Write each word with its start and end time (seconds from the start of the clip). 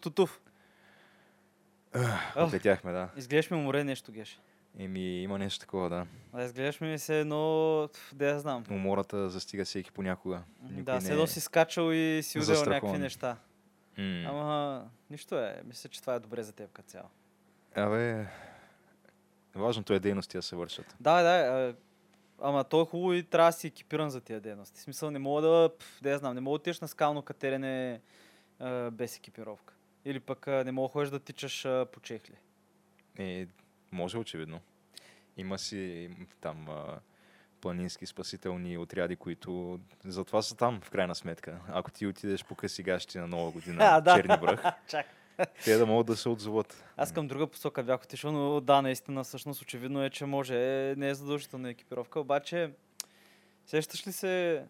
тутув. 0.00 0.40
Ах. 1.92 2.36
Отлетяхме, 2.36 2.92
да. 2.92 3.08
Изглеждаш 3.16 3.50
ми 3.50 3.56
уморе 3.56 3.84
нещо, 3.84 4.12
Геш. 4.12 4.40
Еми, 4.78 5.22
има 5.22 5.38
нещо 5.38 5.60
такова, 5.60 5.88
да. 5.88 6.06
А 6.32 6.44
изглеждаш 6.44 6.80
ми 6.80 6.98
се 6.98 7.20
едно... 7.20 7.88
пф, 7.92 8.14
Да 8.14 8.26
я 8.26 8.40
знам. 8.40 8.64
Умората 8.70 9.30
застига 9.30 9.64
всеки 9.64 9.92
понякога. 9.92 10.42
Никой 10.62 10.82
да, 10.82 11.00
все 11.00 11.12
едно 11.12 11.24
е 11.24 11.26
си 11.26 11.40
скачал 11.40 11.92
и 11.92 12.20
си 12.22 12.38
удел 12.38 12.64
някакви 12.64 12.98
неща. 12.98 13.36
М. 13.98 14.24
Ама, 14.28 14.84
нищо 15.10 15.38
е. 15.38 15.62
Мисля, 15.64 15.88
че 15.88 16.00
това 16.00 16.14
е 16.14 16.20
добре 16.20 16.42
за 16.42 16.52
теб 16.52 16.72
като 16.72 16.88
цяло. 16.88 17.08
Абе, 17.74 18.26
важното 19.54 19.92
е 19.92 19.98
дейности 19.98 20.38
да 20.38 20.42
се 20.42 20.56
вършат. 20.56 20.96
Да, 21.00 21.22
да, 21.22 21.28
а, 21.28 21.74
ама 22.42 22.64
то 22.64 22.82
е 22.82 22.84
хубаво 22.84 23.12
и 23.12 23.22
трябва 23.22 23.48
да 23.48 23.52
си 23.52 23.66
екипиран 23.66 24.10
за 24.10 24.20
тия 24.20 24.40
дейности. 24.40 24.78
В 24.80 24.82
смисъл 24.82 25.10
не 25.10 25.18
мога 25.18 25.42
да, 25.42 25.70
да 26.02 26.10
я 26.10 26.18
знам, 26.18 26.34
не 26.34 26.40
мога 26.40 26.52
да 26.52 26.60
отидеш 26.60 26.80
на 26.80 26.88
скално 26.88 27.22
катерене 27.22 28.00
без 28.92 29.16
екипировка. 29.16 29.73
Или 30.04 30.20
пък 30.20 30.46
не 30.46 30.72
мога 30.72 30.88
да 30.88 30.92
ходиш 30.92 31.10
да 31.10 31.20
тичаш 31.20 31.64
а, 31.64 31.86
по 31.92 32.00
чехли. 32.00 32.34
Е, 33.18 33.46
може 33.92 34.18
очевидно. 34.18 34.60
Има 35.36 35.58
си 35.58 36.10
там 36.40 36.68
а, 36.68 37.00
планински 37.60 38.06
спасителни 38.06 38.78
отряди, 38.78 39.16
които 39.16 39.80
затова 40.04 40.42
са 40.42 40.56
там, 40.56 40.80
в 40.80 40.90
крайна 40.90 41.14
сметка. 41.14 41.60
Ако 41.68 41.90
ти 41.90 42.06
отидеш 42.06 42.44
по 42.44 42.54
къси 42.54 42.82
гащи 42.82 43.18
на 43.18 43.26
нова 43.26 43.50
година, 43.50 43.78
А, 43.84 44.00
да. 44.00 44.16
черни 44.16 44.36
връх, 44.36 44.62
Чак. 44.88 45.06
те 45.64 45.76
да 45.76 45.86
могат 45.86 46.06
да 46.06 46.16
се 46.16 46.28
отзоват. 46.28 46.84
Аз 46.96 47.12
към 47.12 47.28
друга 47.28 47.46
посока 47.46 47.82
бях 47.82 48.02
отишъл, 48.02 48.32
но 48.32 48.60
да, 48.60 48.82
наистина, 48.82 49.24
всъщност 49.24 49.62
очевидно 49.62 50.04
е, 50.04 50.10
че 50.10 50.26
може. 50.26 50.54
Е, 50.54 50.94
не 50.96 51.08
е 51.08 51.14
задължителна 51.14 51.70
екипировка, 51.70 52.20
обаче 52.20 52.70
сещаш 53.66 54.06
ли 54.06 54.12
се... 54.12 54.64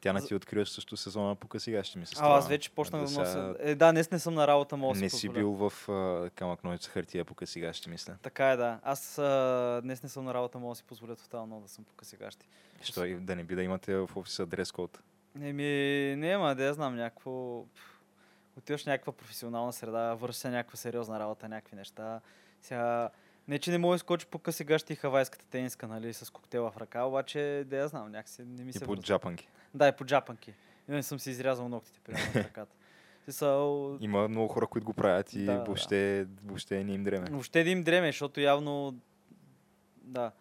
Тя 0.00 0.12
не 0.12 0.20
ти 0.20 0.34
откриваш 0.34 0.70
също 0.70 0.96
сезона 0.96 1.34
по 1.34 1.48
къси 1.48 1.72
гащи 1.72 1.98
ми 1.98 2.06
се 2.06 2.12
А, 2.14 2.16
струва. 2.16 2.38
аз 2.38 2.48
вече 2.48 2.70
почнах 2.70 3.02
да 3.02 3.08
сега 3.08 3.20
нося... 3.20 3.56
Е, 3.60 3.74
да, 3.74 3.92
днес 3.92 4.10
не 4.10 4.18
съм 4.18 4.34
на 4.34 4.46
работа, 4.46 4.76
мога 4.76 4.94
да 4.94 5.00
Не 5.00 5.10
си 5.10 5.28
бил 5.28 5.52
в 5.52 5.88
а, 5.88 6.30
камък 6.30 6.64
ножица 6.64 6.90
хартия 6.90 7.24
по 7.24 7.34
къси 7.34 7.60
гащи, 7.60 7.90
мисля. 7.90 8.16
Така 8.22 8.50
е, 8.50 8.56
да. 8.56 8.80
Аз 8.82 9.18
а, 9.18 9.80
днес 9.84 10.02
не 10.02 10.08
съм 10.08 10.24
на 10.24 10.34
работа, 10.34 10.58
мога 10.58 10.72
да 10.72 10.76
си 10.76 10.84
позволя 10.84 11.16
тотално 11.16 11.60
да 11.60 11.68
съм 11.68 11.84
по 11.84 11.94
късигащи. 11.94 12.48
Що 12.82 13.04
и 13.04 13.14
да 13.14 13.36
не 13.36 13.44
би 13.44 13.54
да 13.54 13.62
имате 13.62 13.96
в 13.96 14.10
офиса 14.16 14.46
дрес 14.46 14.72
код. 14.72 14.98
Еми, 15.42 15.64
не, 16.16 16.36
ма, 16.38 16.54
да 16.54 16.64
я 16.64 16.74
знам, 16.74 16.96
някакво... 16.96 17.64
Отиваш 18.58 18.84
някаква 18.84 19.12
професионална 19.12 19.72
среда, 19.72 20.14
върши 20.14 20.38
се 20.38 20.50
някаква 20.50 20.76
сериозна 20.76 21.20
работа, 21.20 21.48
някакви 21.48 21.76
неща. 21.76 22.20
Сега, 22.62 23.10
не, 23.48 23.58
че 23.58 23.70
не 23.70 23.78
мога 23.78 23.94
да 23.94 23.98
скочи 23.98 24.26
по 24.26 24.38
къси 24.38 24.64
гащи 24.64 24.92
и 24.92 24.96
хавайската 24.96 25.44
тениска, 25.46 25.88
нали, 25.88 26.12
с 26.12 26.32
коктейла 26.32 26.70
в 26.70 26.76
ръка, 26.76 27.02
обаче, 27.04 27.64
да 27.66 27.76
я 27.76 27.88
знам, 27.88 28.10
някакси 28.12 28.42
не 28.42 28.64
ми 28.64 28.70
И 28.70 28.72
се 28.72 28.84
по 28.84 28.90
връзва. 28.90 29.02
джапанки. 29.02 29.48
Да, 29.74 29.88
и 29.88 29.92
по 29.92 30.04
джапанки. 30.04 30.54
И 30.88 30.92
не 30.92 31.02
съм 31.02 31.20
си 31.20 31.30
изрязал 31.30 31.68
ногтите, 31.68 32.00
примерно, 32.00 32.32
в 32.32 32.36
ръката. 32.36 32.74
Смисъл, 33.24 33.96
Има 34.00 34.28
много 34.28 34.48
хора, 34.48 34.66
които 34.66 34.84
го 34.84 34.92
правят 34.92 35.32
и 35.32 35.44
Да, 35.44 35.52
да. 35.52 35.64
въобще, 35.64 36.26
въобще 36.44 36.84
не 36.84 36.92
им 36.92 37.04
дреме. 37.04 37.26
Въобще 37.30 37.64
да 37.64 37.70
им 37.70 37.82
дреме, 37.82 38.08
защото 38.08 38.40
явно... 38.40 38.94
Да. 39.96 40.32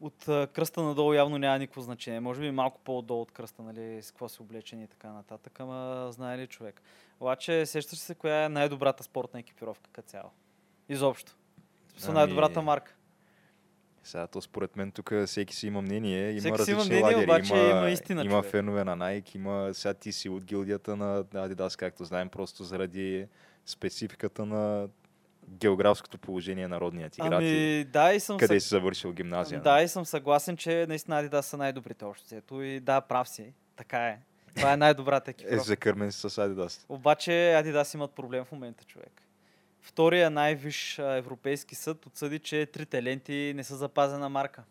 От 0.00 0.28
а, 0.28 0.48
кръста 0.52 0.82
надолу 0.82 1.12
явно 1.12 1.38
няма 1.38 1.58
никакво 1.58 1.80
значение. 1.80 2.20
Може 2.20 2.40
би 2.40 2.50
малко 2.50 2.80
по-отдолу 2.84 3.22
от 3.22 3.32
кръста, 3.32 3.62
нали, 3.62 4.02
с 4.02 4.10
какво 4.10 4.28
си 4.28 4.42
облечени 4.42 4.84
и 4.84 4.86
така 4.86 5.08
нататък, 5.08 5.60
ама 5.60 6.08
знае 6.12 6.38
ли 6.38 6.46
човек. 6.46 6.82
Обаче, 7.20 7.66
сещаш 7.66 7.98
се 7.98 8.14
коя 8.14 8.44
е 8.44 8.48
най-добрата 8.48 9.02
спортна 9.02 9.40
екипировка 9.40 9.90
като 9.92 10.08
цяло? 10.08 10.30
Изобщо. 10.88 11.36
С 11.96 12.04
Ами- 12.04 12.14
най-добрата 12.14 12.62
марка. 12.62 12.94
Сега, 14.06 14.26
то 14.26 14.40
според 14.40 14.76
мен 14.76 14.92
тук 14.92 15.12
всеки 15.26 15.56
си 15.56 15.66
има 15.66 15.82
мнение, 15.82 16.30
има 16.30 16.40
Всеки 16.40 16.58
различни 16.58 16.84
мнение, 16.84 17.02
лагери, 17.02 17.24
обаче 17.24 17.54
има, 17.54 17.70
има 17.70 17.90
истина, 17.90 18.22
има 18.22 18.30
човек. 18.32 18.50
фенове 18.50 18.84
на 18.84 18.96
Nike, 18.98 19.36
има 19.36 19.70
сега 19.72 19.94
ти 19.94 20.12
си 20.12 20.28
от 20.28 20.44
гилдията 20.44 20.96
на 20.96 21.24
Adidas, 21.24 21.78
както 21.78 22.04
знаем, 22.04 22.28
просто 22.28 22.64
заради 22.64 23.26
спецификата 23.66 24.46
на 24.46 24.88
географското 25.50 26.18
положение 26.18 26.68
на 26.68 26.80
родния 26.80 27.10
ти 27.10 27.20
град 27.20 27.32
Ами, 27.32 27.84
да, 27.84 28.12
и 28.12 28.20
съм 28.20 28.38
къде 28.38 28.54
съг- 28.54 28.58
си 28.58 28.68
завършил 28.68 29.12
гимназия. 29.12 29.60
Да, 29.60 29.82
и 29.82 29.88
съм 29.88 30.04
съгласен, 30.04 30.56
че 30.56 30.86
наистина 30.88 31.22
Adidas 31.22 31.40
са 31.40 31.56
най-добрите 31.56 32.04
общо. 32.04 32.34
И 32.54 32.80
да, 32.80 33.00
прав 33.00 33.28
си. 33.28 33.52
Така 33.76 33.98
е. 34.00 34.18
Това 34.56 34.72
е 34.72 34.76
най-добрата 34.76 35.30
Е, 35.30 35.32
екипировка. 35.32 35.64
закърмен 35.64 36.12
си 36.12 36.20
с 36.20 36.30
Adidas. 36.30 36.84
Обаче 36.88 37.30
Adidas 37.30 37.94
имат 37.94 38.10
проблем 38.12 38.44
в 38.44 38.52
момента, 38.52 38.84
човек. 38.84 39.22
Втория 39.86 40.30
най-виш 40.30 40.98
а, 40.98 41.16
европейски 41.16 41.74
съд 41.74 42.06
отсъди, 42.06 42.38
че 42.38 42.66
трите 42.66 43.02
ленти 43.02 43.52
не 43.56 43.64
са 43.64 43.76
запазена 43.76 44.28
марка. 44.28 44.62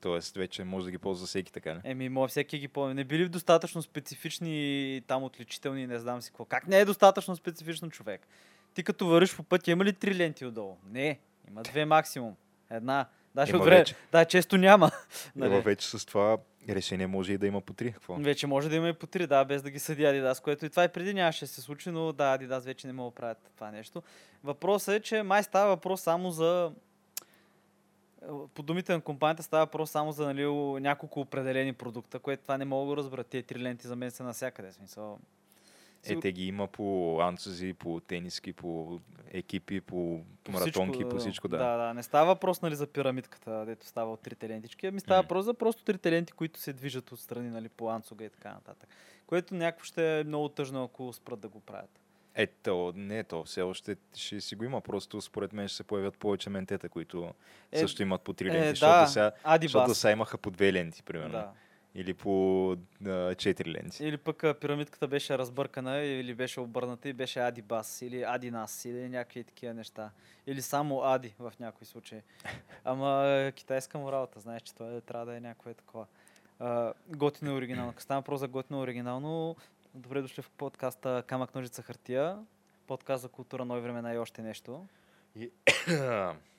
Тоест, 0.00 0.36
вече 0.36 0.64
може 0.64 0.84
да 0.84 0.90
ги 0.90 0.98
ползва 0.98 1.26
всеки 1.26 1.52
така, 1.52 1.74
не? 1.74 1.80
Еми, 1.84 2.08
може 2.08 2.30
всеки 2.30 2.58
ги 2.58 2.68
помни. 2.68 2.94
Не 2.94 3.04
били 3.04 3.28
достатъчно 3.28 3.82
специфични 3.82 5.02
там 5.06 5.22
отличителни, 5.22 5.86
не 5.86 5.98
знам 5.98 6.22
си 6.22 6.30
какво. 6.30 6.44
Как 6.44 6.66
не 6.66 6.80
е 6.80 6.84
достатъчно 6.84 7.36
специфично 7.36 7.90
човек? 7.90 8.26
Ти 8.74 8.82
като 8.82 9.06
вървиш 9.06 9.36
по 9.36 9.42
пътя, 9.42 9.70
има 9.70 9.84
ли 9.84 9.92
три 9.92 10.14
ленти 10.16 10.44
отдолу? 10.44 10.76
Не, 10.86 11.18
има 11.48 11.62
две 11.62 11.84
максимум. 11.84 12.36
Една. 12.70 13.08
Даже 13.34 13.50
Има 13.50 13.58
от 13.58 13.64
време. 13.64 13.84
Да, 14.12 14.24
често 14.24 14.58
няма. 14.58 14.90
Нали? 15.36 15.50
Нали? 15.50 15.62
вече 15.62 15.88
с 15.88 16.06
това 16.06 16.38
решение 16.68 17.06
може 17.06 17.32
и 17.32 17.38
да 17.38 17.46
има 17.46 17.60
по 17.60 17.72
три. 17.72 17.92
Какво? 17.92 18.14
Вече 18.14 18.46
може 18.46 18.68
да 18.68 18.76
има 18.76 18.88
и 18.88 18.92
по 18.92 19.06
три, 19.06 19.26
да, 19.26 19.44
без 19.44 19.62
да 19.62 19.70
ги 19.70 19.78
съди 19.78 20.02
Adidas, 20.02 20.42
което 20.42 20.66
и 20.66 20.70
това 20.70 20.84
и 20.84 20.88
преди 20.88 21.14
нямаше 21.14 21.46
се 21.46 21.60
случи, 21.60 21.90
но 21.90 22.12
да, 22.12 22.38
Adidas 22.38 22.64
вече 22.64 22.86
не 22.86 22.92
могат 22.92 23.14
да 23.14 23.16
правят 23.16 23.50
това 23.54 23.70
нещо. 23.70 24.02
Въпросът 24.44 24.94
е, 24.94 25.00
че 25.00 25.22
май 25.22 25.42
става 25.42 25.68
въпрос 25.68 26.00
само 26.00 26.30
за 26.30 26.72
по 28.54 28.62
думите 28.62 28.92
на 28.92 29.00
компанията 29.00 29.42
става 29.42 29.64
въпрос 29.64 29.90
само 29.90 30.12
за 30.12 30.26
нали, 30.26 30.46
няколко 30.80 31.20
определени 31.20 31.72
продукта, 31.72 32.18
което 32.18 32.42
това 32.42 32.58
не 32.58 32.64
мога 32.64 32.84
да 32.84 32.90
го 32.90 32.96
разбера. 32.96 33.24
Тези 33.24 33.42
три 33.42 33.62
ленти 33.62 33.86
за 33.86 33.96
мен 33.96 34.10
са 34.10 34.24
навсякъде. 34.24 34.72
Смисъл. 34.72 35.18
Е, 36.06 36.20
те 36.20 36.32
ги 36.32 36.46
има 36.46 36.66
по 36.66 37.18
анцузи, 37.20 37.72
по 37.72 38.00
тениски, 38.00 38.52
по 38.52 39.00
екипи, 39.30 39.80
по, 39.80 40.20
По 40.44 40.52
маратонки, 40.52 40.94
всичко, 40.94 41.08
по 41.08 41.18
всичко, 41.18 41.48
да. 41.48 41.56
Да, 41.56 41.76
да. 41.76 41.94
Не 41.94 42.02
става 42.02 42.26
въпрос 42.26 42.62
нали, 42.62 42.74
за 42.74 42.86
пирамидката, 42.86 43.64
дето 43.66 43.86
става 43.86 44.12
от 44.12 44.20
трите 44.20 44.48
лентички, 44.48 44.86
ами 44.86 45.00
става 45.00 45.22
въпрос 45.22 45.44
за 45.44 45.54
просто 45.54 45.84
трите 45.84 46.12
ленти, 46.12 46.32
които 46.32 46.60
се 46.60 46.72
движат 46.72 47.12
отстрани 47.12 47.50
нали, 47.50 47.68
по 47.68 47.90
анцуга 47.90 48.24
и 48.24 48.30
така 48.30 48.52
нататък. 48.52 48.88
Което 49.26 49.54
някакво 49.54 49.84
ще 49.84 50.20
е 50.20 50.24
много 50.24 50.48
тъжно, 50.48 50.84
ако 50.84 51.12
спрат 51.12 51.40
да 51.40 51.48
го 51.48 51.60
правят. 51.60 52.00
Ето, 52.34 52.92
не, 52.96 53.24
то 53.24 53.44
все 53.44 53.62
още 53.62 53.96
ще 54.14 54.40
си 54.40 54.54
го 54.54 54.64
има, 54.64 54.80
просто 54.80 55.20
според 55.20 55.52
мен 55.52 55.68
ще 55.68 55.76
се 55.76 55.84
появят 55.84 56.18
повече 56.18 56.50
ментета, 56.50 56.88
които 56.88 57.34
Е, 57.72 57.78
също 57.78 58.02
имат 58.02 58.22
по 58.22 58.32
три 58.32 58.48
е, 58.48 58.52
ленти, 58.52 58.66
да, 58.66 58.70
защото, 58.70 59.10
сега, 59.10 59.32
Адибас. 59.44 59.72
защото 59.72 59.94
сега 59.94 60.12
имаха 60.12 60.38
по 60.38 60.50
две 60.50 60.72
ленти, 60.72 61.02
примерно, 61.02 61.32
Да. 61.32 61.50
Или 61.94 62.14
по 62.14 62.76
а, 63.06 63.34
четири 63.34 63.72
ленти. 63.72 64.04
Или 64.06 64.16
пък 64.16 64.44
а, 64.44 64.54
пирамидката 64.54 65.08
беше 65.08 65.38
разбъркана 65.38 65.98
или 65.98 66.34
беше 66.34 66.60
обърната 66.60 67.08
и 67.08 67.12
беше 67.12 67.40
Адибас 67.40 68.02
или 68.02 68.22
Адинас 68.22 68.84
или 68.84 69.08
някакви 69.08 69.44
такива 69.44 69.74
неща. 69.74 70.10
Или 70.46 70.62
само 70.62 71.02
Ади 71.02 71.34
в 71.38 71.52
някои 71.60 71.86
случаи. 71.86 72.20
Ама 72.84 73.52
китайска 73.54 73.98
му 73.98 74.12
работа, 74.12 74.40
знаеш, 74.40 74.62
че 74.62 74.74
това 74.74 74.92
е, 74.92 75.00
трябва 75.00 75.26
да 75.26 75.36
е 75.36 75.40
някакво 75.40 75.70
е 75.70 75.74
такова. 75.74 76.06
А, 76.58 76.92
готино 77.08 77.50
и 77.50 77.54
оригинално. 77.54 77.94
Става 77.98 78.20
въпрос 78.20 78.40
за 78.40 78.48
готино 78.48 78.78
и 78.78 78.82
оригинално, 78.82 79.56
добре 79.94 80.22
дошли 80.22 80.42
в 80.42 80.50
подкаста 80.50 81.24
Камък, 81.26 81.54
ножица, 81.54 81.82
хартия. 81.82 82.38
Подкаст 82.86 83.22
за 83.22 83.28
култура, 83.28 83.64
нови 83.64 83.80
времена 83.80 84.14
и 84.14 84.18
още 84.18 84.42
нещо. 84.42 84.86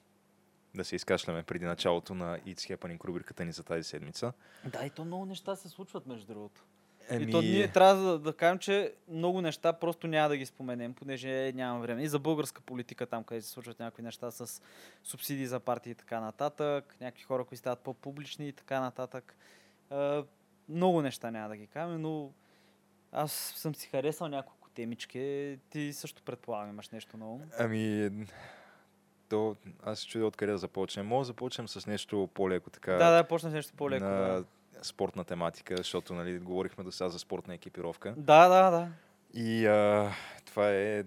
да 0.75 0.85
се 0.85 0.95
изкашляме 0.95 1.43
преди 1.43 1.65
началото 1.65 2.13
на 2.13 2.39
It's 2.39 2.75
Happening 2.75 3.05
рубриката 3.05 3.45
ни 3.45 3.51
за 3.51 3.63
тази 3.63 3.83
седмица. 3.83 4.33
Да, 4.65 4.85
и 4.85 4.89
то 4.89 5.05
много 5.05 5.25
неща 5.25 5.55
се 5.55 5.69
случват, 5.69 6.07
между 6.07 6.33
другото. 6.33 6.63
Еми, 7.09 7.23
И 7.23 7.31
то 7.31 7.41
ние 7.41 7.67
трябва 7.67 8.03
да, 8.03 8.19
да 8.19 8.33
кажем, 8.33 8.59
че 8.59 8.93
много 9.07 9.41
неща 9.41 9.73
просто 9.73 10.07
няма 10.07 10.29
да 10.29 10.37
ги 10.37 10.45
споменем, 10.45 10.93
понеже 10.93 11.51
нямам 11.55 11.81
време. 11.81 12.03
И 12.03 12.07
за 12.07 12.19
българска 12.19 12.61
политика, 12.61 13.05
там 13.05 13.23
където 13.23 13.47
се 13.47 13.51
случват 13.53 13.79
някакви 13.79 14.03
неща 14.03 14.31
с 14.31 14.61
субсидии 15.03 15.47
за 15.47 15.59
партии 15.59 15.91
и 15.91 15.95
така 15.95 16.19
нататък, 16.19 16.95
някакви 17.01 17.23
хора, 17.23 17.45
които 17.45 17.59
стават 17.59 17.79
по-публични 17.79 18.47
и 18.47 18.53
така 18.53 18.79
нататък. 18.79 19.35
А, 19.89 20.23
много 20.69 21.01
неща 21.01 21.31
няма 21.31 21.49
да 21.49 21.57
ги 21.57 21.67
кажем, 21.67 22.01
но 22.01 22.31
аз 23.11 23.31
съм 23.33 23.75
си 23.75 23.87
харесал 23.87 24.27
няколко 24.27 24.69
темички. 24.69 25.59
Ти 25.69 25.93
също 25.93 26.23
предполагам 26.23 26.69
имаш 26.69 26.89
нещо 26.89 27.17
ново. 27.17 27.41
Ами, 27.59 28.11
то, 29.33 29.55
аз 29.83 29.99
се 29.99 30.07
чудя 30.07 30.25
откъде 30.25 30.51
да 30.51 30.57
започнем. 30.57 31.05
Може 31.05 31.21
да 31.21 31.25
започнем 31.25 31.67
с 31.67 31.87
нещо 31.87 32.29
по-леко, 32.33 32.69
така. 32.69 32.91
Да, 32.93 33.11
да, 33.11 33.23
почна 33.23 33.49
с 33.49 33.53
нещо 33.53 33.73
по-леко. 33.77 34.05
на 34.05 34.11
Да, 34.11 34.43
спортна 34.81 35.23
тематика, 35.23 35.77
защото 35.77 36.13
нали, 36.13 36.39
говорихме 36.39 36.83
до 36.83 36.91
сега 36.91 37.09
за 37.09 37.19
спортна 37.19 37.53
екипировка. 37.53 38.13
да, 38.17 38.47
да. 38.47 38.71
да. 38.71 38.87
И 39.33 39.65
а, 39.65 40.11
това 40.45 40.71
е 40.71 41.03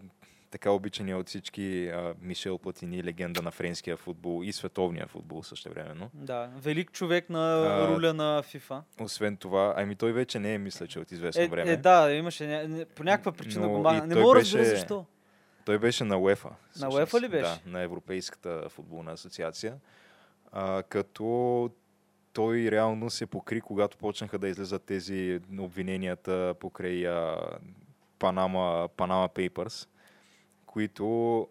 така 0.50 0.70
обичания 0.70 1.18
от 1.18 1.28
всички 1.28 1.88
а, 1.88 2.14
Мишел 2.20 2.58
Платини, 2.58 3.04
легенда 3.04 3.42
на 3.42 3.50
френския 3.50 3.96
футбол 3.96 4.44
и 4.44 4.52
световния 4.52 5.06
футбол 5.06 5.42
също 5.42 5.70
времено. 5.70 6.10
Да, 6.14 6.50
велик 6.56 6.92
човек 6.92 7.30
на 7.30 7.54
А, 7.56 7.88
руля 7.88 8.12
на 8.12 8.42
FIFA. 8.42 8.80
Освен 9.00 9.36
това, 9.36 9.74
ами 9.76 9.94
той 9.94 10.12
вече 10.12 10.38
не 10.38 10.54
е, 10.54 10.58
мисля, 10.58 10.86
че 10.86 11.00
от 11.00 11.12
известно 11.12 11.42
Е, 11.42 11.48
време. 11.48 11.70
е, 11.72 11.76
да, 11.76 12.12
имаше 12.12 12.46
ня... 12.46 12.84
по 12.94 13.04
някаква 13.04 13.32
причина 13.32 13.66
Но 13.66 13.72
го 13.72 13.78
и 13.78 13.82
махна. 13.82 14.06
Не 14.06 14.14
мога 14.14 14.34
да 14.34 14.40
разбера 14.40 14.64
защо. 14.64 15.04
Той 15.66 15.78
беше 15.78 16.04
на 16.04 16.18
УЕФА. 16.18 16.50
На. 16.80 16.88
УЕФА 16.88 17.20
ли 17.20 17.28
беше? 17.28 17.60
Да, 17.64 17.70
на 17.70 17.80
Европейската 17.80 18.68
футболна 18.68 19.12
асоциация. 19.12 19.74
А, 20.52 20.82
като 20.82 21.70
той 22.32 22.70
реално 22.70 23.10
се 23.10 23.26
покри, 23.26 23.60
когато 23.60 23.96
почнаха 23.96 24.38
да 24.38 24.48
излизат 24.48 24.82
тези 24.82 25.40
обвиненията 25.58 26.54
покрай 26.60 27.08
а, 27.08 27.36
Panama, 28.18 28.88
Panama 28.88 29.48
Papers, 29.48 29.88
които 30.66 31.48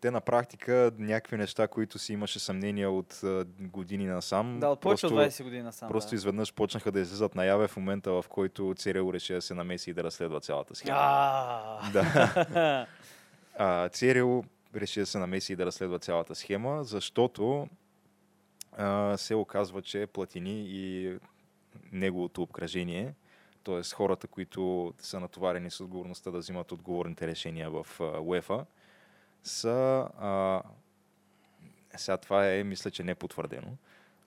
те 0.00 0.10
на 0.10 0.20
практика 0.20 0.92
някакви 0.98 1.36
неща, 1.36 1.68
които 1.68 1.98
си 1.98 2.12
имаше 2.12 2.38
съмнения 2.38 2.90
от 2.90 3.20
а, 3.24 3.44
години 3.60 4.06
насам. 4.06 4.60
Да, 4.60 4.68
от 4.68 4.80
повече 4.80 5.06
от 5.06 5.12
просто- 5.12 5.42
20 5.42 5.44
години 5.44 5.62
насам. 5.62 5.88
Просто 5.88 6.10
да. 6.10 6.16
изведнъж 6.16 6.54
почнаха 6.54 6.92
да 6.92 7.00
излизат 7.00 7.34
наяве 7.34 7.68
в 7.68 7.76
момента, 7.76 8.12
в 8.12 8.24
който 8.28 8.74
ЦРУ 8.76 9.12
реши 9.12 9.32
да 9.32 9.42
се 9.42 9.54
намеси 9.54 9.90
и 9.90 9.94
да 9.94 10.04
разследва 10.04 10.40
цялата 10.40 10.74
схема. 10.74 10.96
Да. 11.92 12.86
А, 13.58 13.88
ЦРУ 13.88 14.42
реши 14.74 15.00
да 15.00 15.06
се 15.06 15.18
намеси 15.18 15.52
и 15.52 15.56
да 15.56 15.66
разследва 15.66 15.98
цялата 15.98 16.34
схема, 16.34 16.84
защото 16.84 17.68
а, 18.72 19.16
се 19.16 19.34
оказва, 19.34 19.82
че 19.82 20.06
Платини 20.06 20.64
и 20.68 21.16
неговото 21.92 22.42
обкръжение, 22.42 23.14
т.е. 23.64 23.82
хората, 23.94 24.26
които 24.26 24.94
са 24.98 25.20
натоварени 25.20 25.70
с 25.70 25.80
отговорността 25.80 26.30
да 26.30 26.38
взимат 26.38 26.72
отговорните 26.72 27.26
решения 27.26 27.70
в 27.70 27.86
УЕФА, 28.22 28.66
са... 29.42 30.08
А, 30.18 30.62
сега 31.96 32.16
това 32.16 32.50
е, 32.50 32.64
мисля, 32.64 32.90
че 32.90 33.02
не 33.02 33.14
потвърдено, 33.14 33.68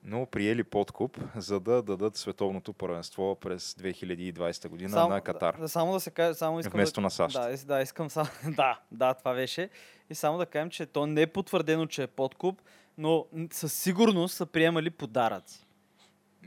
но 0.08 0.26
приели 0.26 0.64
подкуп, 0.64 1.18
за 1.36 1.60
да 1.60 1.82
дадат 1.82 2.16
световното 2.16 2.74
първенство 2.74 3.36
през 3.36 3.74
2020 3.74 4.68
година 4.68 5.08
на 5.08 5.22
Катар. 5.22 5.58
Да, 5.60 5.70
само 5.70 5.94
да 5.94 6.00
се 6.00 6.12
каже, 6.12 6.34
само 6.34 6.60
искам 6.60 6.80
Вместо 6.80 6.96
да, 6.96 7.02
на 7.02 7.10
САЩ. 7.12 7.34
Да, 7.34 7.58
да, 7.66 7.82
искам 7.82 8.10
само. 8.10 8.30
да, 8.56 8.80
да, 8.92 9.14
това 9.14 9.34
беше. 9.34 9.70
И 10.10 10.16
само 10.16 10.38
да 10.38 10.46
кажем, 10.46 10.70
че 10.70 10.86
то 10.86 11.08
не 11.08 11.22
е 11.22 11.28
потвърдено, 11.28 11.86
че 11.86 12.04
е 12.04 12.08
подкуп, 12.08 12.62
но 12.98 13.26
със 13.52 13.74
сигурност 13.74 14.36
са 14.36 14.46
приемали 14.46 14.90
подаръци. 14.90 15.67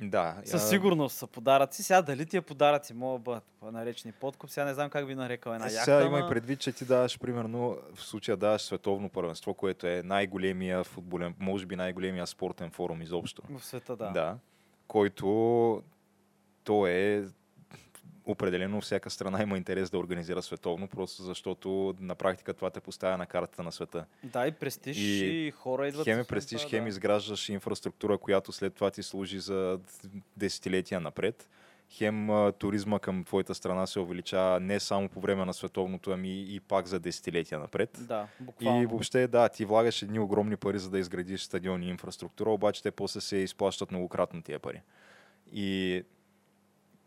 Да, 0.00 0.36
Със 0.44 0.68
сигурност 0.68 1.16
са 1.16 1.26
подаръци. 1.26 1.82
Сега 1.82 2.02
дали 2.02 2.26
тия 2.26 2.42
подаръци 2.42 2.94
могат 2.94 3.22
да 3.22 3.30
бъдат 3.30 3.44
наречени 3.74 4.12
подкуп, 4.12 4.50
сега 4.50 4.64
не 4.64 4.74
знам 4.74 4.90
как 4.90 5.06
би 5.06 5.14
нарекал 5.14 5.52
една 5.52 5.66
Е, 5.66 5.72
яхта. 5.72 5.84
Сега 5.84 6.02
имай 6.02 6.20
ама- 6.20 6.28
предвид, 6.28 6.60
че 6.60 6.72
ти 6.72 6.84
даваш, 6.84 7.18
примерно, 7.18 7.76
в 7.94 8.02
случая 8.02 8.36
даваш 8.36 8.62
световно 8.62 9.08
първенство, 9.08 9.54
което 9.54 9.86
е 9.86 10.02
най-големия 10.04 10.84
футболен, 10.84 11.34
може 11.38 11.66
би 11.66 11.76
най-големия 11.76 12.26
спортен 12.26 12.70
форум 12.70 13.02
изобщо. 13.02 13.42
В 13.50 13.64
света, 13.64 13.96
да. 13.96 14.10
да. 14.10 14.36
Който 14.86 15.82
то 16.64 16.86
е 16.86 17.24
определено 18.24 18.80
всяка 18.80 19.10
страна 19.10 19.42
има 19.42 19.56
интерес 19.56 19.90
да 19.90 19.98
организира 19.98 20.42
световно, 20.42 20.88
просто 20.88 21.22
защото 21.22 21.94
на 22.00 22.14
практика 22.14 22.54
това 22.54 22.70
те 22.70 22.80
поставя 22.80 23.16
на 23.16 23.26
картата 23.26 23.62
на 23.62 23.72
света. 23.72 24.04
Да, 24.24 24.46
и 24.46 24.52
престиж, 24.52 24.96
И 24.98 25.46
и, 25.46 25.50
хора 25.50 25.88
идват. 25.88 26.04
Хем 26.04 26.20
е 26.20 26.24
престиж, 26.24 26.66
хем 26.70 26.84
да. 26.84 26.88
изграждаш 26.88 27.48
инфраструктура, 27.48 28.18
която 28.18 28.52
след 28.52 28.74
това 28.74 28.90
ти 28.90 29.02
служи 29.02 29.40
за 29.40 29.78
десетилетия 30.36 31.00
напред. 31.00 31.48
Хем 31.92 32.28
туризма 32.58 32.98
към 32.98 33.24
твоята 33.24 33.54
страна 33.54 33.86
се 33.86 34.00
увеличава 34.00 34.60
не 34.60 34.80
само 34.80 35.08
по 35.08 35.20
време 35.20 35.44
на 35.44 35.54
световното, 35.54 36.10
ами 36.10 36.54
и 36.54 36.60
пак 36.60 36.86
за 36.86 37.00
десетилетия 37.00 37.58
напред. 37.58 37.98
Да, 38.00 38.26
буквално. 38.40 38.82
И 38.82 38.86
въобще, 38.86 39.28
да, 39.28 39.48
ти 39.48 39.64
влагаш 39.64 40.02
едни 40.02 40.18
огромни 40.18 40.56
пари, 40.56 40.78
за 40.78 40.90
да 40.90 40.98
изградиш 40.98 41.42
стадиони 41.42 41.86
и 41.86 41.90
инфраструктура, 41.90 42.50
обаче 42.50 42.82
те 42.82 42.90
после 42.90 43.20
се 43.20 43.36
изплащат 43.36 43.90
многократно 43.90 44.42
тия 44.42 44.58
пари. 44.58 44.82
И 45.52 46.02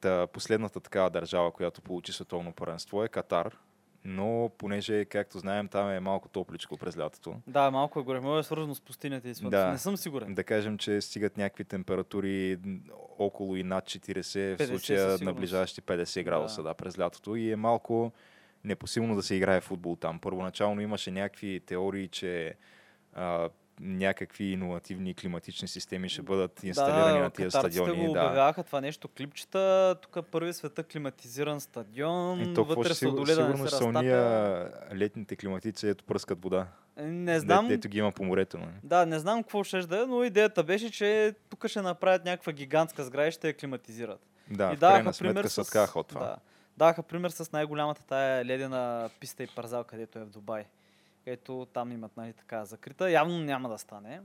та, 0.04 0.28
последната 0.28 0.80
такава 0.80 1.10
държава, 1.10 1.52
която 1.52 1.82
получи 1.82 2.14
световно 2.14 2.54
първенство 2.54 3.04
е 3.04 3.08
Катар, 3.08 3.58
но 4.06 4.52
понеже, 4.58 5.06
както 5.06 5.40
знаем, 5.40 5.68
там 5.68 5.90
е 5.90 6.00
малко 6.00 6.30
топличко 6.30 6.78
през 6.78 6.98
лятото. 6.98 7.36
Да, 7.48 7.72
малко 7.72 8.00
е 8.00 8.04
горе. 8.04 8.20
Може 8.20 8.40
е 8.40 8.44
свързано 8.44 8.76
с 8.76 8.82
пустинята 8.82 9.30
и 9.30 9.34
Да. 9.42 9.72
Не 9.72 9.78
съм 9.78 9.98
сигурен. 9.98 10.34
Да 10.34 10.44
кажем, 10.44 10.78
че 10.78 11.02
стигат 11.02 11.38
някакви 11.38 11.64
температури 11.64 12.60
около 13.20 13.56
и 13.56 13.64
над 13.64 13.86
40, 13.86 14.22
50 14.22 14.64
в 14.64 14.68
случая 14.68 15.18
наближаващи 15.22 15.82
50 15.82 16.24
градуса 16.24 16.64
Да. 16.64 16.70
да. 16.70 16.74
през 16.74 17.00
лятото 17.00 17.36
и 17.36 17.52
е 17.52 17.56
малко 17.56 18.12
непосилно 18.64 19.16
да 19.16 19.24
се 19.24 19.36
играе 19.36 19.62
футбол 19.62 19.96
там. 19.96 20.20
Първоначално 20.20 20.82
имаше 20.82 21.12
някакви 21.12 21.60
теории, 21.66 22.08
че 22.08 22.56
а, 23.14 23.50
някакви 23.80 24.44
иновативни 24.44 25.14
климатични 25.14 25.68
системи 25.68 26.10
ще 26.10 26.22
бъдат 26.22 26.64
инсталирани 26.64 27.20
на 27.20 27.30
тия 27.30 27.52
стадиони. 27.52 28.08
го 28.08 28.14
Да. 28.14 28.20
обявяваха 28.20 28.64
това 28.64 28.82
нещо, 28.82 29.08
клипчета, 29.08 29.96
тук 30.02 30.26
първи 30.32 30.54
света 30.54 30.84
климатизиран 30.84 31.62
стадион, 31.62 32.42
И 32.42 32.54
то 32.54 32.62
какво 32.62 32.76
вътре 32.76 32.90
ще 32.90 32.98
сигур, 32.98 33.28
сладоледа 33.28 33.58
не 33.58 33.70
се 33.70 33.76
са 33.76 33.86
уния 33.86 34.72
летните 34.96 35.36
климатици, 35.36 35.88
ето 35.88 36.04
пръскат 36.04 36.44
вода. 36.44 36.68
Е, 36.98 37.04
Не 37.04 37.40
знам, 37.40 37.68
Де, 37.68 37.78
ги 37.78 37.98
има 37.98 38.12
по 38.12 38.24
морето. 38.24 38.58
нали? 38.58 38.72
да, 38.84 39.06
не 39.06 39.20
знам 39.20 39.44
какво 39.44 39.64
ще 39.64 39.80
да 39.80 40.04
е, 40.04 40.06
но 40.06 40.24
идеята 40.24 40.64
беше, 40.64 40.92
че 40.92 41.34
тук 41.50 41.68
ще 41.68 41.82
направят 41.82 42.26
някаква 42.26 42.52
гигантска 42.54 43.04
сграда 43.04 43.28
и 43.28 43.32
ще 43.32 43.48
я 43.48 43.54
климатизират. 43.54 44.20
Да, 44.50 44.72
и 44.74 44.76
в 44.76 44.80
крайна 44.80 45.14
сметка 45.14 45.50
с... 45.50 45.72
така 45.72 46.00
от 46.00 46.08
това. 46.08 46.22
Да, 46.22 46.36
даваха 46.78 47.04
пример 47.04 47.30
с 47.30 47.52
най-голямата 47.52 48.06
тая 48.06 48.46
ледена 48.46 49.10
писта 49.20 49.44
и 49.44 49.48
парзал, 49.48 49.84
където 49.84 50.20
е 50.20 50.24
в 50.24 50.30
Дубай. 50.30 50.66
Ето 51.26 51.68
там 51.74 51.92
имат 51.92 52.18
нали, 52.18 52.34
така 52.34 52.66
закрита. 52.66 53.12
Явно 53.12 53.40
няма 53.40 53.70
да 53.70 53.78
стане. 53.78 54.22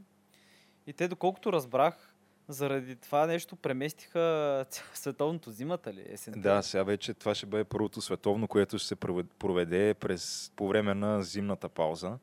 И 0.86 0.92
те, 0.92 1.08
доколкото 1.08 1.52
разбрах, 1.52 2.14
заради 2.48 2.96
това 2.96 3.26
нещо 3.26 3.56
преместиха 3.56 4.66
световното 4.94 5.50
зимата 5.50 5.92
ли? 5.92 6.04
Есента. 6.08 6.40
Да, 6.40 6.62
сега 6.62 6.82
вече 6.82 7.14
това 7.14 7.34
ще 7.34 7.46
бъде 7.46 7.64
първото 7.64 8.00
световно, 8.00 8.48
което 8.48 8.78
ще 8.78 8.88
се 8.88 8.96
провед- 8.96 9.32
проведе 9.38 9.94
през, 9.94 10.52
по 10.56 10.68
време 10.68 10.94
на 10.94 11.22
зимната 11.22 11.68
пауза, 11.68 12.18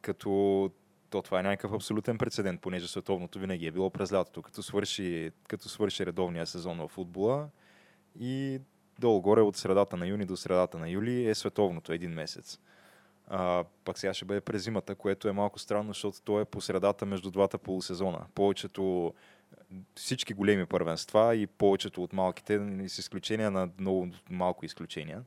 като 0.00 0.70
то 1.10 1.22
това 1.22 1.40
е 1.40 1.42
някакъв 1.42 1.72
абсолютен 1.72 2.18
прецедент, 2.18 2.60
понеже 2.60 2.88
световното 2.88 3.38
винаги 3.38 3.66
е 3.66 3.72
било 3.72 3.90
през 3.90 4.12
лятото, 4.12 4.42
като 4.42 4.62
свърши, 4.62 5.30
като 5.48 5.68
свърши 5.68 6.06
редовния 6.06 6.46
сезон 6.46 6.78
в 6.78 6.88
футбола 6.88 7.48
и 8.20 8.60
долу-горе 8.98 9.40
от 9.40 9.56
средата 9.56 9.96
на 9.96 10.06
юни 10.06 10.24
до 10.24 10.36
средата 10.36 10.78
на 10.78 10.88
юли 10.88 11.28
е 11.28 11.34
световното 11.34 11.92
един 11.92 12.10
месец. 12.10 12.58
А, 13.30 13.64
пък 13.84 13.98
сега 13.98 14.14
ще 14.14 14.24
бъде 14.24 14.40
през 14.40 14.62
зимата, 14.62 14.94
което 14.94 15.28
е 15.28 15.32
малко 15.32 15.58
странно, 15.58 15.90
защото 15.90 16.22
то 16.22 16.40
е 16.40 16.44
по 16.44 16.60
средата 16.60 17.06
между 17.06 17.30
двата 17.30 17.58
полусезона. 17.58 18.26
Повечето 18.34 19.14
всички 19.94 20.34
големи 20.34 20.66
първенства 20.66 21.36
и 21.36 21.46
повечето 21.46 22.02
от 22.02 22.12
малките, 22.12 22.60
с 22.88 22.98
изключение 22.98 23.50
на 23.50 23.68
много 23.78 24.08
малко 24.30 24.64
изключения, 24.64 25.22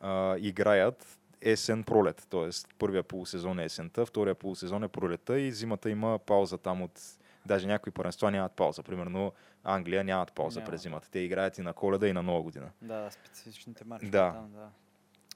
а, 0.00 0.36
играят 0.38 1.18
есен-пролет. 1.40 2.26
Тоест, 2.30 2.74
първия 2.78 3.02
полусезон 3.02 3.58
е 3.58 3.64
есента, 3.64 4.06
втория 4.06 4.34
полусезон 4.34 4.84
е 4.84 4.88
пролета 4.88 5.40
и 5.40 5.52
зимата 5.52 5.90
има 5.90 6.18
пауза 6.18 6.58
там 6.58 6.82
от... 6.82 7.00
Даже 7.46 7.66
някои 7.66 7.92
първенства 7.92 8.30
нямат 8.30 8.52
пауза. 8.52 8.82
Примерно 8.82 9.32
Англия 9.64 10.04
нямат 10.04 10.32
пауза 10.32 10.60
Няма. 10.60 10.70
през 10.70 10.82
зимата. 10.82 11.10
Те 11.10 11.18
играят 11.18 11.58
и 11.58 11.62
на 11.62 11.72
коледа, 11.72 12.08
и 12.08 12.12
на 12.12 12.22
нова 12.22 12.42
година. 12.42 12.70
Да, 12.82 13.10
специфичните 13.10 13.84
марши. 13.84 14.06
Да. 14.06 14.32
Там, 14.32 14.52
да. 14.52 14.68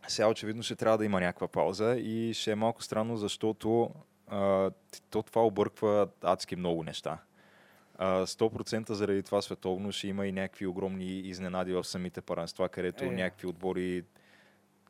Сега 0.06 0.28
очевидно 0.28 0.62
ще 0.62 0.76
трябва 0.76 0.98
да 0.98 1.04
има 1.04 1.20
някаква 1.20 1.48
пауза 1.48 1.96
и 1.96 2.34
ще 2.34 2.50
е 2.50 2.54
малко 2.54 2.82
странно, 2.82 3.16
защото 3.16 3.90
а, 4.26 4.70
то 5.10 5.22
това 5.22 5.46
обърква 5.46 6.08
адски 6.22 6.56
много 6.56 6.84
неща. 6.84 7.18
А, 7.98 8.26
100% 8.26 8.92
заради 8.92 9.22
това 9.22 9.42
световно 9.42 9.92
ще 9.92 10.08
има 10.08 10.26
и 10.26 10.32
някакви 10.32 10.66
огромни 10.66 11.18
изненади 11.18 11.72
в 11.72 11.84
самите 11.84 12.20
първенства, 12.20 12.68
където 12.68 13.04
Е. 13.04 13.10
някакви 13.10 13.46
отбори, 13.46 14.04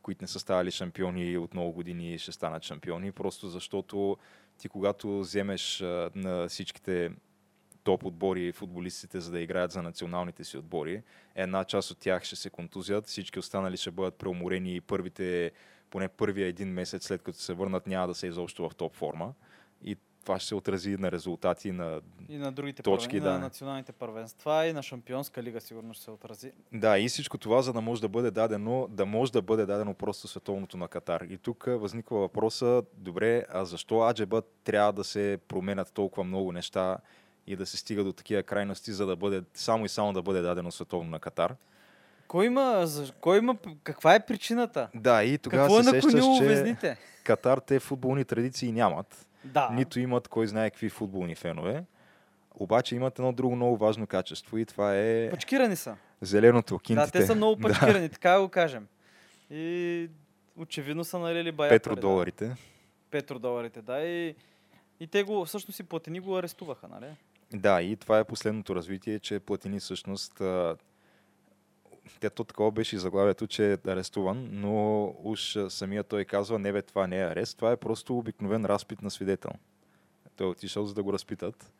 които 0.02 0.24
не 0.24 0.28
са 0.28 0.40
ставали 0.40 0.70
шампиони 0.70 1.38
от 1.38 1.54
много 1.54 1.72
години, 1.72 2.18
ще 2.18 2.32
станат 2.32 2.62
шампиони, 2.62 3.12
просто 3.12 3.48
защото 3.48 4.16
ти 4.58 4.68
когато 4.68 5.20
вземеш 5.20 5.80
на 6.14 6.48
всичките 6.48 7.10
топ 7.88 8.04
отбори 8.04 8.52
футболистите, 8.52 9.20
за 9.20 9.30
да 9.30 9.40
играят 9.40 9.72
за 9.72 9.82
националните 9.82 10.44
си 10.44 10.58
отбори. 10.58 11.02
Една 11.34 11.64
част 11.64 11.90
от 11.90 11.98
тях 11.98 12.24
ще 12.24 12.36
се 12.36 12.50
контузят, 12.50 13.06
всички 13.06 13.38
останали 13.38 13.76
ще 13.76 13.90
бъдат 13.90 14.14
преуморени 14.14 14.76
и 14.76 14.80
първите, 14.80 15.50
поне 15.90 16.08
първия 16.08 16.46
един 16.46 16.68
месец 16.68 17.06
след 17.06 17.22
като 17.22 17.38
се 17.38 17.54
върнат 17.54 17.86
няма 17.86 18.06
да 18.06 18.14
са 18.14 18.26
изобщо 18.26 18.68
в 18.68 18.74
топ 18.74 18.94
форма. 18.94 19.34
И 19.84 19.96
това 20.22 20.38
ще 20.38 20.48
се 20.48 20.54
отрази 20.54 20.96
на 20.96 21.12
резултати 21.12 21.72
на... 21.72 22.00
И 22.28 22.36
на 22.36 22.52
другите 22.52 22.82
Точки, 22.82 23.16
първен, 23.16 23.22
да. 23.22 23.32
на 23.32 23.38
националните 23.38 23.92
първенства, 23.92 24.66
и 24.66 24.72
на 24.72 24.82
Шампионска 24.82 25.42
лига 25.42 25.60
сигурно 25.60 25.94
ще 25.94 26.04
се 26.04 26.10
отрази. 26.10 26.52
Да, 26.72 26.98
и 26.98 27.08
всичко 27.08 27.38
това, 27.38 27.62
за 27.62 27.72
да 27.72 27.80
може 27.80 28.00
да 28.00 28.08
бъде 28.08 28.30
дадено, 28.30 28.86
да 28.90 29.06
може 29.06 29.32
да 29.32 29.42
бъде 29.42 29.66
дадено 29.66 29.94
просто 29.94 30.28
световното 30.28 30.76
на 30.76 30.88
Катар. 30.88 31.20
И 31.20 31.38
тук 31.38 31.64
възниква 31.68 32.18
въпроса, 32.18 32.82
добре, 32.94 33.44
а 33.48 33.64
защо 33.64 34.02
аджеба 34.02 34.42
трябва 34.64 34.92
да 34.92 35.04
се 35.04 35.38
променят 35.48 35.92
толкова 35.92 36.24
много 36.24 36.52
неща 36.52 36.98
и 37.48 37.56
да 37.56 37.66
се 37.66 37.76
стига 37.76 38.04
до 38.04 38.12
такива 38.12 38.42
крайности, 38.42 38.92
за 38.92 39.06
да 39.06 39.16
бъде 39.16 39.42
само 39.54 39.84
и 39.84 39.88
само 39.88 40.12
да 40.12 40.22
бъде 40.22 40.40
дадено 40.40 40.70
световно 40.72 41.10
на 41.10 41.20
Катар? 41.20 41.54
Кой 42.28 42.46
има, 42.46 42.86
за, 42.86 43.12
кой 43.12 43.38
има, 43.38 43.56
каква 43.82 44.14
е 44.14 44.26
причината? 44.26 44.88
Да, 44.94 45.24
и 45.24 45.38
тогава 45.38 45.62
Какво 45.64 45.80
е 45.80 45.82
се 45.84 45.90
сещаш, 45.90 46.24
че 46.38 46.44
везните? 46.44 46.96
Катар 47.24 47.58
те 47.58 47.80
футболни 47.80 48.24
традиции 48.24 48.72
нямат. 48.72 49.26
Да. 49.44 49.70
Нито 49.72 50.00
имат 50.00 50.28
кой 50.28 50.46
знае 50.46 50.70
какви 50.70 50.88
футболни 50.88 51.34
фенове. 51.34 51.84
Обаче 52.54 52.96
имат 52.96 53.18
едно 53.18 53.32
друго 53.32 53.56
много 53.56 53.76
важно 53.76 54.06
качество 54.06 54.58
и 54.58 54.64
това 54.64 54.96
е 54.96 55.30
Пачкирани 55.30 55.76
са. 55.76 55.96
зеленото, 56.20 56.78
кинтите. 56.78 57.06
Да, 57.06 57.20
те 57.20 57.26
са 57.26 57.34
много 57.34 57.56
Да. 57.60 57.68
пачкирани, 57.68 58.08
така 58.08 58.30
да 58.30 58.40
го 58.40 58.48
кажем. 58.48 58.86
И 59.50 60.08
очевидно 60.56 61.04
са 61.04 61.18
налили 61.18 61.52
бая 61.52 61.70
Петродоларите. 61.70 62.46
Да. 62.46 62.56
Петродоларите, 63.10 63.82
да. 63.82 64.00
И, 64.00 64.34
и 65.00 65.06
те 65.06 65.22
го, 65.22 65.44
всъщност 65.44 65.80
и 65.80 65.82
платени 65.82 66.20
го 66.20 66.36
арестуваха, 66.38 66.88
нали? 66.88 67.06
Да, 67.52 67.82
и 67.82 67.96
това 67.96 68.18
е 68.18 68.24
последното 68.24 68.74
развитие, 68.74 69.18
че 69.18 69.40
Платини 69.40 69.80
всъщност 69.80 70.40
а, 70.40 70.76
те 72.20 72.30
то 72.30 72.44
такова 72.44 72.70
беше 72.70 72.96
и 72.96 72.98
заглавието, 72.98 73.46
че 73.46 73.72
е 73.72 73.78
арестуван, 73.86 74.48
но 74.52 75.04
уж 75.22 75.56
а, 75.56 75.70
самия 75.70 76.04
той 76.04 76.24
казва, 76.24 76.58
не 76.58 76.72
бе, 76.72 76.82
това 76.82 77.06
не 77.06 77.18
е 77.18 77.24
арест, 77.24 77.56
това 77.56 77.72
е 77.72 77.76
просто 77.76 78.18
обикновен 78.18 78.64
разпит 78.64 79.02
на 79.02 79.10
свидетел. 79.10 79.50
Той 80.36 80.46
е 80.46 80.50
отишъл 80.50 80.84
за 80.84 80.94
да 80.94 81.02
го 81.02 81.12
разпитат. 81.12 81.72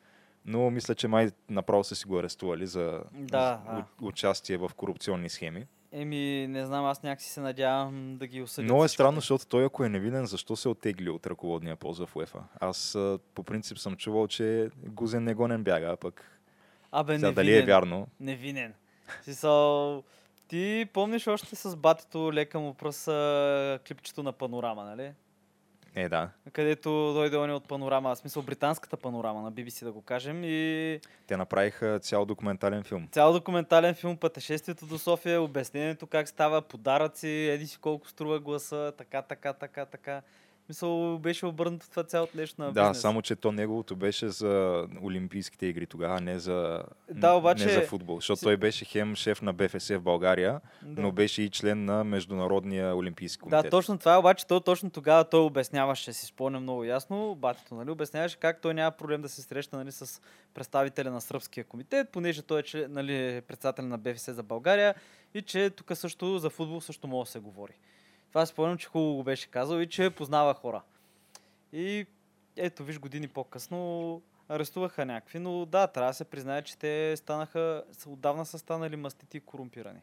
Но 0.44 0.70
мисля, 0.70 0.94
че 0.94 1.08
май 1.08 1.30
направо 1.48 1.84
са 1.84 1.94
си 1.96 2.06
го 2.06 2.18
арестували 2.18 2.66
за 2.66 3.02
Да, 3.12 3.60
у- 4.02 4.06
участие 4.06 4.56
в 4.56 4.70
корупционни 4.76 5.28
схеми. 5.28 5.66
Еми, 5.92 6.46
не 6.48 6.66
знам, 6.66 6.84
аз 6.84 7.02
някакси 7.02 7.30
се 7.30 7.40
надявам 7.40 8.16
да 8.18 8.26
ги 8.26 8.42
осъдят. 8.42 8.64
Много 8.64 8.84
е 8.84 8.88
странно, 8.88 9.20
защото 9.20 9.46
той 9.46 9.64
ако 9.64 9.84
е 9.84 9.88
невинен, 9.88 10.26
защо 10.26 10.56
се 10.56 10.68
оттегли 10.68 11.10
от 11.10 11.26
ръководния 11.26 11.76
пост 11.76 12.04
в 12.06 12.16
УЕФА? 12.16 12.38
Аз 12.60 12.98
по 13.34 13.42
принцип 13.42 13.78
съм 13.78 13.96
чувал, 13.96 14.26
че 14.26 14.70
Гузен 14.76 15.24
не 15.24 15.34
гонен 15.34 15.64
бяга, 15.64 15.86
а 15.86 15.96
пък 15.96 16.40
Абе, 16.92 17.12
сега 17.18 17.26
невинен. 17.28 17.34
дали 17.34 17.56
е 17.56 17.66
вярно. 17.66 18.06
Невинен. 18.20 18.74
Смисъл, 19.22 20.02
ти 20.48 20.86
помниш 20.92 21.26
още 21.26 21.56
с 21.56 21.76
батето 21.76 22.32
лека 22.32 22.60
му 22.60 22.74
пръса 22.74 23.78
клипчето 23.88 24.22
на 24.22 24.32
панорама, 24.32 24.84
нали? 24.84 25.12
Е, 25.94 26.08
да. 26.08 26.30
Където 26.52 26.90
дойде 26.90 27.36
он 27.36 27.50
от 27.50 27.68
панорама, 27.68 28.14
в 28.14 28.18
смисъл 28.18 28.42
британската 28.42 28.96
панорама 28.96 29.42
на 29.42 29.52
BBC 29.52 29.84
да 29.84 29.92
го 29.92 30.02
кажем 30.02 30.44
и 30.44 31.00
Те 31.26 31.36
направиха 31.36 31.98
цял 31.98 32.24
документален 32.24 32.84
филм. 32.84 33.08
цял 33.12 33.32
документален 33.32 33.94
филм 33.94 34.16
Пътешествието 34.16 34.86
до 34.86 34.98
София, 34.98 35.42
обяснението 35.42 36.06
как 36.06 36.28
става, 36.28 36.62
подаръци, 36.62 37.28
еди 37.28 37.66
си 37.66 37.78
колко 37.78 38.08
струва 38.08 38.40
гласа, 38.40 38.92
така, 38.98 39.22
така, 39.22 39.52
така, 39.52 39.86
така. 39.86 40.22
Мисъл, 40.68 41.18
беше 41.18 41.46
обърнато 41.46 41.90
това 41.90 42.04
цялото 42.04 42.36
нещо 42.36 42.60
на 42.60 42.66
да, 42.66 42.80
бизнес. 42.82 43.00
само 43.00 43.22
че 43.22 43.36
то 43.36 43.52
неговото 43.52 43.96
беше 43.96 44.28
за 44.28 44.48
Олимпийските 45.02 45.66
игри 45.66 45.86
тогава, 45.86 46.20
не 46.20 46.38
за, 46.38 46.82
Да, 47.10 47.32
обаче- 47.32 47.66
не 47.66 47.72
за 47.72 47.80
футбол. 47.82 48.16
Защото 48.16 48.38
си- 48.38 48.44
той 48.44 48.56
беше 48.56 48.84
хем 48.84 49.16
шеф 49.16 49.42
на 49.42 49.52
БФС 49.52 49.88
в 49.88 50.00
България, 50.00 50.60
Да. 50.82 51.02
но 51.02 51.12
беше 51.12 51.42
и 51.42 51.50
член 51.50 51.84
на 51.84 52.04
Международния 52.04 52.96
олимпийски 52.96 53.40
комитет. 53.40 53.62
Да, 53.62 53.70
точно 53.70 53.98
това, 53.98 54.14
е, 54.14 54.18
обаче 54.18 54.46
той 54.46 54.60
точно 54.60 54.90
тогава 54.90 55.24
той 55.24 55.40
обясняваше, 55.40 56.12
си 56.12 56.26
спомня 56.26 56.60
много 56.60 56.84
ясно, 56.84 57.34
батето, 57.34 57.74
нали, 57.74 57.90
обясняваше 57.90 58.36
как 58.36 58.60
той 58.60 58.74
няма 58.74 58.90
проблем 58.90 59.22
да 59.22 59.28
се 59.28 59.42
среща 59.42 59.76
нали, 59.76 59.92
с 59.92 60.20
представителя 60.54 61.10
на 61.10 61.20
Сръбския 61.20 61.64
комитет, 61.64 62.08
понеже 62.08 62.42
той 62.42 62.60
е 62.60 62.64
член, 62.64 62.92
нали, 62.92 63.40
председател 63.40 63.84
на 63.84 63.98
БФС 63.98 64.24
за 64.26 64.42
България 64.42 64.94
и 65.34 65.42
че 65.42 65.70
тук 65.70 65.90
също 65.94 66.38
за 66.38 66.50
футбол 66.50 66.80
също 66.80 67.08
може 67.08 67.26
да 67.26 67.32
се 67.32 67.38
говори. 67.38 67.72
Това 68.28 68.46
спомням, 68.46 68.78
че 68.78 68.88
хубаво 68.88 69.14
го 69.14 69.22
беше 69.22 69.48
казал 69.48 69.80
и 69.80 69.88
че 69.88 70.10
познава 70.10 70.54
хора. 70.54 70.82
И 71.72 72.06
ето, 72.56 72.84
виж, 72.84 72.98
години 72.98 73.28
по-късно 73.28 74.22
арестуваха 74.48 75.06
някакви, 75.06 75.38
но 75.38 75.66
да, 75.66 75.86
трябва 75.86 76.10
да 76.10 76.14
се 76.14 76.24
признае, 76.24 76.62
че 76.62 76.78
те 76.78 77.16
станаха, 77.16 77.84
отдавна 78.06 78.46
са 78.46 78.58
станали 78.58 78.96
мастити 78.96 79.36
и 79.36 79.40
корумпирани. 79.40 80.00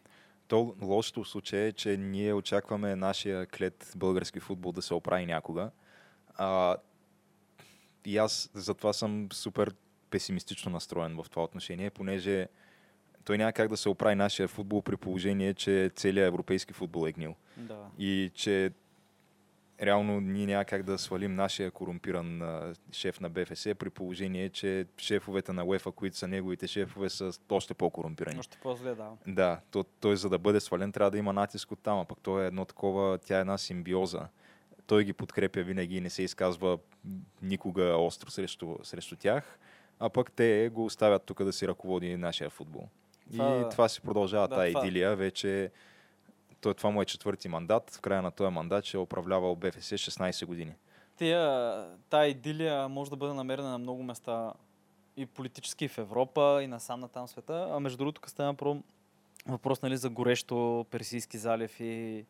То 0.47 0.75
лошото 0.81 1.23
в 1.23 1.29
случая 1.29 1.63
е, 1.63 1.71
че 1.71 1.97
ние 1.97 2.33
очакваме 2.33 2.95
нашия 2.95 3.45
клет 3.45 3.93
български 3.95 4.39
футбол 4.39 4.71
да 4.71 4.81
се 4.81 4.93
оправи 4.93 5.25
някога. 5.25 5.71
А, 6.35 6.77
и 8.05 8.17
аз 8.17 8.49
затова 8.53 8.93
съм 8.93 9.27
супер 9.33 9.75
песимистично 10.09 10.71
настроен 10.71 11.15
в 11.15 11.25
това 11.29 11.43
отношение, 11.43 11.89
понеже 11.89 12.47
той 13.25 13.37
няма 13.37 13.53
как 13.53 13.69
да 13.69 13.77
се 13.77 13.89
оправи 13.89 14.15
нашия 14.15 14.47
футбол 14.47 14.81
при 14.81 14.97
положение, 14.97 15.53
че 15.53 15.91
целият 15.95 16.27
европейски 16.27 16.73
футбол 16.73 17.07
е 17.07 17.11
гнил. 17.11 17.35
Да. 17.57 17.85
И 17.99 18.31
че 18.33 18.71
реално 19.81 20.21
ние 20.21 20.45
няма 20.45 20.65
как 20.65 20.83
да 20.83 20.97
свалим 20.97 21.35
нашия 21.35 21.71
корумпиран 21.71 22.41
а, 22.41 22.73
шеф 22.91 23.19
на 23.19 23.29
БФС 23.29 23.63
при 23.79 23.89
положение, 23.89 24.49
че 24.49 24.85
шефовете 24.97 25.53
на 25.53 25.65
УЕФА, 25.65 25.91
които 25.91 26.17
са 26.17 26.27
неговите 26.27 26.67
шефове, 26.67 27.09
са 27.09 27.31
още 27.49 27.73
по-корумпирани. 27.73 28.39
Още 28.39 28.57
по-зле, 28.63 28.95
да. 28.95 29.09
Да, 29.27 29.59
то, 29.71 29.83
той 29.83 30.17
за 30.17 30.29
да 30.29 30.39
бъде 30.39 30.59
свален 30.59 30.91
трябва 30.91 31.11
да 31.11 31.17
има 31.17 31.33
натиск 31.33 31.71
от 31.71 31.79
там, 31.79 31.99
а 31.99 32.05
пък 32.05 32.17
той 32.21 32.43
е 32.43 32.47
едно 32.47 32.65
такова, 32.65 33.17
тя 33.17 33.37
е 33.37 33.41
една 33.41 33.57
симбиоза. 33.57 34.27
Той 34.87 35.03
ги 35.03 35.13
подкрепя 35.13 35.63
винаги 35.63 35.97
и 35.97 36.01
не 36.01 36.09
се 36.09 36.23
изказва 36.23 36.77
никога 37.41 37.83
остро 37.83 38.31
срещу, 38.31 38.75
срещу 38.83 39.15
тях, 39.15 39.59
а 39.99 40.09
пък 40.09 40.31
те 40.31 40.69
го 40.73 40.85
оставят 40.85 41.23
тук 41.23 41.43
да 41.43 41.53
си 41.53 41.67
ръководи 41.67 42.17
нашия 42.17 42.49
футбол. 42.49 42.89
Това- 43.31 43.61
И 43.61 43.69
това 43.71 43.89
си 43.89 44.01
продължава 44.01 44.47
да, 44.47 44.55
тази 44.55 44.73
това- 44.73 44.85
идилия. 44.87 45.15
Вече 45.15 45.71
той, 46.61 46.73
това 46.73 46.89
му 46.89 47.01
е 47.01 47.05
четвърти 47.05 47.47
мандат. 47.47 47.91
В 47.91 48.01
края 48.01 48.21
на 48.21 48.31
този 48.31 48.51
мандат 48.51 48.85
ще 48.85 48.97
е 48.97 48.99
управлявал 48.99 49.55
БФС 49.55 49.91
16 49.91 50.45
години. 50.45 50.73
Тия, 51.17 51.85
тая 52.09 52.27
идилия 52.27 52.89
може 52.89 53.09
да 53.09 53.15
бъде 53.15 53.33
намерена 53.33 53.69
на 53.69 53.77
много 53.77 54.03
места 54.03 54.53
и 55.17 55.25
политически 55.25 55.87
в 55.87 55.97
Европа, 55.97 56.59
и 56.63 56.67
насам 56.67 56.99
на 56.99 57.07
там 57.07 57.27
света. 57.27 57.67
А 57.71 57.79
между 57.79 57.97
другото, 57.97 58.21
става 58.29 58.51
въпрос, 58.51 58.77
въпрос 59.47 59.81
нали, 59.81 59.97
за 59.97 60.09
горещо 60.09 60.85
Персийски 60.91 61.37
залив 61.37 61.79
и 61.79 62.25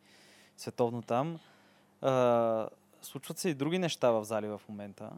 световно 0.56 1.02
там. 1.02 1.38
А, 2.02 2.68
случват 3.02 3.38
се 3.38 3.48
и 3.48 3.54
други 3.54 3.78
неща 3.78 4.10
в 4.10 4.24
залива 4.24 4.58
в 4.58 4.68
момента. 4.68 5.10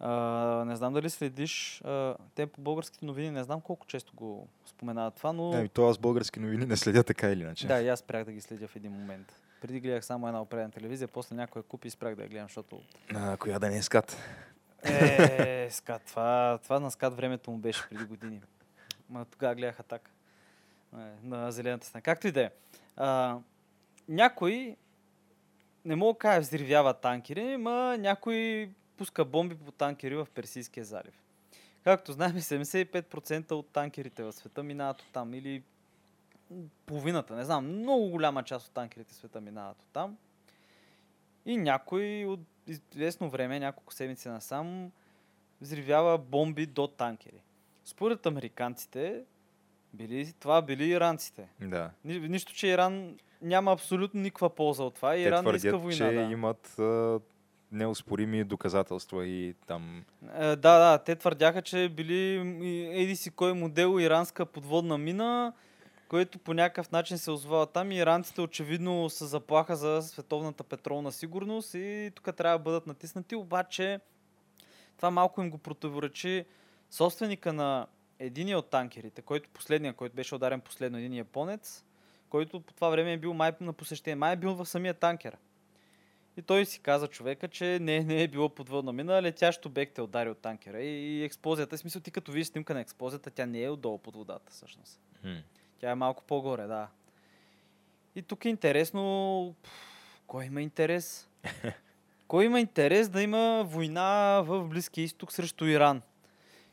А, 0.00 0.10
не 0.66 0.76
знам 0.76 0.92
дали 0.92 1.10
следиш, 1.10 1.82
а, 1.84 2.16
те 2.34 2.46
по 2.46 2.60
българските 2.60 3.06
новини, 3.06 3.30
не 3.30 3.44
знам 3.44 3.60
колко 3.60 3.86
често 3.86 4.14
го 4.16 4.48
споменават 4.66 5.14
това, 5.14 5.32
но... 5.32 5.52
Ами, 5.52 5.68
то 5.68 5.88
аз 5.88 5.98
български 5.98 6.40
новини 6.40 6.66
не 6.66 6.76
следя 6.76 7.04
така 7.04 7.30
или 7.30 7.42
иначе. 7.42 7.66
Да, 7.66 7.80
и 7.80 7.88
аз 7.88 8.00
спрях 8.00 8.24
да 8.24 8.32
ги 8.32 8.40
следя 8.40 8.68
в 8.68 8.76
един 8.76 8.92
момент. 8.92 9.32
Преди 9.60 9.80
гледах 9.80 10.04
само 10.04 10.26
една 10.26 10.42
определена 10.42 10.70
телевизия, 10.70 11.08
после 11.08 11.36
някой 11.36 11.60
я 11.60 11.62
купи 11.62 11.88
и 11.88 11.90
спрях 11.90 12.14
да 12.14 12.22
я 12.22 12.28
гледам, 12.28 12.46
защото 12.46 12.80
А, 13.14 13.36
коя 13.36 13.58
да 13.58 13.68
не 13.68 13.76
е 13.76 13.82
скат? 13.82 14.16
Е, 14.82 15.68
скат, 15.70 16.02
това, 16.02 16.58
това 16.62 16.80
на 16.80 16.90
скат 16.90 17.16
времето 17.16 17.50
му 17.50 17.58
беше 17.58 17.88
преди 17.88 18.04
години. 18.04 18.40
Ма 19.10 19.24
тогава 19.24 19.54
гледах 19.54 19.80
атака. 19.80 20.10
На 21.22 21.52
зелената 21.52 21.86
стена. 21.86 22.02
Както 22.02 22.26
и 22.26 22.32
да 22.32 22.40
е. 22.40 22.50
Някой, 24.08 24.76
не 25.84 25.96
мога 25.96 26.12
да 26.12 26.18
кажа 26.18 26.40
взривява 26.40 26.94
танкери, 26.94 27.56
ма 27.56 27.96
някой 27.98 28.70
пуска 28.96 29.24
бомби 29.24 29.54
по 29.54 29.72
танкери 29.72 30.16
в 30.16 30.28
Персийския 30.34 30.84
залив. 30.84 31.14
Както 31.84 32.12
знаем, 32.12 32.32
75% 32.32 33.52
от 33.52 33.68
танкерите 33.68 34.22
в 34.22 34.32
света 34.32 34.62
минават 34.62 35.00
от 35.00 35.08
там. 35.12 35.34
Или 35.34 35.62
половината, 36.86 37.36
не 37.36 37.44
знам, 37.44 37.66
много 37.66 38.08
голяма 38.08 38.42
част 38.42 38.66
от 38.66 38.74
танкерите 38.74 39.12
в 39.12 39.16
света 39.16 39.40
минават 39.40 39.76
от 39.80 39.88
там. 39.92 40.16
И 41.46 41.56
някой 41.56 42.24
от 42.24 42.40
известно 42.66 43.30
време, 43.30 43.60
няколко 43.60 43.94
седмици 43.94 44.28
насам, 44.28 44.92
взривява 45.60 46.18
бомби 46.18 46.66
до 46.66 46.86
танкери. 46.86 47.42
Според 47.84 48.26
американците, 48.26 49.24
били, 49.94 50.32
това 50.40 50.62
били 50.62 50.84
иранците. 50.84 51.48
Да. 51.60 51.90
Ни, 52.04 52.18
нищо, 52.18 52.54
че 52.54 52.66
Иран 52.66 53.18
няма 53.42 53.72
абсолютно 53.72 54.20
никаква 54.20 54.50
полза 54.50 54.82
от 54.82 54.94
това. 54.94 55.12
Те 55.12 55.18
Иран 55.18 55.44
твърдят, 55.44 55.64
иска 55.64 55.78
война. 55.78 55.96
че 55.96 56.14
да. 56.14 56.20
имат 56.20 56.78
а, 56.78 57.20
неоспорими 57.74 58.44
доказателства 58.44 59.26
и 59.26 59.54
там... 59.66 60.04
Е, 60.34 60.46
да, 60.46 60.56
да, 60.56 60.98
те 60.98 61.16
твърдяха, 61.16 61.62
че 61.62 61.88
били 61.88 62.34
еди 62.92 63.16
си 63.16 63.30
кой 63.30 63.52
модел 63.52 64.00
иранска 64.00 64.46
подводна 64.46 64.98
мина, 64.98 65.52
който 66.08 66.38
по 66.38 66.54
някакъв 66.54 66.92
начин 66.92 67.18
се 67.18 67.30
озвава 67.30 67.66
там. 67.66 67.92
Иранците 67.92 68.40
очевидно 68.40 69.10
са 69.10 69.26
заплаха 69.26 69.76
за 69.76 70.02
световната 70.02 70.64
петролна 70.64 71.12
сигурност 71.12 71.74
и 71.74 72.10
тук 72.14 72.36
трябва 72.36 72.58
да 72.58 72.62
бъдат 72.62 72.86
натиснати, 72.86 73.34
обаче 73.34 74.00
това 74.96 75.10
малко 75.10 75.42
им 75.42 75.50
го 75.50 75.58
противоречи. 75.58 76.44
Собственика 76.90 77.52
на 77.52 77.86
единия 78.18 78.58
от 78.58 78.70
танкерите, 78.70 79.22
който 79.22 79.50
последния, 79.50 79.92
който 79.92 80.16
беше 80.16 80.34
ударен 80.34 80.60
последно, 80.60 80.98
един 80.98 81.14
японец, 81.14 81.84
който 82.28 82.60
по 82.60 82.72
това 82.72 82.88
време 82.88 83.12
е 83.12 83.18
бил 83.18 83.34
май 83.34 83.52
на 83.60 83.72
посещение, 83.72 84.16
май 84.16 84.32
е 84.32 84.36
бил 84.36 84.54
в 84.54 84.66
самия 84.66 84.94
танкер. 84.94 85.36
И 86.36 86.42
той 86.42 86.64
си 86.64 86.80
каза 86.80 87.08
човека, 87.08 87.48
че 87.48 87.78
не, 87.78 88.00
не 88.00 88.22
е 88.22 88.28
било 88.28 88.48
подводна 88.48 88.92
мина, 88.92 89.22
летящ 89.22 89.66
обект 89.66 89.98
е 89.98 90.02
ударил 90.02 90.34
танкера. 90.34 90.82
И, 90.82 91.24
експлозията, 91.24 91.76
в 91.76 91.80
смисъл 91.80 92.02
ти 92.02 92.10
като 92.10 92.32
видиш 92.32 92.46
снимка 92.46 92.74
на 92.74 92.80
експлозията, 92.80 93.30
тя 93.30 93.46
не 93.46 93.62
е 93.62 93.70
отдолу 93.70 93.98
под 93.98 94.16
водата 94.16 94.52
всъщност. 94.52 95.00
Хм. 95.20 95.36
Тя 95.78 95.90
е 95.90 95.94
малко 95.94 96.24
по-горе, 96.24 96.66
да. 96.66 96.88
И 98.14 98.22
тук 98.22 98.44
е 98.44 98.48
интересно, 98.48 99.54
кой 100.26 100.44
има 100.44 100.62
интерес? 100.62 101.28
кой 102.28 102.44
има 102.44 102.60
интерес 102.60 103.08
да 103.08 103.22
има 103.22 103.64
война 103.66 104.40
в 104.46 104.68
Близкия 104.68 105.04
изток 105.04 105.32
срещу 105.32 105.64
Иран? 105.64 106.02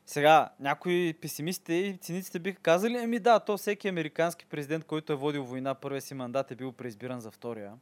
Сега, 0.05 0.49
някои 0.59 1.13
песимистите 1.13 1.73
и 1.73 1.97
циниците 1.97 2.39
биха 2.39 2.61
казали, 2.61 2.97
ами 2.97 3.19
да, 3.19 3.39
то 3.39 3.57
всеки 3.57 3.87
американски 3.87 4.45
президент, 4.45 4.85
който 4.85 5.13
е 5.13 5.15
водил 5.15 5.43
война 5.43 5.75
първия 5.75 6.01
си 6.01 6.13
мандат 6.13 6.51
е 6.51 6.55
бил 6.55 6.71
преизбиран 6.71 7.21
за 7.21 7.31
втория. 7.31 7.73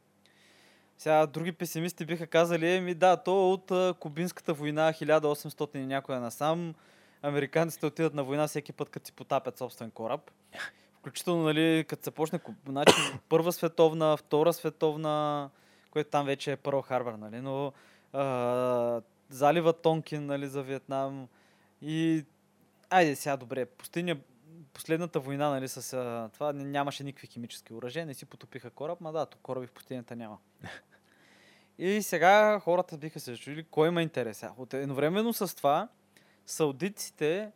Сега 1.00 1.26
други 1.26 1.52
песимисти 1.52 2.04
биха 2.04 2.26
казали, 2.26 2.74
еми 2.74 2.94
да, 2.94 3.16
то 3.16 3.52
от 3.52 3.70
а, 3.70 3.94
Кубинската 4.00 4.54
война 4.54 4.92
1800 4.92 5.76
и 5.76 5.86
някоя 5.86 6.20
насам, 6.20 6.74
американците 7.22 7.86
отидат 7.86 8.14
на 8.14 8.24
война 8.24 8.48
всеки 8.48 8.72
път, 8.72 8.88
като 8.88 9.06
си 9.06 9.12
потапят 9.12 9.58
собствен 9.58 9.90
кораб. 9.90 10.30
Включително, 10.98 11.42
нали, 11.42 11.84
като 11.88 12.04
се 12.04 12.10
почне 12.10 12.40
значи, 12.66 12.94
първа 13.28 13.52
световна, 13.52 14.16
втора 14.16 14.52
световна, 14.52 15.50
което 15.90 16.10
там 16.10 16.26
вече 16.26 16.52
е 16.52 16.56
Пърл 16.56 16.82
Харбър, 16.82 17.12
нали, 17.12 17.40
но 17.40 17.72
а, 18.12 19.00
залива 19.28 19.72
Тонкин, 19.72 20.26
нали, 20.26 20.46
за 20.46 20.62
Виетнам 20.62 21.28
и 21.82 22.24
Айде 22.90 23.16
сега, 23.16 23.36
добре. 23.36 23.66
Пустиня, 23.66 24.16
последната 24.72 25.20
война, 25.20 25.50
нали, 25.50 25.68
с 25.68 25.92
а, 25.92 26.30
това 26.34 26.52
нямаше 26.52 27.04
никакви 27.04 27.26
химически 27.26 27.74
оръжия, 27.74 28.06
не 28.06 28.14
си 28.14 28.26
потопиха 28.26 28.70
кораб, 28.70 29.00
ма 29.00 29.12
да, 29.12 29.26
то 29.26 29.38
кораби 29.42 29.66
в 29.66 29.72
пустинята 29.72 30.16
няма. 30.16 30.38
И 31.82 32.02
сега 32.02 32.60
хората 32.60 32.96
биха 32.96 33.20
се 33.20 33.36
чули 33.36 33.64
кой 33.64 33.88
има 33.88 34.02
интерес. 34.02 34.44
От 34.58 34.74
едновременно 34.74 35.32
с 35.32 35.56
това, 35.56 35.88
саудитците 36.46 37.50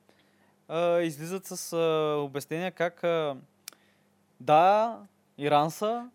а, 0.68 1.00
излизат 1.00 1.46
с 1.46 1.72
а, 1.72 2.16
обяснения 2.20 2.72
как 2.72 3.04
а, 3.04 3.36
да, 4.40 4.98
Иран 5.38 5.70
са, 5.70 6.10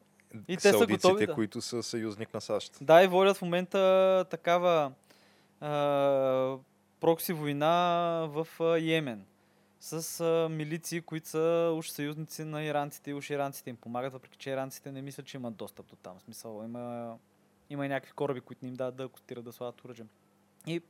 И 0.48 0.58
те 0.58 0.74
са 0.74 0.88
готови, 0.88 1.28
да. 1.28 1.34
които 1.34 1.62
са 1.62 1.84
съюзник 1.84 2.34
на 2.34 2.42
САЩ. 2.42 2.78
Да, 2.82 3.04
и 3.04 3.08
водят 3.08 3.38
в 3.38 3.42
момента 3.42 4.26
такава 4.30 4.92
а, 5.62 6.58
прокси 7.00 7.34
война 7.34 7.70
в 8.30 8.48
а, 8.60 8.78
Йемен 8.78 9.26
с 9.80 10.20
а, 10.20 10.50
милиции, 10.50 11.02
които 11.02 11.30
са 11.30 11.74
уж 11.76 11.90
съюзници 11.90 12.44
на 12.44 12.64
иранците 12.64 13.12
и 13.12 13.14
уж 13.14 13.30
иранците 13.30 13.70
им 13.70 13.76
помагат, 13.76 14.14
въпреки 14.14 14.38
че 14.38 14.50
иранците 14.50 14.92
не 14.92 15.02
мислят, 15.02 15.26
че 15.26 15.38
имат 15.38 15.56
достъп 15.56 15.88
до 15.88 15.96
там. 15.96 16.20
В 16.20 16.22
смисъл, 16.22 16.62
има, 16.66 17.16
има 17.70 17.86
и 17.86 17.90
някакви 17.90 18.14
кораби, 18.14 18.42
които 18.42 18.66
не 18.66 18.70
им 18.70 18.76
дадат 18.76 18.96
да 18.96 19.04
акустират 19.04 19.44
да 19.44 19.52
слагат 19.52 19.86
оръжие. 19.86 20.06
И 20.68 20.82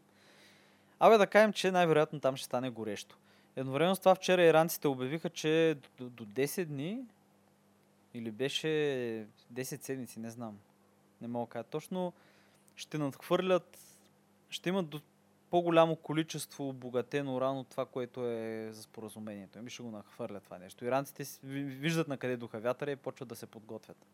Абе 1.00 1.18
да 1.18 1.28
кажем, 1.28 1.54
че 1.54 1.72
най-вероятно 1.72 2.20
там 2.20 2.36
ще 2.36 2.46
стане 2.46 2.70
горещо. 2.70 3.18
Едновременно 3.56 3.96
с 3.96 4.00
това 4.00 4.16
вчера 4.16 4.44
иранците 4.44 4.88
обявиха, 4.88 5.30
че 5.30 5.78
до, 5.98 6.10
до 6.10 6.26
10 6.26 6.66
дни 6.66 7.04
или 8.14 8.32
беше 8.32 8.68
10 9.54 9.64
седмици, 9.82 10.20
не 10.20 10.30
знам. 10.30 10.60
Не 11.22 11.28
мога 11.28 11.46
да 11.46 11.50
кажа 11.52 11.64
точно. 11.64 12.14
Ще 12.76 12.98
надхвърлят, 12.98 13.80
ще 14.50 14.70
имат 14.70 14.90
до 14.90 15.02
по-голямо 15.50 15.96
количество 15.96 16.70
обогатено 16.70 17.36
уран 17.36 17.58
от 17.58 17.68
това, 17.68 17.86
което 17.86 18.26
е 18.26 18.70
за 18.72 18.84
споразумението. 18.84 19.60
Еми 19.60 19.70
ще 19.70 19.84
го 19.84 19.92
нахвърлят 19.92 20.44
това 20.44 20.58
нещо. 20.58 20.86
Иранците 20.86 21.24
виждат 21.44 22.08
на 22.08 22.18
къде 22.18 22.38
духа 22.38 22.60
вятъра 22.60 22.92
и 22.92 22.96
почват 22.96 23.30
да 23.30 23.36
се 23.36 23.46
подготвят. 23.46 24.06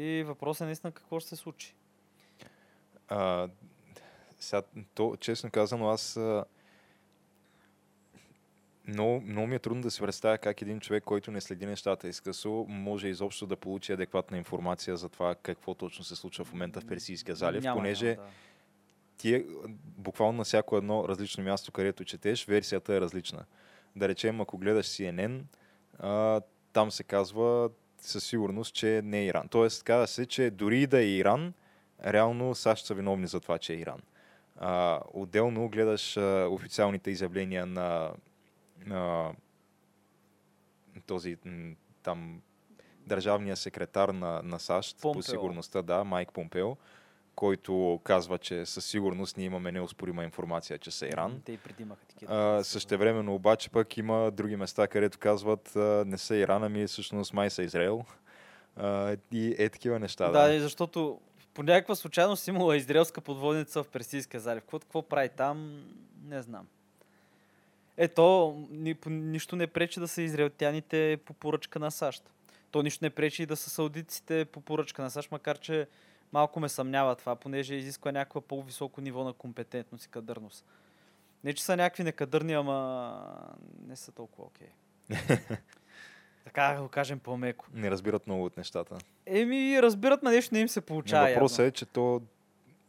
И 0.00 0.22
въпросът 0.22 0.60
е 0.60 0.64
наистина 0.64 0.92
какво 0.92 1.20
ще 1.20 1.28
се 1.28 1.36
случи. 1.36 1.74
А, 3.08 3.48
сега, 4.40 4.62
то, 4.94 5.16
честно 5.20 5.50
казано, 5.50 5.88
аз 5.88 6.16
а, 6.16 6.44
много, 8.86 9.20
много 9.20 9.46
ми 9.46 9.54
е 9.54 9.58
трудно 9.58 9.82
да 9.82 9.90
си 9.90 10.00
представя 10.00 10.38
как 10.38 10.62
един 10.62 10.80
човек, 10.80 11.04
който 11.04 11.30
не 11.30 11.40
следи 11.40 11.66
нещата 11.66 12.08
изкъсо, 12.08 12.66
може 12.68 13.08
изобщо 13.08 13.46
да 13.46 13.56
получи 13.56 13.92
адекватна 13.92 14.38
информация 14.38 14.96
за 14.96 15.08
това 15.08 15.34
какво 15.34 15.74
точно 15.74 16.04
се 16.04 16.16
случва 16.16 16.44
в 16.44 16.52
момента 16.52 16.80
в 16.80 16.86
Персийския 16.86 17.34
залив, 17.34 17.64
Няма, 17.64 17.76
понеже 17.76 18.06
няма, 18.06 18.22
да. 18.22 18.28
ти 19.16 19.34
е 19.34 19.44
буквално 19.84 20.38
на 20.38 20.44
всяко 20.44 20.76
едно 20.76 21.08
различно 21.08 21.44
място, 21.44 21.72
където 21.72 22.04
четеш, 22.04 22.44
версията 22.44 22.94
е 22.94 23.00
различна. 23.00 23.44
Да 23.96 24.08
речем, 24.08 24.40
ако 24.40 24.58
гледаш 24.58 24.86
CNN, 24.86 25.40
а, 25.98 26.40
там 26.72 26.90
се 26.90 27.04
казва 27.04 27.70
със 28.00 28.24
сигурност, 28.24 28.74
че 28.74 29.00
не 29.04 29.18
е 29.18 29.24
Иран. 29.24 29.48
Тоест, 29.48 29.82
казва 29.82 30.06
се, 30.06 30.26
че 30.26 30.50
дори 30.50 30.86
да 30.86 30.98
е 30.98 31.08
Иран, 31.08 31.52
реално 32.06 32.54
САЩ 32.54 32.86
са 32.86 32.94
виновни 32.94 33.26
за 33.26 33.40
това, 33.40 33.58
че 33.58 33.72
е 33.72 33.76
Иран. 33.76 34.00
А, 34.56 35.00
отделно 35.12 35.68
гледаш 35.68 36.16
а, 36.16 36.48
официалните 36.50 37.10
изявления 37.10 37.66
на, 37.66 38.10
на 38.86 39.32
този 41.06 41.36
там 42.02 42.40
държавния 43.06 43.56
секретар 43.56 44.08
на, 44.08 44.40
на 44.44 44.58
САЩ 44.58 44.96
по 44.96 45.12
Помпео. 45.12 45.22
сигурността, 45.22 45.82
да, 45.82 46.04
Майк 46.04 46.32
Помпео, 46.32 46.76
който 47.34 48.00
казва, 48.04 48.38
че 48.38 48.66
със 48.66 48.84
сигурност 48.84 49.36
ние 49.36 49.46
имаме 49.46 49.72
неоспорима 49.72 50.24
информация, 50.24 50.78
че 50.78 50.90
са 50.90 51.06
Иран. 51.06 51.42
Те 51.44 51.52
и 51.52 51.56
преди 51.56 51.82
имаха 51.82 52.04
такива. 52.06 52.64
Същевременно 52.64 53.34
обаче 53.34 53.70
пък 53.70 53.96
има 53.96 54.30
други 54.30 54.56
места, 54.56 54.88
където 54.88 55.18
казват 55.18 55.76
а, 55.76 56.04
не 56.06 56.18
са 56.18 56.36
Иран, 56.36 56.64
ами 56.64 56.86
всъщност 56.86 57.32
май 57.32 57.50
са 57.50 57.62
Израел. 57.62 58.04
А, 58.76 59.16
и 59.32 59.54
е 59.58 59.68
такива 59.68 59.98
неща. 59.98 60.30
Да, 60.30 60.48
Да, 60.48 60.60
защото 60.60 61.20
по 61.54 61.62
някаква 61.62 61.94
случайност 61.94 62.48
имала 62.48 62.76
израелска 62.76 63.20
подводница 63.20 63.82
в 63.82 63.88
Персийския 63.88 64.40
залив. 64.40 64.62
Какво, 64.62 64.78
какво 64.78 65.02
прави 65.02 65.28
там, 65.28 65.84
не 66.24 66.42
знам. 66.42 66.66
Ето, 67.96 68.56
ни, 68.70 68.94
по, 68.94 69.10
нищо 69.10 69.56
не 69.56 69.66
пречи 69.66 70.00
да 70.00 70.08
са 70.08 70.22
израелтяните 70.22 71.18
по 71.24 71.32
поръчка 71.32 71.78
на 71.78 71.90
САЩ. 71.90 72.30
То 72.70 72.82
нищо 72.82 73.04
не 73.04 73.10
пречи 73.10 73.42
и 73.42 73.46
да 73.46 73.56
са 73.56 73.70
саудитците 73.70 74.44
по 74.44 74.60
поръчка 74.60 75.02
на 75.02 75.10
САЩ, 75.10 75.30
макар 75.30 75.58
че 75.58 75.86
малко 76.32 76.60
ме 76.60 76.68
съмнява 76.68 77.16
това, 77.16 77.36
понеже 77.36 77.74
изисква 77.74 78.12
някаква 78.12 78.40
по-високо 78.40 79.00
ниво 79.00 79.24
на 79.24 79.32
компетентност 79.32 80.04
и 80.04 80.08
кадърност. 80.08 80.64
Не, 81.44 81.52
че 81.52 81.64
са 81.64 81.76
някакви 81.76 82.04
некадърни, 82.04 82.52
ама 82.52 83.20
не 83.86 83.96
са 83.96 84.12
толкова 84.12 84.44
окей. 84.44 84.68
така 86.44 86.74
да 86.76 86.82
го 86.82 86.88
кажем 86.88 87.18
по-меко. 87.18 87.66
Не 87.72 87.90
разбират 87.90 88.26
много 88.26 88.44
от 88.44 88.56
нещата. 88.56 88.98
Еми, 89.26 89.82
разбират, 89.82 90.22
ма 90.22 90.30
нещо 90.30 90.54
не 90.54 90.60
им 90.60 90.68
се 90.68 90.80
получава. 90.80 91.28
Но 91.28 91.34
въпросът 91.34 91.58
явно. 91.58 91.68
е, 91.68 91.72
че 91.72 91.86
то 91.86 92.22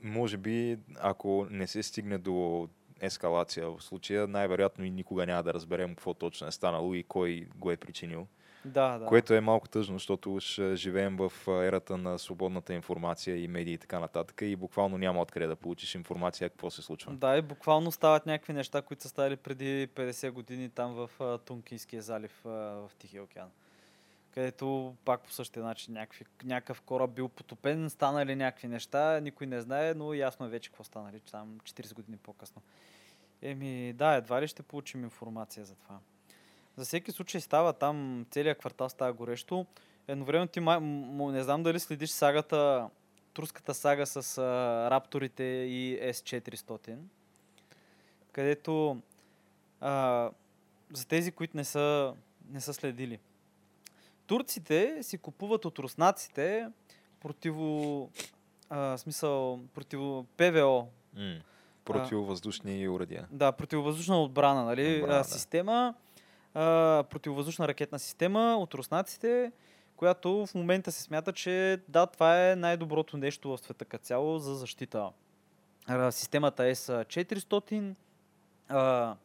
може 0.01 0.37
би, 0.37 0.77
ако 0.99 1.47
не 1.49 1.67
се 1.67 1.83
стигне 1.83 2.17
до 2.17 2.67
ескалация 3.01 3.69
в 3.69 3.81
случая, 3.83 4.27
най-вероятно 4.27 4.85
и 4.85 4.89
никога 4.89 5.25
няма 5.25 5.43
да 5.43 5.53
разберем 5.53 5.89
какво 5.89 6.13
точно 6.13 6.47
е 6.47 6.51
станало 6.51 6.93
и 6.93 7.03
кой 7.03 7.47
го 7.55 7.71
е 7.71 7.77
причинил. 7.77 8.27
Да, 8.65 8.97
да. 8.97 9.05
Което 9.05 9.33
е 9.33 9.41
малко 9.41 9.69
тъжно, 9.69 9.95
защото 9.95 10.39
ще 10.39 10.75
живеем 10.75 11.17
в 11.17 11.31
ерата 11.47 11.97
на 11.97 12.19
свободната 12.19 12.73
информация 12.73 13.43
и 13.43 13.47
медии 13.47 13.73
и 13.73 13.77
така 13.77 13.99
нататък 13.99 14.41
и 14.41 14.55
буквално 14.55 14.97
няма 14.97 15.21
откъде 15.21 15.47
да 15.47 15.55
получиш 15.55 15.95
информация 15.95 16.49
какво 16.49 16.69
се 16.69 16.81
случва. 16.81 17.13
Да, 17.13 17.37
и 17.37 17.41
буквално 17.41 17.91
стават 17.91 18.25
някакви 18.25 18.53
неща, 18.53 18.81
които 18.81 19.03
са 19.03 19.09
ставали 19.09 19.35
преди 19.35 19.87
50 19.87 20.31
години 20.31 20.69
там 20.69 20.93
в 20.93 21.39
Тункинския 21.45 22.01
залив 22.01 22.41
в 22.43 22.91
Тихия 22.99 23.23
океан. 23.23 23.49
Където 24.33 24.95
пак 25.05 25.21
по 25.21 25.31
същия 25.31 25.63
начин 25.63 25.93
някакви, 25.93 26.25
някакъв 26.43 26.81
кораб 26.81 27.11
бил 27.11 27.29
потопен, 27.29 27.89
станали 27.89 28.35
някакви 28.35 28.67
неща, 28.67 29.19
никой 29.19 29.47
не 29.47 29.61
знае, 29.61 29.93
но 29.93 30.13
ясно 30.13 30.45
е 30.45 30.49
вече 30.49 30.69
какво 30.69 30.83
станали, 30.83 31.19
там 31.19 31.59
40 31.63 31.93
години 31.93 32.17
по-късно. 32.17 32.61
Еми, 33.41 33.93
да, 33.93 34.15
едва 34.15 34.41
ли 34.41 34.47
ще 34.47 34.63
получим 34.63 35.03
информация 35.03 35.65
за 35.65 35.75
това. 35.75 35.99
За 36.81 36.85
всеки 36.85 37.11
случай 37.11 37.41
става 37.41 37.73
там, 37.73 38.25
целият 38.31 38.57
квартал 38.57 38.89
става 38.89 39.13
горещо. 39.13 39.65
Едновременно 40.07 40.47
ти, 40.47 40.59
май, 40.59 40.79
м- 40.79 41.31
не 41.31 41.43
знам 41.43 41.63
дали 41.63 41.79
следиш 41.79 42.09
сагата, 42.09 42.89
турската 43.33 43.73
сага 43.73 44.05
с 44.05 44.37
а, 44.37 44.41
рапторите 44.91 45.43
и 45.43 45.99
S400, 46.03 46.95
където 48.31 49.01
а, 49.81 50.29
за 50.93 51.07
тези, 51.07 51.31
които 51.31 51.57
не 51.57 51.63
са, 51.63 52.13
не 52.49 52.61
са 52.61 52.73
следили. 52.73 53.19
Турците 54.27 55.03
си 55.03 55.17
купуват 55.17 55.65
от 55.65 55.79
руснаците 55.79 56.67
противо, 57.19 58.09
а, 58.69 58.97
смисъл, 58.97 59.59
противо 59.73 60.25
ПВО, 60.37 60.87
М. 61.15 61.35
Противовъздушни 61.85 62.89
урадия. 62.89 63.27
да, 63.31 63.51
противовъздушна 63.51 64.21
отбрана, 64.21 64.65
нали? 64.65 64.95
Отбрана, 64.95 65.13
а, 65.13 65.17
да. 65.17 65.23
система, 65.23 65.93
противовъздушна 66.53 67.67
ракетна 67.67 67.99
система 67.99 68.57
от 68.59 68.73
руснаците, 68.73 69.51
която 69.95 70.45
в 70.45 70.55
момента 70.55 70.91
се 70.91 71.03
смята, 71.03 71.33
че 71.33 71.79
да, 71.87 72.05
това 72.05 72.51
е 72.51 72.55
най-доброто 72.55 73.17
нещо 73.17 73.49
в 73.49 73.57
света 73.57 73.85
като 73.85 74.05
цяло 74.05 74.39
за 74.39 74.55
защита. 74.55 75.09
Системата 76.11 76.65
е 76.65 76.75
S400, 76.75 77.95
а, 78.69 79.15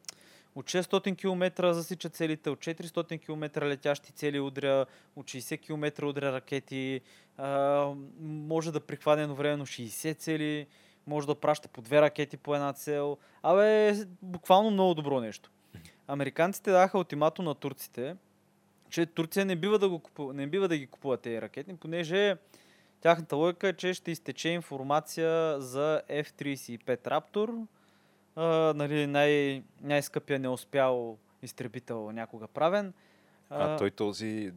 от 0.55 0.67
600 0.67 1.17
км 1.19 1.73
засича 1.73 2.09
целите, 2.09 2.51
от 2.51 2.59
400 2.59 3.21
км 3.21 3.67
летящи 3.67 4.12
цели 4.12 4.41
удря, 4.41 4.87
от 5.17 5.27
60 5.27 5.61
км 5.61 6.07
удря 6.07 6.33
ракети, 6.33 7.01
а, 7.37 7.93
може 8.21 8.73
да 8.73 8.81
прихване 8.81 9.23
едновременно 9.23 9.67
60 9.67 10.19
цели, 10.19 10.67
може 11.07 11.27
да 11.27 11.35
праща 11.35 11.69
по 11.69 11.83
две 11.83 12.01
ракети 12.01 12.37
по 12.37 12.55
една 12.55 12.73
цел. 12.73 13.19
Абе, 13.43 13.95
буквално 14.23 14.71
много 14.71 14.95
добро 14.95 15.21
нещо. 15.21 15.51
Американците 16.09 16.71
даха 16.71 16.99
ултиматум 16.99 17.45
на 17.45 17.55
турците, 17.55 18.16
че 18.90 19.07
Турция 19.07 19.45
не 19.45 19.57
бива 19.57 19.79
да, 19.79 19.88
го 19.88 19.99
купува, 19.99 20.35
не 20.35 20.47
бива 20.47 20.69
да 20.69 20.77
ги 20.77 20.87
купува 20.87 21.16
тези 21.16 21.42
ракети, 21.42 21.77
понеже 21.77 22.37
тяхната 23.01 23.37
логика 23.37 23.69
е, 23.69 23.73
че 23.73 23.95
ще 23.95 24.11
изтече 24.11 24.49
информация 24.49 25.61
за 25.61 26.03
F-35 26.11 26.87
Raptor, 26.87 27.66
а, 28.37 28.75
нали, 28.75 29.07
най- 29.07 29.62
най-скъпия 29.83 30.38
неуспял 30.38 31.19
изтребител 31.42 32.12
някога 32.12 32.49
правен. 32.49 32.92
А, 33.51 33.77
той 33.77 33.90
този 33.90 34.53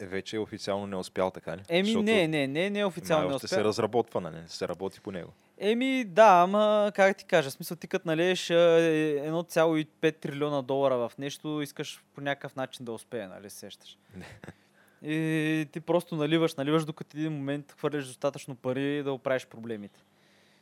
е 0.00 0.06
вече 0.06 0.38
официално 0.38 0.86
не 0.86 0.96
успял, 0.96 1.30
така 1.30 1.56
ли? 1.56 1.62
Еми, 1.68 1.86
Защото 1.86 2.04
не, 2.04 2.28
не, 2.28 2.46
не, 2.46 2.70
не 2.70 2.78
е 2.78 2.84
официално 2.84 3.28
не 3.28 3.34
успял. 3.34 3.48
се 3.48 3.64
разработва, 3.64 4.20
нали? 4.20 4.42
Се 4.46 4.68
работи 4.68 5.00
по 5.00 5.12
него. 5.12 5.32
Еми, 5.66 6.04
да, 6.04 6.42
ама 6.42 6.92
как 6.94 7.16
ти 7.16 7.24
кажа, 7.24 7.50
смисъл 7.50 7.76
ти 7.76 7.88
като 7.88 8.08
налееш 8.08 8.50
а, 8.50 8.54
е, 8.54 9.30
1,5 9.30 10.20
трилиона 10.20 10.62
долара 10.62 10.96
в 10.96 11.12
нещо, 11.18 11.62
искаш 11.62 12.02
по 12.14 12.20
някакъв 12.20 12.56
начин 12.56 12.84
да 12.84 12.92
успее, 12.92 13.26
нали, 13.26 13.50
се 13.50 13.56
сещаш. 13.56 13.98
И 15.02 15.68
ти 15.72 15.80
просто 15.80 16.16
наливаш, 16.16 16.54
наливаш, 16.54 16.84
докато 16.84 17.16
един 17.16 17.32
момент 17.32 17.72
хвърляш 17.72 18.06
достатъчно 18.06 18.56
пари 18.56 19.02
да 19.02 19.12
оправиш 19.12 19.46
проблемите. 19.46 20.00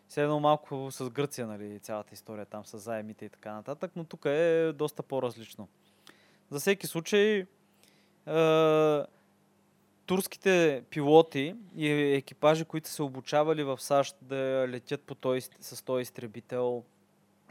Все 0.08 0.22
едно 0.22 0.40
малко 0.40 0.90
с 0.90 1.10
Гърция, 1.10 1.46
нали, 1.46 1.78
цялата 1.78 2.14
история 2.14 2.46
там 2.46 2.64
с 2.64 2.78
заемите 2.78 3.24
и 3.24 3.28
така 3.28 3.52
нататък, 3.52 3.92
но 3.96 4.04
тук 4.04 4.24
е 4.24 4.72
доста 4.74 5.02
по-различно. 5.02 5.68
За 6.50 6.60
всеки 6.60 6.86
случай, 6.86 7.38
е, 7.38 7.46
турските 10.06 10.84
пилоти 10.90 11.56
и 11.76 11.88
екипажи, 11.90 12.64
които 12.64 12.88
са 12.88 13.04
обучавали 13.04 13.62
в 13.62 13.80
САЩ 13.80 14.16
да 14.22 14.66
летят 14.68 15.02
по 15.02 15.14
той, 15.14 15.40
с 15.40 15.84
този 15.84 16.02
изтребител, 16.02 16.84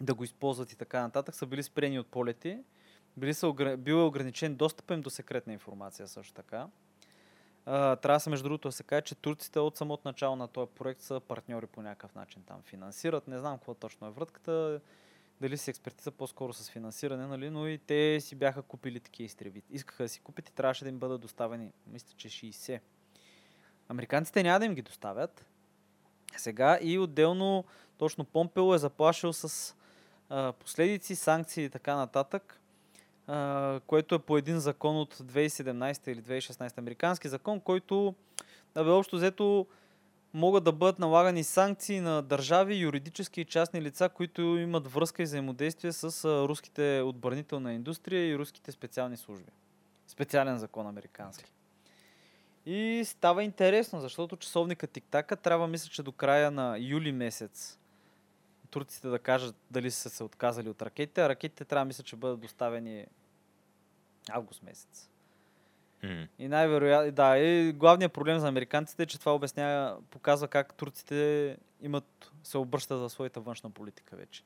да 0.01 0.13
го 0.13 0.23
използват 0.23 0.71
и 0.71 0.75
така 0.75 1.01
нататък, 1.01 1.35
са 1.35 1.45
били 1.45 1.63
спрени 1.63 1.99
от 1.99 2.07
полети. 2.07 2.59
Били 3.17 3.33
са, 3.33 3.53
бил 3.77 3.93
е 3.93 4.03
ограничен 4.03 4.55
достъп 4.55 4.91
им 4.91 5.01
до 5.01 5.09
секретна 5.09 5.53
информация 5.53 6.07
също 6.07 6.33
така. 6.33 6.67
Uh, 7.67 8.01
трябва 8.01 8.15
да 8.15 8.19
се, 8.19 8.29
между 8.29 8.43
другото, 8.43 8.67
да 8.67 8.71
се 8.71 8.83
каже, 8.83 9.01
че 9.01 9.15
турците 9.15 9.59
от 9.59 9.77
самото 9.77 10.01
начало 10.05 10.35
на 10.35 10.47
този 10.47 10.71
проект 10.75 11.01
са 11.01 11.19
партньори 11.19 11.67
по 11.67 11.81
някакъв 11.81 12.15
начин 12.15 12.43
там. 12.47 12.61
Финансират, 12.65 13.27
не 13.27 13.37
знам 13.37 13.57
какво 13.57 13.73
точно 13.73 14.07
е 14.07 14.11
вратката, 14.11 14.81
дали 15.41 15.57
си 15.57 15.69
експертиза 15.69 16.11
по-скоро 16.11 16.53
с 16.53 16.69
финансиране, 16.69 17.27
нали? 17.27 17.49
но 17.49 17.67
и 17.67 17.77
те 17.77 18.19
си 18.21 18.35
бяха 18.35 18.61
купили 18.61 18.99
такива 18.99 19.25
изтребители. 19.25 19.75
Искаха 19.75 20.03
да 20.03 20.09
си 20.09 20.19
купят 20.19 20.49
и 20.49 20.53
трябваше 20.53 20.83
да 20.83 20.89
им 20.89 20.99
бъдат 20.99 21.21
доставени, 21.21 21.71
мисля, 21.87 22.13
че 22.17 22.29
60. 22.29 22.79
Американците 23.89 24.43
няма 24.43 24.59
да 24.59 24.65
им 24.65 24.75
ги 24.75 24.81
доставят. 24.81 25.45
Сега 26.37 26.79
и 26.81 26.99
отделно 26.99 27.65
точно 27.97 28.25
Помпел 28.25 28.75
е 28.75 28.77
заплашил 28.77 29.33
с 29.33 29.75
а, 30.29 30.53
последици, 30.53 31.15
санкции 31.15 31.65
и 31.65 31.69
така 31.69 31.95
нататък 31.95 32.61
което 33.87 34.15
е 34.15 34.19
по 34.19 34.37
един 34.37 34.59
закон 34.59 34.97
от 34.97 35.15
2017 35.15 36.07
или 36.07 36.21
2016 36.21 36.77
американски 36.77 37.29
закон, 37.29 37.59
който 37.59 38.15
бе 38.73 38.81
общо 38.81 39.15
взето 39.15 39.67
могат 40.33 40.63
да 40.63 40.71
бъдат 40.71 40.99
налагани 40.99 41.43
санкции 41.43 42.01
на 42.01 42.21
държави, 42.21 42.75
юридически 42.75 43.41
и 43.41 43.45
частни 43.45 43.81
лица, 43.81 44.09
които 44.09 44.41
имат 44.41 44.87
връзка 44.87 45.21
и 45.21 45.25
взаимодействие 45.25 45.91
с 45.91 46.25
руските 46.47 47.01
отбранителна 47.05 47.73
индустрия 47.73 48.29
и 48.29 48.37
руските 48.37 48.71
специални 48.71 49.17
служби. 49.17 49.51
Специален 50.07 50.57
закон 50.57 50.87
американски. 50.87 51.51
И 52.65 53.03
става 53.05 53.43
интересно, 53.43 54.01
защото 54.01 54.37
часовника 54.37 54.87
Тиктака 54.87 55.35
трябва, 55.35 55.67
мисля, 55.67 55.89
че 55.89 56.03
до 56.03 56.11
края 56.11 56.51
на 56.51 56.77
юли 56.79 57.11
месец 57.11 57.77
турците 58.71 59.07
да 59.07 59.19
кажат 59.19 59.55
дали 59.71 59.91
са 59.91 60.09
се 60.09 60.23
отказали 60.23 60.69
от 60.69 60.81
ракетите, 60.81 61.21
а 61.21 61.29
ракетите 61.29 61.65
трябва, 61.65 61.85
мисля, 61.85 62.03
че 62.03 62.15
бъдат 62.15 62.39
доставени 62.39 63.05
август 64.29 64.63
месец. 64.63 65.10
Mm. 66.03 66.27
И 66.39 66.47
най-вероятно, 66.47 67.11
да, 67.11 67.37
и 67.37 67.73
главният 67.73 68.13
проблем 68.13 68.39
за 68.39 68.47
американците 68.47 69.03
е, 69.03 69.05
че 69.05 69.19
това 69.19 69.35
обяснява, 69.35 69.97
показва 70.09 70.47
как 70.47 70.73
турците 70.73 71.57
имат, 71.81 72.31
се 72.43 72.57
обръщат 72.57 72.99
за 72.99 73.09
своята 73.09 73.39
външна 73.39 73.69
политика 73.69 74.15
вече. 74.15 74.43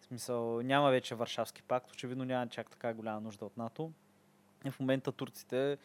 В 0.00 0.04
смисъл, 0.04 0.62
няма 0.62 0.90
вече 0.90 1.14
Варшавски 1.14 1.62
пакт, 1.62 1.90
очевидно 1.90 2.24
няма 2.24 2.48
чак 2.48 2.70
така 2.70 2.94
голяма 2.94 3.20
нужда 3.20 3.44
от 3.44 3.56
НАТО. 3.56 3.92
И 4.64 4.70
в 4.70 4.80
момента 4.80 5.12
турците 5.12 5.78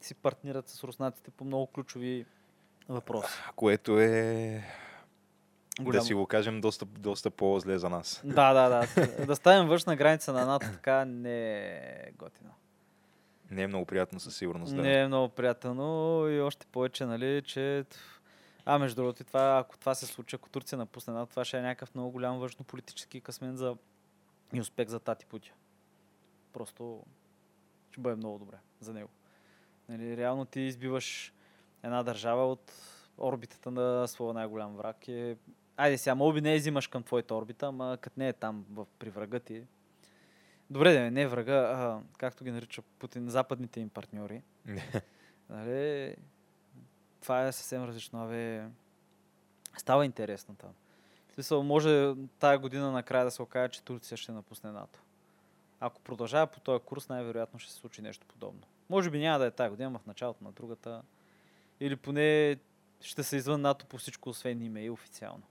си 0.00 0.14
партнират 0.14 0.68
с 0.68 0.84
руснаците 0.84 1.30
по 1.30 1.44
много 1.44 1.66
ключови 1.66 2.26
въпроси. 2.88 3.34
Което 3.56 4.00
е 4.00 4.62
Голям... 5.80 6.00
Да 6.00 6.06
си 6.06 6.14
го 6.14 6.26
кажем 6.26 6.60
доста, 6.60 6.84
доста 6.84 7.30
по-зле 7.30 7.78
за 7.78 7.90
нас. 7.90 8.20
Да, 8.24 8.52
да, 8.52 8.68
да. 8.68 9.26
да 9.26 9.36
ставим 9.36 9.68
външна 9.68 9.96
граница 9.96 10.32
на 10.32 10.46
НАТО 10.46 10.66
така 10.72 11.04
не 11.04 11.66
е 11.66 12.12
готино. 12.18 12.50
Не 13.50 13.62
е 13.62 13.66
много 13.66 13.86
приятно 13.86 14.20
със 14.20 14.36
сигурност. 14.36 14.76
Да. 14.76 14.82
Не 14.82 15.00
е 15.00 15.06
много 15.06 15.28
приятно 15.28 16.26
и 16.28 16.40
още 16.40 16.66
повече, 16.66 17.06
нали, 17.06 17.42
че... 17.42 17.84
А, 18.64 18.78
между 18.78 18.96
другото, 18.96 19.24
това, 19.24 19.58
ако 19.58 19.78
това 19.78 19.94
се 19.94 20.06
случи, 20.06 20.36
ако 20.36 20.48
Турция 20.48 20.78
напусне 20.78 21.26
това 21.26 21.44
ще 21.44 21.58
е 21.58 21.62
някакъв 21.62 21.94
много 21.94 22.10
голям 22.10 22.38
външно-политически 22.38 23.20
късмен 23.20 23.56
за... 23.56 23.76
и 24.52 24.60
успех 24.60 24.88
за 24.88 25.00
Тати 25.00 25.26
Путя. 25.26 25.52
Просто 26.52 27.02
ще 27.90 28.00
бъде 28.00 28.16
много 28.16 28.38
добре 28.38 28.56
за 28.80 28.92
него. 28.92 29.08
Нали, 29.88 30.16
реално 30.16 30.44
ти 30.44 30.60
избиваш 30.60 31.32
една 31.82 32.02
държава 32.02 32.46
от 32.52 32.72
орбитата 33.18 33.70
на 33.70 34.08
своя 34.08 34.34
най-голям 34.34 34.76
враг. 34.76 35.08
Е... 35.08 35.36
Айде 35.76 35.98
сега, 35.98 36.14
моби 36.14 36.40
не 36.40 36.56
взимаш 36.56 36.86
към 36.86 37.02
твоята 37.02 37.34
орбита, 37.34 37.66
ама 37.66 37.98
като 38.00 38.20
не 38.20 38.28
е 38.28 38.32
там 38.32 38.64
в, 38.70 38.86
при 38.98 39.10
врага 39.10 39.40
ти, 39.40 39.62
Добре, 40.70 40.92
да 40.92 41.10
не 41.10 41.22
е 41.22 41.28
врага, 41.28 41.52
а, 41.52 42.00
както 42.18 42.44
ги 42.44 42.50
нарича 42.50 42.82
Путин, 42.82 43.28
западните 43.28 43.80
им 43.80 43.88
партньори. 43.88 44.42
нали, 45.50 46.16
това 47.22 47.46
е 47.46 47.52
съвсем 47.52 47.84
различно. 47.84 48.24
Абе, 48.24 48.64
става 49.76 50.04
интересно 50.04 50.54
там. 50.54 50.70
В 51.30 51.34
смисъл, 51.34 51.62
може 51.62 52.14
тая 52.38 52.58
година 52.58 52.92
накрая 52.92 53.24
да 53.24 53.30
се 53.30 53.42
окаже, 53.42 53.68
че 53.68 53.82
Турция 53.82 54.16
ще 54.16 54.32
напусне 54.32 54.70
НАТО. 54.70 55.00
Ако 55.80 56.00
продължава 56.00 56.46
по 56.46 56.60
този 56.60 56.84
курс, 56.84 57.08
най-вероятно 57.08 57.58
ще 57.58 57.72
се 57.72 57.78
случи 57.78 58.02
нещо 58.02 58.26
подобно. 58.26 58.62
Може 58.90 59.10
би 59.10 59.18
няма 59.18 59.38
да 59.38 59.46
е 59.46 59.50
тая 59.50 59.70
година, 59.70 59.98
в 59.98 60.06
началото 60.06 60.44
на 60.44 60.52
другата. 60.52 61.02
Или 61.80 61.96
поне 61.96 62.56
ще 63.00 63.22
се 63.22 63.36
извън 63.36 63.60
НАТО 63.60 63.86
по 63.86 63.98
всичко, 63.98 64.28
освен 64.28 64.62
име 64.62 64.84
и 64.84 64.90
официално. 64.90 65.42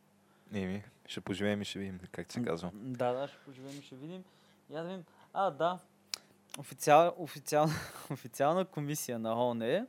Еми, 0.53 0.83
ще 1.05 1.21
поживеем 1.21 1.61
и 1.61 1.65
ще 1.65 1.79
видим, 1.79 1.99
как 2.11 2.31
се 2.31 2.43
казва. 2.43 2.71
Да, 2.73 3.13
да, 3.13 3.27
ще 3.27 3.37
поживеем 3.37 3.79
и 3.79 3.81
ще 3.81 3.95
видим. 3.95 4.23
Я 4.69 4.81
да 4.81 4.89
видим. 4.89 5.03
А, 5.33 5.51
да. 5.51 5.79
Официал, 6.59 7.15
официал, 7.17 7.67
официална 8.09 8.65
комисия 8.65 9.19
на 9.19 9.47
ООН 9.47 9.85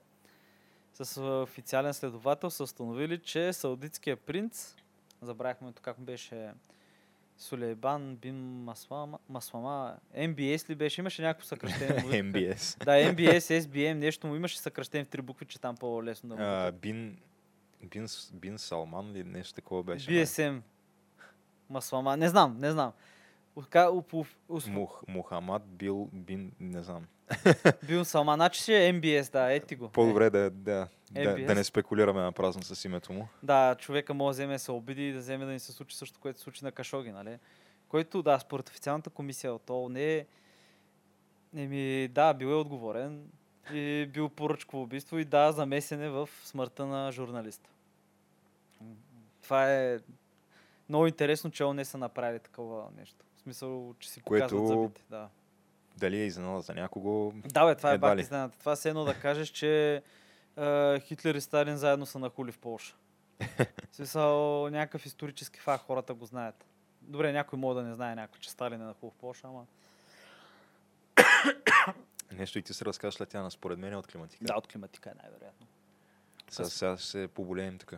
с 1.03 1.23
официален 1.23 1.95
следовател 1.95 2.51
са 2.51 2.63
установили, 2.63 3.19
че 3.19 3.53
саудитския 3.53 4.17
принц, 4.17 4.77
забравяхме 5.23 5.73
то 5.73 5.83
как 5.83 6.01
беше 6.01 6.53
Сулейбан 7.39 8.17
бин 8.17 8.65
Маслама, 8.65 9.19
Маслама, 9.29 9.97
MBS 10.17 10.69
ли 10.69 10.75
беше? 10.75 11.01
Имаше 11.01 11.23
някакво 11.23 11.47
съкръщение. 11.47 12.23
MBS. 12.23 12.79
да, 12.85 12.91
MBS, 12.91 13.61
SBM, 13.61 13.93
нещо 13.93 14.27
му 14.27 14.37
имаше 14.37 14.59
съкръщение 14.59 15.05
в 15.05 15.09
три 15.09 15.23
букви, 15.23 15.47
че 15.47 15.61
там 15.61 15.77
по-лесно 15.77 16.29
да 16.29 16.35
му... 16.35 16.41
Uh, 16.41 16.73
бин, 16.73 17.19
бин, 17.83 18.07
бин 18.33 18.59
Салман 18.59 19.13
ли 19.13 19.25
нещо 19.25 19.55
такова 19.55 19.83
беше? 19.83 20.11
BSM. 20.11 20.61
Маслама. 21.71 22.17
Не 22.17 22.29
знам, 22.29 22.59
не 22.59 22.71
знам. 22.71 22.93
Мух, 24.69 25.03
Мухамад 25.09 25.63
бил 25.67 26.09
бин, 26.13 26.53
не 26.61 26.83
знам. 26.83 27.07
Бил 27.87 28.05
Салман, 28.05 28.35
значи 28.35 28.63
си 28.63 28.73
е 28.73 28.93
MBS, 28.93 29.33
да, 29.33 29.53
ети 29.53 29.77
го. 29.77 29.89
По-добре 29.89 30.31
да, 30.31 30.51
да, 30.51 30.89
да, 31.11 31.45
да 31.45 31.55
не 31.55 31.65
спекулираме 31.65 32.21
на 32.21 32.33
празно 32.33 32.63
с 32.63 32.85
името 32.85 33.13
му. 33.13 33.29
Да, 33.43 33.75
човека 33.75 34.15
може 34.15 34.37
да 34.37 34.43
вземе 34.43 34.59
се 34.59 34.73
обиди 34.73 35.09
и 35.09 35.13
да 35.13 35.19
вземе 35.19 35.45
да 35.45 35.53
ни 35.53 35.61
се 35.61 35.73
случи 35.73 35.97
също, 35.97 36.21
което 36.21 36.39
се 36.39 36.43
случи 36.43 36.65
на 36.65 36.73
Кашоги, 36.73 37.13
нали? 37.13 37.39
Който, 37.89 38.23
да, 38.23 38.39
според 38.39 38.69
официалната 38.69 39.11
комисия 39.11 39.55
от 39.55 39.71
ООН 39.71 40.01
е... 40.01 40.27
Еми, 41.57 42.09
да, 42.09 42.35
бил 42.35 42.47
е 42.47 42.55
отговорен 42.55 43.29
и 43.73 44.07
бил 44.13 44.29
поръчково 44.29 44.83
убийство 44.83 45.19
и 45.19 45.25
да, 45.25 45.53
замесене 45.53 46.09
в 46.09 46.29
смъртта 46.45 46.87
на 46.87 47.13
журналиста. 47.13 47.71
Това 49.43 49.75
е 49.75 49.99
много 50.89 51.07
интересно, 51.07 51.51
че 51.51 51.65
ОНЕ 51.65 51.85
са 51.85 51.99
направили 51.99 52.39
такова 52.39 52.89
нещо 52.97 53.25
смисъл, 53.45 53.95
че 53.99 54.11
си 54.11 54.21
Което... 54.21 54.45
показват 54.45 54.69
зъбите. 54.69 55.03
Да. 55.11 55.29
Дали 55.97 56.17
е 56.17 56.27
изненада 56.27 56.61
за 56.61 56.75
някого? 56.75 57.33
Да, 57.45 57.67
бе, 57.67 57.75
това 57.75 57.93
е 57.93 57.99
бак 57.99 58.21
изненада. 58.21 58.55
Това 58.59 58.77
е 58.85 58.89
едно 58.89 59.05
да 59.05 59.21
кажеш, 59.21 59.49
че 59.49 60.03
е, 60.57 61.01
Хитлер 61.01 61.35
и 61.35 61.41
Сталин 61.41 61.77
заедно 61.77 62.07
са 62.07 62.19
нахули 62.19 62.53
в 62.53 62.59
Польша. 62.59 62.95
смисъл, 63.93 64.69
някакъв 64.71 65.07
исторически 65.07 65.61
факт, 65.61 65.85
хората 65.85 66.15
го 66.15 66.27
знаят. 66.27 66.65
Добре, 67.03 67.33
някой 67.33 67.59
може 67.59 67.77
да 67.77 67.83
не 67.83 67.95
знае 67.95 68.15
някой, 68.15 68.41
че 68.41 68.51
Сталин 68.51 68.81
е 68.81 68.85
нахул 68.85 69.11
в 69.11 69.15
Польша, 69.15 69.47
ама... 69.47 69.67
Нещо 72.33 72.59
и 72.59 72.63
ти 72.63 72.75
се 72.75 72.85
разкажеш 72.85 73.17
след 73.17 73.29
тя, 73.29 73.51
според 73.51 73.79
мен 73.79 73.93
е 73.93 73.97
от 73.97 74.07
климатика. 74.07 74.45
Да, 74.45 74.55
от 74.57 74.67
климатика 74.67 75.11
е 75.11 75.23
най-вероятно. 75.23 75.67
Сега, 76.51 76.69
сега 76.69 76.97
се 76.97 77.29
поболеем 77.35 77.79
тук. 77.79 77.95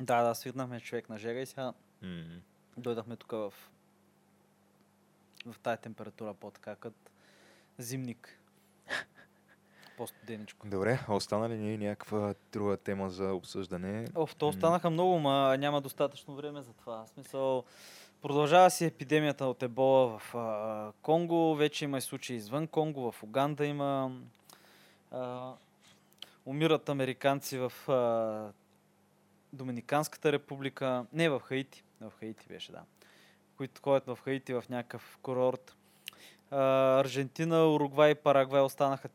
Да, 0.00 0.22
да, 0.22 0.34
свиднахме 0.34 0.80
човек 0.80 1.08
на 1.08 1.18
жега 1.18 1.40
и 1.40 1.46
сега 1.46 1.72
mm-hmm. 2.02 2.40
дойдахме 2.76 3.16
тук 3.16 3.30
в 3.30 3.54
в 5.46 5.58
тая 5.58 5.76
температура 5.76 6.34
по-така, 6.34 6.76
като 6.76 7.10
зимник. 7.78 8.40
По-студеничко. 9.96 10.66
Добре, 10.68 11.00
остана 11.08 11.48
ли 11.48 11.56
ни 11.56 11.78
някаква 11.78 12.34
друга 12.52 12.76
тема 12.76 13.10
за 13.10 13.32
обсъждане? 13.32 14.08
Оф, 14.14 14.34
то 14.34 14.48
останаха 14.48 14.90
много, 14.90 15.18
ма 15.18 15.56
няма 15.58 15.80
достатъчно 15.80 16.34
време 16.34 16.62
за 16.62 16.72
това. 16.72 17.04
В 17.04 17.08
смисъл, 17.08 17.64
продължава 18.22 18.70
си 18.70 18.84
епидемията 18.84 19.46
от 19.46 19.62
ебола 19.62 20.18
в 20.18 20.34
а, 20.34 20.92
Конго, 21.02 21.56
вече 21.56 21.84
има 21.84 21.98
и 21.98 22.00
случаи 22.00 22.36
извън 22.36 22.66
Конго, 22.66 23.12
в 23.12 23.22
Уганда 23.22 23.66
има. 23.66 24.20
А, 25.10 25.52
умират 26.46 26.88
американци 26.88 27.58
в 27.58 27.72
а, 27.88 28.52
Доминиканската 29.52 30.32
република, 30.32 31.06
не 31.12 31.28
в 31.28 31.40
Хаити, 31.40 31.84
в 32.00 32.12
Хаити 32.20 32.46
беше, 32.48 32.72
да 32.72 32.82
които 33.56 33.82
ходят 33.82 34.06
в 34.06 34.18
Хаити 34.24 34.54
в 34.54 34.64
някакъв 34.70 35.18
курорт. 35.22 35.76
Аржентина, 36.50 37.66
Уругвай 37.74 38.10
и 38.10 38.14
Парагвай 38.14 38.60
останаха 38.60 39.08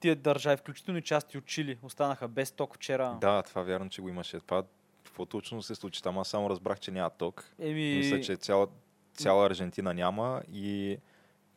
тия 0.00 0.16
държави, 0.16 0.56
включително 0.56 0.98
и 0.98 1.02
части 1.02 1.38
от 1.38 1.46
Чили, 1.46 1.78
останаха 1.82 2.28
без 2.28 2.52
ток 2.52 2.74
вчера. 2.74 3.18
Да, 3.20 3.42
това 3.42 3.62
вярно, 3.62 3.90
че 3.90 4.02
го 4.02 4.08
имаше. 4.08 4.40
Това 4.40 4.62
какво 5.04 5.26
точно 5.26 5.62
се 5.62 5.74
случи 5.74 6.02
там? 6.02 6.18
Аз 6.18 6.28
само 6.28 6.50
разбрах, 6.50 6.80
че 6.80 6.90
няма 6.90 7.10
ток. 7.10 7.44
Еми, 7.58 7.94
Мисля, 7.96 8.20
че 8.20 8.36
цяла, 8.36 8.68
цяла 9.14 9.46
Аржентина 9.46 9.94
няма 9.94 10.42
и 10.52 10.98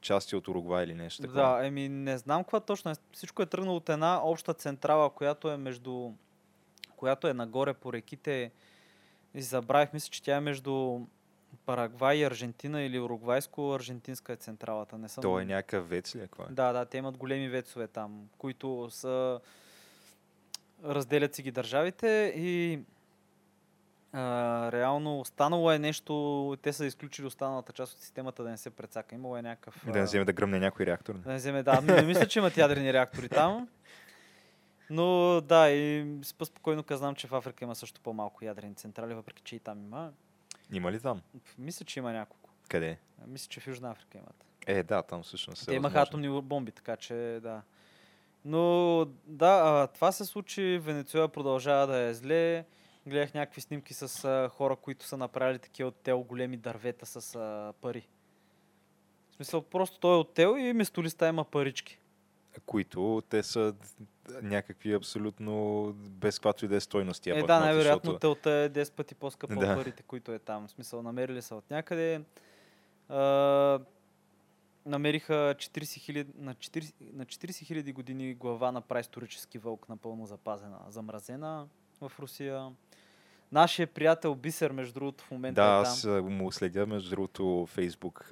части 0.02 0.36
от 0.36 0.48
Уругвай 0.48 0.84
или 0.84 0.94
нещо 0.94 1.22
такова. 1.22 1.42
Да, 1.42 1.66
еми 1.66 1.90
не 1.90 2.18
знам 2.18 2.44
каква 2.44 2.60
точно 2.60 2.92
е. 2.92 2.94
Всичко 3.12 3.42
е 3.42 3.46
тръгнало 3.46 3.78
от 3.78 3.90
една 3.90 4.24
обща 4.24 4.54
централа, 4.54 5.10
която 5.10 5.52
е 5.52 5.58
между... 5.58 6.12
която 6.96 7.28
е 7.28 7.34
нагоре 7.34 7.74
по 7.74 7.94
реките. 7.94 8.52
И 9.34 9.42
забравих, 9.42 9.94
мисля, 9.94 10.10
че 10.10 10.24
тя 10.24 10.36
е 10.36 10.40
между 10.40 11.00
Парагвай 11.68 12.18
и 12.18 12.24
Аржентина 12.24 12.82
или 12.82 13.00
Уругвайско-аржентинска 13.00 14.34
е 14.34 14.36
централата. 14.36 14.98
Не 14.98 15.10
съм... 15.10 15.22
То 15.22 15.40
е 15.40 15.46
някакъв 15.46 15.90
вец 15.90 16.16
ли? 16.16 16.20
Какво 16.20 16.44
е? 16.44 16.48
Да, 16.50 16.74
да, 16.74 16.86
те 16.86 16.98
имат 16.98 17.18
големи 17.18 17.50
вецове 17.50 17.88
там, 17.88 18.30
които 18.38 18.88
са... 18.92 19.40
разделят 20.84 21.36
си 21.36 21.42
ги 21.44 21.52
държавите 21.52 22.34
и 22.36 22.80
а, 24.14 24.72
реално 24.72 25.20
останало 25.20 25.72
е 25.72 25.80
нещо, 25.80 26.58
те 26.62 26.74
са 26.74 26.86
изключили 26.86 27.28
останалата 27.28 27.74
част 27.74 27.94
от 27.94 28.00
системата 28.00 28.44
да 28.44 28.50
не 28.50 28.58
се 28.58 28.70
прецака. 28.70 29.16
Имало 29.16 29.38
е 29.38 29.42
някакъв... 29.42 29.86
Да 29.86 30.00
не 30.00 30.04
вземе 30.04 30.26
да 30.26 30.34
гръмне 30.34 30.60
някой 30.60 30.86
реактор. 30.86 31.14
да 31.14 31.30
не 31.30 31.36
вземе, 31.36 31.64
да. 31.64 31.82
Не 31.82 32.02
мисля, 32.02 32.26
че 32.26 32.40
имат 32.40 32.58
ядрени 32.58 32.94
реактори 32.94 33.30
там. 33.30 33.68
Но 34.90 35.42
да, 35.42 35.70
и 35.70 36.08
спокойно 36.24 36.84
казвам, 36.84 37.16
че 37.16 37.28
в 37.28 37.34
Африка 37.34 37.66
има 37.66 37.76
също 37.76 38.02
по-малко 38.02 38.46
ядрени 38.46 38.76
централи, 38.76 39.14
въпреки 39.14 39.42
че 39.44 39.56
и 39.56 39.60
там 39.60 39.84
има. 39.84 40.12
Има 40.74 40.92
ли 40.92 41.00
там? 41.00 41.22
Мисля, 41.58 41.86
че 41.86 42.00
има 42.00 42.12
няколко. 42.14 42.50
Къде? 42.70 42.98
Мисля, 43.28 43.50
че 43.50 43.60
в 43.60 43.68
Южна 43.68 43.92
Африка 43.92 44.18
имат. 44.18 44.46
Е, 44.68 44.84
да, 44.84 45.02
там 45.04 45.24
всъщност 45.24 45.66
Те 45.66 45.74
е 45.74 45.76
имаха 45.76 46.00
възможно. 46.00 46.30
атомни 46.30 46.42
бомби, 46.42 46.72
така 46.72 46.96
че 46.98 47.40
да. 47.42 47.62
Но 48.46 49.06
да, 49.26 49.62
а, 49.66 49.88
това 49.88 50.12
се 50.12 50.26
случи. 50.26 50.80
Венецуела 50.82 51.30
продължава 51.30 51.88
да 51.88 51.98
е 51.98 52.14
зле. 52.14 52.66
Гледах 53.06 53.34
някакви 53.34 53.62
снимки 53.62 53.94
с 53.94 54.26
а, 54.26 54.50
хора, 54.50 54.76
които 54.76 55.06
са 55.06 55.18
направили 55.18 55.60
такива 55.60 55.90
оттел 55.90 56.20
големи 56.24 56.58
дървета 56.58 57.06
с 57.06 57.36
а, 57.36 57.74
пари. 57.82 58.08
В 59.32 59.36
смисъл, 59.36 59.62
просто 59.62 60.00
той 60.00 60.16
е 60.16 60.20
оттел 60.20 60.56
и 60.60 60.72
вместо 60.72 61.04
листа 61.04 61.28
има 61.28 61.44
парички. 61.44 62.00
Които 62.60 63.24
те 63.30 63.44
са 63.44 63.74
някакви 64.42 64.94
абсолютно 64.94 65.86
без 65.94 66.40
каквато 66.40 66.66
и 66.66 66.68
да 66.68 66.76
е 66.76 66.80
стойност. 66.80 67.24
тия 67.24 67.40
е, 67.40 67.44
да, 67.44 67.60
най-вероятно 67.60 68.12
защото- 68.12 68.20
телта 68.20 68.52
е 68.52 68.70
10 68.70 68.92
пъти 68.92 69.16
по-скъпа 69.16 69.56
Да. 69.56 69.68
от 69.68 69.76
парите, 69.76 70.04
които 70.04 70.32
е 70.34 70.40
там. 70.40 70.68
В 70.68 70.72
смисъл, 70.72 71.02
намерили 71.02 71.42
са 71.42 71.56
от 71.56 71.72
някъде. 71.72 72.22
А, 73.10 73.80
намериха 74.86 75.34
40 75.58 76.00
хиляди, 76.00 76.32
на 76.38 76.56
40 76.56 76.94
на 77.14 77.26
40 77.26 77.66
хиляди 77.66 77.94
години 77.94 78.34
глава 78.34 78.72
на 78.72 78.82
праисторически 78.82 79.58
вълк, 79.58 79.90
напълно 79.90 80.26
запазена, 80.26 80.78
замразена 80.90 81.68
в 82.02 82.12
Русия. 82.20 82.72
Нашия 83.52 83.88
приятел 83.88 84.36
Бисер, 84.36 84.72
между 84.72 84.94
другото, 84.94 85.24
в 85.24 85.32
момента 85.32 85.62
Да, 85.62 85.68
е 85.68 85.74
там. 85.74 85.82
аз 85.82 86.06
а, 86.06 86.22
му 86.22 86.52
следя, 86.52 86.86
между 86.88 87.10
другото, 87.10 87.66
Фейсбук 87.68 88.30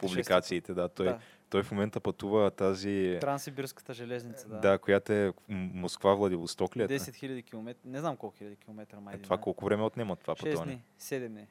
публикациите. 0.00 0.74
Да, 0.74 0.88
той, 0.88 1.06
Да, 1.06 1.18
той 1.50 1.62
в 1.62 1.70
момента 1.70 2.00
пътува 2.00 2.50
тази, 2.50 3.18
Транссибирската 3.20 3.94
железница, 3.94 4.48
да. 4.48 4.60
да. 4.60 4.78
която 4.78 5.12
е 5.12 5.32
Москва-Владивосток 5.48 6.76
ли 6.76 6.82
е? 6.82 6.88
10 6.88 7.14
хиляди 7.14 7.42
километра. 7.42 7.80
Не 7.84 8.00
знам 8.00 8.16
колко 8.16 8.36
хиляди 8.36 8.56
километра 8.56 9.00
май. 9.00 9.14
Е, 9.14 9.18
това 9.18 9.34
има. 9.34 9.42
колко 9.42 9.64
време 9.64 9.82
отнема 9.82 10.16
това 10.16 10.34
6 10.34 10.40
пътуване? 10.40 10.72
дни, 10.72 10.82
7 11.00 11.28
дни. 11.28 11.46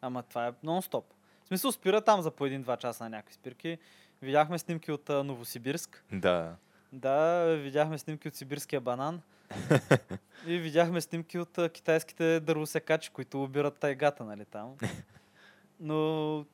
Ама 0.00 0.22
това 0.22 0.46
е 0.46 0.52
нон-стоп. 0.52 1.04
В 1.44 1.48
смисъл 1.48 1.72
спира 1.72 2.00
там 2.00 2.22
за 2.22 2.30
по 2.30 2.46
един-два 2.46 2.76
часа 2.76 3.04
на 3.04 3.10
някакви 3.10 3.34
спирки. 3.34 3.78
Видяхме 4.22 4.58
снимки 4.58 4.92
от 4.92 5.10
а, 5.10 5.24
Новосибирск. 5.24 6.04
Да. 6.12 6.56
Да, 6.92 7.44
видяхме 7.62 7.98
снимки 7.98 8.28
от 8.28 8.34
сибирския 8.34 8.80
банан. 8.80 9.20
и 10.46 10.58
видяхме 10.58 11.00
снимки 11.00 11.38
от 11.38 11.58
а, 11.58 11.68
китайските 11.68 12.40
дървосекачи, 12.40 13.10
които 13.10 13.42
обират 13.42 13.78
тайгата, 13.78 14.24
нали 14.24 14.44
там. 14.44 14.76
Но, 15.80 16.46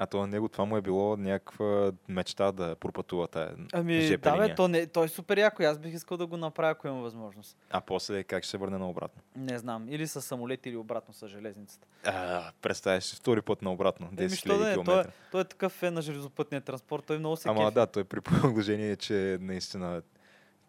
А 0.00 0.06
то 0.06 0.18
на 0.18 0.26
него 0.26 0.48
това 0.48 0.64
му 0.64 0.76
е 0.76 0.80
било 0.80 1.16
някаква 1.16 1.92
мечта 2.08 2.52
да 2.52 2.76
пропътува 2.76 3.28
тая 3.28 3.54
ами, 3.72 4.00
ЖП 4.02 4.30
да, 4.30 4.36
бе, 4.38 4.54
то, 4.54 4.68
не, 4.68 4.86
той 4.86 5.04
е 5.04 5.08
супер 5.08 5.38
яко. 5.38 5.62
Аз 5.62 5.78
бих 5.78 5.94
искал 5.94 6.16
да 6.16 6.26
го 6.26 6.36
направя, 6.36 6.70
ако 6.70 6.86
имам 6.86 7.02
възможност. 7.02 7.56
А 7.70 7.80
после 7.80 8.24
как 8.24 8.42
ще 8.44 8.50
се 8.50 8.56
върне 8.56 8.78
наобратно? 8.78 9.22
Не 9.36 9.58
знам. 9.58 9.86
Или 9.88 10.06
с 10.06 10.22
самолет, 10.22 10.66
или 10.66 10.76
обратно 10.76 11.14
с 11.14 11.28
железницата. 11.28 11.86
А, 12.04 12.52
представяш 12.62 13.04
си 13.04 13.16
втори 13.16 13.42
път 13.42 13.62
наобратно, 13.62 14.06
10 14.06 14.20
Еми, 14.20 14.30
що 14.30 14.48
да 14.48 14.54
000 14.54 14.68
не, 14.68 14.74
той, 14.74 14.84
километра. 14.84 15.12
той 15.32 15.40
е 15.40 15.44
такъв 15.44 15.72
фен 15.72 15.94
на 15.94 16.02
железопътния 16.02 16.60
транспорт. 16.60 17.04
Той 17.06 17.18
много 17.18 17.36
се 17.36 17.48
Ама 17.48 17.60
кефи. 17.60 17.74
да, 17.74 17.86
той 17.86 18.04
при 18.04 18.20
положение, 18.40 18.96
че 18.96 19.38
наистина, 19.40 20.02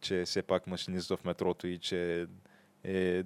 че 0.01 0.23
все 0.25 0.41
пак 0.41 0.67
машинист 0.67 1.09
в 1.09 1.19
метрото 1.25 1.67
и 1.67 1.77
че 1.77 2.27
е 2.83 3.23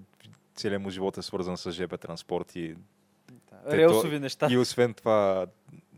целият 0.55 0.81
му 0.81 0.89
живот 0.89 1.17
е 1.17 1.21
свързан 1.21 1.57
с 1.57 1.71
ЖП 1.71 1.97
транспорт 1.97 2.55
и, 2.55 2.75
Да, 3.63 3.77
Релсови 3.77 4.19
неща. 4.19 4.47
и 4.51 4.57
освен 4.57 4.93
това 4.93 5.45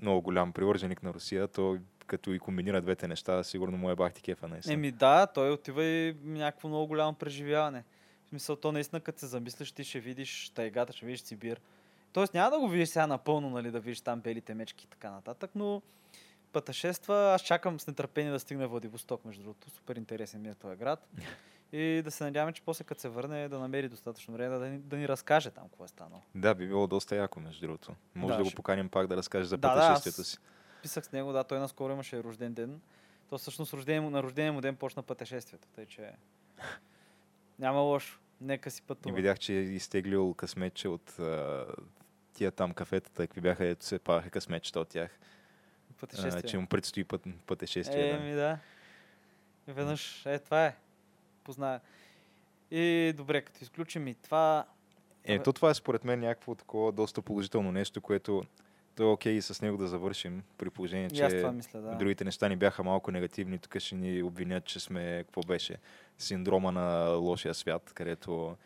много 0.01 0.21
голям 0.21 0.53
привърженик 0.53 1.03
на 1.03 1.13
Русия, 1.13 1.47
то 1.47 1.77
като 2.07 2.33
и 2.33 2.39
комбинира 2.39 2.81
двете 2.81 3.07
неща, 3.07 3.43
сигурно 3.43 3.77
му 3.77 3.89
е 3.89 3.95
бахти 3.95 4.21
кефа 4.21 4.47
наистина. 4.47 4.73
Еми 4.73 4.91
да, 4.91 5.27
той 5.27 5.51
отива 5.51 5.83
и 5.83 6.15
някакво 6.23 6.67
много 6.67 6.87
голямо 6.87 7.13
преживяване. 7.13 7.83
В 8.25 8.29
смисъл, 8.29 8.55
то 8.55 8.71
наистина, 8.71 8.99
като 8.99 9.19
се 9.19 9.27
замислиш, 9.27 9.71
ти 9.71 9.83
ще 9.83 9.99
видиш 9.99 10.49
тайгата, 10.49 10.93
ще 10.93 11.05
видиш 11.05 11.21
Сибир. 11.21 11.61
Тоест 12.13 12.33
няма 12.33 12.51
да 12.51 12.59
го 12.59 12.67
видиш 12.67 12.89
сега 12.89 13.07
напълно, 13.07 13.49
нали, 13.49 13.71
да 13.71 13.79
видиш 13.79 14.01
там 14.01 14.19
белите 14.19 14.53
мечки 14.53 14.85
и 14.85 14.89
така 14.89 15.11
нататък, 15.11 15.51
но 15.55 15.81
пътешества, 16.53 17.33
аз 17.33 17.41
чакам 17.41 17.79
с 17.79 17.87
нетърпение 17.87 18.31
да 18.31 18.39
стигне 18.39 18.67
Владивосток, 18.67 19.25
между 19.25 19.43
другото. 19.43 19.69
Супер 19.69 19.95
интересен 19.95 20.41
ми 20.41 20.49
е 20.49 20.53
този 20.53 20.77
град. 20.77 21.07
И 21.71 22.01
да 22.01 22.11
се 22.11 22.23
надяваме, 22.23 22.53
че 22.53 22.61
после 22.61 22.83
като 22.83 23.01
се 23.01 23.09
върне 23.09 23.49
да 23.49 23.59
намери 23.59 23.89
достатъчно 23.89 24.33
време 24.33 24.57
да 24.57 24.65
ни, 24.65 24.79
да 24.79 24.97
ни 24.97 25.07
разкаже 25.07 25.51
там 25.51 25.63
какво 25.63 25.85
е 25.85 25.87
станало. 25.87 26.21
Да, 26.35 26.55
би 26.55 26.67
било 26.67 26.87
доста 26.87 27.15
яко, 27.15 27.39
между 27.39 27.61
другото. 27.61 27.95
Може 28.15 28.27
Да, 28.27 28.37
да, 28.37 28.43
го 28.43 28.49
ще- 28.49 28.55
поканим 28.55 28.89
пак 28.89 29.07
да 29.07 29.17
разкаже 29.17 29.45
за 29.45 29.57
Да, 29.57 29.69
да, 29.69 29.81
пътешествието 29.81 30.21
аз- 30.21 30.27
си. 30.27 30.37
Писах 30.81 31.05
с 31.05 31.11
него, 31.11 31.31
да, 31.31 31.43
той 31.43 31.59
наскоро 31.59 31.93
имаше 31.93 32.23
рожден 32.23 32.53
ден. 32.53 32.81
То 33.29 33.37
всъщност 33.37 33.73
рождение, 33.73 34.01
му- 34.01 34.09
на 34.09 34.23
рождения 34.23 34.53
му 34.53 34.61
ден 34.61 34.75
почна 34.75 35.03
пътешествието, 35.03 35.67
тъй 35.67 35.85
че 35.85 36.11
няма 37.59 37.79
лошо. 37.79 38.19
Нека 38.41 38.71
си 38.71 38.81
И 38.81 38.87
пътува. 38.87 39.15
видях, 39.15 39.39
че 39.39 39.53
е 39.53 39.61
изтеглил 39.61 40.33
късметче 40.33 40.87
от 40.87 41.19
а, 41.19 41.65
тия 42.33 42.51
там 42.51 42.73
кафетата, 42.73 43.23
какви 43.23 43.41
бяха, 43.41 43.65
ето 43.65 43.85
се 43.85 43.99
паваха 43.99 44.29
късметчета 44.29 44.79
от 44.79 44.87
тях. 44.87 45.19
А, 45.91 45.93
Пътешествие. 45.99 46.41
че 46.43 46.57
му 46.57 46.67
предстои 46.67 47.03
път, 47.03 47.21
пътешествие. 47.47 48.09
Е, 48.09 48.13
да. 48.13 48.19
ми 48.19 48.33
да. 48.33 48.59
И 49.67 49.71
веднъж, 49.71 50.25
е, 50.25 50.39
това 50.39 50.65
е. 50.65 50.75
Позная. 51.45 51.81
И 52.71 53.13
добре, 53.17 53.41
като 53.41 53.59
изключим 53.61 54.07
и 54.07 54.15
това, 54.15 54.65
Ето 55.23 55.53
това 55.53 55.69
е 55.69 55.73
според 55.73 56.03
мен 56.03 56.19
някакво 56.19 56.55
такова 56.55 56.91
доста 56.91 57.21
положително 57.21 57.71
нещо, 57.71 58.01
което 58.01 58.43
то 58.95 59.03
е 59.03 59.05
окей 59.05 59.33
и 59.33 59.41
с 59.41 59.61
него 59.61 59.77
да 59.77 59.87
завършим, 59.87 60.43
при 60.57 60.69
положение, 60.69 61.09
че 61.09 61.51
мисля, 61.53 61.81
да. 61.81 61.95
другите 61.95 62.23
неща 62.23 62.49
ни 62.49 62.55
бяха 62.55 62.83
малко 62.83 63.11
негативни. 63.11 63.59
Тук 63.59 63.79
ще 63.79 63.95
ни 63.95 64.23
обвинят, 64.23 64.65
че 64.65 64.79
сме, 64.79 65.23
какво 65.25 65.41
беше, 65.41 65.77
синдрома 66.17 66.71
на 66.71 67.07
лошия 67.09 67.53
свят, 67.53 67.91
където 67.95 68.57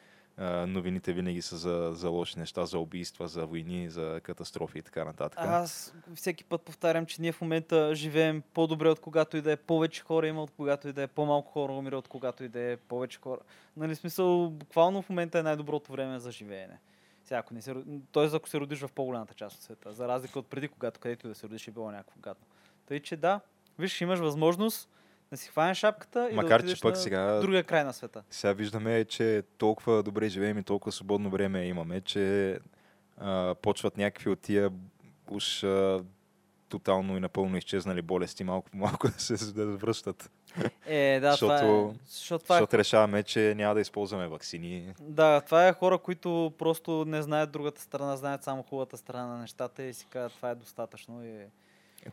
новините 0.67 1.13
винаги 1.13 1.41
са 1.41 1.57
за, 1.57 1.91
за 1.93 2.09
лоши 2.09 2.39
неща, 2.39 2.65
за 2.65 2.79
убийства, 2.79 3.27
за 3.27 3.45
войни, 3.45 3.89
за 3.89 4.21
катастрофи 4.23 4.77
и 4.77 4.81
така 4.81 5.05
нататък. 5.05 5.39
Аз 5.39 5.93
всеки 6.15 6.43
път 6.43 6.61
повтарям, 6.61 7.05
че 7.05 7.21
ние 7.21 7.31
в 7.31 7.41
момента 7.41 7.95
живеем 7.95 8.43
по-добре 8.53 8.89
от 8.89 8.99
когато 8.99 9.37
и 9.37 9.41
да 9.41 9.51
е 9.51 9.57
повече 9.57 10.01
хора 10.01 10.27
има, 10.27 10.43
от 10.43 10.51
когато 10.51 10.87
и 10.87 10.93
да 10.93 11.03
е 11.03 11.07
по-малко 11.07 11.51
хора 11.51 11.73
умира, 11.73 11.97
от 11.97 12.07
когато 12.07 12.43
и 12.43 12.47
да 12.47 12.59
е 12.59 12.77
повече 12.77 13.19
хора. 13.19 13.39
Нали, 13.77 13.95
смисъл, 13.95 14.49
буквално 14.49 15.01
в 15.01 15.09
момента 15.09 15.39
е 15.39 15.43
най-доброто 15.43 15.91
време 15.91 16.19
за 16.19 16.31
живеене. 16.31 16.79
Сега, 17.25 17.39
ако 17.39 17.53
не 17.53 17.61
се, 17.61 17.75
Тоест, 18.11 18.35
ако 18.35 18.49
се 18.49 18.59
родиш 18.59 18.79
в 18.79 18.91
по-голямата 18.95 19.33
част 19.33 19.55
от 19.55 19.63
света, 19.63 19.93
за 19.93 20.07
разлика 20.07 20.39
от 20.39 20.47
преди, 20.47 20.67
когато 20.67 20.99
където 20.99 21.27
да 21.27 21.35
се 21.35 21.47
родиш 21.47 21.67
е 21.67 21.71
било 21.71 21.91
някакво 21.91 22.19
гадно. 22.19 22.45
Тъй, 22.85 22.99
че 22.99 23.17
да, 23.17 23.39
виж, 23.79 24.01
имаш 24.01 24.19
възможност 24.19 24.89
да 25.31 25.37
си 25.37 25.49
хванеш 25.49 25.77
шапката 25.77 26.29
и 26.31 26.35
Макар, 26.35 26.61
да 26.61 26.75
че 26.75 26.81
пък 26.81 26.91
на 26.91 26.95
сега- 26.95 27.39
другия 27.39 27.63
край 27.63 27.83
на 27.83 27.93
света. 27.93 28.23
Сега 28.29 28.53
виждаме, 28.53 29.05
че 29.05 29.43
толкова 29.57 30.03
добре 30.03 30.29
живеем 30.29 30.57
и 30.57 30.63
толкова 30.63 30.91
свободно 30.91 31.29
време 31.29 31.65
имаме, 31.65 32.01
че 32.01 32.57
а, 33.17 33.55
почват 33.55 33.97
някакви 33.97 34.29
от 34.29 34.39
тия 34.39 34.71
уж 35.29 35.63
а, 35.63 36.03
тотално 36.69 37.17
и 37.17 37.19
напълно 37.19 37.57
изчезнали 37.57 38.01
болести 38.01 38.43
малко 38.43 38.69
по 38.69 38.77
малко 38.77 39.07
да 39.07 39.13
се 39.13 39.53
да 39.53 39.65
връщат. 39.67 40.31
Е, 40.85 41.19
да, 41.19 41.37
това 41.37 41.55
е. 41.55 41.57
Защото- 41.57 41.95
Защото 42.05 42.43
това 42.43 42.55
е 42.55 42.59
Защото 42.59 42.77
решаваме, 42.77 43.23
че 43.23 43.53
няма 43.57 43.75
да 43.75 43.81
използваме 43.81 44.27
вакцини. 44.27 44.93
Да, 44.99 45.41
това 45.41 45.67
е 45.67 45.73
хора, 45.73 45.97
които 45.97 46.53
просто 46.57 47.05
не 47.05 47.21
знаят 47.21 47.51
другата 47.51 47.81
страна, 47.81 48.17
знаят 48.17 48.43
само 48.43 48.63
хубавата 48.63 48.97
страна 48.97 49.27
на 49.27 49.37
нещата 49.37 49.83
и 49.83 49.93
си 49.93 50.05
казват, 50.05 50.33
това 50.33 50.49
е 50.49 50.55
достатъчно. 50.55 51.25
И... 51.25 51.45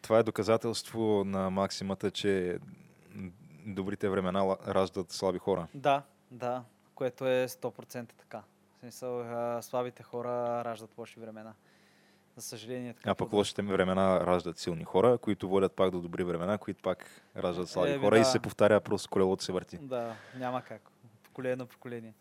Това 0.03 0.19
е 0.19 0.23
доказателство 0.23 1.23
на 1.25 1.51
максимата, 1.51 2.11
че 2.11 2.59
добрите 3.67 4.09
времена 4.09 4.57
раждат 4.69 5.13
слаби 5.13 5.39
хора. 5.39 5.67
Да, 5.75 6.03
да, 6.31 6.63
което 6.95 7.27
е 7.27 7.49
100% 7.49 8.13
така. 8.13 8.43
В 8.77 8.81
смисъл, 8.81 9.21
а, 9.21 9.63
слабите 9.63 10.03
хора 10.03 10.65
раждат 10.65 10.99
лоши 10.99 11.21
времена. 11.21 11.55
За 12.37 12.43
съжаление. 12.43 12.95
Така 12.95 13.11
А 13.11 13.15
пък 13.15 13.33
лошите 13.33 13.63
времена 13.63 14.27
раждат 14.27 14.59
силни 14.59 14.85
хора, 14.85 15.19
които 15.19 15.49
водят 15.49 15.73
пак 15.73 15.91
до 15.91 16.01
добри 16.01 16.25
времена, 16.25 16.59
които 16.59 16.83
пак 16.83 17.23
раждат 17.37 17.69
слаби 17.69 17.91
Еми, 17.91 18.05
хора 18.05 18.17
и 18.17 18.21
да. 18.21 18.25
се 18.25 18.41
повтаря, 18.41 18.81
просто 18.81 19.11
колелото 19.11 19.45
се 19.45 19.53
върти. 19.53 19.79
Да, 19.79 20.15
няма 20.37 20.63
как. 20.63 20.91
поколение 21.23 21.57
на 21.57 21.67
поколение. 21.67 22.15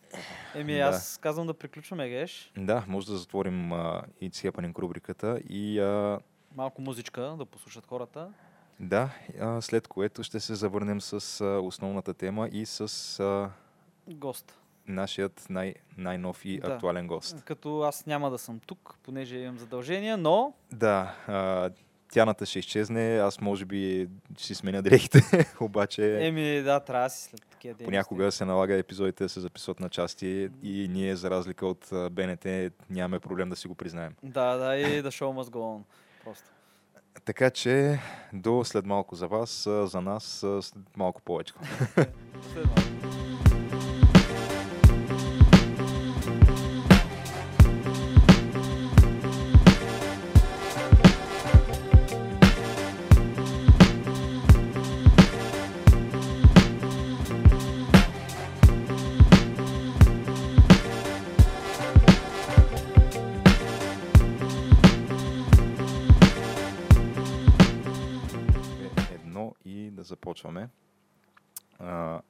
Еми, 0.55 0.73
Да. 0.73 0.79
аз 0.79 1.17
казвам 1.17 1.47
да 1.47 1.53
приключваме, 1.53 2.09
Геш. 2.09 2.51
Да, 2.57 2.83
може 2.87 3.07
да 3.07 3.17
затворим 3.17 3.69
uh, 3.69 4.03
It's 4.21 4.51
Happening 4.51 4.79
рубриката 4.79 5.39
и 5.49 5.79
а, 5.79 6.19
Малко 6.55 6.81
музичка 6.81 7.21
да 7.21 7.45
послушат 7.45 7.85
хората. 7.85 8.33
Да, 8.79 9.09
след 9.61 9.87
което 9.87 10.23
ще 10.23 10.39
се 10.39 10.55
завърнем 10.55 11.01
с 11.01 11.13
основната 11.55 12.13
тема 12.13 12.49
и 12.51 12.65
с 12.65 13.49
Гост. 14.07 14.59
нашият 14.87 15.45
най- 15.49 15.73
най-нов 15.97 16.45
и 16.45 16.59
Да. 16.59 16.67
актуален 16.67 17.07
гост. 17.07 17.43
Като 17.43 17.81
аз 17.81 18.05
няма 18.05 18.29
да 18.31 18.37
съм 18.37 18.59
тук, 18.59 18.95
понеже 19.03 19.37
имам 19.37 19.57
задължения, 19.57 20.17
но 20.17 20.53
Да, 20.71 21.15
а, 21.27 21.69
тяната 22.11 22.45
ще 22.45 22.59
изчезне, 22.59 23.17
аз 23.17 23.41
може 23.41 23.65
би 23.65 24.07
ще 24.37 24.45
си 24.45 24.55
сменя 24.55 24.81
дрехите, 24.81 25.19
обаче 25.59 26.17
еми 26.19 26.61
да, 26.61 26.79
трябва 26.79 27.05
да 27.05 27.09
си 27.09 27.23
след 27.23 27.41
такива 27.41 27.73
дейности. 27.73 27.85
понякога 27.85 28.31
се 28.31 28.45
налага 28.45 28.75
епизодите 28.75 29.23
да 29.23 29.29
се 29.29 29.39
записват 29.39 29.79
на 29.79 29.89
части 29.89 30.49
и 30.63 30.87
ние, 30.87 31.15
за 31.15 31.29
разлика 31.29 31.67
от 31.67 31.89
БНТ, 32.11 32.45
нямаме 32.89 33.19
проблем 33.19 33.49
да 33.49 33.55
си 33.55 33.67
го 33.67 33.75
признаем. 33.75 34.15
Да, 34.23 34.55
да, 34.55 34.77
и 34.77 35.01
да 35.01 35.11
show 35.11 35.41
must 35.41 35.49
go 35.49 35.77
on. 35.77 35.81
Просто. 36.23 36.51
Така 37.23 37.49
че 37.49 37.99
до 38.33 38.63
след 38.63 38.85
малко 38.85 39.15
за 39.15 39.27
вас, 39.27 39.67
за 39.83 40.01
нас 40.01 40.45
след 40.61 40.97
малко 40.97 41.21
повече. 41.21 41.53
След 42.53 42.65
малко. 42.65 43.24
Започваме. 70.15 70.69
А, 71.79 72.21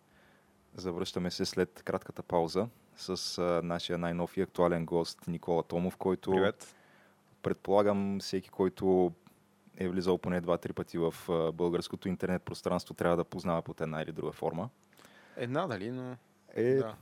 завръщаме 0.75 1.31
се 1.31 1.45
след 1.45 1.83
кратката 1.83 2.23
пауза 2.23 2.67
с 2.97 3.37
а, 3.37 3.61
нашия 3.63 3.97
най-нов 3.97 4.37
и 4.37 4.41
актуален 4.41 4.85
гост 4.85 5.27
Никола 5.27 5.63
Томов, 5.63 5.97
който 5.97 6.31
Привет. 6.31 6.75
предполагам 7.41 8.19
всеки, 8.19 8.49
който 8.49 9.11
е 9.77 9.87
влизал 9.89 10.17
поне 10.17 10.41
два-три 10.41 10.73
пъти 10.73 10.97
в 10.97 11.13
а, 11.29 11.51
българското 11.51 12.09
интернет 12.09 12.43
пространство, 12.43 12.93
трябва 12.93 13.17
да 13.17 13.23
познава 13.23 13.61
под 13.61 13.81
една 13.81 14.01
или 14.01 14.11
друга 14.11 14.31
форма. 14.31 14.69
Една 15.37 15.67
дали, 15.67 15.91
но... 15.91 16.17
Е, 16.53 16.75
Да. 16.75 16.95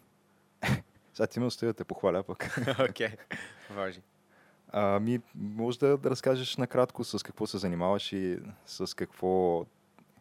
сега 1.14 1.28
ти 1.28 1.40
ме 1.40 1.46
остави 1.46 1.70
да 1.70 1.74
те 1.74 1.84
похваля 1.84 2.24
пък. 2.24 2.58
Окей. 2.90 3.16
Важи. 3.70 4.02
Ами, 4.72 5.20
може 5.36 5.80
да 5.80 6.00
разкажеш 6.06 6.58
накратко 6.58 7.04
с 7.04 7.24
какво 7.24 7.48
се 7.48 7.58
занимаваш 7.58 8.14
и 8.14 8.40
с 8.66 8.96
какво 8.96 9.66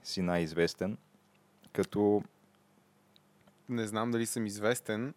си 0.05 0.23
най-известен. 0.23 0.99
Като 1.73 2.23
Не 3.69 3.87
знам 3.87 4.11
дали 4.11 4.27
съм 4.27 4.47
известен, 4.47 5.15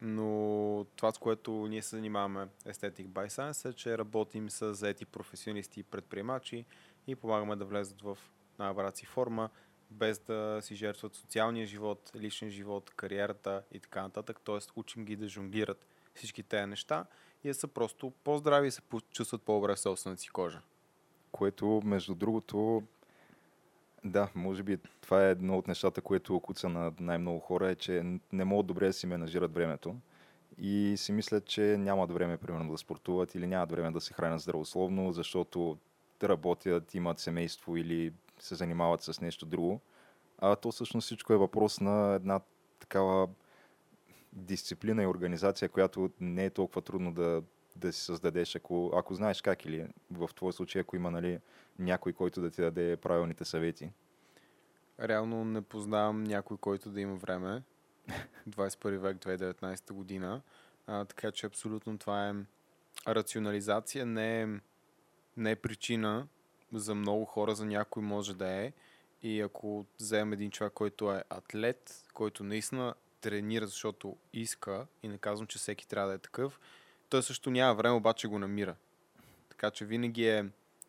но 0.00 0.86
това, 0.96 1.12
с 1.12 1.18
което 1.18 1.52
ние 1.52 1.82
се 1.82 1.96
занимаваме 1.96 2.48
Aesthetic 2.66 3.08
by 3.08 3.28
Science 3.28 3.68
е, 3.68 3.72
че 3.72 3.98
работим 3.98 4.50
с 4.50 4.74
заети 4.74 5.04
професионалисти 5.04 5.80
и 5.80 5.82
предприемачи 5.82 6.64
и 7.06 7.16
помагаме 7.16 7.56
да 7.56 7.64
влезат 7.64 8.02
в 8.02 8.18
най-добрата 8.58 8.98
си 8.98 9.06
форма, 9.06 9.50
без 9.90 10.18
да 10.18 10.58
си 10.62 10.74
жертват 10.74 11.14
социалния 11.14 11.66
живот, 11.66 12.10
личен 12.16 12.50
живот, 12.50 12.90
кариерата 12.90 13.62
и 13.72 13.80
така 13.80 14.02
нататък. 14.02 14.40
Тоест, 14.44 14.72
учим 14.76 15.04
ги 15.04 15.16
да 15.16 15.28
жонглират 15.28 15.86
всички 16.14 16.42
тези 16.42 16.66
неща 16.66 17.06
и 17.44 17.48
да 17.48 17.54
са 17.54 17.68
просто 17.68 18.12
по-здрави 18.24 18.68
и 18.68 18.70
се 18.70 18.82
чувстват 19.10 19.42
по-добре 19.42 19.74
в 19.74 19.80
собствената 19.80 20.22
си 20.22 20.28
кожа. 20.28 20.60
което, 21.32 21.82
между 21.84 22.14
другото, 22.14 22.82
да, 24.04 24.28
може 24.34 24.62
би 24.62 24.78
това 25.00 25.26
е 25.26 25.30
едно 25.30 25.58
от 25.58 25.68
нещата, 25.68 26.00
което 26.00 26.40
куца 26.40 26.68
на 26.68 26.92
най-много 27.00 27.38
хора, 27.38 27.70
е, 27.70 27.74
че 27.74 28.02
не 28.32 28.44
могат 28.44 28.66
добре 28.66 28.86
да 28.86 28.92
си 28.92 29.06
менажират 29.06 29.54
времето 29.54 29.96
и 30.58 30.94
си 30.96 31.12
мислят, 31.12 31.44
че 31.44 31.62
нямат 31.62 32.12
време, 32.12 32.36
примерно, 32.36 32.72
да 32.72 32.78
спортуват 32.78 33.34
или 33.34 33.46
нямат 33.46 33.70
време 33.70 33.90
да 33.90 34.00
се 34.00 34.14
хранят 34.14 34.40
здравословно, 34.40 35.12
защото 35.12 35.78
работят, 36.22 36.94
имат 36.94 37.18
семейство 37.18 37.76
или 37.76 38.12
се 38.38 38.54
занимават 38.54 39.02
с 39.02 39.20
нещо 39.20 39.46
друго. 39.46 39.80
А 40.38 40.56
то 40.56 40.72
всъщност 40.72 41.04
всичко 41.04 41.32
е 41.32 41.36
въпрос 41.36 41.80
на 41.80 42.14
една 42.14 42.40
такава 42.80 43.28
дисциплина 44.32 45.02
и 45.02 45.06
организация, 45.06 45.68
която 45.68 46.10
не 46.20 46.44
е 46.44 46.50
толкова 46.50 46.82
трудно 46.82 47.12
да, 47.12 47.42
да 47.78 47.92
си 47.92 48.00
създадеш, 48.00 48.56
ако, 48.56 48.92
ако 48.94 49.14
знаеш 49.14 49.42
как 49.42 49.64
или 49.64 49.86
в 50.10 50.30
твой 50.34 50.52
случай, 50.52 50.80
ако 50.80 50.96
има 50.96 51.10
нали, 51.10 51.40
някой, 51.78 52.12
който 52.12 52.40
да 52.40 52.50
ти 52.50 52.60
даде 52.60 52.96
правилните 52.96 53.44
съвети. 53.44 53.90
Реално 55.00 55.44
не 55.44 55.62
познавам 55.62 56.24
някой, 56.24 56.56
който 56.56 56.90
да 56.90 57.00
има 57.00 57.14
време. 57.14 57.62
21 58.48 58.98
век, 58.98 59.16
2019 59.16 59.92
година. 59.92 60.42
А, 60.86 61.04
така 61.04 61.32
че 61.32 61.46
абсолютно 61.46 61.98
това 61.98 62.28
е 62.28 62.34
рационализация, 63.08 64.06
не 64.06 64.42
е, 64.42 64.46
не 65.36 65.50
е 65.50 65.56
причина 65.56 66.28
за 66.72 66.94
много 66.94 67.24
хора, 67.24 67.54
за 67.54 67.66
някой 67.66 68.02
може 68.02 68.34
да 68.34 68.48
е. 68.48 68.72
И 69.22 69.40
ако 69.40 69.86
вземем 69.98 70.32
един 70.32 70.50
човек, 70.50 70.72
който 70.72 71.12
е 71.12 71.24
атлет, 71.30 72.04
който 72.14 72.44
наистина 72.44 72.94
тренира, 73.20 73.66
защото 73.66 74.16
иска, 74.32 74.86
и 75.02 75.08
не 75.08 75.18
казвам, 75.18 75.46
че 75.46 75.58
всеки 75.58 75.88
трябва 75.88 76.08
да 76.08 76.14
е 76.14 76.18
такъв, 76.18 76.60
той 77.08 77.22
също 77.22 77.50
няма 77.50 77.74
време, 77.74 77.94
обаче 77.94 78.28
го 78.28 78.38
намира. 78.38 78.76
Така 79.48 79.70
че 79.70 79.84
винаги 79.84 80.28
е 80.28 80.44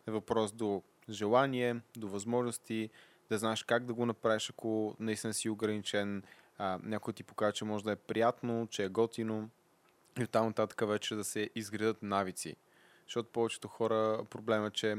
въпрос 0.06 0.52
до 0.52 0.82
желание, 1.10 1.76
до 1.96 2.08
възможности, 2.08 2.90
да 3.30 3.38
знаеш 3.38 3.62
как 3.62 3.84
да 3.84 3.94
го 3.94 4.06
направиш, 4.06 4.50
ако 4.50 4.96
наистина 5.00 5.34
си 5.34 5.48
ограничен. 5.48 6.22
А, 6.58 6.78
някой 6.82 7.14
ти 7.14 7.22
покаже, 7.22 7.52
че 7.52 7.64
може 7.64 7.84
да 7.84 7.92
е 7.92 7.96
приятно, 7.96 8.68
че 8.70 8.84
е 8.84 8.88
готино. 8.88 9.50
И 10.20 10.24
оттам 10.24 10.46
нататък 10.46 10.88
вече 10.88 11.14
да 11.14 11.24
се 11.24 11.50
изградат 11.54 12.02
навици. 12.02 12.56
Защото 13.06 13.28
повечето 13.32 13.68
хора 13.68 14.24
проблема 14.30 14.66
е, 14.66 14.70
че 14.70 14.96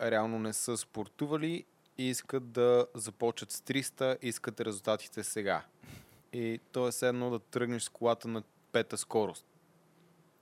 реално 0.00 0.38
не 0.38 0.52
са 0.52 0.76
спортували 0.76 1.64
и 1.98 2.08
искат 2.08 2.52
да 2.52 2.86
започат 2.94 3.52
с 3.52 3.60
300, 3.60 4.18
искат 4.22 4.60
резултатите 4.60 5.24
сега. 5.24 5.64
И 6.32 6.60
то 6.72 6.88
е 6.88 6.90
едно 7.02 7.30
да 7.30 7.38
тръгнеш 7.38 7.82
с 7.82 7.88
колата 7.88 8.28
на 8.28 8.42
пета 8.72 8.98
скорост. 8.98 9.46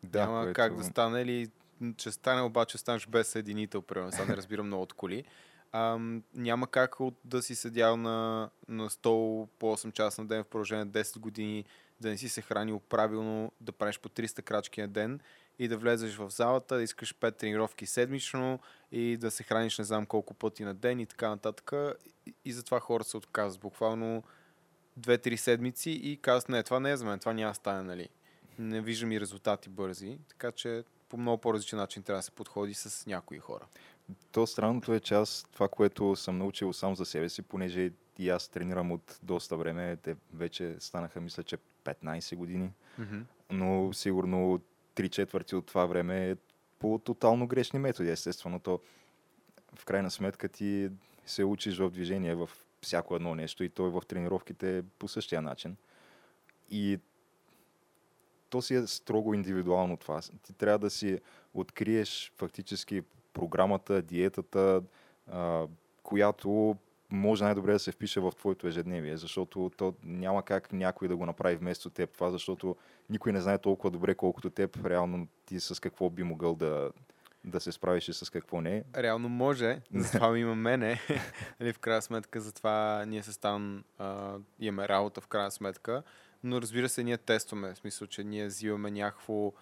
Да, 0.02 0.20
Няма 0.20 0.42
което- 0.42 0.54
как 0.54 0.76
да 0.76 0.84
стане 0.84 1.20
или 1.20 1.48
че 1.96 2.12
стане, 2.12 2.42
обаче 2.42 2.78
станеш 2.78 3.06
без 3.06 3.28
съединител, 3.28 3.82
примерно. 3.82 4.12
Сега 4.12 4.24
не 4.24 4.36
разбирам 4.36 4.66
много 4.66 4.82
от 4.82 4.92
коли. 4.92 5.24
Ам, 5.72 6.22
няма 6.34 6.66
как 6.66 7.00
от 7.00 7.14
да 7.24 7.42
си 7.42 7.54
седял 7.54 7.96
на, 7.96 8.50
на 8.68 8.90
стол 8.90 9.48
по 9.58 9.76
8 9.76 9.92
часа 9.92 10.22
на 10.22 10.28
ден 10.28 10.44
в 10.44 10.46
продължение 10.46 10.84
на 10.84 10.90
10 10.90 11.18
години, 11.18 11.64
да 12.00 12.08
не 12.08 12.16
си 12.18 12.28
се 12.28 12.42
хранил 12.42 12.80
правилно, 12.80 13.52
да 13.60 13.72
правиш 13.72 13.98
по 13.98 14.08
300 14.08 14.42
крачки 14.42 14.80
на 14.80 14.88
ден 14.88 15.20
и 15.58 15.68
да 15.68 15.76
влезеш 15.76 16.16
в 16.16 16.30
залата, 16.30 16.76
да 16.76 16.82
искаш 16.82 17.14
5 17.14 17.36
тренировки 17.36 17.86
седмично 17.86 18.58
и 18.92 19.16
да 19.16 19.30
се 19.30 19.42
храниш 19.42 19.78
не 19.78 19.84
знам 19.84 20.06
колко 20.06 20.34
пъти 20.34 20.64
на 20.64 20.74
ден 20.74 21.00
и 21.00 21.06
така 21.06 21.28
нататък. 21.28 21.72
И, 22.26 22.34
и 22.44 22.52
затова 22.52 22.80
хората 22.80 23.10
се 23.10 23.16
отказват. 23.16 23.60
Буквално 23.60 24.22
2-3 25.00 25.36
седмици 25.36 25.90
и 25.90 26.16
казват, 26.16 26.48
не, 26.48 26.62
това 26.62 26.80
не 26.80 26.90
е 26.90 26.96
за 26.96 27.04
мен, 27.04 27.18
това 27.18 27.32
няма 27.32 27.50
да 27.50 27.54
стане, 27.54 27.82
нали. 27.82 28.08
Не 28.58 28.80
виждам 28.80 29.12
и 29.12 29.20
резултати 29.20 29.68
бързи, 29.68 30.18
така 30.28 30.52
че 30.52 30.84
по 31.08 31.16
много 31.16 31.40
по-различен 31.40 31.78
начин 31.78 32.02
трябва 32.02 32.18
да 32.18 32.22
се 32.22 32.30
подходи 32.30 32.74
с 32.74 33.06
някои 33.06 33.38
хора. 33.38 33.66
То 34.32 34.46
странното 34.46 34.94
е, 34.94 35.00
че 35.00 35.14
аз 35.14 35.46
това, 35.52 35.68
което 35.68 36.16
съм 36.16 36.38
научил 36.38 36.72
сам 36.72 36.96
за 36.96 37.04
себе 37.04 37.28
си, 37.28 37.42
понеже 37.42 37.90
и 38.18 38.30
аз 38.30 38.48
тренирам 38.48 38.92
от 38.92 39.18
доста 39.22 39.56
време, 39.56 39.96
те 39.96 40.16
вече 40.34 40.76
станаха, 40.78 41.20
мисля, 41.20 41.42
че 41.42 41.56
15 41.84 42.36
години, 42.36 42.70
Mm-hmm. 43.00 43.22
но 43.50 43.92
сигурно 43.92 44.60
3 44.96 45.08
четвърти 45.08 45.56
от 45.56 45.66
това 45.66 45.86
време 45.86 46.30
е 46.30 46.36
по 46.78 47.00
тотално 47.04 47.46
грешни 47.46 47.78
методи. 47.78 48.10
Естествено, 48.10 48.60
то 48.60 48.80
в 49.74 49.84
крайна 49.84 50.10
сметка 50.10 50.48
ти 50.48 50.90
се 51.26 51.44
учиш 51.44 51.78
в 51.78 51.90
движение 51.90 52.34
в 52.34 52.50
всяко 52.80 53.16
едно 53.16 53.34
нещо 53.34 53.64
и 53.64 53.68
той 53.68 53.90
в 53.90 54.02
тренировките 54.08 54.82
по 54.98 55.08
същия 55.08 55.42
начин. 55.42 55.76
И 56.70 56.98
то 58.52 58.62
си 58.62 58.74
е 58.74 58.86
строго 58.86 59.34
индивидуално 59.34 59.96
това. 59.96 60.20
Ти 60.42 60.52
трябва 60.52 60.78
да 60.78 60.90
си 60.90 61.18
откриеш 61.54 62.32
фактически 62.36 63.02
програмата, 63.32 64.02
диетата, 64.02 64.82
а, 65.30 65.66
която 66.02 66.76
може 67.10 67.44
най-добре 67.44 67.72
да 67.72 67.78
се 67.78 67.92
впише 67.92 68.20
в 68.20 68.32
твоето 68.38 68.66
ежедневие, 68.66 69.16
защото 69.16 69.70
то 69.76 69.94
няма 70.04 70.42
как 70.42 70.72
някой 70.72 71.08
да 71.08 71.16
го 71.16 71.26
направи 71.26 71.56
вместо 71.56 71.90
теб 71.90 72.10
това, 72.10 72.30
защото 72.30 72.76
никой 73.10 73.32
не 73.32 73.40
знае 73.40 73.58
толкова 73.58 73.90
добре, 73.90 74.14
колкото 74.14 74.50
теб, 74.50 74.86
реално 74.86 75.28
ти 75.46 75.60
с 75.60 75.80
какво 75.80 76.10
би 76.10 76.22
могъл 76.22 76.54
да, 76.54 76.90
да 77.44 77.60
се 77.60 77.72
справиш 77.72 78.08
и 78.08 78.12
с 78.12 78.30
какво 78.30 78.60
не. 78.60 78.84
Реално 78.96 79.28
може, 79.28 79.80
затова 79.94 80.38
има 80.38 80.54
мене. 80.54 81.00
нали, 81.60 81.72
в 81.72 81.78
крайна 81.78 82.02
сметка, 82.02 82.40
затова 82.40 83.04
ние 83.06 83.22
с 83.22 83.32
Стан 83.32 83.84
а, 83.98 84.36
имаме 84.60 84.88
работа 84.88 85.20
в 85.20 85.26
крайна 85.26 85.50
сметка. 85.50 86.02
Но 86.44 86.62
разбира 86.62 86.88
се, 86.88 87.04
ние 87.04 87.18
тестваме. 87.18 87.74
В 87.74 87.78
смисъл, 87.78 88.08
че 88.08 88.24
ние 88.24 88.46
взимаме 88.46 88.90
някакво, 88.90 89.52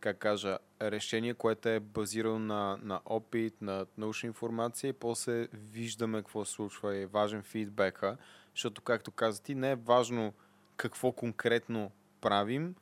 как 0.00 0.18
кажа, 0.18 0.58
решение, 0.82 1.34
което 1.34 1.68
е 1.68 1.80
базирано 1.80 2.38
на, 2.38 2.78
на 2.82 3.00
опит, 3.04 3.62
на 3.62 3.86
научна 3.98 4.26
информация 4.26 4.88
и 4.88 4.92
после 4.92 5.48
виждаме 5.52 6.18
какво 6.18 6.44
се 6.44 6.52
случва 6.52 6.96
и 6.96 7.02
е 7.02 7.06
важен 7.06 7.42
фидбека, 7.42 8.16
защото, 8.54 8.82
както 8.82 9.10
каза 9.10 9.42
ти, 9.42 9.54
не 9.54 9.70
е 9.70 9.76
важно 9.76 10.32
какво 10.76 11.12
конкретно 11.12 11.90
правим, 12.20 12.74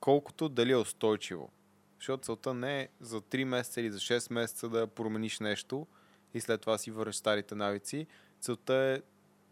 колкото 0.00 0.48
дали 0.48 0.72
е 0.72 0.76
устойчиво. 0.76 1.50
Защото 1.98 2.24
целта 2.24 2.54
не 2.54 2.80
е 2.80 2.88
за 3.00 3.20
3 3.20 3.44
месеца 3.44 3.80
или 3.80 3.90
за 3.90 3.98
6 3.98 4.32
месеца 4.32 4.68
да 4.68 4.86
промениш 4.86 5.40
нещо 5.40 5.86
и 6.34 6.40
след 6.40 6.60
това 6.60 6.78
си 6.78 6.90
върнеш 6.90 7.14
старите 7.14 7.54
навици. 7.54 8.06
Целта 8.40 8.74
е 8.74 9.02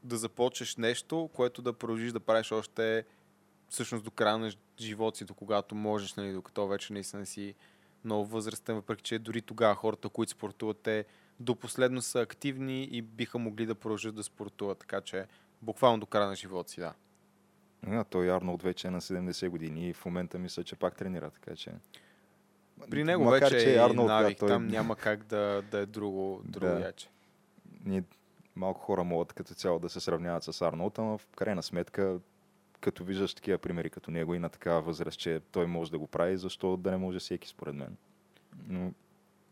да 0.04 0.16
започнеш 0.16 0.76
нещо, 0.76 1.30
което 1.32 1.62
да 1.62 1.72
продължиш 1.72 2.12
да 2.12 2.20
правиш 2.20 2.52
още 2.52 3.04
всъщност 3.70 4.04
до 4.04 4.10
края 4.10 4.38
на 4.38 4.52
живота 4.80 5.18
си, 5.18 5.24
до 5.24 5.34
когато 5.34 5.74
можеш, 5.74 6.14
нали, 6.14 6.32
докато 6.32 6.68
вече 6.68 6.92
наистина 6.92 7.26
си 7.26 7.54
много 8.04 8.26
възрастен, 8.26 8.74
въпреки 8.74 9.02
че 9.02 9.18
дори 9.18 9.42
тогава 9.42 9.74
хората, 9.74 10.08
които 10.08 10.32
спортуват, 10.32 10.78
те 10.82 11.04
до 11.40 11.54
последно 11.56 12.02
са 12.02 12.20
активни 12.20 12.84
и 12.84 13.02
биха 13.02 13.38
могли 13.38 13.66
да 13.66 13.74
продължат 13.74 14.14
да 14.14 14.22
спортуват. 14.22 14.78
Така 14.78 15.00
че 15.00 15.26
буквално 15.62 16.00
до 16.00 16.06
края 16.06 16.26
на 16.26 16.36
живота 16.36 16.70
си, 16.70 16.80
да. 16.80 16.94
А, 17.86 18.04
той 18.04 18.30
Арнолд 18.32 18.62
вече 18.62 18.88
е 18.88 18.90
на 18.90 19.00
70 19.00 19.48
години 19.48 19.88
и 19.88 19.92
в 19.92 20.04
момента 20.04 20.38
мисля, 20.38 20.64
че 20.64 20.76
пак 20.76 20.96
тренира, 20.96 21.30
така 21.30 21.56
че... 21.56 21.72
При 22.90 23.04
него 23.04 23.24
Макар, 23.24 23.52
вече 23.52 23.64
че 23.64 23.74
е 23.74 23.78
Арнолд, 23.78 24.08
да, 24.08 24.14
навик, 24.14 24.38
той- 24.38 24.48
там 24.48 24.66
няма 24.66 24.96
как 24.96 25.24
да, 25.24 25.62
да 25.70 25.78
е 25.78 25.86
друго, 25.86 26.42
друго 26.44 26.66
Да. 26.66 26.80
яче. 26.80 27.08
ние 27.84 28.04
малко 28.56 28.80
хора 28.80 29.04
могат 29.04 29.32
като 29.32 29.54
цяло 29.54 29.78
да 29.78 29.88
се 29.88 30.00
сравняват 30.00 30.44
с 30.44 30.62
Арнолд, 30.62 30.98
ама 30.98 31.18
в 31.18 31.26
крайна 31.36 31.62
сметка, 31.62 32.18
като 32.80 33.04
виждаш 33.04 33.34
такива 33.34 33.58
примери 33.58 33.90
като 33.90 34.10
него 34.10 34.34
и 34.34 34.38
на 34.38 34.48
такава 34.48 34.82
възраст, 34.82 35.18
че 35.18 35.40
той 35.52 35.66
може 35.66 35.90
да 35.90 35.98
го 35.98 36.06
прави, 36.06 36.36
защо 36.36 36.76
да 36.76 36.90
не 36.90 36.96
може 36.96 37.18
всеки 37.18 37.48
според 37.48 37.74
мен. 37.74 37.96
Но 38.68 38.92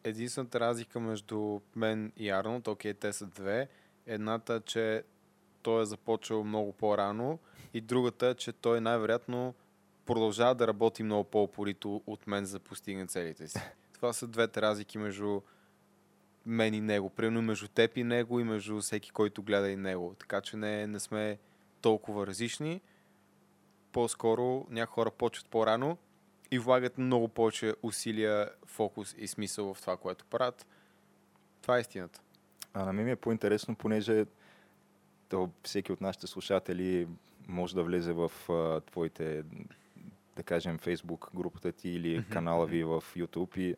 Единствената 0.05 0.61
разлика 0.61 1.01
между 1.01 1.61
мен 1.77 2.13
и 2.17 2.31
Арнолд, 2.31 2.69
окей, 2.69 2.95
те 2.95 3.13
са 3.13 3.27
две. 3.27 3.69
Едната, 4.07 4.61
че 4.61 5.03
той 5.63 5.83
е 5.83 5.87
започвал 5.87 6.45
много 6.45 6.73
по-рано 6.73 7.39
и 7.75 7.81
другата, 7.81 8.27
е, 8.27 8.35
че 8.35 8.53
той 8.53 8.81
най-вероятно 8.81 9.55
продължава 10.07 10.55
да 10.55 10.67
работи 10.67 11.03
много 11.03 11.25
по-упорито 11.25 12.03
от 12.07 12.27
мен 12.27 12.45
за 12.45 12.59
да 12.59 12.65
постигне 12.65 13.07
целите 13.07 13.49
си. 13.49 13.59
Това 13.93 14.13
са 14.13 14.27
двете 14.27 14.63
разлики 14.63 14.99
между 14.99 15.41
мен 16.47 16.75
и 16.75 16.81
него. 16.81 17.11
Примерно 17.11 17.43
между 17.43 17.69
теб 17.69 17.97
и 17.97 18.05
него 18.05 18.41
и 18.41 18.45
между 18.45 18.81
всеки, 18.81 19.11
който 19.11 19.43
гледа 19.43 19.71
и 19.71 19.77
него. 19.77 20.15
Така 20.19 20.41
че 20.41 20.57
не, 20.57 20.87
не 20.87 21.01
сме 21.01 21.39
толкова 21.81 22.27
различни. 22.27 22.81
По-скоро 23.93 24.67
някои 24.71 24.95
хора 24.95 25.11
почват 25.11 25.49
по-рано 25.49 25.99
и 26.51 26.59
влагат 26.59 26.99
много 26.99 27.29
повече 27.29 27.75
усилия, 27.83 28.51
фокус 28.67 29.15
и 29.19 29.29
смисъл 29.29 29.75
в 29.75 29.81
това, 29.81 29.97
което 29.97 30.25
правят. 30.25 30.67
Това 31.63 31.77
е 31.77 31.81
истината. 31.81 32.21
А 32.75 32.85
на 32.85 32.93
мен 32.93 33.05
ми 33.05 33.11
е 33.11 33.17
по-интересно, 33.17 33.77
понеже 33.77 34.27
то 35.29 35.51
всеки 35.63 35.93
от 35.93 36.01
нашите 36.01 36.27
слушатели 36.27 37.09
може 37.49 37.75
да 37.75 37.83
влезе 37.83 38.13
в 38.13 38.33
а, 38.49 38.81
твоите, 38.81 39.43
да 40.37 40.43
кажем, 40.43 40.79
Facebook 40.79 41.35
групата 41.35 41.73
ти 41.73 41.89
или 41.89 42.25
канала 42.31 42.67
ви 42.67 42.85
в 42.85 43.05
YouTube 43.17 43.59
и 43.59 43.77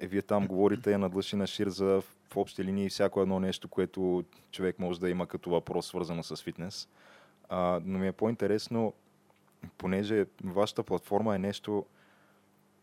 е, 0.00 0.06
вие 0.06 0.22
там 0.22 0.46
говорите 0.46 0.98
на 0.98 1.10
длъж 1.10 1.32
и 1.32 1.36
на 1.36 1.46
шир 1.46 1.68
за 1.68 2.02
в 2.28 2.36
общи 2.36 2.64
линии 2.64 2.88
всяко 2.88 3.22
едно 3.22 3.40
нещо, 3.40 3.68
което 3.68 4.24
човек 4.50 4.78
може 4.78 5.00
да 5.00 5.10
има 5.10 5.26
като 5.26 5.50
въпрос, 5.50 5.86
свързано 5.86 6.22
с 6.22 6.36
фитнес. 6.36 6.88
А, 7.48 7.80
но 7.84 7.98
ми 7.98 8.08
е 8.08 8.12
по-интересно, 8.12 8.92
понеже 9.78 10.26
вашата 10.44 10.82
платформа 10.82 11.34
е 11.34 11.38
нещо, 11.38 11.86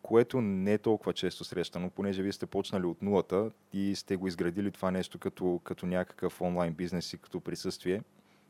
което 0.02 0.42
не 0.42 0.74
е 0.74 0.78
толкова 0.78 1.14
често 1.14 1.44
срещано, 1.44 1.90
понеже 1.90 2.24
вие 2.24 2.32
сте 2.32 2.46
почнали 2.46 2.86
от 2.86 3.02
нулата 3.02 3.52
и 3.74 3.96
сте 3.96 4.16
го 4.16 4.28
изградили 4.28 4.72
това 4.72 4.92
нещо 4.92 5.20
като, 5.20 5.62
като 5.64 5.86
някакъв 5.86 6.42
онлайн 6.42 6.74
бизнес 6.74 7.14
и 7.14 7.18
като 7.18 7.40
присъствие. 7.40 8.02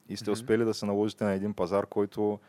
И 0.10 0.18
сте 0.18 0.30
Мгм. 0.30 0.34
успели 0.34 0.66
да 0.66 0.74
се 0.74 0.86
наложите 0.86 1.24
на 1.24 1.32
един 1.32 1.54
пазар, 1.54 1.86
който 1.86 2.40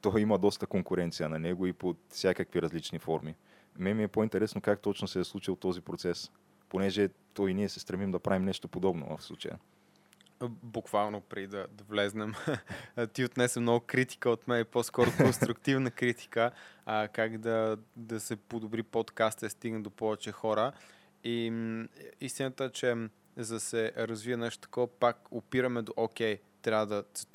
той 0.00 0.20
има 0.20 0.38
доста 0.38 0.66
конкуренция 0.66 1.28
на 1.28 1.38
него 1.38 1.66
и 1.66 1.72
под 1.72 1.96
всякакви 2.08 2.62
различни 2.62 2.98
форми. 2.98 3.34
Мен 3.78 3.96
ми 3.96 4.02
е 4.02 4.08
по-интересно 4.08 4.60
как 4.60 4.80
точно 4.80 5.08
се 5.08 5.20
е 5.20 5.24
случил 5.24 5.56
този 5.56 5.80
процес, 5.80 6.30
понеже 6.68 7.08
той 7.34 7.50
и 7.50 7.54
ние 7.54 7.68
се 7.68 7.80
стремим 7.80 8.10
да 8.10 8.18
правим 8.18 8.44
нещо 8.44 8.68
подобно 8.68 9.16
в 9.16 9.22
случая. 9.22 9.58
Буквално 10.48 11.20
преди 11.20 11.46
да, 11.46 11.66
да 11.72 11.84
влезнем. 11.84 12.34
Ти 13.12 13.24
отнесе 13.24 13.60
много 13.60 13.80
критика 13.86 14.30
от 14.30 14.48
мен, 14.48 14.66
по-скоро 14.70 15.10
конструктивна 15.16 15.90
критика, 15.90 16.50
а, 16.86 17.08
как 17.08 17.38
да, 17.38 17.76
да 17.96 18.20
се 18.20 18.36
подобри 18.36 18.82
подкаста 18.82 19.46
и 19.46 19.50
стигне 19.50 19.80
до 19.80 19.90
повече 19.90 20.32
хора. 20.32 20.72
И 21.24 21.50
м, 21.50 21.88
истината 22.20 22.64
е, 22.64 22.70
че 22.70 22.96
за 23.36 23.54
да 23.54 23.60
се 23.60 23.92
развие 23.96 24.36
нещо 24.36 24.60
такова, 24.60 24.86
пак 24.86 25.18
опираме 25.30 25.82
до 25.82 25.92
окей, 25.96 26.38
трябва 26.62 26.86
да 26.86 27.04
се 27.14 27.26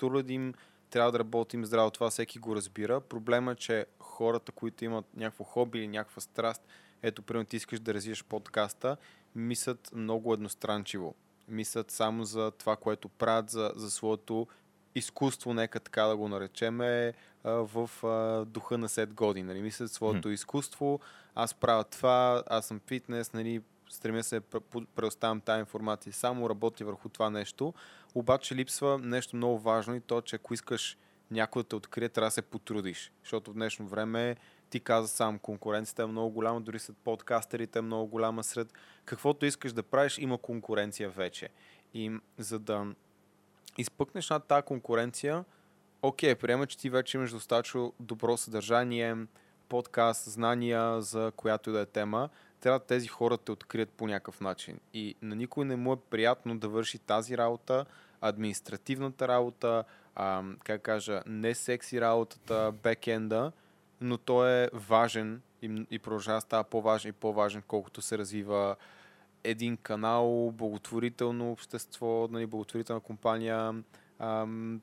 трябва 0.90 1.12
да 1.12 1.20
работим 1.20 1.66
здраво, 1.66 1.92
това 1.92 2.10
всеки 2.10 2.40
го 2.40 2.56
разбира. 2.56 3.02
Проблема 3.02 3.52
е, 3.52 3.56
че 3.56 3.86
хората, 4.00 4.52
които 4.52 4.86
имат 4.86 5.06
някакво 5.16 5.44
хоби 5.44 5.80
или 5.80 5.88
някаква 5.88 6.22
страст, 6.22 6.62
ето, 7.02 7.22
примерно 7.22 7.46
ти 7.46 7.56
искаш 7.56 7.80
да 7.80 7.94
развиеш 7.94 8.24
подкаста, 8.24 8.98
мислят 9.36 9.92
много 9.94 10.34
едностранчиво. 10.34 11.16
Мислят 11.48 11.92
само 11.92 12.24
за 12.24 12.52
това, 12.52 12.76
което 12.76 13.10
правят, 13.10 13.50
за, 13.50 13.72
за 13.76 13.92
своето 13.92 14.48
изкуство, 14.96 15.54
нека 15.54 15.80
така 15.80 16.04
да 16.04 16.18
го 16.18 16.28
наречеме, 16.28 17.14
а, 17.44 17.52
в 17.52 17.90
а, 18.04 18.46
духа 18.46 18.78
на 18.78 18.90
7 18.90 19.14
години. 19.14 19.48
Нали? 19.48 19.62
Мислят 19.62 19.92
своето 19.92 20.30
изкуство, 20.30 21.00
аз 21.36 21.54
правя 21.54 21.84
това, 21.84 22.44
аз 22.48 22.66
съм 22.66 22.82
фитнес, 22.88 23.34
нали? 23.34 23.62
стремя 23.90 24.24
се 24.24 24.40
да 24.40 24.42
пр- 24.42 24.86
предоставям 24.96 25.42
тази 25.42 25.60
информация, 25.60 26.14
само 26.14 26.50
работя 26.50 26.86
върху 26.86 27.10
това 27.10 27.30
нещо, 27.30 27.74
обаче 28.16 28.56
липсва 28.56 28.98
нещо 28.98 29.36
много 29.36 29.60
важно 29.60 29.96
и 29.96 30.02
то, 30.02 30.22
че 30.22 30.36
ако 30.36 30.54
искаш 30.54 30.98
някой 31.32 31.64
да 31.64 31.70
те 31.70 31.76
открие, 31.76 32.10
трябва 32.10 32.28
да 32.28 32.32
се 32.32 32.42
потрудиш. 32.42 33.12
Защото 33.24 33.52
в 33.52 33.54
днешно 33.54 33.88
време 33.88 34.36
ти 34.70 34.80
каза 34.80 35.08
сам, 35.08 35.40
конкуренцията 35.40 36.04
е 36.04 36.06
много 36.06 36.30
голяма, 36.30 36.62
дори 36.62 36.80
след 36.80 36.98
подкастерите 36.98 37.80
е 37.80 37.82
много 37.82 38.08
голяма 38.08 38.44
сред 38.44 38.74
каквото 39.06 39.46
искаш 39.46 39.74
да 39.74 39.84
правиш, 39.84 40.18
има 40.18 40.38
конкуренция 40.38 41.10
вече. 41.10 41.50
И 41.94 42.12
за 42.38 42.60
да 42.60 42.86
изпъкнеш 43.78 44.30
над 44.30 44.48
тази 44.48 44.66
конкуренция, 44.66 45.46
окей, 46.02 46.36
приема, 46.36 46.68
че 46.68 46.78
ти 46.78 46.90
вече 46.90 47.18
имаш 47.18 47.32
достатъчно 47.32 47.94
добро 48.00 48.38
съдържание, 48.38 49.16
подкаст, 49.70 50.32
знания 50.32 51.02
за 51.02 51.32
която 51.36 51.70
и 51.70 51.74
да 51.74 51.80
е 51.80 51.86
тема, 51.86 52.30
трябва 52.60 52.80
тези 52.80 53.08
хора 53.08 53.38
те 53.38 53.52
открият 53.52 53.90
по 53.90 54.08
някакъв 54.08 54.42
начин. 54.42 54.80
И 54.94 55.16
на 55.22 55.36
никой 55.36 55.66
не 55.66 55.76
му 55.76 55.94
е 55.94 55.98
приятно 56.10 56.60
да 56.60 56.70
върши 56.70 57.00
тази 57.00 57.38
работа, 57.38 57.86
административната 58.22 59.28
работа, 59.28 59.84
а, 60.16 60.44
как 60.64 60.82
кажа, 60.82 61.22
не 61.26 61.56
секси 61.56 62.02
работата, 62.02 62.74
бекенда, 62.84 63.52
но 64.02 64.18
той 64.18 64.52
е 64.52 64.70
важен 64.74 65.42
и, 65.62 65.86
и 65.92 66.00
продължава 66.00 66.38
да 66.38 66.42
става 66.42 66.64
по-важен 66.64 67.10
и 67.10 67.14
по-важен, 67.14 67.64
колкото 67.68 68.02
се 68.02 68.18
развива 68.18 68.76
един 69.44 69.78
канал, 69.78 70.52
благотворително 70.52 71.52
общество, 71.52 72.28
нали, 72.32 72.46
благотворителна 72.46 73.00
компания, 73.00 73.84
ам, 74.20 74.82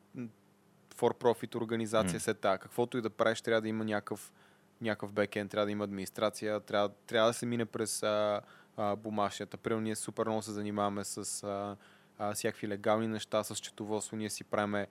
for-profit 0.97 1.55
организация, 1.57 2.15
М. 2.15 2.21
все 2.21 2.35
така. 2.35 2.59
Каквото 2.59 2.99
и 2.99 3.03
да 3.03 3.11
правиш, 3.11 3.41
трябва 3.41 3.61
да 3.61 3.69
има 3.69 3.85
някакъв, 3.85 4.33
някакъв 4.81 5.12
бекенд, 5.12 5.51
трябва 5.51 5.67
да 5.67 5.73
има 5.73 5.85
администрация, 5.85 6.61
трябва, 6.61 6.89
трябва 7.07 7.29
да 7.31 7.35
се 7.35 7.47
мине 7.47 7.65
през 7.65 8.03
а, 8.03 8.41
а, 8.77 8.97
бумащията. 8.97 9.57
Примерно 9.57 9.83
ние 9.83 9.97
супер 9.97 10.27
много 10.27 10.43
се 10.43 10.53
занимаваме 10.53 11.05
с 11.05 11.43
а, 11.43 11.77
а, 12.19 12.35
всякакви 12.35 12.69
легални 12.69 13.09
неща, 13.09 13.45
с 13.45 13.55
счетоводство. 13.55 14.17
Ние 14.17 14.31
си 14.31 14.45
правиме, 14.45 14.87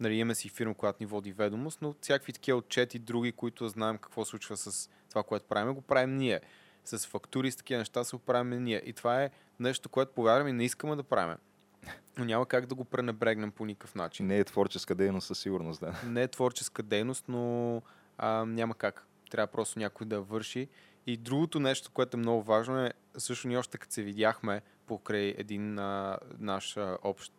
нали, 0.00 0.14
имаме 0.14 0.34
си 0.34 0.48
фирма, 0.48 0.74
която 0.74 1.02
ни 1.02 1.06
води 1.06 1.32
ведомост, 1.32 1.82
но 1.82 1.94
всякакви 2.00 2.32
такива 2.32 2.58
отчети, 2.58 2.98
други, 2.98 3.32
които 3.32 3.68
знаем 3.68 3.98
какво 3.98 4.24
случва 4.24 4.56
с 4.56 4.90
това, 5.10 5.22
което 5.22 5.46
правим, 5.46 5.74
го 5.74 5.80
правим 5.80 6.16
ние. 6.16 6.40
С 6.84 7.06
фактури, 7.06 7.50
с 7.50 7.56
такива 7.56 7.78
неща 7.78 8.04
се 8.04 8.16
го 8.16 8.22
правим 8.22 8.62
ние. 8.62 8.82
И 8.84 8.92
това 8.92 9.22
е 9.22 9.30
нещо, 9.60 9.88
което 9.88 10.12
повярваме, 10.12 10.52
не 10.52 10.64
искаме 10.64 10.96
да 10.96 11.02
правим. 11.02 11.36
Но 12.18 12.24
няма 12.24 12.46
как 12.46 12.66
да 12.66 12.74
го 12.74 12.84
пренебрегнем 12.84 13.50
по 13.50 13.66
никакъв 13.66 13.94
начин. 13.94 14.26
Не 14.26 14.38
е 14.38 14.44
творческа 14.44 14.94
дейност 14.94 15.26
със 15.26 15.38
сигурност, 15.38 15.80
да. 15.80 16.00
Не 16.06 16.22
е 16.22 16.28
творческа 16.28 16.82
дейност, 16.82 17.24
но 17.28 17.82
а, 18.18 18.44
няма 18.44 18.74
как. 18.74 19.06
Трябва 19.30 19.46
просто 19.46 19.78
някой 19.78 20.06
да 20.06 20.20
върши. 20.20 20.68
И 21.06 21.16
другото 21.16 21.60
нещо, 21.60 21.90
което 21.90 22.16
е 22.16 22.20
много 22.20 22.42
важно 22.42 22.78
е, 22.78 22.92
също 23.18 23.48
ние 23.48 23.58
още 23.58 23.78
като 23.78 23.92
се 23.92 24.02
видяхме 24.02 24.62
покрай 24.86 25.34
един 25.38 25.78
а, 25.78 26.18
наш 26.38 26.76
а, 26.76 26.98
общ 27.02 27.32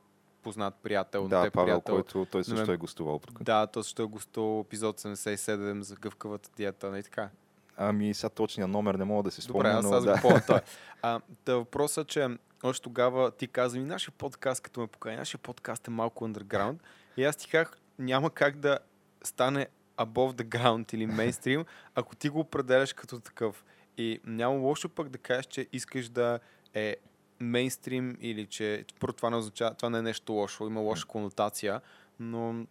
познат 0.46 0.76
приятел, 0.84 1.24
на 1.24 1.30
Да, 1.30 1.44
теб 1.44 1.54
Павел, 1.54 1.82
приятел. 1.82 1.96
който 1.96 2.26
той 2.32 2.44
също 2.44 2.72
е 2.72 2.78
гостувал. 2.78 3.22
Да, 3.42 3.68
то 3.68 3.84
също 3.84 4.02
е 4.02 4.06
гостувал 4.06 4.62
епизод 4.62 5.02
77 5.02 5.80
за 5.80 5.96
гъвкавата 5.96 6.50
диета, 6.58 6.92
не 6.92 7.04
така? 7.04 7.30
Ами 7.78 8.14
сега 8.14 8.30
точния 8.30 8.68
номер 8.68 8.96
не 8.96 9.06
мога 9.06 9.24
да 9.24 9.32
си 9.32 9.42
спомня, 9.42 9.82
Добре, 9.82 9.88
аз 9.88 9.94
аз 9.94 10.04
да. 10.04 10.22
помня 10.22 10.42
той. 10.48 10.60
А, 11.02 11.20
та 11.46 11.56
въпросът 11.56 12.08
е, 12.08 12.10
че 12.10 12.28
още 12.64 12.84
тогава 12.84 13.32
ти 13.32 13.48
каза 13.48 13.80
ми, 13.80 13.86
нашия 13.86 14.12
подкаст, 14.18 14.62
като 14.62 14.80
ме 14.80 14.88
покани, 14.88 15.16
нашия 15.16 15.40
подкаст 15.40 15.88
е 15.88 15.92
малко 15.92 16.28
underground. 16.28 16.78
И 17.18 17.24
аз 17.24 17.36
ти 17.36 17.50
казах, 17.50 17.78
няма 18.00 18.30
как 18.30 18.58
да 18.58 18.80
стане 19.24 19.68
above 19.98 20.42
the 20.42 20.44
ground 20.44 20.94
или 20.94 21.06
мейнстрим, 21.06 21.66
ако 21.96 22.16
ти 22.16 22.30
го 22.30 22.40
определяш 22.40 22.94
като 22.94 23.20
такъв. 23.20 23.66
И 23.98 24.20
няма 24.26 24.56
лошо 24.56 24.90
пък 24.90 25.10
да 25.10 25.18
кажеш, 25.18 25.46
че 25.46 25.68
искаш 25.74 26.10
да 26.10 26.40
е 26.74 26.96
мейнстрим 27.40 28.18
или 28.22 28.46
че 28.46 28.86
това 29.18 29.30
не 29.30 29.36
означава, 29.36 29.74
това 29.74 29.90
не 29.90 29.98
е 29.98 30.02
нещо 30.02 30.34
лошо, 30.34 30.68
има 30.68 30.82
лоша 30.82 31.08
конотация, 31.08 31.82
но 32.20 32.66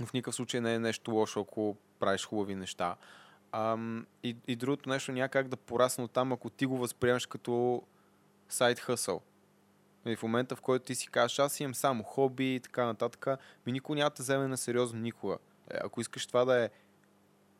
в 0.00 0.12
никакъв 0.12 0.34
случай 0.34 0.60
не 0.60 0.74
е 0.74 0.78
нещо 0.78 1.10
лошо, 1.10 1.40
ако 1.40 1.76
правиш 2.00 2.26
хубави 2.26 2.54
неща. 2.54 2.96
Ам, 3.52 4.06
и, 4.22 4.36
и 4.48 4.56
другото 4.56 4.88
нещо 4.88 5.12
няма 5.12 5.28
как 5.28 5.48
да 5.48 5.56
порасне 5.56 6.04
от 6.04 6.10
там, 6.10 6.32
ако 6.32 6.50
ти 6.50 6.66
го 6.66 6.78
възприемаш 6.78 7.26
като 7.26 7.82
сайт 8.48 8.80
хъсъл. 8.80 9.20
И 10.06 10.16
в 10.16 10.22
момента, 10.22 10.56
в 10.56 10.60
който 10.60 10.84
ти 10.84 10.94
си 10.94 11.08
кажеш, 11.08 11.38
аз 11.38 11.60
имам 11.60 11.74
само 11.74 12.02
хоби 12.02 12.54
и 12.54 12.60
така 12.60 12.84
нататък, 12.84 13.26
ми 13.66 13.72
никой 13.72 13.96
няма 13.96 14.10
да 14.10 14.22
вземе 14.22 14.48
на 14.48 14.56
сериозно 14.56 15.00
никога. 15.00 15.38
Е, 15.70 15.78
ако 15.84 16.00
искаш 16.00 16.26
това 16.26 16.44
да 16.44 16.64
е 16.64 16.70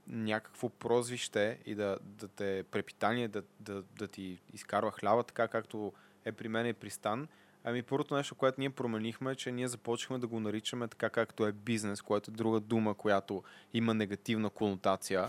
някакво 0.07 0.69
прозвище 0.69 1.59
и 1.67 1.75
да, 1.75 1.99
да 2.03 2.29
те 2.29 2.59
е 2.59 2.63
препитание, 2.63 3.29
да, 3.29 3.43
да, 3.61 3.83
да 3.83 4.09
ти 4.09 4.41
изкарва 4.53 4.93
хляба, 4.93 5.23
така 5.23 5.49
както 5.49 5.93
е 6.25 6.33
при 6.33 6.49
мен 6.49 6.67
и 6.67 6.73
при 6.73 6.91
Стан, 6.91 7.29
ами 7.65 7.83
първото 7.83 8.15
нещо, 8.15 8.35
което 8.35 8.61
ние 8.61 8.71
променихме, 8.71 9.33
е, 9.33 9.35
че 9.35 9.53
ние 9.53 9.69
започнахме 9.69 10.19
да 10.19 10.27
го 10.27 10.41
наричаме 10.41 10.89
така 10.89 11.11
както 11.11 11.47
е 11.47 11.53
бизнес, 11.53 12.03
което 12.03 12.31
е 12.31 12.35
друга 12.35 12.61
дума, 12.61 12.95
която 12.95 13.43
има 13.75 13.95
негативна 13.95 14.51
конотация, 14.51 15.29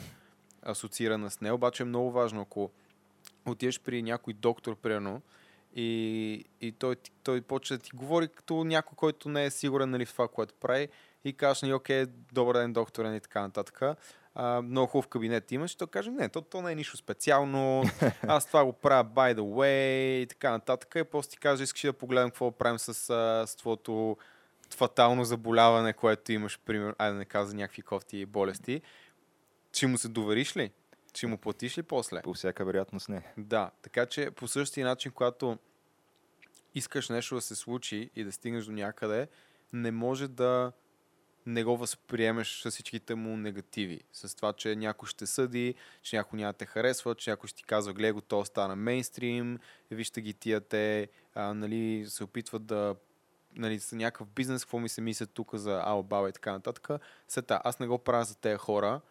асоциирана 0.62 1.30
с 1.30 1.42
нея. 1.42 1.56
Обаче 1.56 1.84
е 1.84 1.86
много 1.86 2.12
важно, 2.12 2.42
ако 2.42 2.72
отидеш 3.46 3.80
при 3.80 4.04
някой 4.04 4.34
доктор, 4.34 4.76
примерно, 4.76 5.22
и, 5.76 6.46
и 6.62 6.72
той, 6.72 6.96
той 7.24 7.42
почне 7.42 7.78
да 7.78 7.84
ти 7.84 7.92
говори 7.94 8.28
като 8.28 8.64
някой, 8.64 8.96
който 8.96 9.30
не 9.30 9.46
е 9.46 9.50
сигурен 9.50 9.90
нали, 9.90 10.06
в 10.06 10.12
това, 10.12 10.28
което 10.28 10.54
прави 10.60 10.88
и 11.24 11.34
кажеш, 11.34 11.62
нали, 11.62 11.74
окей, 11.74 12.06
добър 12.32 12.58
ден, 12.58 12.74
доктор, 12.74 13.06
и 13.06 13.20
така 13.20 13.42
нататък. 13.42 13.82
А, 14.36 14.62
много 14.62 14.88
хубав 14.88 15.08
кабинет 15.08 15.52
имаш, 15.52 15.74
и 15.74 15.78
той 15.78 15.88
каже, 15.88 16.12
не, 16.12 16.30
то, 16.30 16.42
то 16.42 16.62
не 16.62 16.72
е 16.72 16.76
нищо 16.76 16.98
специално, 16.98 17.84
аз 18.28 18.46
това 18.46 18.66
го 18.66 18.74
правя 18.74 19.10
by 19.10 19.36
the 19.36 19.40
way 19.40 20.24
и 20.24 20.28
така 20.28 20.52
нататък. 20.52 20.96
И 20.96 21.04
после 21.04 21.30
ти 21.30 21.38
каже, 21.38 21.64
искаш 21.64 21.82
да 21.82 21.94
погледнем 21.94 22.30
какво 22.30 22.52
правим 22.52 22.80
с, 22.80 22.94
с 23.48 23.56
твоето 23.58 24.18
фатално 24.76 25.26
заболяване, 25.26 25.94
което 25.94 26.32
имаш, 26.32 26.60
примерно, 26.66 26.96
айде 26.98 27.14
да 27.14 27.20
не 27.20 27.26
каза 27.26 27.56
някакви 27.56 27.82
кофти 27.82 28.26
болести. 28.26 28.82
Ще 29.74 29.88
му 29.88 29.98
се 29.98 30.08
довериш 30.08 30.58
ли? 30.58 30.72
Ще 31.14 31.28
му 31.28 31.38
платиш 31.38 31.78
ли 31.78 31.84
после? 31.84 32.22
По 32.22 32.34
всяка 32.34 32.66
вероятност 32.66 33.10
не. 33.10 33.34
Да, 33.38 33.72
така 33.82 34.06
че 34.06 34.32
по 34.32 34.48
същия 34.48 34.88
начин, 34.88 35.12
когато 35.12 35.58
искаш 36.76 37.10
нещо 37.10 37.36
да 37.36 37.42
се 37.42 37.56
случи 37.56 38.10
и 38.16 38.24
да 38.24 38.32
стигнеш 38.32 38.66
до 38.66 38.72
някъде, 38.72 39.28
не 39.74 39.92
може 39.92 40.28
да 40.28 40.72
не 41.46 41.64
го 41.64 41.78
възприемеш 41.78 42.62
с 42.62 42.72
всичките 42.72 43.16
му 43.16 43.38
негативи. 43.38 44.02
С 44.14 44.36
това, 44.36 44.54
че 44.54 44.76
някой 44.76 45.08
ще 45.08 45.26
съди, 45.26 45.76
че 46.02 46.16
някой 46.16 46.38
няма 46.38 46.54
те 46.54 46.66
харесва, 46.66 47.16
че 47.16 47.30
някой 47.30 47.48
ще 47.48 47.58
ти 47.58 47.64
казва, 47.64 47.94
гледай 47.94 48.12
го, 48.12 48.22
то 48.22 48.46
стана 48.46 48.76
мейнстрим, 48.76 49.60
вижте 49.92 50.22
ги 50.22 50.34
тия 50.34 50.62
те, 50.62 51.10
а, 51.36 51.54
нали, 51.54 52.06
се 52.08 52.24
опитват 52.24 52.66
да 52.66 52.96
нали, 53.56 53.80
са 53.80 53.96
някакъв 53.96 54.28
бизнес, 54.28 54.66
какво 54.66 54.80
ми 54.80 54.90
се 54.90 55.02
мислят 55.02 55.32
тук 55.34 55.56
за 55.56 55.82
Албаба 55.86 56.30
и 56.30 56.32
така 56.32 56.52
нататък. 56.52 56.90
Сета, 57.28 57.62
аз 57.64 57.80
не 57.80 57.88
го 57.88 57.98
правя 57.98 58.26
за 58.26 58.38
тези 58.38 58.58
хора, 58.58 59.02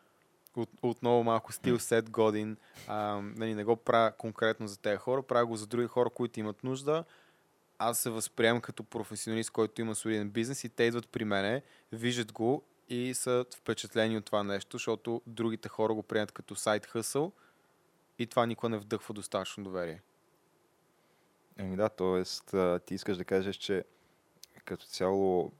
от, 0.57 0.71
отново 0.83 1.25
малко 1.25 1.53
стил 1.53 1.79
сет 1.79 2.11
годин, 2.11 2.57
а, 2.89 3.21
нали, 3.23 3.55
не 3.55 3.65
го 3.65 3.77
правя 3.77 4.13
конкретно 4.13 4.69
за 4.69 4.79
тези 4.79 4.97
хора, 4.97 5.23
правя 5.23 5.47
го 5.47 5.57
за 5.57 5.67
други 5.67 5.87
хора, 5.87 6.11
които 6.11 6.41
имат 6.41 6.65
нужда 6.65 7.05
аз 7.79 7.99
се 7.99 8.11
възприемам 8.11 8.61
като 8.61 8.85
професионалист, 8.85 9.51
който 9.51 9.81
има 9.81 9.95
солиден 9.95 10.31
бизнес 10.31 10.65
и 10.65 10.69
те 10.69 10.83
идват 10.83 11.09
при 11.09 11.25
мене, 11.25 11.63
виждат 11.93 12.33
го 12.33 12.63
и 12.89 13.15
са 13.15 13.45
впечатлени 13.57 14.17
от 14.17 14.25
това 14.25 14.43
нещо, 14.43 14.75
защото 14.75 15.23
другите 15.27 15.69
хора 15.69 15.95
го 15.95 16.03
приемат 16.03 16.33
като 16.33 16.57
сайт 16.57 16.87
хъсъл 16.87 17.33
и 18.19 18.27
това 18.27 18.47
никога 18.47 18.69
не 18.69 18.79
вдъхва 18.79 19.15
достатъчно 19.15 19.65
доверие. 19.65 20.03
Еми 21.59 21.77
да, 21.77 21.89
т.е. 21.89 22.79
ти 22.79 22.95
искаш 22.95 23.17
да 23.17 23.25
кажеш, 23.25 23.57
че 23.57 23.85
като 24.65 24.87
цяло 24.87 25.53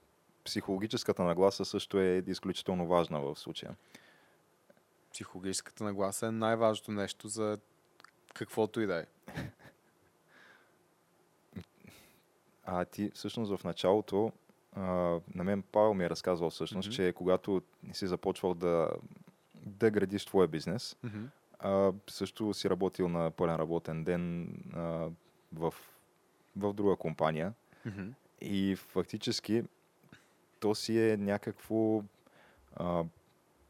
психологическата 0.45 1.23
нагласа 1.23 1.65
също 1.65 1.99
е 1.99 2.23
изключително 2.27 2.87
важна 2.87 3.21
в 3.21 3.37
случая. 3.37 3.77
Психологическата 5.13 5.85
нагласа 5.85 6.27
е 6.27 6.31
най-важното 6.31 6.93
нещо 6.93 7.29
за 7.29 7.59
каквото 8.35 8.81
и 8.81 8.87
да 8.87 8.99
е. 8.99 9.07
А 12.67 12.85
ти 12.85 13.11
всъщност 13.15 13.57
в 13.57 13.65
началото, 13.65 14.33
а, 14.73 14.83
на 15.35 15.45
мен 15.45 15.63
Павел 15.73 15.95
ми 15.95 16.05
е 16.05 16.11
разказвал 16.11 16.51
всъщност, 16.51 16.89
mm-hmm. 16.89 16.97
че 16.97 17.13
когато 17.13 17.63
си 17.93 18.07
започвал 18.07 18.55
да, 18.55 18.91
да 19.67 19.91
градиш 19.91 20.25
твоя 20.25 20.49
бизнес, 20.49 20.97
mm-hmm. 21.05 21.27
а, 21.59 21.93
също 22.11 22.55
си 22.55 22.71
работил 22.71 23.09
на 23.09 23.31
пълен 23.31 23.57
работен 23.57 24.05
ден 24.05 24.55
а, 24.75 25.09
в, 25.53 25.75
в 26.57 26.73
друга 26.73 26.97
компания. 26.97 27.53
Mm-hmm. 27.87 28.13
И 28.41 28.77
фактически 28.77 29.63
то 30.61 30.75
си 30.75 31.11
е 31.11 31.17
някакво, 31.17 32.03
а, 32.77 33.05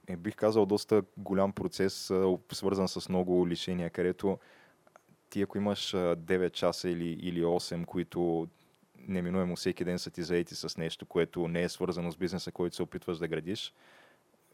е, 0.06 0.16
бих 0.16 0.36
казал, 0.36 0.66
доста 0.66 1.02
голям 1.16 1.52
процес, 1.52 2.10
а, 2.10 2.38
свързан 2.52 2.88
с 2.88 3.08
много 3.08 3.48
лишения, 3.48 3.90
където 3.90 4.38
ти 5.30 5.42
ако 5.42 5.58
имаш 5.58 5.92
9 5.92 6.50
часа 6.50 6.88
или, 6.88 7.08
или 7.08 7.44
8, 7.44 7.84
които 7.84 8.48
неминуемо 9.08 9.56
всеки 9.56 9.84
ден 9.84 9.98
са 9.98 10.10
ти 10.10 10.22
заети 10.22 10.54
с 10.54 10.76
нещо, 10.76 11.06
което 11.06 11.48
не 11.48 11.62
е 11.62 11.68
свързано 11.68 12.12
с 12.12 12.16
бизнеса, 12.16 12.52
който 12.52 12.76
се 12.76 12.82
опитваш 12.82 13.18
да 13.18 13.28
градиш, 13.28 13.74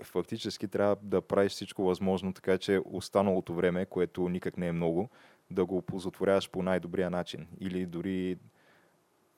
фактически 0.02 0.68
трябва 0.68 0.96
да 1.02 1.20
правиш 1.20 1.52
всичко 1.52 1.82
възможно, 1.84 2.32
така 2.32 2.58
че 2.58 2.80
останалото 2.84 3.54
време, 3.54 3.86
което 3.86 4.28
никак 4.28 4.56
не 4.56 4.66
е 4.66 4.72
много, 4.72 5.08
да 5.50 5.64
го 5.64 5.82
позатворяваш 5.82 6.50
по 6.50 6.62
най-добрия 6.62 7.10
начин. 7.10 7.46
Или 7.60 7.86
дори 7.86 8.38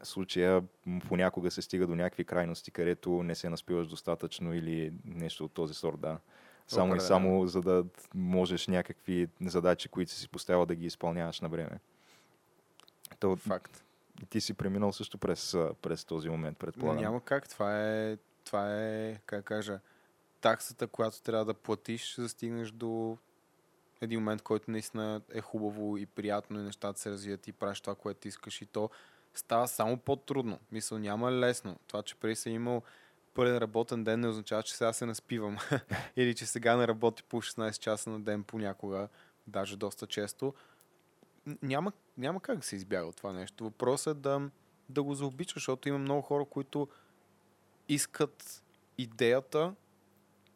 случая 0.02 0.62
понякога 1.08 1.50
се 1.50 1.62
стига 1.62 1.86
до 1.86 1.94
някакви 1.94 2.24
крайности, 2.24 2.70
където 2.70 3.22
не 3.22 3.34
се 3.34 3.50
наспиваш 3.50 3.88
достатъчно 3.88 4.54
или 4.54 4.92
нещо 5.04 5.44
от 5.44 5.52
този 5.52 5.74
сорт, 5.74 6.00
да. 6.00 6.18
Само 6.66 6.96
и 6.96 7.00
само 7.00 7.46
за 7.46 7.62
да 7.62 7.84
можеш 8.14 8.66
някакви 8.66 9.28
задачи, 9.40 9.88
които 9.88 10.12
си 10.12 10.28
поставил 10.28 10.66
да 10.66 10.74
ги 10.74 10.86
изпълняваш 10.86 11.40
на 11.40 11.48
време. 11.48 11.80
То, 13.20 13.36
Факт. 13.36 13.84
И 14.22 14.26
ти 14.26 14.40
си 14.40 14.54
преминал 14.54 14.92
също 14.92 15.18
през, 15.18 15.56
през 15.82 16.04
този 16.04 16.28
момент, 16.28 16.58
предполагам. 16.58 17.02
Няма 17.02 17.20
как. 17.20 17.48
Това 17.48 17.82
е, 17.82 18.16
това 18.44 18.82
е, 18.82 19.20
как 19.26 19.44
кажа, 19.44 19.80
таксата, 20.40 20.86
която 20.86 21.22
трябва 21.22 21.44
да 21.44 21.54
платиш, 21.54 22.16
за 22.16 22.22
да 22.22 22.28
стигнеш 22.28 22.70
до 22.70 23.18
един 24.00 24.20
момент, 24.20 24.42
който 24.42 24.70
наистина 24.70 25.20
е 25.32 25.40
хубаво 25.40 25.96
и 25.96 26.06
приятно 26.06 26.60
и 26.60 26.62
нещата 26.62 27.00
се 27.00 27.10
развият 27.10 27.48
и 27.48 27.52
правиш 27.52 27.80
това, 27.80 27.94
което 27.94 28.28
искаш 28.28 28.62
и 28.62 28.66
то 28.66 28.90
става 29.34 29.68
само 29.68 29.96
по-трудно. 29.96 30.58
Мисъл, 30.72 30.98
няма 30.98 31.32
лесно. 31.32 31.76
Това, 31.86 32.02
че 32.02 32.14
преди 32.14 32.36
съм 32.36 32.52
имал 32.52 32.82
пълен 33.34 33.58
работен 33.58 34.04
ден 34.04 34.20
не 34.20 34.28
означава, 34.28 34.62
че 34.62 34.74
сега 34.74 34.92
се 34.92 35.06
наспивам. 35.06 35.58
Или 36.16 36.34
че 36.34 36.46
сега 36.46 36.76
не 36.76 36.88
работи 36.88 37.22
по 37.22 37.42
16 37.42 37.78
часа 37.78 38.10
на 38.10 38.20
ден 38.20 38.44
понякога, 38.44 39.08
даже 39.46 39.76
доста 39.76 40.06
често 40.06 40.54
няма, 41.62 41.92
няма 42.18 42.40
как 42.40 42.56
да 42.58 42.62
се 42.62 42.76
избяга 42.76 43.06
от 43.06 43.16
това 43.16 43.32
нещо. 43.32 43.64
Въпросът 43.64 44.16
е 44.16 44.20
да, 44.20 44.50
да 44.88 45.02
го 45.02 45.14
заобичаш, 45.14 45.54
защото 45.54 45.88
има 45.88 45.98
много 45.98 46.22
хора, 46.22 46.44
които 46.44 46.88
искат 47.88 48.62
идеята. 48.98 49.74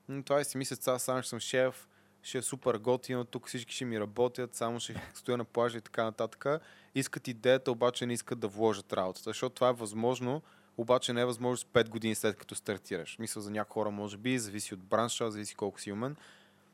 Но 0.09 0.23
това 0.23 0.41
е 0.41 0.45
си 0.45 0.59
мислят, 0.59 0.83
сега 0.83 0.99
само 0.99 1.23
ще 1.23 1.31
съм 1.31 1.41
шеф, 1.41 1.89
ще 2.23 2.39
е 2.39 2.43
супер 2.43 2.75
готино, 2.75 3.25
тук 3.25 3.49
всички 3.49 3.75
ще 3.75 3.85
ми 3.85 4.01
работят, 4.01 4.55
само 4.55 4.81
ще 4.81 5.11
стоя 5.15 5.39
на 5.39 5.45
плажа 5.45 5.79
и 5.79 5.81
така 5.81 6.05
нататък. 6.05 6.47
Искат 6.95 7.29
идеята, 7.29 7.73
обаче 7.73 8.07
не 8.07 8.13
искат 8.13 8.39
да 8.39 8.49
вложат 8.49 8.93
работата, 8.93 9.31
защото 9.31 9.55
това 9.55 9.69
е 9.69 9.73
възможно, 9.73 10.43
обаче 10.77 11.13
не 11.13 11.21
е 11.21 11.25
възможно 11.25 11.57
с 11.57 11.65
5 11.65 11.89
години 11.89 12.15
след 12.15 12.37
като 12.37 12.55
стартираш. 12.55 13.19
Мисля, 13.19 13.41
за 13.41 13.51
някои 13.51 13.73
хора 13.73 13.91
може 13.91 14.17
би, 14.17 14.39
зависи 14.39 14.75
от 14.75 14.81
бранша, 14.81 15.31
зависи 15.31 15.55
колко 15.55 15.81
си 15.81 15.93
умен, 15.93 16.17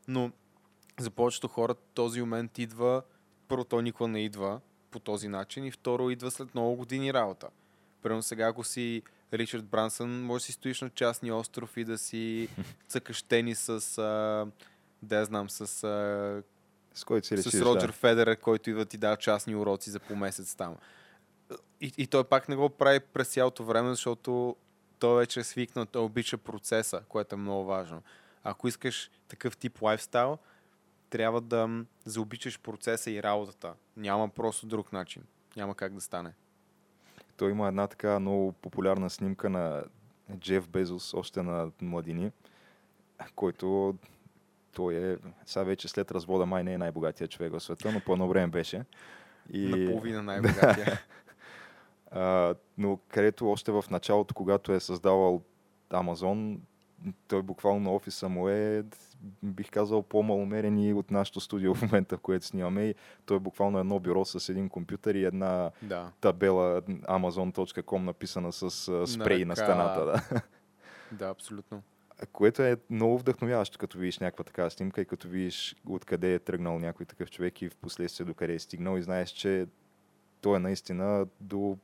но 0.08 0.32
за 0.98 1.10
повечето 1.10 1.48
хора 1.48 1.74
този 1.74 2.20
момент 2.20 2.58
идва 2.58 3.02
първо, 3.48 3.64
той 3.64 3.82
никога 3.82 4.08
не 4.08 4.24
идва 4.24 4.60
по 4.92 4.98
този 5.00 5.28
начин 5.28 5.64
и 5.64 5.70
второ, 5.70 6.10
идва 6.10 6.30
след 6.30 6.54
много 6.54 6.76
години 6.76 7.12
работа. 7.12 7.48
Примерно 8.02 8.22
сега, 8.22 8.46
ако 8.46 8.64
си 8.64 9.02
Ричард 9.32 9.64
Брансън, 9.64 10.22
може 10.22 10.42
да 10.42 10.46
си 10.46 10.52
стоиш 10.52 10.80
на 10.80 10.90
частни 10.90 11.32
остров 11.32 11.76
и 11.76 11.84
да 11.84 11.98
си 11.98 12.48
цъкаш 12.88 13.22
тенис 13.22 13.58
с, 13.58 13.98
а, 13.98 14.46
да 15.02 15.24
знам, 15.24 15.50
с, 15.50 15.60
а, 15.60 16.42
с, 16.94 17.04
който 17.04 17.26
си 17.26 17.36
с 17.36 17.60
Роджер 17.60 17.86
да. 17.86 17.92
Федерер, 17.92 18.36
който 18.36 18.70
идва 18.70 18.84
ти 18.84 18.96
дава 18.96 19.16
частни 19.16 19.56
уроци 19.56 19.90
за 19.90 20.00
по 20.00 20.16
месец 20.16 20.54
там. 20.54 20.76
И, 21.80 21.92
и 21.98 22.06
той 22.06 22.24
пак 22.24 22.48
не 22.48 22.56
го 22.56 22.70
прави 22.70 23.00
през 23.00 23.28
цялото 23.28 23.64
време, 23.64 23.90
защото 23.90 24.56
той 24.98 25.18
вече 25.18 25.40
е 25.40 25.44
свикнал, 25.44 25.86
той 25.86 26.02
обича 26.02 26.38
процеса, 26.38 27.02
което 27.08 27.34
е 27.34 27.38
много 27.38 27.64
важно. 27.64 28.02
Ако 28.44 28.68
искаш 28.68 29.10
такъв 29.28 29.56
тип 29.56 29.82
лайфстайл, 29.82 30.38
трябва 31.12 31.40
да 31.40 31.84
заобичаш 32.04 32.60
процеса 32.60 33.10
и 33.10 33.22
работата. 33.22 33.74
Няма 33.96 34.28
просто 34.28 34.66
друг 34.66 34.92
начин. 34.92 35.22
Няма 35.56 35.74
как 35.74 35.94
да 35.94 36.00
стане. 36.00 36.32
Той 37.36 37.50
има 37.50 37.68
една 37.68 37.86
така 37.86 38.18
много 38.20 38.52
популярна 38.52 39.10
снимка 39.10 39.50
на 39.50 39.84
Джеф 40.36 40.68
Безос, 40.68 41.14
още 41.14 41.42
на 41.42 41.70
младини. 41.82 42.32
който 43.34 43.96
той 44.72 44.94
е, 44.94 45.16
сега 45.46 45.62
вече 45.62 45.88
след 45.88 46.10
развода 46.10 46.46
май 46.46 46.64
не 46.64 46.72
е 46.72 46.78
най-богатия 46.78 47.28
човек 47.28 47.52
в 47.52 47.60
света, 47.60 47.92
но 47.92 48.00
по 48.00 48.12
едно 48.12 48.28
време 48.28 48.46
беше. 48.46 48.84
И... 49.52 49.68
Наполовина 49.68 50.22
най-богатия. 50.32 51.00
а, 52.10 52.54
но 52.78 52.98
където 53.08 53.50
още 53.50 53.72
в 53.72 53.84
началото, 53.90 54.34
когато 54.34 54.72
е 54.72 54.80
създавал 54.80 55.42
Амазон, 55.90 56.60
той 57.28 57.42
буквално 57.42 57.80
на 57.80 57.94
офиса 57.94 58.28
му 58.28 58.48
е, 58.48 58.84
бих 59.42 59.70
казал, 59.70 60.02
по-маломерен 60.02 60.78
и 60.78 60.94
от 60.94 61.10
нашото 61.10 61.40
студио 61.40 61.74
в 61.74 61.82
момента, 61.82 62.16
в 62.16 62.20
което 62.20 62.46
снимаме. 62.46 62.84
И 62.84 62.94
той 63.26 63.36
е 63.36 63.40
буквално 63.40 63.78
едно 63.78 64.00
бюро 64.00 64.24
с 64.24 64.48
един 64.48 64.68
компютър 64.68 65.14
и 65.14 65.24
една 65.24 65.70
да. 65.82 66.12
табела 66.20 66.82
amazon.com 66.82 67.98
написана 67.98 68.52
с 68.52 68.70
спрей 69.06 69.38
на, 69.38 69.46
на 69.46 69.56
стената. 69.56 70.04
Да. 70.04 70.42
да, 71.12 71.28
абсолютно. 71.28 71.82
Което 72.32 72.62
е 72.62 72.76
много 72.90 73.18
вдъхновяващо, 73.18 73.78
като 73.78 73.98
видиш 73.98 74.18
някаква 74.18 74.44
такава 74.44 74.70
снимка 74.70 75.00
и 75.00 75.04
като 75.04 75.28
видиш 75.28 75.76
откъде 75.88 76.34
е 76.34 76.38
тръгнал 76.38 76.78
някой 76.78 77.06
такъв 77.06 77.30
човек 77.30 77.62
и 77.62 77.68
в 77.68 77.76
последствие 77.76 78.26
до 78.26 78.34
къде 78.34 78.54
е 78.54 78.58
стигнал 78.58 78.98
и 78.98 79.02
знаеш, 79.02 79.30
че 79.30 79.66
той 80.40 80.56
е 80.56 80.60
наистина 80.60 81.26
до 81.40 81.78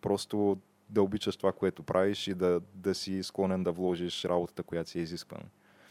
просто 0.00 0.58
да 0.90 1.02
обичаш 1.02 1.36
това, 1.36 1.52
което 1.52 1.82
правиш 1.82 2.28
и 2.28 2.34
да, 2.34 2.60
да 2.74 2.94
си 2.94 3.22
склонен 3.22 3.64
да 3.64 3.72
вложиш 3.72 4.24
работата, 4.24 4.62
която 4.62 4.90
си 4.90 4.98
е 4.98 5.02
изисквана. 5.02 5.44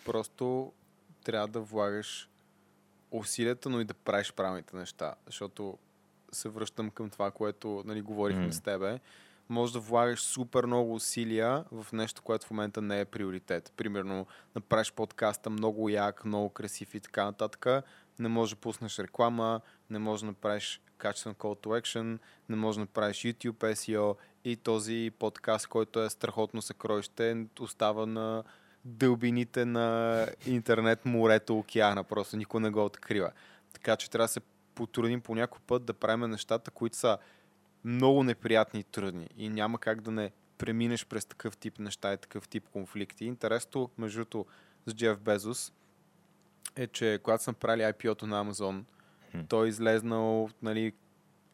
Просто 0.05 0.73
трябва 1.23 1.47
да 1.47 1.59
влагаш 1.59 2.29
усилията, 3.11 3.69
но 3.69 3.81
и 3.81 3.85
да 3.85 3.93
правиш 3.93 4.33
правилните 4.33 4.77
неща. 4.77 5.15
Защото 5.25 5.77
се 6.31 6.49
връщам 6.49 6.89
към 6.89 7.09
това, 7.09 7.31
което 7.31 7.83
нали, 7.85 8.01
говорихме 8.01 8.47
mm. 8.47 8.51
с 8.51 8.61
тебе. 8.61 8.99
Може 9.49 9.73
да 9.73 9.79
влагаш 9.79 10.21
супер 10.21 10.65
много 10.65 10.93
усилия 10.93 11.65
в 11.71 11.87
нещо, 11.93 12.21
което 12.21 12.47
в 12.47 12.51
момента 12.51 12.81
не 12.81 12.99
е 12.99 13.05
приоритет. 13.05 13.73
Примерно, 13.77 14.27
направиш 14.55 14.91
подкаста 14.91 15.49
много 15.49 15.89
як, 15.89 16.25
много 16.25 16.49
красив 16.49 16.95
и 16.95 16.99
така 16.99 17.25
нататък. 17.25 17.85
Не 18.19 18.27
може 18.27 18.55
да 18.55 18.61
пуснеш 18.61 18.99
реклама, 18.99 19.61
не 19.89 19.99
може 19.99 20.21
да 20.21 20.27
направиш 20.27 20.81
качествен 20.97 21.35
call 21.35 21.65
to 21.65 21.81
action, 21.81 22.19
не 22.49 22.55
може 22.55 22.77
да 22.77 22.81
направиш 22.81 23.17
YouTube 23.17 23.73
SEO 23.73 24.15
и 24.43 24.55
този 24.55 25.11
подкаст, 25.19 25.67
който 25.67 26.03
е 26.03 26.09
страхотно 26.09 26.61
съкровище, 26.61 27.45
остава 27.59 28.05
на 28.05 28.43
дълбините 28.85 29.65
на 29.65 30.27
интернет, 30.45 31.05
морето, 31.05 31.57
океана. 31.57 32.03
Просто 32.03 32.37
никой 32.37 32.61
не 32.61 32.69
го 32.69 32.85
открива. 32.85 33.31
Така 33.73 33.95
че 33.95 34.09
трябва 34.09 34.23
да 34.23 34.27
се 34.33 34.41
потрудим 34.75 35.21
по 35.21 35.35
някой 35.35 35.59
път 35.67 35.85
да 35.85 35.93
правим 35.93 36.29
нещата, 36.29 36.71
които 36.71 36.97
са 36.97 37.17
много 37.83 38.23
неприятни 38.23 38.79
и 38.79 38.83
трудни. 38.83 39.27
И 39.37 39.49
няма 39.49 39.79
как 39.79 40.01
да 40.01 40.11
не 40.11 40.31
преминеш 40.57 41.05
през 41.05 41.25
такъв 41.25 41.57
тип 41.57 41.79
неща 41.79 42.13
и 42.13 42.17
такъв 42.17 42.47
тип 42.47 42.69
конфликти. 42.69 43.25
Интересното, 43.25 43.89
между 43.97 44.45
с 44.87 44.93
Джеф 44.93 45.19
Безос 45.19 45.73
е, 46.75 46.87
че 46.87 47.19
когато 47.23 47.43
съм 47.43 47.55
правили 47.55 47.81
IPO-то 47.81 48.27
на 48.27 48.45
hmm. 48.45 48.83
той 49.49 49.65
е 49.65 49.69
излезнал, 49.69 50.49
нали, 50.61 50.93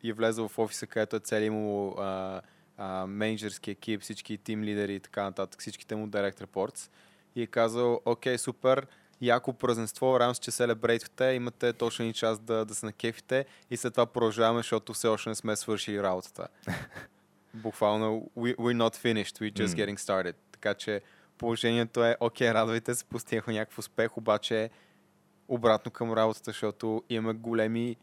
и 0.04 0.10
е 0.10 0.14
влезъл 0.14 0.48
в 0.48 0.60
офиса, 0.60 0.88
където 0.88 1.16
е 1.16 1.20
цели 1.20 1.50
му 1.50 1.96
а, 2.00 2.42
а, 2.78 3.08
менеджерски 3.08 3.72
екип, 3.72 4.02
всички 4.02 4.38
тим 4.38 4.64
лидери 4.64 4.96
и 4.96 5.00
така 5.00 5.24
нататък, 5.24 5.60
всичките 5.62 5.96
му 5.96 6.08
direct 6.08 6.46
reports 6.46 6.90
и 7.36 7.42
е 7.42 7.48
казал, 7.48 8.02
окей, 8.06 8.38
супер, 8.38 8.88
яко 9.22 9.54
празненство, 9.54 10.20
радвам 10.20 10.36
се, 10.36 10.42
че 10.42 10.52
селебрейтвате, 10.52 11.26
имате 11.26 11.74
точно 11.74 12.04
един 12.04 12.14
час 12.14 12.40
да, 12.40 12.66
да 12.66 12.76
се 12.76 12.86
накефите 12.86 13.46
и 13.72 13.78
след 13.78 13.94
това 13.94 14.06
продължаваме, 14.06 14.60
защото 14.60 14.94
все 14.94 15.08
още 15.08 15.30
не 15.30 15.36
сме 15.36 15.56
свършили 15.56 16.04
работата. 16.04 16.48
Буквално, 17.54 18.30
we, 18.38 18.56
we're 18.56 18.78
not 18.78 18.96
finished, 18.96 19.40
we're 19.40 19.54
just 19.54 19.76
mm. 19.76 19.86
getting 19.86 20.00
started. 20.00 20.36
Така 20.52 20.74
че 20.74 21.02
положението 21.38 22.06
е, 22.06 22.18
окей, 22.20 22.54
радвайте 22.54 22.96
се, 22.96 23.06
постигнахме 23.06 23.54
някакъв 23.54 23.80
успех, 23.80 24.18
обаче 24.18 24.70
обратно 25.48 25.92
към 25.92 26.14
работата, 26.14 26.52
защото 26.52 27.04
имаме 27.10 27.34
големи 27.34 27.96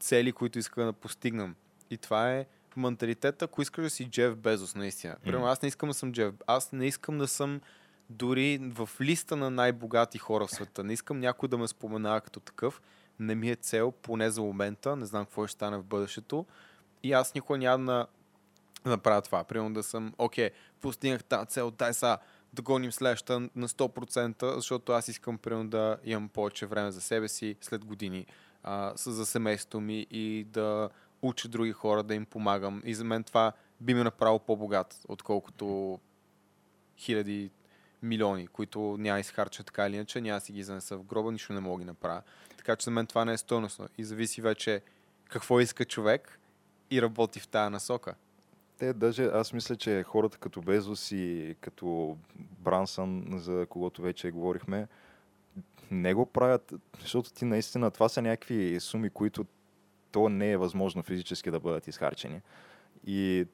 цели, 0.00 0.32
които 0.32 0.58
искаме 0.58 0.86
да 0.86 0.92
постигнем. 0.92 1.54
И 1.90 1.98
това 1.98 2.32
е 2.32 2.46
менталитета, 2.78 3.44
ако 3.44 3.62
искаш 3.62 3.84
да 3.84 3.90
си 3.90 4.10
Джеф 4.10 4.36
Безос, 4.36 4.74
наистина. 4.74 5.16
Примерно, 5.24 5.46
аз 5.46 5.62
не 5.62 5.68
искам 5.68 5.88
да 5.88 5.94
съм 5.94 6.12
Джеф. 6.12 6.34
Аз 6.46 6.72
не 6.72 6.86
искам 6.86 7.18
да 7.18 7.28
съм 7.28 7.60
дори 8.10 8.58
в 8.58 8.88
листа 9.00 9.36
на 9.36 9.50
най-богати 9.50 10.18
хора 10.18 10.46
в 10.46 10.50
света. 10.50 10.84
Не 10.84 10.92
искам 10.92 11.20
някой 11.20 11.48
да 11.48 11.58
ме 11.58 11.68
споменава 11.68 12.20
като 12.20 12.40
такъв. 12.40 12.82
Не 13.20 13.34
ми 13.34 13.50
е 13.50 13.54
цел, 13.54 13.92
поне 13.92 14.30
за 14.30 14.42
момента. 14.42 14.96
Не 14.96 15.06
знам 15.06 15.24
какво 15.24 15.46
ще 15.46 15.54
стане 15.54 15.76
в 15.76 15.84
бъдещето. 15.84 16.46
И 17.02 17.12
аз 17.12 17.34
никога 17.34 17.58
няма 17.58 17.84
да 17.84 18.06
направя 18.90 19.22
това. 19.22 19.44
Примерно 19.44 19.74
да 19.74 19.82
съм, 19.82 20.14
окей, 20.18 20.50
постигнах 20.80 21.24
тази 21.24 21.46
цел, 21.46 21.70
дай 21.70 21.94
сега 21.94 22.18
да 22.52 22.62
гоним 22.62 22.92
следващата 22.92 23.40
на 23.40 23.68
100%, 23.68 24.54
защото 24.54 24.92
аз 24.92 25.08
искам 25.08 25.38
примерно 25.38 25.68
да 25.68 25.96
имам 26.04 26.28
повече 26.28 26.66
време 26.66 26.90
за 26.90 27.00
себе 27.00 27.28
си 27.28 27.56
след 27.60 27.84
години, 27.84 28.26
а, 28.62 28.92
за 28.96 29.26
семейството 29.26 29.80
ми 29.80 30.06
и 30.10 30.44
да 30.44 30.88
уча 31.22 31.48
други 31.48 31.72
хора, 31.72 32.02
да 32.02 32.14
им 32.14 32.26
помагам. 32.26 32.82
И 32.84 32.94
за 32.94 33.04
мен 33.04 33.24
това 33.24 33.52
би 33.80 33.94
ме 33.94 34.04
направило 34.04 34.38
по-богат, 34.38 35.00
отколкото 35.08 35.98
хиляди 36.98 37.50
милиони, 38.02 38.46
които 38.46 38.96
няма 38.98 39.20
изхарча 39.20 39.64
така 39.64 39.86
или 39.86 39.94
иначе, 39.96 40.20
няма 40.20 40.40
си 40.40 40.52
ги 40.52 40.62
занеса 40.62 40.96
в 40.96 41.04
гроба, 41.04 41.32
нищо 41.32 41.52
не 41.52 41.60
мога 41.60 41.80
ги 41.80 41.86
направя. 41.86 42.22
Така 42.56 42.76
че 42.76 42.84
за 42.84 42.90
мен 42.90 43.06
това 43.06 43.24
не 43.24 43.32
е 43.32 43.38
стойностно. 43.38 43.88
И 43.98 44.04
зависи 44.04 44.40
вече 44.40 44.82
какво 45.28 45.60
иска 45.60 45.84
човек 45.84 46.40
и 46.90 47.02
работи 47.02 47.40
в 47.40 47.48
тая 47.48 47.70
насока. 47.70 48.14
Те 48.78 48.92
даже, 48.92 49.24
аз 49.24 49.52
мисля, 49.52 49.76
че 49.76 50.02
хората 50.02 50.38
като 50.38 50.62
Безос 50.62 51.12
и 51.12 51.56
като 51.60 52.16
Брансън, 52.58 53.24
за 53.36 53.66
когото 53.68 54.02
вече 54.02 54.30
говорихме, 54.30 54.88
не 55.90 56.14
го 56.14 56.26
правят, 56.26 56.72
защото 57.00 57.32
ти 57.32 57.44
наистина, 57.44 57.90
това 57.90 58.08
са 58.08 58.22
някакви 58.22 58.80
суми, 58.80 59.10
които 59.10 59.46
то 60.18 60.28
не 60.28 60.52
е 60.52 60.56
възможно 60.56 61.02
физически 61.02 61.50
да 61.50 61.60
бъдат 61.60 61.86
изхарчени. 61.86 62.40
И 63.06 63.46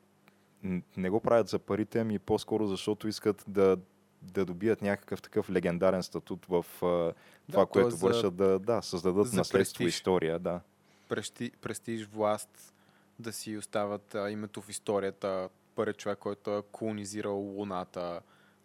не 0.96 1.10
го 1.10 1.20
правят 1.20 1.48
за 1.48 1.58
парите, 1.58 2.00
ами 2.00 2.18
по-скоро 2.18 2.66
защото 2.66 3.08
искат 3.08 3.44
да 3.48 3.76
да 4.22 4.44
добият 4.44 4.82
някакъв 4.82 5.22
такъв 5.22 5.50
легендарен 5.50 6.02
статут 6.02 6.46
в 6.46 6.66
uh, 6.80 7.14
това, 7.50 7.60
да, 7.60 7.66
което 7.66 7.90
за, 7.90 8.06
вършат, 8.06 8.36
да, 8.36 8.58
да 8.58 8.82
създадат 8.82 9.32
наследство, 9.32 9.78
престиж. 9.78 9.96
история. 9.96 10.38
Да. 10.38 10.60
Прести, 11.08 11.50
престиж, 11.60 12.06
власт, 12.06 12.74
да 13.18 13.32
си 13.32 13.56
остават 13.56 14.14
а, 14.14 14.30
името 14.30 14.62
в 14.62 14.68
историята. 14.68 15.48
Първият 15.74 15.98
човек, 15.98 16.18
който 16.18 16.56
е 16.56 16.62
колонизирал 16.72 17.36
Луната. 17.36 18.20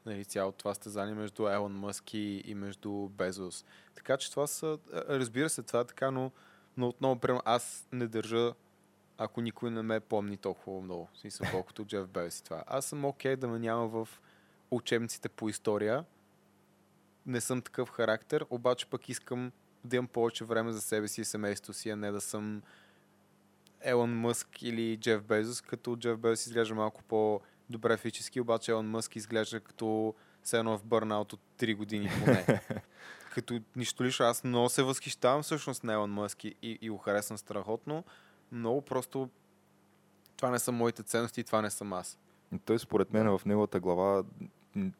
Нали, 0.05 0.25
цялото 0.25 0.57
това 0.57 0.73
стезание 0.73 1.15
между 1.15 1.47
Елон 1.47 1.73
Мъск 1.73 2.13
и, 2.13 2.43
и 2.45 2.55
между 2.55 2.91
Безос. 2.91 3.65
Така 3.95 4.17
че 4.17 4.31
това 4.31 4.47
са, 4.47 4.77
разбира 4.93 5.49
се, 5.49 5.63
това 5.63 5.79
е 5.79 5.85
така, 5.85 6.11
но, 6.11 6.31
но 6.77 6.87
отново, 6.87 7.19
прямо, 7.19 7.41
аз 7.45 7.87
не 7.91 8.07
държа 8.07 8.53
ако 9.21 9.41
никой 9.41 9.71
не 9.71 9.81
ме 9.81 9.99
помни 9.99 10.37
толкова 10.37 10.81
много, 10.81 11.09
смисъл, 11.13 11.47
колкото 11.51 11.85
Джеф 11.85 12.07
Безос 12.07 12.39
и 12.39 12.43
това. 12.43 12.63
Аз 12.67 12.85
съм 12.85 13.05
окей 13.05 13.33
okay 13.33 13.35
да 13.35 13.47
ме 13.47 13.59
няма 13.59 13.87
в 13.87 14.07
учебниците 14.71 15.29
по 15.29 15.49
история. 15.49 16.05
Не 17.25 17.41
съм 17.41 17.61
такъв 17.61 17.89
характер, 17.89 18.45
обаче 18.49 18.85
пък 18.85 19.09
искам 19.09 19.51
да 19.83 19.95
имам 19.95 20.07
повече 20.07 20.45
време 20.45 20.71
за 20.71 20.81
себе 20.81 21.07
си 21.07 21.21
и 21.21 21.25
семейството 21.25 21.73
си, 21.73 21.89
а 21.89 21.95
не 21.95 22.11
да 22.11 22.21
съм 22.21 22.61
Елон 23.81 24.19
Мъск 24.19 24.61
или 24.61 24.97
Джеф 24.97 25.23
Безос, 25.23 25.61
като 25.61 25.95
Джеф 25.95 26.17
Безос 26.17 26.45
изглежда 26.45 26.75
малко 26.75 27.03
по-добре 27.03 27.97
физически, 27.97 28.41
обаче 28.41 28.71
Елон 28.71 28.89
Мъск 28.89 29.15
изглежда 29.15 29.59
като 29.59 30.13
все 30.43 30.57
едно 30.57 30.77
в 30.77 30.83
бърнаут 30.83 31.33
от 31.33 31.39
3 31.57 31.75
години 31.75 32.09
поне. 32.19 32.61
като 33.29 33.61
нищо 33.75 34.03
лично, 34.03 34.25
аз 34.25 34.43
много 34.43 34.69
се 34.69 34.83
възхищавам 34.83 35.43
всъщност 35.43 35.83
на 35.83 35.93
Елон 35.93 36.11
Мъск 36.11 36.43
и, 36.43 36.55
и 36.61 36.89
го 36.89 36.97
харесвам 36.97 37.37
страхотно. 37.37 38.03
Много 38.51 38.81
просто 38.81 39.29
това 40.37 40.49
не 40.49 40.59
са 40.59 40.71
моите 40.71 41.03
ценности 41.03 41.41
и 41.41 41.43
това 41.43 41.61
не 41.61 41.69
съм 41.69 41.93
аз. 41.93 42.19
Той 42.65 42.79
според 42.79 43.13
мен 43.13 43.37
в 43.37 43.45
неговата 43.45 43.79
глава 43.79 44.23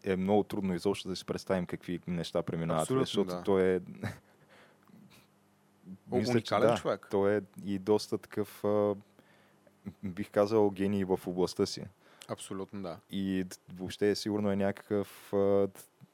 е 0.04 0.16
много 0.16 0.44
трудно 0.44 0.74
изобщо 0.74 1.10
да 1.10 1.16
си 1.16 1.26
представим 1.26 1.66
какви 1.66 2.00
неща 2.08 2.44
преминават, 2.44 2.82
Абсолютно, 2.82 3.06
защото 3.06 3.30
да. 3.30 3.44
той 3.44 3.76
е... 3.76 3.80
Мисля, 6.12 6.32
Уникален 6.32 6.70
да, 6.70 6.78
човек. 6.78 7.08
Той 7.12 7.38
е 7.38 7.42
и 7.66 7.80
доста 7.80 8.18
такъв, 8.18 8.64
бих 10.04 10.32
казал, 10.32 10.70
гений 10.70 11.04
в 11.04 11.20
областта 11.28 11.66
си. 11.66 11.84
Абсолютно, 12.28 12.82
да. 12.82 12.98
И 13.12 13.46
въобще 13.74 14.16
сигурно 14.16 14.52
е 14.52 14.56
някакъв, 14.56 15.34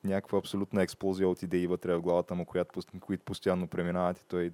някаква 0.05 0.39
абсолютна 0.39 0.83
експлозия 0.83 1.29
от 1.29 1.43
идеи 1.43 1.67
вътре 1.67 1.95
в 1.95 2.01
главата 2.01 2.35
му, 2.35 2.45
която, 2.45 2.81
които 2.99 3.23
постоянно 3.23 3.67
преминават 3.67 4.19
и 4.19 4.25
той 4.25 4.51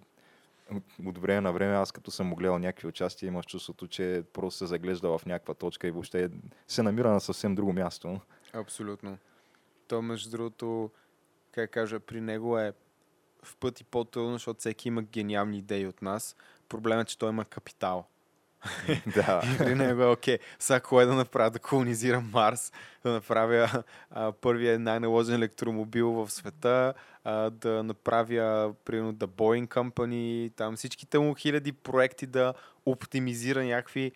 от 1.05 1.17
време 1.17 1.41
на 1.41 1.53
време 1.53 1.75
аз 1.75 1.91
като 1.91 2.11
съм 2.11 2.35
гледал 2.35 2.59
някакви 2.59 2.87
участия, 2.87 3.27
имах 3.27 3.45
чувството, 3.45 3.87
че 3.87 4.23
просто 4.33 4.57
се 4.57 4.65
заглежда 4.65 5.17
в 5.17 5.25
някаква 5.25 5.53
точка 5.53 5.87
и 5.87 5.91
въобще 5.91 6.29
се 6.67 6.83
намира 6.83 7.11
на 7.11 7.21
съвсем 7.21 7.55
друго 7.55 7.73
място. 7.73 8.19
Абсолютно. 8.53 9.17
То, 9.87 10.01
между 10.01 10.29
другото, 10.29 10.91
как 11.51 11.71
кажа, 11.71 11.99
при 11.99 12.21
него 12.21 12.59
е 12.59 12.73
в 13.43 13.57
пъти 13.57 13.83
по-трудно, 13.83 14.33
защото 14.33 14.59
всеки 14.59 14.87
има 14.87 15.01
гениални 15.01 15.57
идеи 15.57 15.87
от 15.87 16.01
нас. 16.01 16.35
Проблемът 16.69 17.07
е, 17.07 17.09
че 17.09 17.17
той 17.17 17.29
има 17.29 17.45
капитал. 17.45 18.07
да. 19.15 19.41
И 19.53 19.57
при 19.57 19.75
него 19.75 20.01
е 20.01 20.05
окей. 20.05 20.37
Сега 20.59 20.79
кое 20.79 21.05
да 21.05 21.13
направя? 21.13 21.51
Да 21.51 21.59
колонизирам 21.59 22.29
Марс, 22.33 22.71
да 23.03 23.11
направя 23.11 23.83
а, 24.11 24.31
първия 24.31 24.79
най-наложен 24.79 25.35
електромобил 25.35 26.11
в 26.11 26.31
света, 26.31 26.93
а, 27.23 27.49
да 27.49 27.83
направя, 27.83 28.73
примерно, 28.85 29.13
The 29.13 29.27
Boeing 29.27 29.67
Company, 29.67 30.51
там 30.55 30.75
всичките 30.75 31.19
му 31.19 31.35
хиляди 31.35 31.71
проекти 31.71 32.25
да 32.25 32.53
оптимизира 32.85 33.63
някакви 33.63 34.11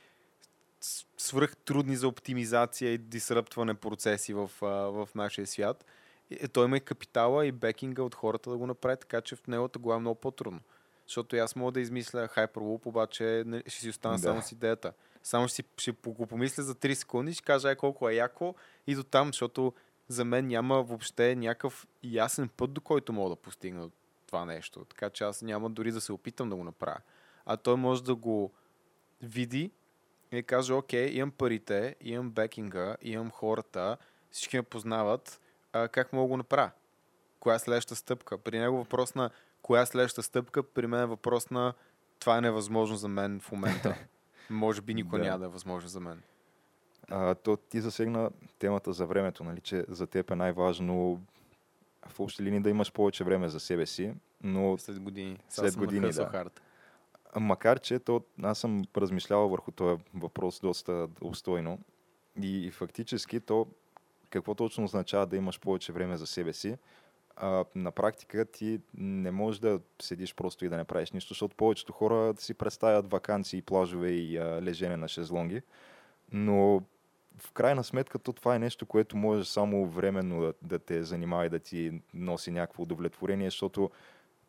свръхтрудни 1.18 1.96
за 1.96 2.08
оптимизация 2.08 2.93
и 2.93 2.98
дисръптване 2.98 3.74
процеси 3.74 4.34
в, 4.34 4.52
а, 4.62 4.66
в 4.68 5.10
нашия 5.16 5.48
свят. 5.48 5.86
И, 6.30 6.38
е, 6.41 6.48
той 6.48 6.66
има 6.66 6.78
и 6.78 6.82
капитала 6.82 7.46
и 7.46 7.52
бекинга 7.52 8.04
от 8.04 8.16
хората 8.16 8.50
да 8.50 8.58
го 8.58 8.68
направи, 8.68 8.98
така 9.00 9.22
че 9.22 9.36
в 9.36 9.48
неговата 9.48 9.80
глава 9.80 9.98
е 9.98 10.00
много 10.00 10.20
по-трудно. 10.20 10.60
Защото 11.08 11.36
аз 11.36 11.56
мога 11.56 11.72
да 11.72 11.80
измисля 11.80 12.28
Hyperloop, 12.28 12.86
обаче 12.86 13.43
не- 13.45 13.64
ще 13.68 13.82
си 13.82 13.89
остана 13.89 14.16
Да. 14.16 14.22
само 14.22 14.41
с 14.41 14.51
идеята. 14.51 14.93
Само 15.24 15.47
ще, 15.47 15.56
си, 15.56 15.64
ще 15.78 15.91
го 16.06 16.28
помисля 16.28 16.64
за 16.64 16.76
3 16.76 16.93
секунди, 16.93 17.34
ще 17.34 17.43
кажа 17.43 17.70
е 17.72 17.76
колко 17.76 18.10
е 18.10 18.14
яко 18.14 18.56
и 18.88 18.95
до 18.95 19.03
там, 19.03 19.28
защото 19.28 19.74
за 20.08 20.26
мен 20.26 20.47
няма 20.47 20.84
въобще 20.84 21.36
някакъв 21.36 21.88
ясен 22.03 22.49
път, 22.49 22.74
до 22.74 22.82
който 22.82 23.14
мога 23.14 23.30
да 23.30 23.36
постигна 23.36 23.89
това 24.28 24.45
нещо. 24.45 24.86
Така 24.86 25.10
че 25.10 25.24
аз 25.24 25.41
няма 25.41 25.70
дори 25.70 25.91
да 25.91 26.01
се 26.01 26.14
опитам 26.14 26.49
да 26.49 26.56
го 26.56 26.64
направя. 26.64 26.97
А 27.45 27.58
той 27.58 27.76
може 27.76 28.03
да 28.03 28.16
го 28.16 28.51
види 29.22 29.72
и 30.32 30.36
да 30.36 30.43
каже, 30.43 30.74
окей, 30.74 31.08
имам 31.08 31.32
парите, 31.32 31.95
имам 32.01 32.32
бекинга, 32.32 32.95
имам 33.01 33.32
хората, 33.32 33.97
всички 34.32 34.58
ме 34.58 34.64
познават, 34.64 35.41
а, 35.74 35.88
как 35.88 36.14
мога 36.14 36.24
да 36.24 36.30
го 36.30 36.38
направя? 36.38 36.72
Коя 37.39 37.56
е 37.56 37.60
следващата 37.60 37.95
стъпка? 37.95 38.38
При 38.38 38.60
него 38.60 38.78
въпрос 38.78 39.16
на 39.16 39.30
коя 39.66 39.82
е 39.82 39.86
следващата 39.86 40.24
стъпка, 40.24 40.63
при 40.63 40.88
мен 40.88 41.01
е 41.01 41.05
въпрос 41.05 41.49
на 41.49 41.74
това 42.20 42.38
е 42.38 42.41
невъзможно 42.41 42.95
за 42.95 43.07
мен 43.07 43.39
в 43.39 43.51
момента. 43.51 43.97
Може 44.49 44.82
би 44.82 44.93
никога 44.93 45.18
Да. 45.18 45.24
няма 45.24 45.39
да 45.39 45.45
е 45.45 45.47
възможно 45.47 45.89
за 45.89 45.99
мен. 45.99 46.22
А, 47.09 47.36
то 47.36 47.57
ти 47.57 47.82
засегна 47.82 48.30
темата 48.59 48.93
за 48.93 49.05
времето, 49.05 49.43
нали, 49.43 49.61
че 49.61 49.86
за 49.88 50.07
теб 50.07 50.32
е 50.32 50.36
най-важно 50.36 51.22
в 52.07 52.20
общи 52.20 52.43
линии 52.43 52.59
да 52.59 52.70
имаш 52.70 52.91
повече 52.91 53.24
време 53.24 53.49
за 53.49 53.59
себе 53.59 53.86
си, 53.86 54.13
но 54.43 54.78
След 54.78 54.99
години. 54.99 55.38
След 55.49 55.74
съм 55.74 55.80
години, 55.80 56.09
да. 56.11 56.26
харта. 56.26 56.61
макар, 57.39 57.80
че 57.80 57.99
то, 57.99 58.22
аз 58.43 58.59
съм 58.59 58.84
размишлявал 58.97 59.49
върху 59.49 59.72
този 59.72 60.01
въпрос 60.13 60.59
доста 60.59 61.07
обстойно 61.22 61.80
и, 62.41 62.68
и 62.68 62.72
фактически 62.72 63.39
то 63.39 63.68
какво 64.30 64.55
точно 64.55 64.84
означава 64.84 65.26
да 65.26 65.38
имаш 65.38 65.59
повече 65.59 65.91
време 65.93 66.18
за 66.18 66.28
себе 66.28 66.53
си, 66.53 66.78
а, 67.36 67.66
на 67.76 67.92
практика 67.92 68.46
ти 68.46 68.80
не 68.98 69.32
можеш 69.32 69.60
да 69.60 69.80
седиш 70.02 70.36
просто 70.36 70.66
и 70.66 70.70
да 70.70 70.78
не 70.78 70.84
правиш 70.84 71.12
нищо, 71.12 71.34
защото 71.34 71.56
повечето 71.56 71.94
хора 71.94 72.34
си 72.38 72.54
представят 72.54 73.12
вакансии, 73.12 73.62
плажове 73.62 74.10
и 74.10 74.38
а, 74.38 74.62
лежене 74.62 74.98
на 74.98 75.08
шезлонги, 75.08 75.62
но 76.32 76.82
в 77.38 77.52
крайна 77.52 77.84
сметка 77.84 78.20
то 78.20 78.34
това 78.34 78.56
е 78.56 78.60
нещо, 78.60 78.86
което 78.86 79.18
може 79.18 79.46
само 79.46 79.88
временно 79.88 80.42
да, 80.42 80.54
да 80.62 80.80
те 80.80 81.04
занимава 81.04 81.46
и 81.46 81.50
да 81.50 81.60
ти 81.60 82.02
носи 82.14 82.52
някакво 82.52 82.84
удовлетворение, 82.84 83.48
защото 83.48 83.92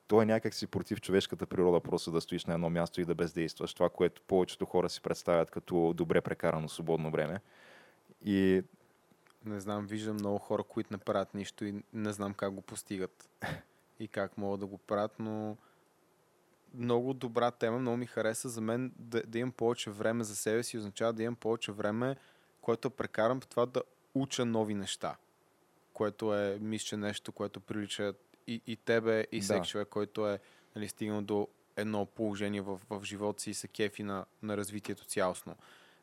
то 0.09 0.23
е 0.23 0.27
някакси 0.27 0.67
против 0.67 1.01
човешката 1.01 1.47
природа 1.47 1.81
просто 1.81 2.11
да 2.11 2.21
стоиш 2.21 2.45
на 2.45 2.55
едно 2.55 2.71
място 2.71 3.01
и 3.01 3.05
да 3.05 3.15
бездействаш. 3.15 3.75
Това, 3.75 3.89
което 3.89 4.23
повечето 4.23 4.67
хора 4.67 4.89
си 4.89 5.01
представят 5.01 5.51
като 5.51 5.93
добре 5.97 6.21
прекарано 6.21 6.69
свободно 6.69 7.11
време. 7.11 7.41
И 8.25 8.63
Не 9.47 9.61
знам, 9.61 9.87
виждам 9.87 10.15
много 10.15 10.39
хора, 10.39 10.63
които 10.63 10.93
не 10.93 10.99
правят 10.99 11.35
нищо 11.35 11.65
и 11.65 11.83
не 11.93 12.13
знам 12.13 12.35
как 12.35 12.53
го 12.53 12.61
постигат. 12.61 13.29
И 14.01 14.09
как 14.09 14.39
могат 14.39 14.61
да 14.61 14.67
го 14.67 14.79
правят, 14.79 15.13
но 15.19 15.57
много 16.75 17.15
добра 17.15 17.51
тема, 17.51 17.79
много 17.79 17.97
ми 17.97 18.07
хареса 18.07 18.49
за 18.49 18.61
мен 18.61 18.93
да, 18.99 19.23
да 19.27 19.39
имам 19.39 19.53
повече 19.53 19.91
време 19.91 20.25
за 20.25 20.37
себе 20.37 20.63
си, 20.63 20.79
означава 20.79 21.13
да 21.13 21.23
имам 21.23 21.37
повече 21.37 21.73
време, 21.73 22.17
което 22.61 22.91
прекарам 22.91 23.41
в 23.41 23.47
това 23.47 23.67
да 23.67 23.83
уча 24.15 24.45
нови 24.45 24.75
неща. 24.75 25.17
Което 25.93 26.35
е, 26.35 26.59
мисля, 26.61 26.87
че 26.87 26.97
нещо, 26.97 27.33
което 27.33 27.61
прилича 27.61 28.15
и, 28.47 28.61
и 28.67 28.77
тебе, 28.77 29.27
и 29.33 29.39
Да. 29.39 29.45
всеки 29.45 29.69
човек, 29.69 29.89
който 29.89 30.29
е 30.29 30.41
нали, 30.77 30.89
стигнал 30.89 31.23
до 31.23 31.49
едно 31.77 32.07
положение 32.07 32.61
в, 32.61 32.81
в 32.91 33.05
живота 33.05 33.43
си 33.43 33.51
и 33.51 33.55
се 33.55 33.69
кефи 33.69 34.03
на, 34.03 34.25
на 34.43 34.57
развитието 34.57 35.05
цялостно. 35.05 35.57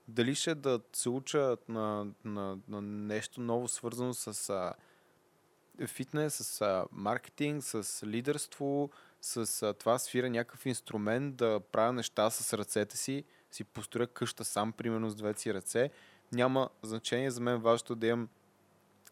Дали 0.07 0.35
ще 0.35 0.55
да 0.55 0.79
се 0.93 1.09
уча 1.09 1.57
на, 1.67 2.07
на, 2.25 2.57
на 2.67 2.81
нещо 2.81 3.41
ново, 3.41 3.67
свързано 3.67 4.13
с 4.13 4.49
а, 4.49 4.73
фитнес, 5.87 6.33
с 6.35 6.61
а, 6.61 6.85
маркетинг, 6.91 7.63
с 7.63 8.03
лидерство, 8.05 8.89
с 9.21 9.61
а, 9.61 9.73
това 9.73 9.99
свира 9.99 10.29
някакъв 10.29 10.65
инструмент, 10.65 11.35
да 11.35 11.59
правя 11.71 11.93
неща 11.93 12.29
с 12.29 12.53
ръцете 12.57 12.97
си, 12.97 13.23
си 13.51 13.63
построя 13.63 14.07
къща 14.07 14.45
сам, 14.45 14.71
примерно 14.71 15.09
с 15.09 15.15
двете 15.15 15.41
си 15.41 15.53
ръце. 15.53 15.89
Няма 16.31 16.69
значение 16.81 17.31
за 17.31 17.41
мен 17.41 17.57
важното 17.57 17.95
да 17.95 18.07
имам 18.07 18.29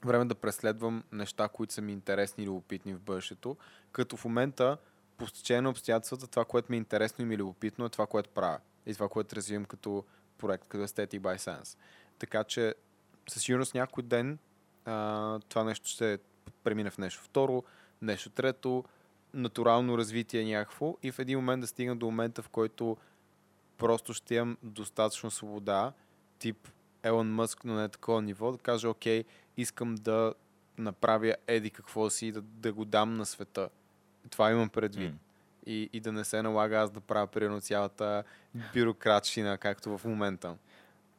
време 0.05 0.25
да 0.25 0.35
преследвам 0.35 1.03
неща, 1.11 1.47
които 1.47 1.73
са 1.73 1.81
ми 1.81 1.91
интересни 1.91 2.43
и 2.43 2.47
любопитни 2.47 2.93
в 2.93 3.01
бъдещето, 3.01 3.57
като 3.91 4.17
в 4.17 4.25
момента 4.25 4.77
по 5.17 5.27
стечение 5.27 5.61
на 5.61 5.69
обстоятелствата 5.69 6.27
това, 6.27 6.45
което 6.45 6.71
ми 6.71 6.77
е 6.77 6.77
интересно 6.77 7.21
и 7.21 7.25
ми 7.25 7.35
е 7.35 7.37
любопитно 7.37 7.85
е 7.85 7.89
това, 7.89 8.07
което 8.07 8.29
правя 8.29 8.59
и 8.85 8.93
това, 8.93 9.09
което 9.09 9.35
развивам 9.35 9.65
като 9.65 10.05
проект, 10.41 10.67
като 10.67 10.83
Aesthetic 10.83 11.19
by 11.19 11.37
Sense. 11.37 11.77
Така 12.19 12.43
че 12.43 12.75
със 13.29 13.43
сигурност 13.43 13.75
някой 13.75 14.03
ден 14.03 14.37
а, 14.85 15.39
това 15.49 15.63
нещо 15.63 15.89
ще 15.89 16.19
премине 16.63 16.89
в 16.89 16.97
нещо 16.97 17.23
второ, 17.23 17.63
нещо 18.01 18.29
трето, 18.29 18.83
натурално 19.33 19.97
развитие 19.97 20.45
някакво 20.45 20.97
и 21.03 21.11
в 21.11 21.19
един 21.19 21.37
момент 21.37 21.61
да 21.61 21.67
стигна 21.67 21.95
до 21.95 22.05
момента, 22.05 22.41
в 22.41 22.49
който 22.49 22.97
просто 23.77 24.13
ще 24.13 24.35
имам 24.35 24.57
достатъчно 24.63 25.31
свобода, 25.31 25.93
тип 26.39 26.67
Елон 27.03 27.33
Мъск, 27.33 27.65
но 27.65 27.75
не 27.75 27.83
е 27.83 27.89
такова 27.89 28.21
ниво, 28.21 28.51
да 28.51 28.57
кажа, 28.57 28.89
окей, 28.89 29.23
искам 29.57 29.95
да 29.95 30.33
направя 30.77 31.35
еди 31.47 31.69
какво 31.69 32.09
си 32.09 32.27
и 32.27 32.31
да, 32.31 32.41
да 32.41 32.73
го 32.73 32.85
дам 32.85 33.13
на 33.13 33.25
света. 33.25 33.69
Това 34.29 34.51
имам 34.51 34.69
предвид. 34.69 35.11
М. 35.11 35.17
И, 35.65 35.89
и 35.93 35.99
да 35.99 36.11
не 36.11 36.23
се 36.23 36.41
налага 36.41 36.77
аз 36.77 36.91
да 36.91 36.99
правя 36.99 37.27
примерно 37.27 37.61
цялата 37.61 38.23
бюрократщина, 38.73 39.57
както 39.57 39.97
в 39.97 40.05
момента. 40.05 40.55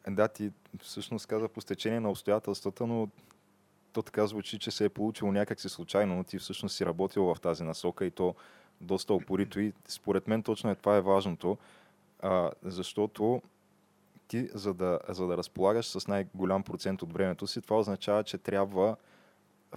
да, 0.09 0.29
ти 0.29 0.53
всъщност 0.83 1.27
каза 1.27 1.49
по 1.49 1.61
стечение 1.61 2.01
на 2.01 2.11
обстоятелствата, 2.11 2.87
но 2.87 3.09
то 3.93 4.03
така 4.03 4.27
звучи, 4.27 4.59
че 4.59 4.71
се 4.71 4.85
е 4.85 4.89
получило 4.89 5.33
някакси 5.33 5.69
случайно, 5.69 6.17
но 6.17 6.25
ти 6.25 6.39
всъщност 6.39 6.77
си 6.77 6.87
работил 6.87 7.35
в 7.35 7.41
тази 7.41 7.65
насока 7.65 8.05
и 8.05 8.11
то 8.11 8.35
доста 8.81 9.15
опорито 9.15 9.61
и 9.61 9.73
според 9.89 10.29
мен 10.29 10.43
точно 10.43 10.71
е 10.71 10.75
това 10.75 10.97
е 10.97 11.01
важното, 11.01 11.59
а, 12.21 12.51
защото 12.63 13.43
ти, 14.29 14.49
за 14.55 14.75
да, 14.75 14.99
за 15.09 15.27
да 15.27 15.37
разполагаш 15.37 15.87
с 15.87 16.09
най-голям 16.09 16.63
процент 16.63 17.03
от 17.03 17.13
времето 17.13 17.47
си, 17.47 17.61
това 17.61 17.79
означава, 17.79 18.25
че 18.25 18.39
трябва 18.39 18.97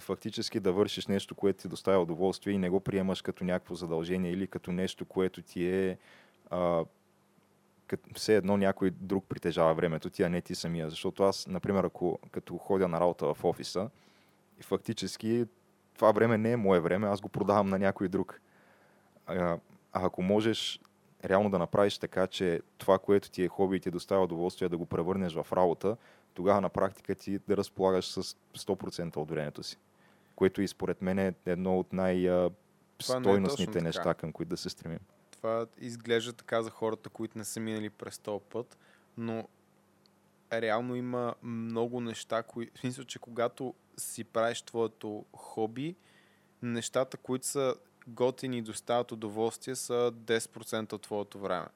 фактически 0.00 0.60
да 0.60 0.72
вършиш 0.72 1.06
нещо, 1.06 1.34
което 1.34 1.62
ти 1.62 1.68
доставя 1.68 2.02
удоволствие 2.02 2.54
и 2.54 2.58
не 2.58 2.70
го 2.70 2.80
приемаш 2.80 3.22
като 3.22 3.44
някакво 3.44 3.74
задължение 3.74 4.30
или 4.30 4.46
като 4.46 4.72
нещо, 4.72 5.04
което 5.04 5.42
ти 5.42 5.66
е 5.66 5.98
а, 6.50 6.84
като 7.86 8.10
все 8.14 8.36
едно 8.36 8.56
някой 8.56 8.90
друг 8.90 9.24
притежава 9.28 9.74
времето 9.74 10.10
ти, 10.10 10.22
а 10.22 10.28
не 10.28 10.40
ти 10.40 10.54
самия. 10.54 10.90
Защото 10.90 11.22
аз, 11.22 11.46
например, 11.46 11.84
ако 11.84 12.18
като 12.30 12.58
ходя 12.58 12.88
на 12.88 13.00
работа 13.00 13.34
в 13.34 13.44
офиса, 13.44 13.90
фактически 14.60 15.44
това 15.94 16.12
време 16.12 16.38
не 16.38 16.52
е 16.52 16.56
мое 16.56 16.80
време, 16.80 17.06
аз 17.06 17.20
го 17.20 17.28
продавам 17.28 17.68
на 17.68 17.78
някой 17.78 18.08
друг. 18.08 18.40
А, 19.26 19.34
а 19.44 19.58
ако 19.92 20.22
можеш 20.22 20.80
реално 21.24 21.50
да 21.50 21.58
направиш 21.58 21.98
така, 21.98 22.26
че 22.26 22.60
това, 22.78 22.98
което 22.98 23.30
ти 23.30 23.42
е 23.42 23.48
хоби 23.48 23.76
и 23.76 23.80
ти 23.80 23.90
доставя 23.90 24.24
удоволствие, 24.24 24.68
да 24.68 24.76
го 24.76 24.86
превърнеш 24.86 25.34
в 25.34 25.46
работа, 25.52 25.96
тогава 26.34 26.60
на 26.60 26.68
практика 26.68 27.14
ти 27.14 27.38
да 27.38 27.56
разполагаш 27.56 28.06
с 28.06 28.36
100% 28.56 29.16
от 29.16 29.30
времето 29.30 29.62
си. 29.62 29.78
Което 30.36 30.62
и 30.62 30.68
според 30.68 31.02
мен 31.02 31.18
е 31.18 31.34
едно 31.46 31.78
от 31.78 31.88
Това 31.88 31.98
не 31.98 32.08
е 32.08 32.40
най-стойностните 32.98 33.72
така. 33.72 33.84
неща, 33.84 34.14
към 34.14 34.32
които 34.32 34.48
да 34.48 34.56
се 34.56 34.70
стремим. 34.70 35.00
Това 35.30 35.66
изглежда 35.78 36.32
така 36.32 36.62
за 36.62 36.70
хората, 36.70 37.10
които 37.10 37.38
не 37.38 37.44
са 37.44 37.60
минали 37.60 37.90
през 37.90 38.18
този 38.18 38.44
път, 38.50 38.78
но 39.16 39.48
реално 40.52 40.96
има 40.96 41.34
много 41.42 42.00
неща, 42.00 42.42
кои... 42.42 42.70
в 42.74 42.78
смисъл, 42.78 43.04
че 43.04 43.18
когато 43.18 43.74
си 43.96 44.24
правиш 44.24 44.62
твоето 44.62 45.24
хоби, 45.36 45.96
нещата, 46.62 47.16
които 47.16 47.46
са 47.46 47.74
готини 48.06 48.58
и 48.58 48.62
доставят 48.62 49.12
удоволствие, 49.12 49.74
са 49.74 50.12
10% 50.14 50.92
от 50.92 51.02
твоето 51.02 51.38
време. 51.38 51.66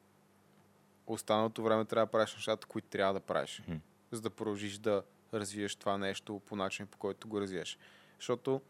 Останалото 1.07 1.63
време 1.63 1.85
трябва 1.85 2.07
да 2.07 2.11
правиш 2.11 2.35
нещата, 2.35 2.67
които 2.67 2.89
трябва 2.89 3.15
да 3.15 3.21
правиш, 3.21 3.63
за 4.11 4.21
да 4.21 4.31
продължиш 4.31 4.79
да 4.79 5.03
развиеш 5.35 5.77
това 5.77 5.99
нещо 5.99 6.41
по 6.47 6.57
начин, 6.57 6.87
по 6.87 6.99
който 6.99 7.29
го 7.29 7.41
развиеш. 7.41 7.79
Защото 8.21 8.61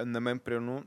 на 0.00 0.20
мен, 0.20 0.38
примерно, 0.38 0.84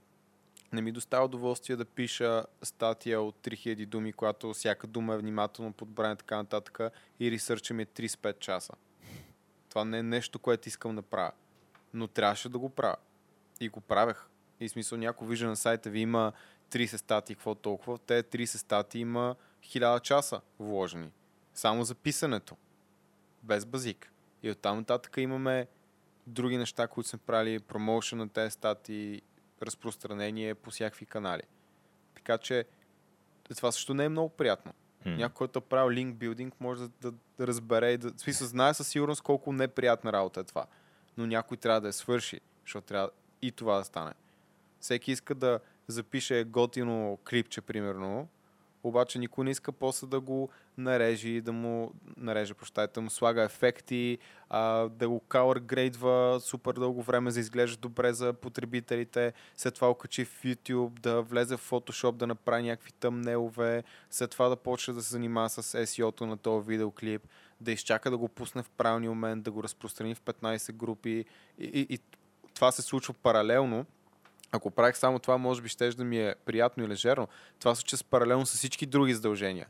не 0.74 0.82
ми 0.82 0.92
достава 0.92 1.26
удоволствие 1.26 1.76
да 1.76 1.86
пиша 1.86 2.46
статия 2.62 3.22
от 3.22 3.36
3000 3.36 3.86
думи, 3.86 4.14
която 4.14 4.54
всяка 4.54 4.88
дума 4.88 5.14
е 5.14 5.18
внимателно 5.18 5.74
подбрана 5.74 6.14
и 6.14 6.18
така 6.18 6.38
нататък 6.38 6.80
и 7.20 7.32
ресърча 7.32 7.74
ми 7.74 7.84
е 7.84 7.86
35 7.86 8.40
часа. 8.40 8.74
Това 9.70 9.86
не 9.86 9.98
е 10.00 10.04
нещо, 10.04 10.40
което 10.40 10.68
искам 10.68 10.96
да 10.96 11.02
правя. 11.02 11.32
Но 11.94 12.08
трябваше 12.08 12.50
да 12.50 12.60
го 12.60 12.70
правя. 12.70 12.96
И 13.60 13.70
го 13.70 13.82
правех. 13.82 14.28
И 14.60 14.70
смисъл 14.70 14.98
някой 14.98 15.28
вижда 15.28 15.48
на 15.48 15.56
сайта 15.56 15.90
ви 15.90 16.00
има 16.00 16.34
30 16.72 16.96
статии, 16.96 17.36
какво 17.36 17.56
толкова. 17.56 17.98
Тези 17.98 18.24
30 18.24 18.46
статии 18.46 19.02
има 19.02 19.36
1000 19.64 20.02
часа 20.02 20.42
вложени. 20.60 21.12
Само 21.54 21.84
за 21.84 21.96
писането. 21.96 22.58
Без 23.44 23.66
базик. 23.66 24.12
И 24.44 24.52
оттам 24.52 24.78
нататък 24.78 25.18
имаме 25.18 25.68
други 26.28 26.58
неща, 26.58 26.88
които 26.88 27.10
сме 27.10 27.20
правили, 27.20 27.60
промоушен 27.60 28.18
на 28.18 28.30
тези 28.30 28.52
статии, 28.52 29.22
разпространение 29.62 30.56
по 30.56 30.70
всякакви 30.70 31.06
канали. 31.06 31.42
Така 32.16 32.38
че 32.38 32.66
това 33.56 33.72
също 33.72 33.94
не 33.94 34.06
е 34.06 34.10
много 34.10 34.30
приятно. 34.30 34.74
М. 35.06 35.16
Някой, 35.16 35.34
който 35.34 35.60
е 35.60 35.62
правил 35.62 35.92
линк 35.92 36.16
билдинг, 36.16 36.54
може 36.60 36.82
да, 36.82 36.90
да, 37.02 37.14
да 37.38 37.48
разбере 37.48 37.92
и 37.92 37.98
да... 37.98 38.12
В 38.12 38.22
смисъл, 38.22 38.48
знае 38.48 38.74
със 38.74 38.88
сигурност 38.88 39.22
колко 39.22 39.54
неприятна 39.54 40.14
работа 40.14 40.40
е 40.40 40.44
това. 40.44 40.66
Но 41.18 41.26
някой 41.26 41.58
трябва 41.58 41.82
да 41.82 41.88
я 41.88 41.94
свърши, 41.94 42.42
защото 42.66 42.88
трябва 42.88 43.10
и 43.42 43.52
това 43.52 43.78
да 43.78 43.84
стане. 43.84 44.14
Всеки 44.80 45.12
иска 45.12 45.36
да 45.36 45.60
запише 45.88 46.44
готино 46.44 47.20
клипче, 47.30 47.62
примерно, 47.62 48.28
обаче 48.88 49.20
никой 49.20 49.46
не 49.46 49.52
иска 49.52 49.72
после 49.72 50.08
да 50.08 50.20
го 50.20 50.50
нарежи, 50.78 51.42
да 51.42 51.52
му 51.52 51.92
нареже, 52.18 52.54
прощайте, 52.54 53.00
му 53.00 53.10
слага 53.10 53.44
ефекти, 53.44 54.18
а, 54.50 54.90
да 54.90 55.10
го 55.10 55.22
color 55.30 55.60
грейдва 55.60 56.40
супер 56.42 56.74
дълго 56.74 57.02
време, 57.02 57.32
за 57.32 57.36
да 57.36 57.40
изглежда 57.40 57.78
добре 57.78 58.14
за 58.14 58.34
потребителите, 58.34 59.34
след 59.56 59.76
това 59.76 59.90
окачи 59.90 60.26
в 60.26 60.44
YouTube, 60.44 61.00
да 61.00 61.22
влезе 61.22 61.58
в 61.58 61.70
Photoshop, 61.70 62.12
да 62.12 62.28
направи 62.28 62.64
някакви 62.64 62.92
тъмнелове, 62.92 63.84
след 64.10 64.32
това 64.32 64.50
да 64.50 64.56
почне 64.56 64.94
да 64.94 65.02
се 65.02 65.10
занимава 65.10 65.50
с 65.50 65.64
SEO-то 65.86 66.26
на 66.26 66.38
този 66.38 66.68
видеоклип, 66.68 67.22
да 67.62 67.72
изчака 67.72 68.12
да 68.12 68.18
го 68.18 68.28
пусне 68.28 68.64
в 68.64 68.70
правилния 68.70 69.10
момент, 69.12 69.44
да 69.44 69.52
го 69.52 69.64
разпространи 69.64 70.16
в 70.16 70.22
15 70.22 70.72
групи. 70.72 71.26
И, 71.60 71.66
и, 71.66 71.88
и 71.90 72.00
това 72.54 72.72
се 72.72 72.82
случва 72.82 73.14
паралелно. 73.14 73.86
Ако 74.52 74.72
правих 74.72 74.98
само 74.98 75.20
това, 75.20 75.38
може 75.38 75.62
би 75.62 75.70
ще 75.70 75.90
да 75.90 76.04
ми 76.04 76.20
е 76.20 76.36
приятно 76.46 76.84
и 76.84 76.88
лежерно. 76.88 77.28
Това 77.60 77.76
се 77.76 77.98
с 77.98 78.04
паралелно 78.04 78.46
с 78.46 78.54
всички 78.54 78.86
други 78.86 79.14
задължения. 79.14 79.68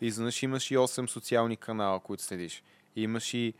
Изведнъж 0.00 0.42
имаш 0.42 0.70
и 0.70 0.76
8 0.76 1.06
социални 1.06 1.56
канала, 1.56 2.00
които 2.00 2.22
следиш. 2.22 2.62
Имаш 2.96 3.34
и 3.34 3.54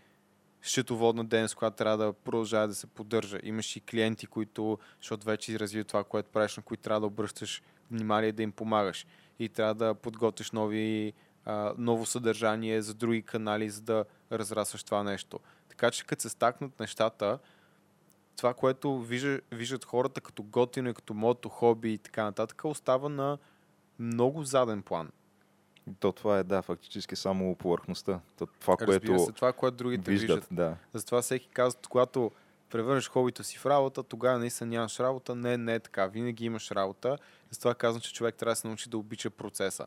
счетоводна 0.62 1.24
дейност, 1.24 1.54
която 1.54 1.76
трябва 1.76 1.96
да 1.96 2.12
продължава 2.12 2.68
да 2.68 2.74
се 2.74 2.86
поддържа. 2.86 3.38
Имаш 3.42 3.76
и 3.76 3.80
клиенти, 3.80 4.26
които, 4.26 4.78
защото 5.00 5.26
вече 5.26 5.58
развива 5.58 5.84
това, 5.84 6.04
което 6.04 6.30
правиш, 6.30 6.56
на 6.56 6.62
които 6.62 6.82
трябва 6.82 7.00
да 7.00 7.06
обръщаш 7.06 7.62
внимание 7.90 8.32
да 8.32 8.42
им 8.42 8.52
помагаш. 8.52 9.06
И 9.38 9.48
трябва 9.48 9.74
да 9.74 9.94
подготвиш 9.94 10.50
нови, 10.50 11.12
а, 11.44 11.74
ново 11.78 12.06
съдържание 12.06 12.82
за 12.82 12.94
други 12.94 13.22
канали, 13.22 13.70
за 13.70 13.80
да 13.82 14.04
разрасваш 14.32 14.82
това 14.82 15.02
нещо. 15.02 15.40
Така 15.68 15.90
че 15.90 16.06
като 16.06 16.22
се 16.22 16.28
стакнат 16.28 16.80
нещата, 16.80 17.38
това, 18.40 18.54
което 18.54 18.98
вижда, 18.98 19.40
виждат 19.52 19.84
хората 19.84 20.20
като 20.20 20.42
готино 20.42 20.88
и 20.88 20.94
като 20.94 21.14
моето 21.14 21.48
хоби 21.48 21.92
и 21.92 21.98
така 21.98 22.24
нататък, 22.24 22.64
остава 22.64 23.08
на 23.08 23.38
много 23.98 24.44
заден 24.44 24.82
план. 24.82 25.10
То 25.98 26.12
това 26.12 26.38
е, 26.38 26.44
да, 26.44 26.62
фактически 26.62 27.16
само 27.16 27.54
повърхността. 27.54 28.20
То, 28.38 28.46
това, 28.46 28.76
Разбира 28.80 29.00
което 29.00 29.24
се, 29.24 29.32
това, 29.32 29.52
което 29.52 29.76
другите 29.76 30.10
виждат, 30.10 30.28
виждат. 30.28 30.56
да. 30.56 30.76
Затова 30.92 31.22
всеки 31.22 31.48
казва, 31.48 31.80
когато 31.88 32.30
превърнеш 32.70 33.08
хобито 33.08 33.44
си 33.44 33.58
в 33.58 33.66
работа, 33.66 34.02
тогава 34.02 34.38
наистина 34.38 34.70
нямаш 34.70 35.00
работа. 35.00 35.34
Не, 35.34 35.56
не 35.56 35.74
е 35.74 35.80
така. 35.80 36.06
Винаги 36.06 36.44
имаш 36.44 36.70
работа. 36.70 37.18
Затова 37.50 37.74
казвам, 37.74 38.00
че 38.00 38.12
човек 38.12 38.34
трябва 38.34 38.52
да 38.52 38.56
се 38.56 38.66
научи 38.66 38.90
да 38.90 38.98
обича 38.98 39.30
процеса. 39.30 39.86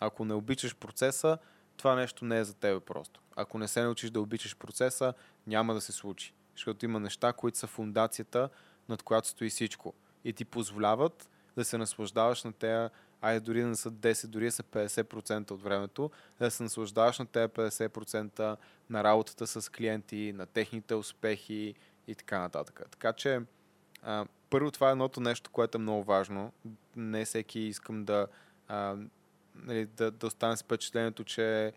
Ако 0.00 0.24
не 0.24 0.34
обичаш 0.34 0.76
процеса, 0.76 1.38
това 1.76 1.94
нещо 1.94 2.24
не 2.24 2.38
е 2.38 2.44
за 2.44 2.54
тебе 2.54 2.80
просто. 2.80 3.20
Ако 3.36 3.58
не 3.58 3.68
се 3.68 3.82
научиш 3.82 4.10
да 4.10 4.20
обичаш 4.20 4.56
процеса, 4.56 5.14
няма 5.46 5.74
да 5.74 5.80
се 5.80 5.92
случи. 5.92 6.34
Защото 6.54 6.84
има 6.84 7.00
неща, 7.00 7.32
които 7.32 7.58
са 7.58 7.66
фундацията, 7.66 8.48
над 8.88 9.02
която 9.02 9.28
стои 9.28 9.50
всичко. 9.50 9.94
И 10.24 10.32
ти 10.32 10.44
позволяват 10.44 11.30
да 11.56 11.64
се 11.64 11.78
наслаждаваш 11.78 12.44
на 12.44 12.52
тея, 12.52 12.90
айде 13.20 13.40
дори 13.40 13.60
да 13.60 13.66
не 13.66 13.76
са 13.76 13.90
10, 13.90 14.26
дори 14.26 14.50
са 14.50 14.62
50% 14.62 15.50
от 15.50 15.62
времето, 15.62 16.10
да 16.38 16.50
се 16.50 16.62
наслаждаваш 16.62 17.18
на 17.18 17.26
тея 17.26 17.48
50% 17.48 18.56
на 18.90 19.04
работата 19.04 19.46
с 19.46 19.72
клиенти, 19.72 20.32
на 20.32 20.46
техните 20.46 20.94
успехи 20.94 21.74
и 22.06 22.14
така 22.14 22.38
нататък. 22.38 22.82
Така 22.90 23.12
че, 23.12 23.40
а, 24.02 24.26
първо 24.50 24.70
това 24.70 24.88
е 24.88 24.92
едното 24.92 25.20
нещо, 25.20 25.50
което 25.50 25.78
е 25.78 25.80
много 25.80 26.04
важно. 26.04 26.52
Не 26.96 27.24
всеки 27.24 27.60
искам 27.60 28.04
да, 28.04 28.26
а, 28.68 28.96
нали, 29.54 29.86
да, 29.86 30.10
да 30.10 30.26
остане 30.26 30.56
с 30.56 30.62
впечатлението, 30.62 31.24
че 31.24 31.72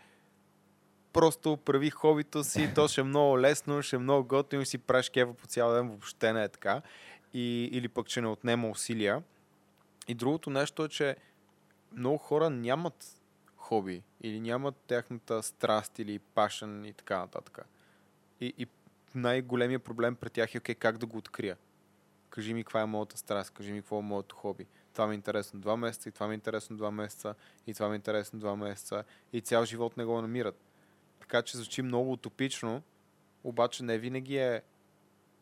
просто 1.14 1.58
прави 1.58 1.90
хобито 1.90 2.44
си, 2.44 2.74
то 2.76 2.88
ще 2.88 3.02
е 3.02 3.04
много 3.04 3.40
лесно, 3.40 3.82
ще 3.82 3.96
е 3.96 4.00
много 4.00 4.28
готино 4.28 4.66
си 4.66 4.78
правиш 4.78 5.10
кева 5.10 5.34
по 5.34 5.48
цял 5.48 5.74
ден, 5.74 5.88
въобще 5.88 6.34
не 6.34 6.44
е 6.44 6.50
така. 6.50 6.82
И, 7.34 7.70
или 7.72 7.88
пък, 7.88 8.08
че 8.08 8.22
не 8.22 8.28
отнема 8.28 8.70
усилия. 8.70 9.24
И 10.08 10.14
другото 10.14 10.50
нещо 10.50 10.84
е, 10.84 10.90
че 10.90 11.16
много 11.92 12.18
хора 12.18 12.50
нямат 12.50 13.22
хоби 13.56 14.04
или 14.22 14.40
нямат 14.40 14.76
тяхната 14.76 15.44
страст 15.44 16.00
или 16.00 16.20
пашен 16.20 16.86
и 16.86 16.94
така 16.94 17.20
нататък. 17.20 17.60
И, 18.42 18.54
и 18.58 18.68
най-големият 19.16 19.84
проблем 19.84 20.16
пред 20.16 20.34
тях 20.34 20.56
е 20.56 20.58
окей, 20.58 20.76
как 20.76 20.98
да 20.98 21.06
го 21.06 21.18
открия. 21.18 21.58
Кажи 22.30 22.54
ми 22.54 22.64
каква 22.64 22.82
е 22.82 22.86
моята 22.86 23.18
страст, 23.18 23.52
кажи 23.52 23.72
ми 23.72 23.82
какво 23.82 24.00
е 24.00 24.02
моето 24.02 24.36
хоби. 24.36 24.68
Това 24.94 25.08
ми 25.08 25.14
е 25.14 25.16
интересно 25.16 25.60
два 25.60 25.78
месеца, 25.78 26.10
и 26.10 26.12
това 26.12 26.28
ми 26.28 26.34
е 26.34 26.36
интересно 26.36 26.78
два 26.78 26.92
месеца, 26.92 27.36
и 27.68 27.74
това 27.74 27.90
ми 27.90 27.96
е 27.96 27.96
интересно 27.96 28.40
два 28.40 28.56
месеца, 28.56 29.04
и 29.34 29.42
цял 29.42 29.66
живот 29.66 29.98
не 29.98 30.06
го 30.06 30.22
намират. 30.22 30.73
Така 31.34 31.46
че 31.46 31.58
звучи 31.58 31.82
много 31.82 32.12
утопично, 32.12 32.82
обаче 33.44 33.84
не 33.84 33.98
винаги 33.98 34.38
е 34.38 34.62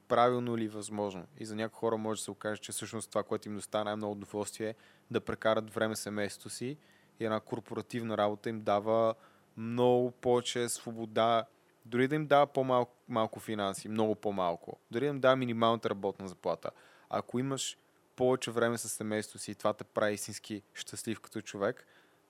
правилно 0.07 0.57
или 0.57 0.67
възможно. 0.67 1.25
И 1.39 1.45
за 1.45 1.55
някои 1.55 1.79
хора 1.79 1.97
може 1.97 2.19
да 2.19 2.23
се 2.23 2.31
окаже, 2.31 2.61
че 2.61 2.71
всъщност 2.71 3.09
това, 3.09 3.23
което 3.23 3.49
им 3.49 3.55
доставя 3.55 3.85
най-много 3.85 4.11
удоволствие 4.11 4.69
е 4.69 4.75
да 5.11 5.21
прекарат 5.21 5.73
време 5.73 5.95
семейството 5.95 6.49
си 6.49 6.77
и 7.19 7.25
една 7.25 7.39
корпоративна 7.39 8.17
работа 8.17 8.49
им 8.49 8.61
дава 8.61 9.15
много 9.57 10.11
повече 10.11 10.69
свобода, 10.69 11.45
дори 11.85 12.07
да 12.07 12.15
им 12.15 12.27
дава 12.27 12.47
по-малко 12.47 12.95
малко 13.07 13.39
финанси, 13.39 13.89
много 13.89 14.15
по-малко, 14.15 14.79
дори 14.91 15.05
да 15.05 15.09
им 15.09 15.19
дава 15.19 15.35
минималната 15.35 15.89
работна 15.89 16.27
заплата. 16.27 16.69
Ако 17.09 17.39
имаш 17.39 17.77
повече 18.15 18.51
време 18.51 18.77
с 18.77 18.89
семейството 18.89 19.39
си 19.39 19.51
и 19.51 19.55
това 19.55 19.73
те 19.73 19.83
прави 19.83 20.13
истински 20.13 20.61
щастлив 20.73 21.19
като 21.19 21.41
човек, 21.41 21.87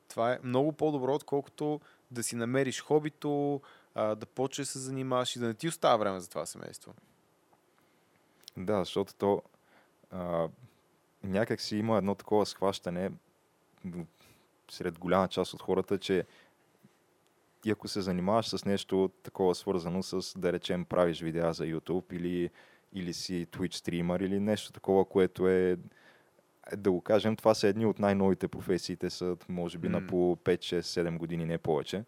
това 0.07 0.33
е 0.33 0.39
много 0.43 0.71
по-добро, 0.71 1.15
отколкото 1.15 1.81
да 2.11 2.23
си 2.23 2.35
намериш 2.35 2.81
хобито, 2.81 3.61
а, 3.95 4.15
да 4.15 4.25
почнеш 4.25 4.67
да 4.67 4.71
се 4.71 4.79
занимаваш 4.79 5.35
и 5.35 5.39
да 5.39 5.47
не 5.47 5.53
ти 5.53 5.67
остава 5.67 5.97
време 5.97 6.19
за 6.19 6.29
това 6.29 6.45
семейство. 6.45 6.93
Да, 8.57 8.79
защото 8.79 9.13
то 9.13 9.41
а, 10.11 10.49
някак 11.23 11.61
си 11.61 11.77
има 11.77 11.97
едно 11.97 12.15
такова 12.15 12.45
схващане 12.45 13.11
сред 14.71 14.99
голяма 14.99 15.27
част 15.27 15.53
от 15.53 15.61
хората, 15.61 15.97
че 15.97 16.25
и 17.65 17.71
ако 17.71 17.87
се 17.87 18.01
занимаваш 18.01 18.47
с 18.47 18.65
нещо 18.65 19.11
такова 19.23 19.55
свързано 19.55 20.03
с, 20.03 20.39
да 20.39 20.53
речем, 20.53 20.85
правиш 20.85 21.21
видеа 21.21 21.53
за 21.53 21.63
YouTube 21.63 22.13
или, 22.13 22.49
или 22.93 23.13
си 23.13 23.47
Twitch 23.51 23.73
стример 23.73 24.19
или 24.19 24.39
нещо 24.39 24.71
такова, 24.71 25.05
което 25.05 25.47
е, 25.47 25.77
да 26.75 26.91
го 26.91 27.01
кажем, 27.01 27.35
това 27.35 27.53
са 27.53 27.67
едни 27.67 27.85
от 27.85 27.99
най-новите 27.99 28.47
професии. 28.47 28.95
Те 28.97 29.09
са, 29.09 29.37
може 29.49 29.77
би, 29.77 29.89
М. 29.89 29.99
на 29.99 30.07
по 30.07 30.15
5, 30.35 30.57
6, 30.57 30.79
7 30.81 31.17
години, 31.17 31.45
не 31.45 31.57
повече. 31.57 32.03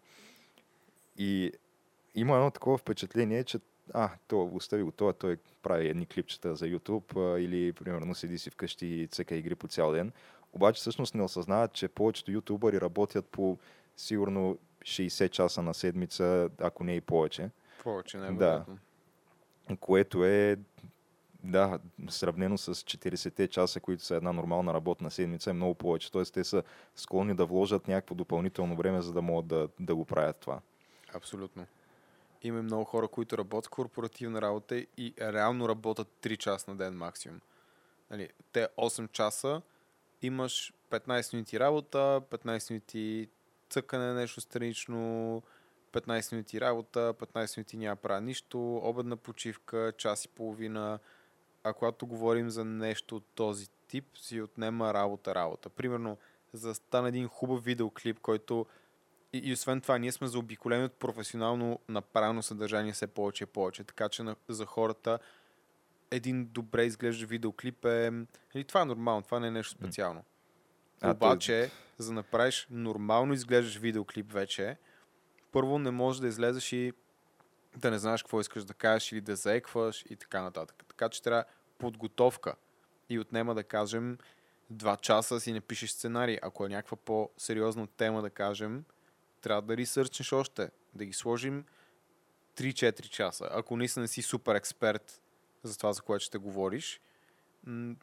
И 1.16 1.52
има 2.14 2.36
едно 2.36 2.50
такова 2.50 2.78
впечатление, 2.78 3.44
че 3.44 3.58
а, 3.92 4.10
то 4.28 4.50
остави 4.54 4.82
го 4.82 4.90
това, 4.90 5.12
той 5.12 5.36
прави 5.62 5.88
едни 5.88 6.06
клипчета 6.06 6.56
за 6.56 6.66
YouTube 6.66 7.34
а, 7.34 7.40
или, 7.40 7.72
примерно, 7.72 8.14
седи 8.14 8.38
си 8.38 8.50
вкъщи 8.50 8.86
и 8.86 9.06
цъка 9.06 9.34
игри 9.34 9.54
по 9.54 9.68
цял 9.68 9.92
ден. 9.92 10.12
Обаче, 10.52 10.80
всъщност 10.80 11.14
не 11.14 11.22
осъзнават, 11.22 11.72
че 11.72 11.88
повечето 11.88 12.30
ютубъри 12.30 12.80
работят 12.80 13.26
по 13.26 13.58
сигурно 13.96 14.58
60 14.80 15.30
часа 15.30 15.62
на 15.62 15.74
седмица, 15.74 16.50
ако 16.58 16.84
не 16.84 16.94
и 16.96 17.00
повече. 17.00 17.50
Повече, 17.82 18.18
не 18.18 18.32
Да. 18.32 18.64
което 19.80 20.24
е 20.24 20.56
да, 21.44 21.78
сравнено 22.08 22.58
с 22.58 22.74
40-те 22.74 23.48
часа, 23.48 23.80
които 23.80 24.04
са 24.04 24.14
една 24.14 24.32
нормална 24.32 24.74
работна 24.74 25.10
седмица, 25.10 25.50
е 25.50 25.52
много 25.52 25.74
повече. 25.74 26.12
Тоест, 26.12 26.34
те 26.34 26.44
са 26.44 26.62
склонни 26.96 27.34
да 27.34 27.46
вложат 27.46 27.88
някакво 27.88 28.14
допълнително 28.14 28.76
време, 28.76 29.02
за 29.02 29.12
да 29.12 29.22
могат 29.22 29.46
да, 29.46 29.68
да 29.80 29.94
го 29.94 30.04
правят 30.04 30.36
това. 30.36 30.60
Абсолютно. 31.14 31.66
Има 32.42 32.62
много 32.62 32.84
хора, 32.84 33.08
които 33.08 33.38
работят 33.38 33.68
корпоративна 33.68 34.42
работа 34.42 34.76
и 34.96 35.14
реално 35.20 35.68
работят 35.68 36.08
3 36.22 36.36
часа 36.36 36.70
на 36.70 36.76
ден 36.76 36.96
максимум. 36.96 37.40
Нали, 38.10 38.28
те 38.52 38.68
8 38.76 39.12
часа 39.12 39.62
имаш 40.22 40.72
15 40.90 41.34
минути 41.34 41.60
работа, 41.60 42.22
15 42.30 42.70
минути 42.70 43.28
цъкане 43.70 44.14
нещо 44.14 44.40
странично, 44.40 45.42
15 45.92 46.32
минути 46.32 46.60
работа, 46.60 47.14
15 47.14 47.56
минути 47.56 47.76
няма 47.76 47.96
правя 47.96 48.20
нищо, 48.20 48.76
обедна 48.76 49.16
почивка, 49.16 49.92
час 49.98 50.24
и 50.24 50.28
половина. 50.28 50.98
А 51.64 51.72
когато 51.72 52.06
говорим 52.06 52.50
за 52.50 52.64
нещо 52.64 53.16
от 53.16 53.24
този 53.34 53.68
тип, 53.88 54.18
си 54.18 54.40
отнема 54.40 54.94
работа, 54.94 55.34
работа. 55.34 55.68
Примерно, 55.68 56.18
за 56.52 56.68
да 56.68 56.74
стане 56.74 57.08
един 57.08 57.28
хубав 57.28 57.64
видеоклип, 57.64 58.20
който 58.20 58.66
и, 59.32 59.38
и 59.38 59.52
освен 59.52 59.80
това, 59.80 59.98
ние 59.98 60.12
сме 60.12 60.26
заобиколени 60.26 60.84
от 60.84 60.92
професионално 60.92 61.78
направено 61.88 62.42
съдържание 62.42 62.92
все 62.92 63.06
повече 63.06 63.44
и 63.44 63.46
повече. 63.46 63.84
Така 63.84 64.08
че 64.08 64.22
на, 64.22 64.36
за 64.48 64.66
хората 64.66 65.18
един 66.10 66.46
добре 66.46 66.84
изглежда 66.84 67.26
видеоклип 67.26 67.84
е... 67.84 68.10
Нали, 68.54 68.64
това 68.64 68.80
е 68.80 68.84
нормално, 68.84 69.22
това 69.22 69.40
не 69.40 69.46
е 69.46 69.50
нещо 69.50 69.70
специално. 69.70 70.24
А, 71.00 71.14
той- 71.14 71.28
Обаче, 71.28 71.70
за 71.98 72.08
да 72.08 72.14
направиш 72.14 72.66
нормално 72.70 73.32
изглеждаш 73.32 73.78
видеоклип 73.78 74.32
вече, 74.32 74.76
първо 75.52 75.78
не 75.78 75.90
можеш 75.90 76.20
да 76.20 76.28
излезеш 76.28 76.72
и 76.72 76.92
да 77.76 77.90
не 77.90 77.98
знаеш 77.98 78.22
какво 78.22 78.40
искаш 78.40 78.64
да 78.64 78.74
кажеш 78.74 79.12
или 79.12 79.20
да 79.20 79.36
заекваш 79.36 80.04
и 80.10 80.16
така 80.16 80.42
нататък. 80.42 80.84
Така 80.88 81.08
че 81.08 81.22
трябва 81.22 81.44
подготовка 81.78 82.54
и 83.08 83.18
отнема 83.18 83.54
да 83.54 83.64
кажем 83.64 84.18
два 84.70 84.96
часа 84.96 85.40
си 85.40 85.52
не 85.52 85.60
пишеш 85.60 85.90
сценарий. 85.90 86.38
Ако 86.42 86.66
е 86.66 86.68
някаква 86.68 86.96
по-сериозна 86.96 87.86
тема 87.86 88.22
да 88.22 88.30
кажем, 88.30 88.84
трябва 89.40 89.62
да 89.62 89.76
ресърчнеш 89.76 90.32
още. 90.32 90.70
Да 90.94 91.04
ги 91.04 91.12
сложим 91.12 91.64
3-4 92.56 93.08
часа. 93.08 93.48
Ако 93.50 93.76
наистина 93.76 94.02
не 94.02 94.08
си 94.08 94.22
супер 94.22 94.54
експерт 94.54 95.22
за 95.62 95.76
това, 95.76 95.92
за 95.92 96.02
което 96.02 96.24
ще 96.24 96.38
говориш, 96.38 97.00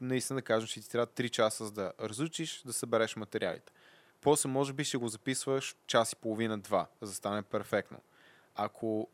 наистина 0.01 0.37
да 0.37 0.41
кажем, 0.41 0.67
че 0.67 0.81
ти 0.81 0.89
трябва 0.89 1.07
3 1.07 1.29
часа 1.29 1.65
за 1.65 1.71
да 1.71 1.93
разучиш, 1.99 2.61
да 2.65 2.73
събереш 2.73 3.15
материалите. 3.15 3.73
После, 4.21 4.49
може 4.49 4.73
би, 4.73 4.83
ще 4.83 4.97
го 4.97 5.07
записваш 5.07 5.75
час 5.87 6.13
и 6.13 6.15
половина-два, 6.15 6.87
за 7.01 7.11
да 7.11 7.15
стане 7.15 7.41
перфектно. 7.41 7.99
Ако 8.55 9.09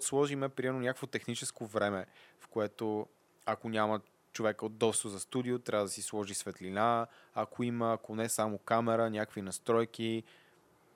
сложиме, 0.00 0.48
примерно, 0.48 0.80
някакво 0.80 1.06
техническо 1.06 1.66
време, 1.66 2.06
в 2.40 2.48
което 2.48 3.06
ако 3.46 3.68
няма 3.68 4.00
човека 4.32 4.66
от 4.66 4.76
достъп 4.76 5.10
за 5.10 5.20
студио, 5.20 5.58
трябва 5.58 5.84
да 5.84 5.90
си 5.90 6.02
сложи 6.02 6.34
светлина, 6.34 7.06
ако 7.34 7.62
има, 7.62 7.92
ако 7.92 8.14
не 8.14 8.28
само 8.28 8.58
камера, 8.58 9.10
някакви 9.10 9.42
настройки, 9.42 10.22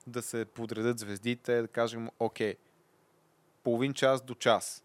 да 0.07 0.23
се 0.23 0.45
подредят 0.45 0.99
звездите, 0.99 1.63
да 1.63 1.69
кажем, 1.69 2.09
окей, 2.19 2.57
половин 3.63 3.95
час 3.95 4.23
до 4.23 4.35
час, 4.35 4.85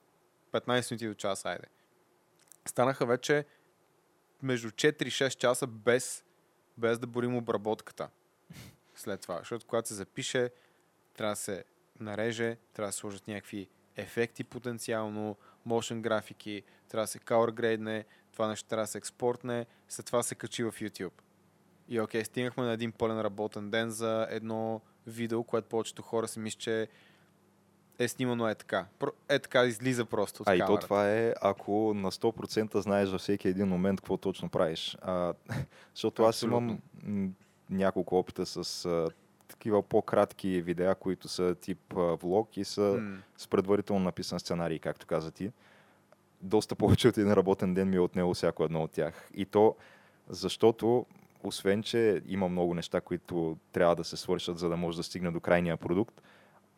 15 0.52 0.92
минути 0.92 1.08
до 1.08 1.14
час, 1.14 1.46
айде. 1.46 1.68
Станаха 2.66 3.06
вече 3.06 3.46
между 4.42 4.70
4 4.70 5.04
и 5.04 5.12
6 5.12 5.38
часа 5.38 5.68
без, 5.68 6.24
без 6.78 7.00
да 7.00 7.08
борим 7.08 7.36
обработката 7.36 8.10
след 8.96 9.22
това. 9.22 9.38
Защото 9.38 9.66
когато 9.66 9.88
се 9.88 9.94
запише, 9.94 10.52
трябва 11.14 11.32
да 11.32 11.36
се 11.36 11.66
нареже, 12.00 12.58
трябва 12.74 12.88
да 12.90 12.94
сложат 12.94 13.28
някакви 13.28 13.68
ефекти 13.96 14.44
потенциално, 14.44 15.36
motion 15.68 16.02
графики, 16.02 16.64
трябва 16.90 17.04
да 17.04 17.08
се 17.08 17.20
color 17.20 17.52
грейдне, 17.52 18.06
това 18.34 18.48
нещо 18.48 18.70
трябва 18.70 18.84
да 18.84 18.88
се 18.88 18.98
експортне, 18.98 19.66
след 19.90 20.06
това 20.06 20.24
се 20.24 20.36
качи 20.36 20.64
в 20.64 20.72
YouTube. 20.72 21.14
И 21.88 22.00
окей, 22.02 22.24
стигнахме 22.24 22.64
на 22.64 22.72
един 22.72 22.92
пълен 22.92 23.22
работен 23.22 23.70
ден 23.70 23.90
за 23.90 24.28
едно 24.30 24.82
видео, 25.08 25.44
което 25.44 25.68
повечето 25.68 26.02
хора 26.02 26.28
си 26.28 26.40
мислят, 26.40 26.62
че 26.62 26.88
е 28.00 28.08
снимано 28.08 28.48
е 28.50 28.56
така. 28.56 28.86
Е 29.30 29.40
така 29.40 29.66
излиза 29.66 30.06
просто 30.06 30.44
от 30.44 30.50
А 30.50 30.56
и 30.56 30.60
то 30.60 30.66
камерата. 30.66 30.86
това 30.86 31.10
е, 31.10 31.34
ако 31.42 31.94
на 31.96 32.12
100% 32.12 32.80
знаеш 32.80 33.10
във 33.10 33.22
всеки 33.22 33.48
един 33.48 33.68
момент 33.68 34.02
какво 34.02 34.18
точно 34.18 34.50
правиш. 34.50 34.98
А, 35.02 35.34
защото 35.94 36.24
аз 36.24 36.42
имам 36.42 36.70
Абсолютно. 36.70 37.34
няколко 37.70 38.20
опита 38.20 38.46
с 38.46 38.86
такива 39.48 39.84
по-кратки 39.84 40.62
видеа, 40.62 40.96
които 40.96 41.28
са 41.28 41.56
тип 41.56 41.94
влог 41.96 42.58
и 42.58 42.64
са 42.64 42.98
М. 43.02 43.18
с 43.38 43.48
предварително 43.48 44.04
написан 44.04 44.40
сценарий, 44.40 44.80
както 44.80 45.06
каза 45.06 45.32
ти. 45.32 45.52
Доста 46.42 46.76
повече 46.76 47.08
от 47.08 47.18
един 47.18 47.34
работен 47.34 47.74
ден 47.74 47.90
ми 47.90 47.96
е 47.96 48.00
отнело 48.00 48.34
всяко 48.34 48.64
едно 48.64 48.84
от 48.84 48.92
тях. 48.92 49.30
И 49.34 49.46
то 49.46 49.76
защото, 50.30 51.06
освен, 51.44 51.84
че 51.84 52.22
има 52.28 52.50
много 52.50 52.74
неща, 52.74 53.02
които 53.02 53.58
трябва 53.72 53.96
да 53.96 54.04
се 54.04 54.18
свършат, 54.18 54.60
за 54.60 54.70
да 54.70 54.78
може 54.78 54.98
да 54.98 55.04
стигне 55.04 55.32
до 55.32 55.40
крайния 55.40 55.78
продукт, 55.78 56.22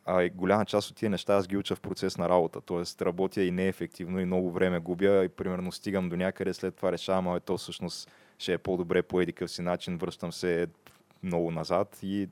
а 0.06 0.24
и 0.24 0.30
голяма 0.30 0.66
част 0.66 0.90
от 0.90 0.96
тия 0.96 1.10
неща 1.10 1.36
аз 1.36 1.48
ги 1.48 1.58
уча 1.58 1.76
в 1.76 1.82
процес 1.82 2.18
на 2.18 2.30
работа. 2.30 2.62
Тоест 2.62 3.02
работя 3.02 3.44
и 3.44 3.52
неефективно 3.52 4.20
и 4.20 4.26
много 4.26 4.52
време 4.52 4.80
губя 4.80 5.24
и 5.26 5.30
примерно 5.30 5.72
стигам 5.72 6.10
до 6.10 6.16
някъде, 6.16 6.54
след 6.54 6.76
това 6.76 6.92
решавам, 6.92 7.28
а 7.28 7.40
то 7.40 7.58
всъщност 7.58 8.12
ще 8.38 8.54
е 8.54 8.58
по-добре 8.58 9.02
по 9.02 9.22
едикъв 9.22 9.52
си 9.52 9.62
начин, 9.62 9.98
връщам 9.98 10.32
се 10.32 10.68
много 11.24 11.52
назад 11.52 12.00
и 12.04 12.30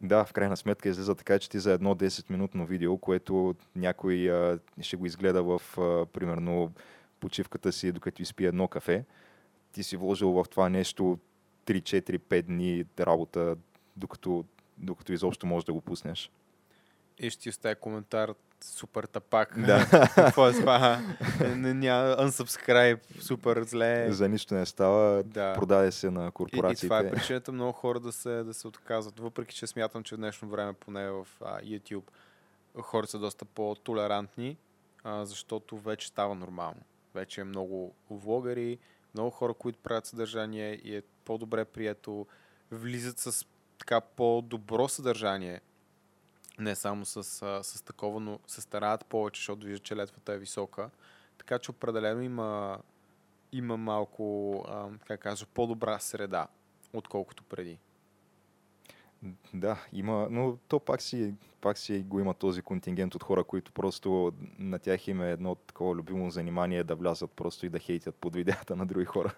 да, 0.00 0.24
в 0.24 0.32
крайна 0.32 0.56
сметка 0.56 0.88
излиза 0.88 1.14
така, 1.14 1.38
че 1.38 1.50
ти 1.50 1.58
за 1.58 1.72
едно 1.72 1.94
10-минутно 1.94 2.66
видео, 2.66 2.98
което 2.98 3.54
някой 3.76 4.30
а, 4.30 4.58
ще 4.80 4.96
го 4.96 5.06
изгледа 5.06 5.42
в, 5.42 5.62
а, 5.78 6.06
примерно, 6.06 6.72
почивката 7.20 7.72
си, 7.72 7.92
докато 7.92 8.22
изпи 8.22 8.44
едно 8.44 8.68
кафе, 8.68 9.04
ти 9.72 9.82
си 9.82 9.96
вложил 9.96 10.30
в 10.30 10.44
това 10.50 10.68
нещо 10.68 11.18
3-4-5 11.66 12.42
дни 12.42 12.84
работа, 13.00 13.56
докато, 13.96 14.44
докато 14.78 15.12
изобщо 15.12 15.46
можеш 15.46 15.64
да 15.64 15.72
го 15.72 15.80
пуснеш. 15.80 16.30
И 17.20 17.30
ще 17.30 17.42
ти 17.42 17.48
оставя 17.48 17.74
коментар 17.74 18.34
супер 18.64 19.04
тапак. 19.04 19.60
Да. 19.66 19.86
Какво 20.14 20.48
е 20.48 20.52
това? 20.52 21.00
Не, 21.56 21.74
няма 21.74 22.16
unsubscribe, 22.16 23.20
супер 23.20 23.62
зле. 23.62 24.12
За 24.12 24.28
нищо 24.28 24.54
не 24.54 24.66
става, 24.66 25.22
Да. 25.22 25.54
продаде 25.54 25.92
се 25.92 26.10
на 26.10 26.24
И, 26.24 26.28
и 26.28 26.30
корпорациите. 26.30 26.86
това 26.86 26.98
е 26.98 27.10
причината 27.10 27.52
много 27.52 27.72
хора 27.72 28.00
да 28.00 28.12
се, 28.12 28.42
да 28.42 28.54
се 28.54 28.68
отказват. 28.68 29.18
Въпреки, 29.20 29.54
че 29.56 29.66
смятам, 29.66 30.02
че 30.02 30.14
в 30.14 30.18
днешно 30.18 30.48
време, 30.48 30.72
поне 30.72 31.10
в 31.10 31.26
а, 31.40 31.60
YouTube, 31.60 32.04
хората 32.80 33.10
са 33.10 33.18
доста 33.18 33.44
по-толерантни, 33.44 34.56
а, 35.04 35.24
защото 35.24 35.78
вече 35.78 36.08
става 36.08 36.34
нормално. 36.34 36.80
Вече 37.14 37.40
е 37.40 37.44
много 37.44 37.94
влогъри, 38.10 38.78
много 39.14 39.30
хора, 39.30 39.54
които 39.54 39.78
правят 39.78 40.06
съдържание 40.06 40.80
и 40.84 40.96
е 40.96 41.02
по-добре 41.24 41.64
прието, 41.64 42.26
влизат 42.70 43.18
с 43.18 43.46
така 43.78 44.00
по-добро 44.00 44.88
съдържание, 44.88 45.60
не 46.58 46.74
само 46.74 47.04
с, 47.04 47.24
с 47.62 47.84
такова, 47.84 48.20
но 48.20 48.38
се 48.46 48.60
стараят 48.60 49.06
повече, 49.06 49.40
защото 49.40 49.66
виждат, 49.66 49.86
че 49.86 49.96
летвата 49.96 50.32
е 50.32 50.38
висока. 50.38 50.90
Така 51.38 51.58
че 51.58 51.70
определено 51.70 52.22
има, 52.22 52.78
има 53.52 53.76
малко, 53.76 54.64
как 55.06 55.20
кажа, 55.20 55.46
по-добра 55.54 55.98
среда, 55.98 56.46
отколкото 56.92 57.44
преди. 57.44 57.78
Да, 59.54 59.86
има, 59.92 60.28
но 60.30 60.56
то 60.68 60.80
пак 60.80 61.02
си, 61.02 61.34
пак 61.60 61.78
си 61.78 62.00
го 62.00 62.20
има 62.20 62.34
този 62.34 62.62
контингент 62.62 63.14
от 63.14 63.22
хора, 63.22 63.44
които 63.44 63.72
просто 63.72 64.32
на 64.58 64.78
тях 64.78 65.08
им 65.08 65.22
е 65.22 65.30
едно 65.30 65.54
такова 65.54 65.94
любимо 65.94 66.30
занимание 66.30 66.84
да 66.84 66.94
влязат 66.94 67.30
просто 67.30 67.66
и 67.66 67.68
да 67.68 67.78
хейтят 67.78 68.14
под 68.14 68.34
видеята 68.34 68.76
на 68.76 68.86
други 68.86 69.04
хора. 69.04 69.34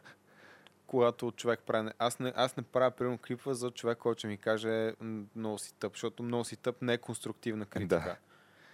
Когато 0.91 1.33
човек 1.33 1.61
прави... 1.67 1.91
Аз 1.99 2.19
не, 2.19 2.33
аз 2.37 2.57
не 2.57 2.63
правя, 2.63 2.91
примерно, 2.91 3.19
клипа 3.19 3.55
за 3.55 3.71
човек, 3.71 3.99
който 3.99 4.19
ще 4.19 4.27
ми 4.27 4.37
каже 4.37 4.95
«М, 5.01 5.25
много 5.37 5.59
си 5.59 5.75
тъп, 5.75 5.93
защото 5.93 6.23
много 6.23 6.45
си 6.45 6.57
тъп 6.57 6.83
не 6.83 6.93
е 6.93 6.99
конструктивна 6.99 7.67
критика. 7.67 8.01
Да. 8.01 8.17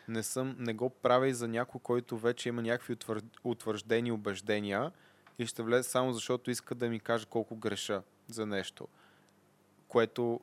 Не, 0.09 0.23
съм, 0.23 0.57
не 0.59 0.75
го 0.75 0.91
правя 0.91 1.29
и 1.29 1.35
за 1.35 1.49
някой, 1.49 1.81
който 1.81 2.19
вече 2.19 2.49
има 2.49 2.62
някакви 2.62 2.93
утвър... 2.93 3.23
утвърждени 3.45 4.12
убеждения 4.12 4.93
и 5.39 5.47
ще 5.47 5.62
влезе 5.62 5.89
само 5.89 6.12
защото 6.12 6.51
иска 6.51 6.75
да 6.75 6.89
ми 6.89 7.01
каже 7.01 7.27
колко 7.27 7.57
греша 7.57 8.03
за 8.29 8.47
нещо. 8.47 8.89
Което 9.89 10.41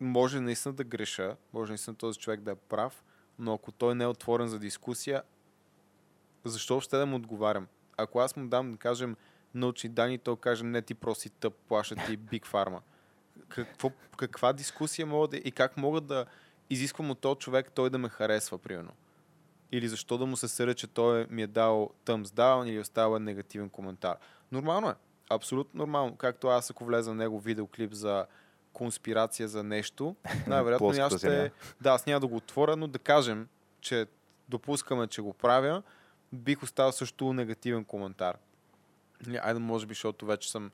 може 0.00 0.40
наистина 0.40 0.74
да 0.74 0.84
греша, 0.84 1.36
може 1.52 1.72
наистина 1.72 1.96
този 1.96 2.18
човек 2.18 2.40
да 2.40 2.50
е 2.50 2.54
прав, 2.54 3.04
но 3.38 3.54
ако 3.54 3.72
той 3.72 3.94
не 3.94 4.04
е 4.04 4.06
отворен 4.06 4.48
за 4.48 4.58
дискусия, 4.58 5.22
защо 6.44 6.80
ще 6.80 6.96
да 6.96 7.06
му 7.06 7.16
отговарям? 7.16 7.68
Ако 7.96 8.20
аз 8.20 8.36
му 8.36 8.48
дам, 8.48 8.72
да 8.72 8.78
кажем, 8.78 9.16
научни 9.54 9.90
данни, 9.90 10.18
той 10.18 10.36
каже, 10.36 10.64
не 10.64 10.82
ти 10.82 10.94
просто 10.94 11.22
си 11.22 11.30
тъп, 11.30 11.54
плаща 11.68 11.94
ти 11.94 12.18
Big 12.18 12.46
Pharma. 12.46 12.78
Какво, 13.48 13.90
каква 14.16 14.52
дискусия 14.52 15.06
мога 15.06 15.28
да... 15.28 15.36
И 15.36 15.52
как 15.52 15.76
мога 15.76 16.00
да 16.00 16.26
изисквам 16.70 17.10
от 17.10 17.18
този 17.18 17.38
човек 17.38 17.72
той 17.74 17.90
да 17.90 17.98
ме 17.98 18.08
харесва, 18.08 18.58
примерно? 18.58 18.92
Или 19.72 19.88
защо 19.88 20.18
да 20.18 20.26
му 20.26 20.36
се 20.36 20.48
съдя, 20.48 20.74
че 20.74 20.86
той 20.86 21.26
ми 21.30 21.42
е 21.42 21.46
дал 21.46 21.90
thumbs 22.04 22.24
down 22.24 22.68
или 22.68 22.78
оставя 22.78 23.20
негативен 23.20 23.70
коментар. 23.70 24.16
Нормално 24.52 24.90
е. 24.90 24.94
Абсолютно 25.30 25.78
нормално. 25.78 26.16
Както 26.16 26.48
аз, 26.48 26.70
ако 26.70 26.84
влеза 26.84 27.10
в 27.10 27.14
него 27.14 27.40
видеоклип 27.40 27.92
за 27.92 28.26
конспирация 28.72 29.48
за 29.48 29.62
нещо, 29.62 30.16
най-вероятно 30.46 30.88
аз 30.88 31.18
ще... 31.18 31.52
Да, 31.80 31.90
аз 31.90 32.06
няма 32.06 32.20
да 32.20 32.26
го 32.26 32.36
отворя, 32.36 32.76
но 32.76 32.86
да 32.86 32.98
кажем, 32.98 33.48
че 33.80 34.06
допускаме, 34.48 35.06
че 35.06 35.22
го 35.22 35.32
правя, 35.32 35.82
бих 36.32 36.62
оставил 36.62 36.92
също 36.92 37.32
негативен 37.32 37.84
коментар. 37.84 38.36
Айде, 39.42 39.60
може 39.60 39.86
би, 39.86 39.94
защото 39.94 40.26
вече 40.26 40.50
съм 40.50 40.70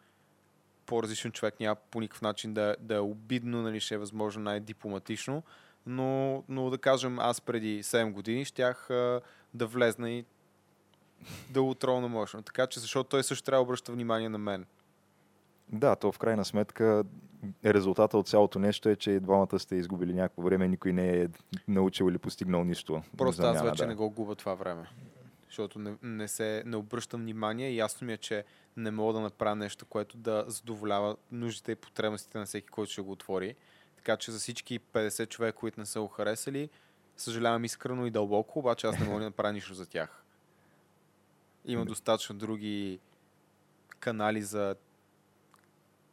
по-различен 0.87 1.33
човек, 1.33 1.61
няма 1.61 1.77
по 1.91 2.01
никакъв 2.01 2.23
начин 2.23 2.55
да, 2.55 2.77
да 2.81 2.95
е 2.95 3.01
обидно, 3.01 3.63
нали, 3.63 3.81
ще 3.81 3.95
е 3.95 3.99
възможно 3.99 4.43
най-дипломатично, 4.43 5.43
но, 5.87 6.43
но 6.49 6.71
да 6.71 6.79
кажем, 6.79 7.19
аз 7.19 7.41
преди 7.41 7.83
7 7.83 8.13
години 8.13 8.45
щях 8.45 8.91
а, 8.91 9.21
да 9.55 9.67
влезна 9.67 10.11
и 10.11 10.25
да 11.51 11.63
го 11.63 11.75
тролна 11.75 12.09
мощно. 12.09 12.43
Така 12.43 12.67
че, 12.67 12.81
защото 12.81 13.11
той 13.11 13.25
също 13.25 13.45
трябва 13.45 13.65
да 13.65 13.69
обръща 13.69 13.93
внимание 13.93 14.29
на 14.29 14.39
мен. 14.39 14.67
Да, 15.69 15.97
то 15.97 16.13
в 16.13 16.19
крайна 16.19 16.45
сметка 16.45 17.05
резултата 17.65 18.19
от 18.19 18.29
цялото 18.29 18.59
нещо 18.59 18.89
е, 18.89 18.97
че 18.97 19.11
и 19.11 19.21
двамата 19.21 19.59
сте 19.59 19.77
изгубили 19.77 20.15
някакво 20.15 20.43
време, 20.43 20.69
никой 20.69 20.93
не 20.93 21.23
е 21.23 21.29
научил 21.69 22.05
или 22.05 22.19
постигнал 22.19 22.65
нищо. 22.65 23.03
Просто 23.17 23.43
в 23.43 23.45
аз 23.45 23.57
замяна, 23.57 23.71
вече 23.71 23.83
да. 23.83 23.89
не 23.89 23.95
го 23.95 24.11
губа 24.11 24.35
това 24.35 24.55
време. 24.55 24.89
Защото 25.49 25.79
не, 25.79 25.97
не, 26.03 26.29
се, 26.29 26.63
не 26.67 26.77
обръщам 26.77 27.21
внимание 27.21 27.75
ясно 27.75 28.07
ми 28.07 28.13
е, 28.13 28.17
че 28.17 28.45
не 28.77 28.91
мога 28.91 29.13
да 29.13 29.21
направя 29.21 29.57
нещо, 29.57 29.87
което 29.87 30.17
да 30.17 30.45
задоволява 30.49 31.17
нуждите 31.33 31.73
и 31.73 31.77
потребностите 31.77 32.39
на 32.39 32.47
всеки, 32.47 32.67
който 32.69 32.93
ще 32.93 33.03
го 33.03 33.13
отвори. 33.13 33.55
Така 33.97 34.17
че 34.17 34.31
за 34.33 34.39
всички 34.39 34.81
50 34.81 35.29
човека, 35.29 35.59
които 35.59 35.81
не 35.81 35.87
са 35.87 36.01
го 36.01 36.09
харесали, 36.09 36.69
съжалявам 37.17 37.65
искрено 37.65 38.07
и 38.07 38.11
дълбоко, 38.11 38.59
обаче 38.59 38.87
аз 38.87 38.99
не 38.99 39.07
мога 39.07 39.19
да 39.19 39.25
направя 39.25 39.53
нищо 39.53 39.75
за 39.75 39.87
тях. 39.87 40.25
Има 41.65 41.85
Да. 41.85 41.89
достатъчно 41.89 42.37
други 42.37 43.01
канали 44.01 44.43
за 44.43 44.77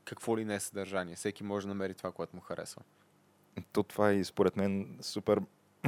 какво 0.05 0.37
ли 0.37 0.45
не 0.45 0.55
е 0.55 0.59
съдържание. 0.59 1.15
Всеки 1.15 1.43
може 1.43 1.67
да 1.67 1.73
намери 1.73 1.93
това, 1.93 2.11
което 2.11 2.35
му 2.35 2.41
харесва. 2.41 2.81
То 3.71 3.83
това 3.83 4.11
е 4.11 4.23
според 4.23 4.55
мен 4.55 4.97
супер 5.01 5.41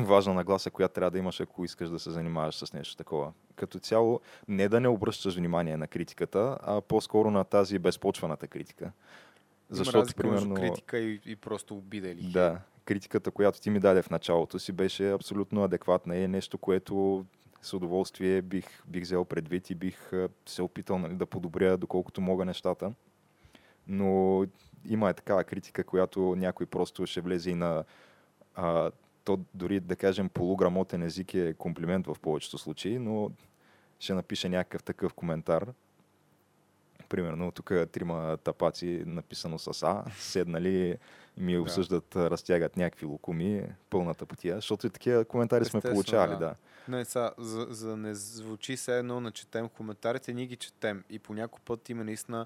важна 0.04 0.34
нагласа, 0.34 0.72
която 0.72 0.94
трябва 0.94 1.12
да 1.12 1.18
имаш, 1.18 1.42
ако 1.42 1.66
искаш 1.66 1.90
да 1.90 2.00
се 2.00 2.12
занимаваш 2.12 2.56
с 2.56 2.74
нещо 2.74 2.96
такова. 2.96 3.34
Като 3.56 3.80
цяло, 3.80 4.22
не 4.48 4.70
да 4.70 4.80
не 4.80 4.88
обръщаш 4.88 5.36
внимание 5.36 5.78
на 5.78 5.88
критиката, 5.88 6.58
а 6.62 6.82
по-скоро 6.82 7.32
на 7.32 7.44
тази 7.44 7.80
безпочваната 7.80 8.48
критика. 8.48 8.92
Защото, 9.70 9.98
Има 9.98 10.14
примерно... 10.18 10.56
критика 10.56 10.98
и, 11.00 11.22
и 11.26 11.36
просто 11.36 11.78
обида 11.78 12.10
или 12.10 12.32
Да, 12.32 12.60
критиката, 12.86 13.32
която 13.32 13.62
ти 13.62 13.70
ми 13.70 13.80
даде 13.80 14.02
в 14.02 14.10
началото 14.10 14.60
си, 14.60 14.72
беше 14.72 15.12
абсолютно 15.12 15.64
адекватна 15.64 16.16
и 16.16 16.24
е 16.24 16.28
нещо, 16.28 16.58
което 16.58 17.26
с 17.62 17.74
удоволствие 17.74 18.42
бих, 18.42 18.84
бих 18.88 19.04
взел 19.04 19.26
предвид 19.26 19.70
и 19.70 19.76
бих 19.76 20.12
се 20.46 20.62
опитал 20.62 21.00
нали, 21.00 21.16
да 21.16 21.26
подобря 21.26 21.78
доколкото 21.78 22.22
мога 22.22 22.46
нещата. 22.46 22.94
Но 23.88 24.44
има 24.86 25.10
е 25.10 25.14
такава 25.14 25.44
критика, 25.44 25.84
която 25.84 26.36
някой 26.36 26.66
просто 26.66 27.06
ще 27.06 27.22
влезе 27.22 27.52
и 27.52 27.56
на 27.56 27.84
а, 28.56 28.92
то 29.28 29.40
дори 29.54 29.80
да 29.80 29.96
кажем 29.96 30.30
полуграмотен 30.30 31.04
език 31.04 31.34
е 31.34 31.54
комплимент 31.54 32.08
в 32.08 32.16
повечето 32.22 32.58
случаи, 32.58 33.00
но 33.00 33.32
ще 34.00 34.14
напише 34.14 34.50
някакъв 34.50 34.84
такъв 34.84 35.14
коментар. 35.14 35.68
Примерно, 37.10 37.52
тук 37.52 37.72
трима 37.92 38.38
тапаци, 38.44 39.04
написано 39.06 39.60
с 39.60 39.84
А, 39.84 40.04
седнали 40.18 40.98
ми 41.38 41.58
обсъждат, 41.58 42.06
да. 42.14 42.30
разтягат 42.30 42.78
някакви 42.78 43.06
лукуми, 43.06 43.64
пълната 43.90 44.26
потия, 44.26 44.56
защото 44.56 44.88
и 44.88 44.90
такива 44.90 45.26
коментари 45.26 45.62
Естествено, 45.62 45.82
сме 45.82 45.92
получавали, 45.92 46.32
да. 46.32 46.38
да. 46.38 46.56
Не, 46.88 47.06
са, 47.06 47.32
за, 47.38 47.68
за 47.70 47.98
не 47.98 48.16
звучи 48.16 48.78
се 48.78 48.98
едно 48.98 49.20
на 49.20 49.32
четем 49.32 49.70
коментарите, 49.70 50.34
ние 50.34 50.46
ги 50.46 50.56
четем 50.56 51.04
и 51.10 51.20
по 51.20 51.34
някой 51.34 51.60
път 51.66 51.90
има 51.90 52.04
наистина 52.04 52.46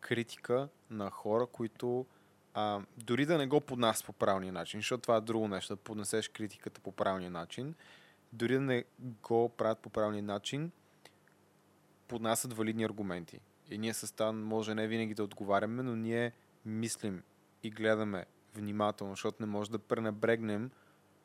критика 0.00 0.68
на 0.90 1.10
хора, 1.10 1.46
които 1.46 2.06
а, 2.54 2.80
дори 2.96 3.26
да 3.26 3.38
не 3.38 3.46
го 3.46 3.60
поднасят 3.60 4.06
по 4.06 4.12
правилния 4.12 4.52
начин, 4.52 4.80
защото 4.80 5.02
това 5.02 5.16
е 5.16 5.20
друго 5.20 5.48
нещо, 5.48 5.76
да 5.76 5.82
поднесеш 5.82 6.28
критиката 6.28 6.80
по 6.80 6.92
правилния 6.92 7.30
начин, 7.30 7.74
дори 8.32 8.54
да 8.54 8.60
не 8.60 8.84
го 9.00 9.48
правят 9.48 9.78
по 9.78 9.90
правилния 9.90 10.22
начин, 10.22 10.70
поднасят 12.08 12.52
валидни 12.52 12.84
аргументи. 12.84 13.40
И 13.70 13.78
ние 13.78 13.94
с 13.94 14.06
Стан 14.06 14.42
може 14.42 14.74
не 14.74 14.86
винаги 14.86 15.14
да 15.14 15.24
отговаряме, 15.24 15.82
но 15.82 15.96
ние 15.96 16.32
мислим 16.64 17.22
и 17.62 17.70
гледаме 17.70 18.26
внимателно, 18.54 19.12
защото 19.12 19.36
не 19.40 19.46
може 19.46 19.70
да 19.70 19.78
пренебрегнем 19.78 20.70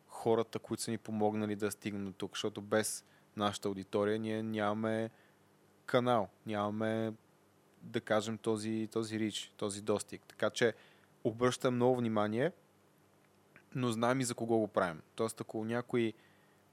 хората, 0.07 0.59
които 0.59 0.83
са 0.83 0.91
ни 0.91 0.97
помогнали 0.97 1.55
да 1.55 1.71
стигнем 1.71 2.05
до 2.05 2.11
тук, 2.11 2.31
защото 2.31 2.61
без 2.61 3.05
нашата 3.35 3.67
аудитория 3.67 4.19
ние 4.19 4.43
нямаме 4.43 5.09
канал, 5.85 6.29
нямаме 6.45 7.13
да 7.81 8.01
кажем 8.01 8.37
този, 8.37 8.89
този 8.91 9.19
рич, 9.19 9.53
този 9.57 9.81
достиг. 9.81 10.21
Така 10.27 10.49
че 10.49 10.73
обръщам 11.23 11.75
много 11.75 11.95
внимание, 11.95 12.51
но 13.75 13.91
знаем 13.91 14.19
и 14.19 14.23
за 14.23 14.35
кого 14.35 14.57
го 14.57 14.67
правим. 14.67 15.01
Тоест, 15.15 15.41
ако 15.41 15.65
някой, 15.65 16.13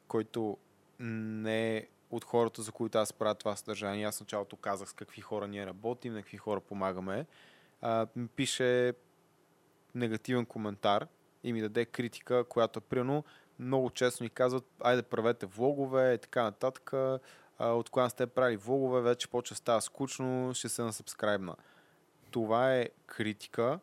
който 0.09 0.57
не 1.01 1.76
е 1.76 1.86
от 2.11 2.24
хората, 2.24 2.62
за 2.62 2.72
които 2.72 2.99
аз 2.99 3.12
правя 3.12 3.34
това 3.34 3.57
съдържание, 3.57 4.07
аз 4.07 4.20
началото 4.20 4.57
казах 4.57 4.88
с 4.88 4.92
какви 4.92 5.20
хора 5.20 5.49
ние 5.49 5.66
работим, 5.66 6.12
на 6.12 6.22
какви 6.22 6.36
хора 6.36 6.61
помагаме, 6.61 7.26
а, 7.80 8.07
ми 8.16 8.28
пише 8.28 8.95
негативен 9.95 10.47
коментар 10.47 11.07
и 11.45 11.53
ми 11.53 11.61
даде 11.61 11.84
критика, 11.84 12.45
която 12.45 12.80
примерно 12.80 13.24
много 13.59 13.90
често 13.90 14.22
ни 14.22 14.30
казват, 14.30 14.64
айде 14.80 15.03
правете 15.03 15.47
влогове 15.47 16.14
и 16.14 16.18
така 16.18 16.42
нататък. 16.42 16.92
А, 16.92 17.20
от 17.59 17.90
кога 17.90 18.09
сте 18.09 18.26
правили 18.26 18.57
влогове, 18.57 19.01
вече 19.01 19.28
почва 19.28 19.57
става 19.57 19.80
скучно, 19.80 20.55
ще 20.55 20.68
се 20.68 20.82
насъбскрайбна. 20.82 21.57
Това 22.30 22.74
е 22.74 22.88
критика, 23.07 23.78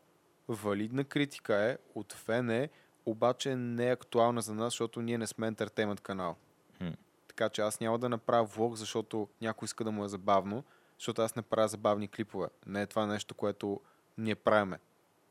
валидна 0.55 1.03
критика 1.03 1.55
е 1.55 1.77
от 1.95 2.13
фене, 2.13 2.69
обаче 3.05 3.55
не 3.55 3.87
е 3.87 3.91
актуална 3.91 4.41
за 4.41 4.53
нас, 4.53 4.73
защото 4.73 5.01
ние 5.01 5.17
не 5.17 5.27
сме 5.27 5.47
ентертеймент 5.47 6.01
канал. 6.01 6.35
Hmm. 6.81 6.95
Така 7.27 7.49
че 7.49 7.61
аз 7.61 7.79
няма 7.79 7.99
да 7.99 8.09
направя 8.09 8.43
влог, 8.43 8.75
защото 8.75 9.27
някой 9.41 9.65
иска 9.65 9.83
да 9.83 9.91
му 9.91 10.05
е 10.05 10.09
забавно, 10.09 10.63
защото 10.97 11.21
аз 11.21 11.35
не 11.35 11.41
правя 11.41 11.67
забавни 11.67 12.07
клипове. 12.07 12.47
Не 12.65 12.81
е 12.81 12.87
това 12.87 13.05
нещо, 13.05 13.35
което 13.35 13.81
ние 14.17 14.35
правиме. 14.35 14.79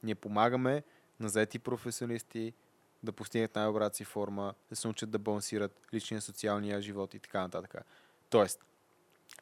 Ние 0.02 0.14
помагаме 0.14 0.82
на 1.20 1.28
заети 1.28 1.58
професионалисти 1.58 2.52
да 3.02 3.12
постигнат 3.12 3.54
най-добрата 3.54 3.96
си 3.96 4.04
форма, 4.04 4.54
да 4.70 4.76
се 4.76 4.88
научат 4.88 5.10
да 5.10 5.18
балансират 5.18 5.80
личния 5.94 6.20
социалния 6.20 6.82
живот 6.82 7.14
и 7.14 7.18
така 7.18 7.40
нататък. 7.40 7.74
Тоест, 8.30 8.64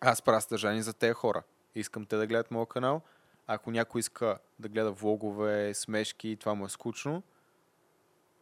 аз 0.01 0.23
правя 0.23 0.41
съдържание 0.41 0.83
за 0.83 0.93
тези 0.93 1.13
хора. 1.13 1.43
Искам 1.75 2.07
те 2.07 2.17
да 2.17 2.27
гледат 2.27 2.51
моят 2.51 2.69
канал. 2.69 3.03
Ако 3.51 3.71
някой 3.71 3.99
иска 3.99 4.39
да 4.59 4.69
гледа 4.69 4.93
влогове, 4.93 5.75
смешки 5.75 6.29
и 6.29 6.37
това 6.37 6.55
му 6.55 6.67
е 6.67 6.69
скучно, 6.69 7.23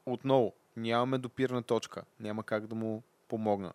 отново, 0.06 0.52
нямаме 0.76 1.18
допирна 1.18 1.62
точка. 1.62 2.02
Няма 2.20 2.42
как 2.42 2.66
да 2.66 2.74
му 2.74 3.02
помогна. 3.28 3.72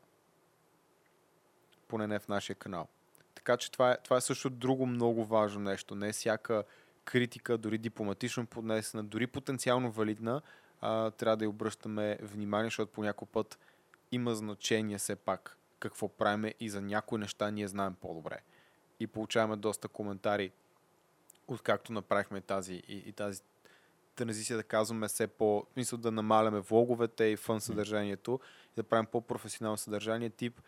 Поне 1.87 2.07
не 2.07 2.19
в 2.19 2.27
нашия 2.27 2.55
канал. 2.55 2.87
Така 3.35 3.57
че 3.57 3.71
това 3.71 3.91
е, 3.91 3.97
това 4.03 4.17
е 4.17 4.21
също 4.21 4.49
друго 4.49 4.85
много 4.85 5.25
важно 5.25 5.61
нещо. 5.61 5.95
Не 5.95 6.11
всяка 6.11 6.63
критика, 7.05 7.57
дори 7.57 7.77
дипломатично 7.77 8.45
поднесена, 8.45 9.03
дори 9.03 9.27
потенциално 9.27 9.91
валидна, 9.91 10.41
а, 10.81 11.11
трябва 11.11 11.37
да 11.37 11.45
й 11.45 11.47
обръщаме 11.47 12.17
внимание, 12.21 12.67
защото 12.67 12.91
по 12.91 13.03
някой 13.03 13.27
път 13.27 13.59
има 14.11 14.35
значение 14.35 14.97
все 14.97 15.15
пак 15.15 15.57
какво 15.79 16.07
правиме 16.07 16.53
и 16.59 16.69
за 16.69 16.81
някои 16.81 17.19
неща 17.19 17.51
ние 17.51 17.67
знаем 17.67 17.95
по-добре. 18.01 18.37
И 18.99 19.07
получаваме 19.07 19.55
доста 19.55 19.87
коментари, 19.87 20.51
откакто 21.53 21.93
направихме 21.93 22.41
тази 22.41 22.73
и, 22.73 23.03
и 23.05 23.11
тази 23.11 23.41
транзиция 24.15 24.57
да 24.57 24.63
казваме 24.63 25.07
все 25.07 25.27
по... 25.27 25.65
Мисля 25.77 25.97
да 25.97 26.11
намаляме 26.11 26.59
влоговете 26.59 27.23
и 27.23 27.37
фън 27.37 27.61
съдържанието 27.61 28.39
и 28.65 28.75
да 28.75 28.83
правим 28.83 29.05
по-професионално 29.05 29.77
съдържание 29.77 30.29
тип 30.29 30.61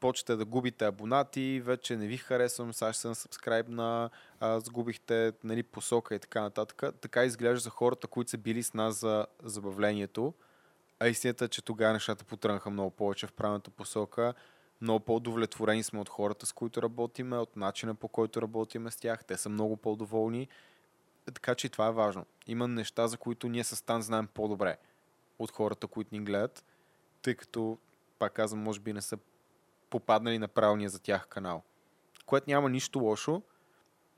почвате 0.00 0.36
да 0.36 0.44
губите 0.44 0.86
абонати, 0.86 1.62
вече 1.64 1.96
не 1.96 2.06
ви 2.06 2.16
харесвам, 2.16 2.72
сега 2.72 2.92
ще 2.92 3.02
съм 3.02 3.14
сабскрайб 3.14 3.68
на, 3.68 4.10
а, 4.40 4.60
сгубихте 4.60 5.32
нали, 5.44 5.62
посока 5.62 6.14
и 6.14 6.18
така 6.18 6.40
нататък. 6.40 6.82
Така 7.00 7.24
изглежда 7.24 7.60
за 7.60 7.70
хората, 7.70 8.06
които 8.06 8.30
са 8.30 8.38
били 8.38 8.62
с 8.62 8.74
нас 8.74 8.98
за 8.98 9.26
забавлението. 9.42 10.34
А 11.00 11.08
истината 11.08 11.44
е, 11.44 11.48
че 11.48 11.62
тогава 11.62 11.92
нещата 11.92 12.24
потръгнаха 12.24 12.70
много 12.70 12.90
повече 12.90 13.26
в 13.26 13.32
правилната 13.32 13.70
посока. 13.70 14.34
Много 14.80 15.00
по-удовлетворени 15.00 15.82
сме 15.82 16.00
от 16.00 16.08
хората, 16.08 16.46
с 16.46 16.52
които 16.52 16.82
работиме, 16.82 17.36
от 17.36 17.56
начина 17.56 17.94
по 17.94 18.08
който 18.08 18.42
работиме 18.42 18.90
с 18.90 18.96
тях. 18.96 19.24
Те 19.24 19.36
са 19.36 19.48
много 19.48 19.76
по-доволни. 19.76 20.48
Така 21.34 21.54
че 21.54 21.68
това 21.68 21.86
е 21.86 21.92
важно. 21.92 22.26
Има 22.46 22.68
неща, 22.68 23.08
за 23.08 23.16
които 23.16 23.48
ние 23.48 23.64
с 23.64 23.76
Стан 23.76 24.02
знаем 24.02 24.28
по-добре 24.34 24.76
от 25.38 25.50
хората, 25.50 25.86
които 25.86 26.14
ни 26.14 26.20
гледат, 26.20 26.64
тъй 27.22 27.34
като, 27.34 27.78
пак 28.18 28.32
казвам, 28.32 28.62
може 28.62 28.80
би 28.80 28.92
не 28.92 29.02
са 29.02 29.18
попаднали 29.90 30.38
на 30.38 30.48
правилния 30.48 30.90
за 30.90 30.98
тях 30.98 31.26
канал. 31.26 31.62
Което 32.26 32.50
няма 32.50 32.70
нищо 32.70 32.98
лошо. 32.98 33.42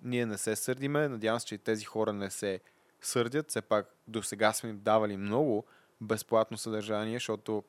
Ние 0.02 0.26
не 0.26 0.38
се 0.38 0.56
сърдиме. 0.56 1.08
Надявам 1.08 1.40
се, 1.40 1.46
че 1.46 1.54
и 1.54 1.58
тези 1.58 1.84
хора 1.84 2.12
не 2.12 2.30
се 2.30 2.60
сърдят. 3.00 3.50
Все 3.50 3.62
пак 3.62 3.94
до 4.08 4.22
сега 4.22 4.52
сме 4.52 4.70
им 4.70 4.80
давали 4.80 5.16
много 5.16 5.64
безплатно 6.00 6.58
съдържание, 6.58 7.16
защото 7.16 7.64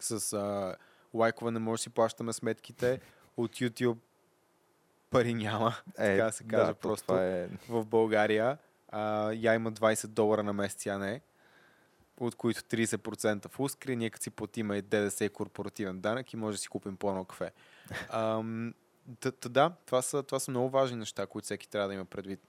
с 0.00 0.32
а, 0.32 0.76
лайкове 1.16 1.50
не 1.50 1.58
може 1.58 1.80
да 1.80 1.82
си 1.82 1.90
плащаме 1.90 2.32
сметките. 2.32 3.00
От 3.36 3.56
YouTube 3.56 3.98
пари 5.10 5.34
няма, 5.34 5.76
е, 5.98 6.16
така 6.16 6.32
се 6.32 6.44
каже 6.44 6.66
да, 6.66 6.74
просто 6.74 7.16
е... 7.16 7.48
в 7.68 7.84
България. 7.84 8.58
А, 8.88 9.32
я 9.32 9.54
има 9.54 9.72
20 9.72 10.06
долара 10.06 10.42
на 10.42 10.52
месец, 10.52 10.86
а 10.86 10.98
не 10.98 11.20
от 12.20 12.34
които 12.34 12.60
30% 12.60 13.48
в 13.48 13.60
ускри, 13.60 13.96
ние 13.96 14.10
като 14.10 14.22
си 14.22 14.30
платиме 14.30 14.76
и 14.76 14.82
ДДС 14.82 15.24
и 15.24 15.28
корпоративен 15.28 16.00
данък 16.00 16.32
и 16.32 16.36
може 16.36 16.54
да 16.56 16.60
си 16.60 16.68
купим 16.68 16.96
по-едно 16.96 17.24
кафе. 17.24 17.52
Ам, 18.10 18.74
да, 19.48 19.72
това 19.86 20.02
са, 20.02 20.22
това 20.22 20.40
са 20.40 20.50
много 20.50 20.70
важни 20.70 20.96
неща, 20.96 21.26
които 21.26 21.44
всеки 21.44 21.68
трябва 21.68 21.88
да 21.88 21.94
има 21.94 22.04
предвид. 22.04 22.40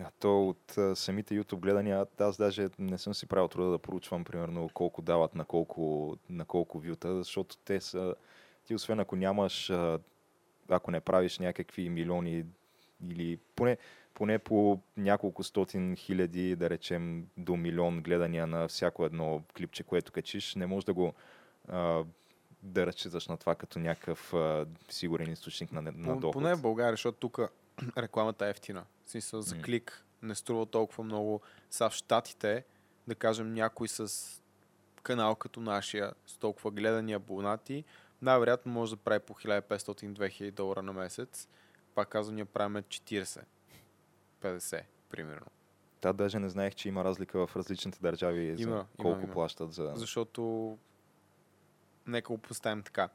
А 0.00 0.10
то 0.20 0.48
от 0.48 0.78
а, 0.78 0.96
самите 0.96 1.34
YouTube 1.34 1.60
гледания, 1.60 2.06
аз 2.18 2.36
даже 2.36 2.68
не 2.78 2.98
съм 2.98 3.14
си 3.14 3.26
правил 3.26 3.48
труда 3.48 3.70
да 3.70 3.78
проучвам 3.78 4.24
примерно 4.24 4.70
колко 4.74 5.02
дават 5.02 5.34
на 5.34 5.44
колко, 5.44 6.16
на 6.30 6.44
колко 6.44 6.78
вюта, 6.78 7.16
защото 7.16 7.56
те 7.56 7.80
са, 7.80 8.14
ти 8.64 8.74
освен 8.74 9.00
ако 9.00 9.16
нямаш, 9.16 9.70
а, 9.70 9.98
ако 10.68 10.90
не 10.90 11.00
правиш 11.00 11.38
някакви 11.38 11.88
милиони 11.88 12.44
или 13.10 13.38
поне, 13.56 13.76
поне 14.14 14.38
по 14.38 14.80
няколко 14.96 15.42
стотин 15.42 15.96
хиляди, 15.96 16.56
да 16.56 16.70
речем 16.70 17.26
до 17.36 17.56
милион 17.56 18.02
гледания 18.02 18.46
на 18.46 18.68
всяко 18.68 19.04
едно 19.04 19.42
клипче, 19.56 19.82
което 19.82 20.12
качиш, 20.12 20.54
не 20.54 20.66
можеш 20.66 20.84
да 20.84 20.94
го 20.94 21.12
а, 21.68 22.04
да 22.62 22.86
разчиташ 22.86 23.28
на 23.28 23.36
това 23.36 23.54
като 23.54 23.78
някакъв 23.78 24.34
а, 24.34 24.66
сигурен 24.90 25.32
източник 25.32 25.72
на, 25.72 25.82
на 25.82 26.16
доход. 26.16 26.32
Поне 26.32 26.54
в 26.54 26.62
България, 26.62 26.92
защото 26.92 27.18
тук 27.18 27.40
рекламата 27.98 28.46
е 28.46 28.50
ефтина. 28.50 28.84
В 29.04 29.10
смисъл 29.10 29.40
за 29.40 29.62
клик 29.62 30.04
не 30.22 30.34
струва 30.34 30.66
толкова 30.66 31.04
много. 31.04 31.40
Са 31.70 31.90
в 31.90 31.92
Штатите, 31.92 32.64
да 33.08 33.14
кажем 33.14 33.54
някой 33.54 33.88
с 33.88 34.28
канал 35.02 35.34
като 35.34 35.60
нашия, 35.60 36.12
с 36.26 36.36
толкова 36.36 36.70
гледани 36.70 37.12
абонати, 37.12 37.84
най-вероятно 38.22 38.72
може 38.72 38.96
да 38.96 38.96
прави 38.96 39.20
по 39.20 39.34
1500-2000 39.34 40.50
долара 40.50 40.82
на 40.82 40.92
месец. 40.92 41.48
Пак 41.94 42.08
казвам, 42.08 42.34
ние 42.34 42.44
правим 42.44 42.82
40 42.82 43.44
50, 44.42 44.82
примерно. 45.10 45.46
Та 46.00 46.12
даже 46.12 46.38
не 46.38 46.48
знаех, 46.48 46.74
че 46.74 46.88
има 46.88 47.04
разлика 47.04 47.46
в 47.46 47.56
различните 47.56 47.98
държави 48.02 48.44
Има, 48.44 48.56
за 48.56 48.62
има, 48.62 48.86
колко 49.00 49.22
има. 49.22 49.32
плащат 49.32 49.72
за... 49.72 49.92
Защото, 49.94 50.78
нека 52.06 52.32
го 52.32 52.38
поставим 52.38 52.82
така. 52.82 53.08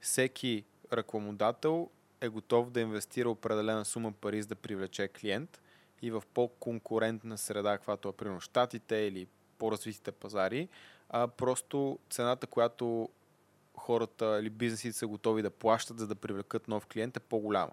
Всеки 0.00 0.64
рекламодател 0.92 1.90
е 2.20 2.28
готов 2.28 2.70
да 2.70 2.80
инвестира 2.80 3.30
определена 3.30 3.84
сума 3.84 4.12
пари, 4.12 4.42
за 4.42 4.48
да 4.48 4.54
привлече 4.54 5.08
клиент 5.08 5.62
и 6.02 6.10
в 6.10 6.22
по-конкурентна 6.34 7.38
среда, 7.38 7.78
каквато 7.78 8.08
е 8.08 8.12
примерно 8.12 8.40
Штатите 8.40 8.96
или 8.96 9.26
по-развитите 9.58 10.12
пазари, 10.12 10.68
а 11.08 11.28
просто 11.28 11.98
цената, 12.10 12.46
която 12.46 13.08
хората 13.76 14.38
или 14.40 14.50
бизнесите 14.50 14.98
са 14.98 15.06
готови 15.06 15.42
да 15.42 15.50
плащат, 15.50 15.98
за 15.98 16.06
да 16.06 16.14
привлекат 16.14 16.68
нов 16.68 16.86
клиент 16.86 17.16
е 17.16 17.20
по-голяма. 17.20 17.72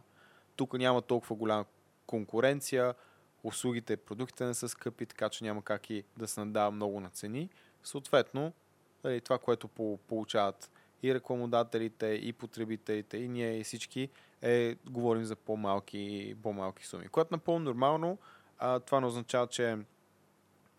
Тук 0.56 0.74
няма 0.74 1.02
толкова 1.02 1.36
голяма 1.36 1.66
конкуренция, 2.08 2.96
услугите 3.44 3.94
и 3.94 3.98
продуктите 3.98 4.46
не 4.46 4.54
са 4.54 4.70
скъпи, 4.70 5.06
така 5.06 5.30
че 5.30 5.44
няма 5.44 5.62
как 5.64 5.90
и 5.90 6.04
да 6.18 6.28
се 6.28 6.40
надава 6.40 6.72
много 6.72 7.00
на 7.00 7.10
цени. 7.10 7.50
Съответно, 7.84 8.54
нали, 9.04 9.22
това, 9.22 9.38
което 9.38 9.68
по- 9.68 10.00
получават 10.08 10.72
и 11.04 11.14
рекламодателите, 11.14 12.08
и 12.08 12.34
потребителите, 12.34 13.18
и 13.18 13.28
ние, 13.28 13.60
и 13.60 13.64
всички, 13.64 14.10
е, 14.42 14.76
говорим 14.90 15.24
за 15.24 15.36
по-малки, 15.36 16.36
по-малки 16.44 16.86
суми. 16.86 17.08
Което 17.08 17.34
напълно 17.34 17.66
нормално, 17.66 18.18
а, 18.60 18.80
това 18.80 19.00
не 19.00 19.06
означава, 19.06 19.48
че 19.48 19.78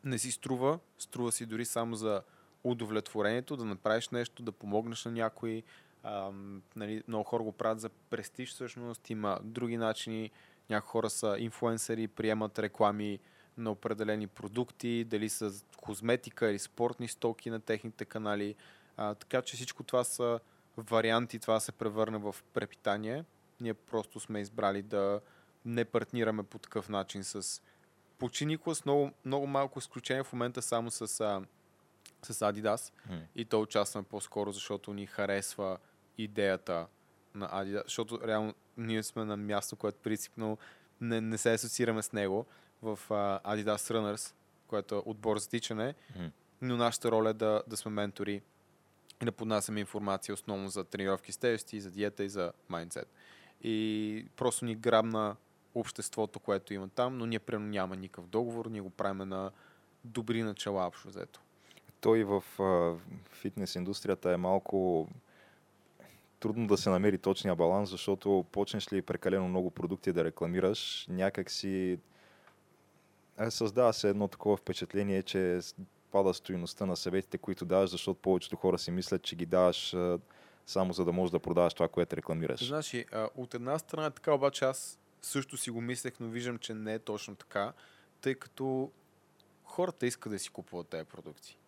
не 0.04 0.18
си 0.18 0.30
струва, 0.30 0.78
струва 0.98 1.32
си 1.32 1.46
дори 1.46 1.64
само 1.64 1.96
за 1.96 2.22
удовлетворението, 2.64 3.56
да 3.56 3.64
направиш 3.64 4.08
нещо, 4.08 4.42
да 4.42 4.52
помогнеш 4.52 5.04
на 5.04 5.10
някой. 5.12 5.62
А, 6.02 6.30
нали, 6.76 7.02
много 7.08 7.24
хора 7.24 7.42
го 7.42 7.52
правят 7.52 7.80
за 7.80 7.88
престиж 7.88 8.50
всъщност, 8.50 9.10
има 9.10 9.38
други 9.42 9.76
начини. 9.76 10.30
Някои 10.70 10.88
хора 10.88 11.10
са 11.10 11.36
инфуенсъри, 11.38 12.08
приемат 12.08 12.58
реклами 12.58 13.18
на 13.58 13.70
определени 13.70 14.26
продукти, 14.26 15.04
дали 15.04 15.28
са 15.28 15.50
козметика 15.76 16.50
или 16.50 16.58
спортни 16.58 17.08
стоки 17.08 17.50
на 17.50 17.60
техните 17.60 18.04
канали. 18.04 18.54
А, 18.96 19.14
така 19.14 19.42
че 19.42 19.56
всичко 19.56 19.82
това 19.82 20.04
са 20.04 20.40
варианти, 20.76 21.38
това 21.38 21.60
се 21.60 21.72
превърна 21.72 22.18
в 22.18 22.36
препитание. 22.54 23.24
Ние 23.60 23.74
просто 23.74 24.20
сме 24.20 24.40
избрали 24.40 24.82
да 24.82 25.20
не 25.64 25.84
партнираме 25.84 26.42
по 26.42 26.58
такъв 26.58 26.88
начин 26.88 27.24
с 27.24 27.62
почти 28.18 28.46
никога 28.46 28.74
с 28.74 28.84
много, 28.84 29.10
много 29.24 29.46
малко 29.46 29.78
изключение 29.78 30.22
в 30.22 30.32
момента 30.32 30.62
само 30.62 30.90
с, 30.90 31.20
а, 31.20 31.42
с 32.22 32.34
Adidas. 32.34 32.92
М. 33.10 33.20
И 33.34 33.44
то 33.44 33.60
участваме 33.60 34.06
по-скоро, 34.10 34.52
защото 34.52 34.92
ни 34.92 35.06
харесва 35.06 35.78
идеята 36.18 36.86
на 37.34 37.48
Adidas. 37.48 37.84
Защото 37.84 38.20
реално 38.26 38.54
ние 38.76 39.02
сме 39.02 39.24
на 39.24 39.36
място, 39.36 39.76
което 39.76 39.98
принципно 39.98 40.58
не, 41.00 41.20
не 41.20 41.38
се 41.38 41.52
асоциираме 41.52 42.02
с 42.02 42.12
него 42.12 42.46
в 42.82 42.98
а, 43.10 43.54
Adidas 43.56 43.94
Runners, 43.94 44.34
което 44.66 44.94
е 44.94 45.02
отбор 45.04 45.38
за 45.38 45.48
тичане. 45.48 45.94
М. 46.16 46.30
Но 46.62 46.76
нашата 46.76 47.10
роля 47.10 47.30
е 47.30 47.34
да, 47.34 47.62
да 47.66 47.76
сме 47.76 47.90
ментори 47.90 48.42
и 49.22 49.24
да 49.24 49.32
поднасяме 49.32 49.80
информация 49.80 50.34
основно 50.34 50.68
за 50.68 50.84
тренировки 50.84 51.32
с 51.32 51.36
тежести, 51.36 51.80
за 51.80 51.90
диета 51.90 52.24
и 52.24 52.28
за 52.28 52.52
майндсет. 52.68 53.08
И 53.62 54.26
просто 54.36 54.64
ни 54.64 54.74
грабна 54.74 55.36
обществото, 55.74 56.40
което 56.40 56.74
има 56.74 56.88
там, 56.88 57.18
но 57.18 57.26
ние 57.26 57.38
прямо 57.38 57.66
няма 57.66 57.96
никакъв 57.96 58.26
договор, 58.26 58.66
ние 58.66 58.80
го 58.80 58.90
правим 58.90 59.28
на 59.28 59.50
добри 60.04 60.42
начала, 60.42 60.86
общо 60.86 61.08
взето. 61.08 61.40
Той 62.00 62.24
в 62.24 62.44
а, 62.60 62.94
фитнес 63.32 63.74
индустрията 63.74 64.32
е 64.32 64.36
малко 64.36 65.08
трудно 66.40 66.66
да 66.66 66.76
се 66.76 66.90
намери 66.90 67.18
точния 67.18 67.56
баланс, 67.56 67.90
защото 67.90 68.44
почнеш 68.52 68.92
ли 68.92 69.02
прекалено 69.02 69.48
много 69.48 69.70
продукти 69.70 70.12
да 70.12 70.24
рекламираш, 70.24 71.06
някак 71.10 71.50
си 71.50 71.98
създава 73.48 73.92
се 73.92 74.08
едно 74.08 74.28
такова 74.28 74.56
впечатление, 74.56 75.22
че 75.22 75.60
пада 76.12 76.34
стоиността 76.34 76.86
на 76.86 76.96
съветите, 76.96 77.38
които 77.38 77.64
даваш, 77.64 77.90
защото 77.90 78.20
повечето 78.20 78.56
хора 78.56 78.78
си 78.78 78.90
мислят, 78.90 79.22
че 79.22 79.36
ги 79.36 79.46
даваш 79.46 79.96
само 80.66 80.92
за 80.92 81.04
да 81.04 81.12
можеш 81.12 81.30
да 81.30 81.38
продаваш 81.38 81.74
това, 81.74 81.88
което 81.88 82.16
рекламираш. 82.16 82.66
Значи, 82.66 83.04
от 83.34 83.54
една 83.54 83.78
страна 83.78 84.06
е 84.06 84.10
така, 84.10 84.32
обаче 84.32 84.64
аз 84.64 84.98
също 85.22 85.56
си 85.56 85.70
го 85.70 85.80
мислех, 85.80 86.12
но 86.20 86.28
виждам, 86.28 86.58
че 86.58 86.74
не 86.74 86.94
е 86.94 86.98
точно 86.98 87.36
така, 87.36 87.72
тъй 88.20 88.34
като 88.34 88.90
хората 89.64 90.06
искат 90.06 90.32
да 90.32 90.38
си 90.38 90.50
купуват 90.50 90.88
тези 90.88 91.04
продукти. 91.04 91.58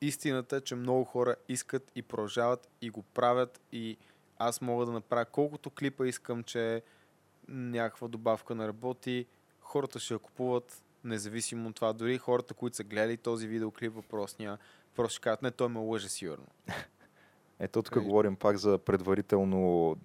Истината 0.00 0.56
е, 0.56 0.60
че 0.60 0.74
много 0.74 1.04
хора 1.04 1.36
искат 1.48 1.92
и 1.94 2.02
продължават 2.02 2.68
и 2.80 2.90
го 2.90 3.02
правят 3.02 3.60
и 3.72 3.96
аз 4.38 4.60
мога 4.60 4.86
да 4.86 4.92
направя 4.92 5.24
колкото 5.24 5.70
клипа 5.70 6.06
искам, 6.06 6.42
че 6.42 6.82
някаква 7.48 8.08
добавка 8.08 8.54
не 8.54 8.68
работи, 8.68 9.26
хората 9.60 9.98
ще 9.98 10.14
я 10.14 10.18
купуват 10.18 10.82
независимо 11.04 11.68
от 11.68 11.74
това. 11.74 11.92
Дори 11.92 12.18
хората, 12.18 12.54
които 12.54 12.76
са 12.76 12.84
гледали 12.84 13.16
този 13.16 13.46
видеоклип 13.46 13.94
въпросния, 13.94 14.58
просто 14.94 15.12
ще 15.12 15.20
кажат, 15.20 15.42
не, 15.42 15.50
той 15.50 15.68
ме 15.68 15.78
лъже 15.80 16.08
сигурно. 16.08 16.46
Ето 17.58 17.82
тук 17.82 17.96
Е. 17.96 18.00
говорим 18.00 18.36
пак 18.36 18.56
за 18.56 18.78
предварително 18.78 19.96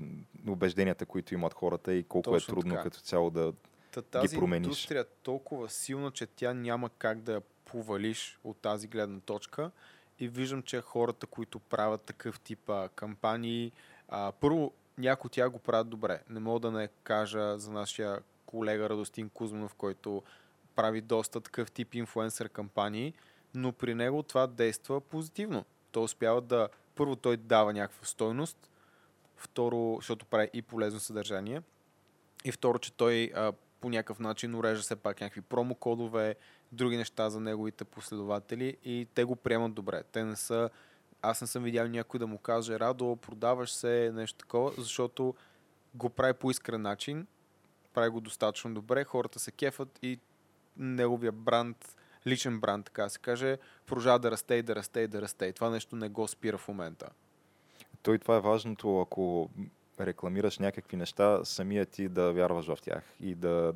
убежденията, 0.48 1.06
които 1.06 1.34
имат 1.34 1.54
хората 1.54 1.94
и 1.94 2.04
колко 2.04 2.32
Точно 2.32 2.52
е 2.52 2.56
трудно 2.56 2.72
така. 2.74 2.84
като 2.84 3.00
цяло 3.00 3.30
да... 3.30 3.54
Та, 3.92 4.02
тази 4.02 4.38
промениш. 4.38 4.66
индустрия 4.66 5.02
е 5.02 5.06
толкова 5.24 5.70
силна, 5.70 6.12
че 6.12 6.26
тя 6.26 6.54
няма 6.54 6.90
как 6.90 7.22
да 7.22 7.34
я 7.34 7.42
повалиш 7.66 8.40
от 8.44 8.58
тази 8.58 8.88
гледна 8.88 9.20
точка. 9.20 9.72
И 10.20 10.28
виждам, 10.28 10.64
че 10.64 10.82
хората, 10.82 11.28
които 11.28 11.60
правят 11.60 12.02
такъв 12.02 12.40
тип 12.40 12.70
а, 12.70 12.90
кампании, 12.96 13.72
а, 14.10 14.32
първо, 14.32 14.74
някои 14.98 15.28
от 15.28 15.32
тях 15.32 15.50
го 15.50 15.60
правят 15.60 15.90
добре. 15.90 16.22
Не 16.30 16.40
мога 16.40 16.60
да 16.60 16.72
не 16.72 16.88
кажа 17.04 17.60
за 17.60 17.72
нашия 17.72 18.20
колега 18.46 18.90
Радостин 18.90 19.30
Кузманов, 19.30 19.74
който 19.76 20.24
прави 20.78 21.02
доста 21.02 21.42
такъв 21.42 21.72
тип 21.72 21.96
инфуенсър 21.96 22.50
кампании, 22.50 23.14
но 23.54 23.72
при 23.72 23.96
него 23.96 24.24
това 24.24 24.48
действа 24.48 25.02
позитивно. 25.02 25.66
Той 25.92 26.04
успява 26.04 26.42
да... 26.42 26.70
Първо, 26.96 27.16
той 27.16 27.38
дава 27.38 27.74
някаква 27.74 28.06
стойност, 28.06 28.70
второ, 29.36 29.96
защото 29.96 30.26
прави 30.26 30.50
и 30.54 30.62
полезно 30.62 31.00
съдържание, 31.00 31.62
и 32.46 32.52
второ, 32.52 32.80
че 32.80 32.94
той 32.94 33.32
а, 33.36 33.54
по 33.82 33.90
някакъв 33.90 34.20
начин 34.20 34.56
урежда 34.56 34.84
все 34.84 34.96
пак 34.96 35.22
някакви 35.22 35.42
промокодове, 35.42 36.36
други 36.72 36.98
неща 36.98 37.30
за 37.30 37.40
неговите 37.40 37.86
последователи 37.86 38.78
и 38.84 39.08
те 39.14 39.24
го 39.24 39.36
приемат 39.36 39.74
добре. 39.74 40.04
Те 40.12 40.24
не 40.24 40.36
са... 40.36 40.70
Аз 41.22 41.42
не 41.42 41.48
съм 41.48 41.64
видял 41.64 41.88
някой 41.88 42.20
да 42.20 42.28
му 42.28 42.38
каже, 42.38 42.80
Радо, 42.80 43.16
продаваш 43.16 43.72
се, 43.72 44.12
нещо 44.14 44.38
такова, 44.38 44.72
защото 44.78 45.36
го 45.96 46.10
прави 46.10 46.34
по 46.34 46.52
искрен 46.52 46.82
начин, 46.82 47.28
прави 47.94 48.10
го 48.10 48.22
достатъчно 48.22 48.74
добре, 48.74 49.04
хората 49.04 49.40
се 49.40 49.52
кефат 49.52 50.00
и 50.02 50.20
неговия 50.78 51.32
бранд, 51.32 51.96
личен 52.28 52.60
бранд, 52.60 52.86
така 52.86 53.04
да 53.04 53.10
се 53.10 53.20
каже, 53.20 53.58
продължава 53.86 54.20
да 54.20 54.32
расте 54.32 54.56
и 54.56 54.62
да 54.62 54.76
расте 54.76 55.00
и 55.00 55.08
да 55.08 55.22
расте. 55.22 55.46
И 55.46 55.54
това 55.54 55.70
нещо 55.70 55.96
не 55.96 56.10
го 56.10 56.28
спира 56.28 56.58
в 56.58 56.68
момента. 56.68 57.10
Той 58.02 58.20
това 58.20 58.36
е 58.36 58.42
важното, 58.42 59.02
ако 59.02 59.50
рекламираш 60.00 60.60
някакви 60.60 60.98
неща, 60.98 61.46
самия 61.46 61.86
ти 61.86 62.10
да 62.10 62.34
вярваш 62.34 62.66
в 62.66 62.78
тях 62.82 63.04
и 63.22 63.36
да, 63.36 63.74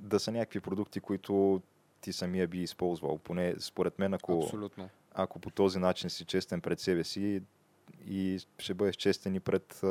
да 0.00 0.20
са 0.20 0.32
някакви 0.32 0.60
продукти, 0.60 1.00
които 1.00 1.62
ти 2.00 2.12
самия 2.12 2.48
би 2.48 2.62
използвал. 2.62 3.18
Поне 3.18 3.54
според 3.58 3.98
мен, 3.98 4.14
ако, 4.14 4.42
Абсолютно. 4.42 4.88
ако 5.14 5.38
по 5.38 5.50
този 5.50 5.78
начин 5.78 6.10
си 6.10 6.24
честен 6.24 6.60
пред 6.60 6.80
себе 6.80 7.04
си 7.04 7.42
и 8.08 8.40
ще 8.58 8.74
бъдеш 8.74 8.96
честен 8.96 9.34
и 9.34 9.40
пред, 9.40 9.82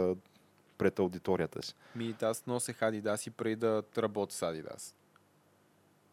пред 0.77 0.99
аудиторията 0.99 1.63
си. 1.63 1.75
Ми, 1.95 2.15
аз 2.21 2.45
носех 2.45 2.79
Adidas 2.79 3.27
и 3.27 3.31
преди 3.31 3.55
да 3.55 3.83
работя 3.97 4.35
с 4.35 4.41
Adidas. 4.41 4.93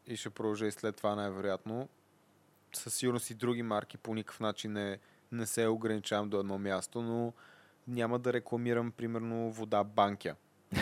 И 0.06 0.16
ще 0.16 0.30
продължа 0.30 0.66
и 0.66 0.72
след 0.72 0.96
това 0.96 1.14
най-вероятно. 1.14 1.88
Със 2.72 2.94
сигурност 2.94 3.30
и 3.30 3.34
други 3.34 3.62
марки 3.62 3.98
по 3.98 4.14
никакъв 4.14 4.40
начин 4.40 4.72
не, 4.72 4.98
не 5.32 5.46
се 5.46 5.66
ограничавам 5.66 6.28
до 6.28 6.40
едно 6.40 6.58
място, 6.58 7.02
но 7.02 7.32
няма 7.88 8.18
да 8.18 8.32
рекламирам, 8.32 8.92
примерно, 8.92 9.50
вода 9.50 9.84
банкя. 9.84 10.36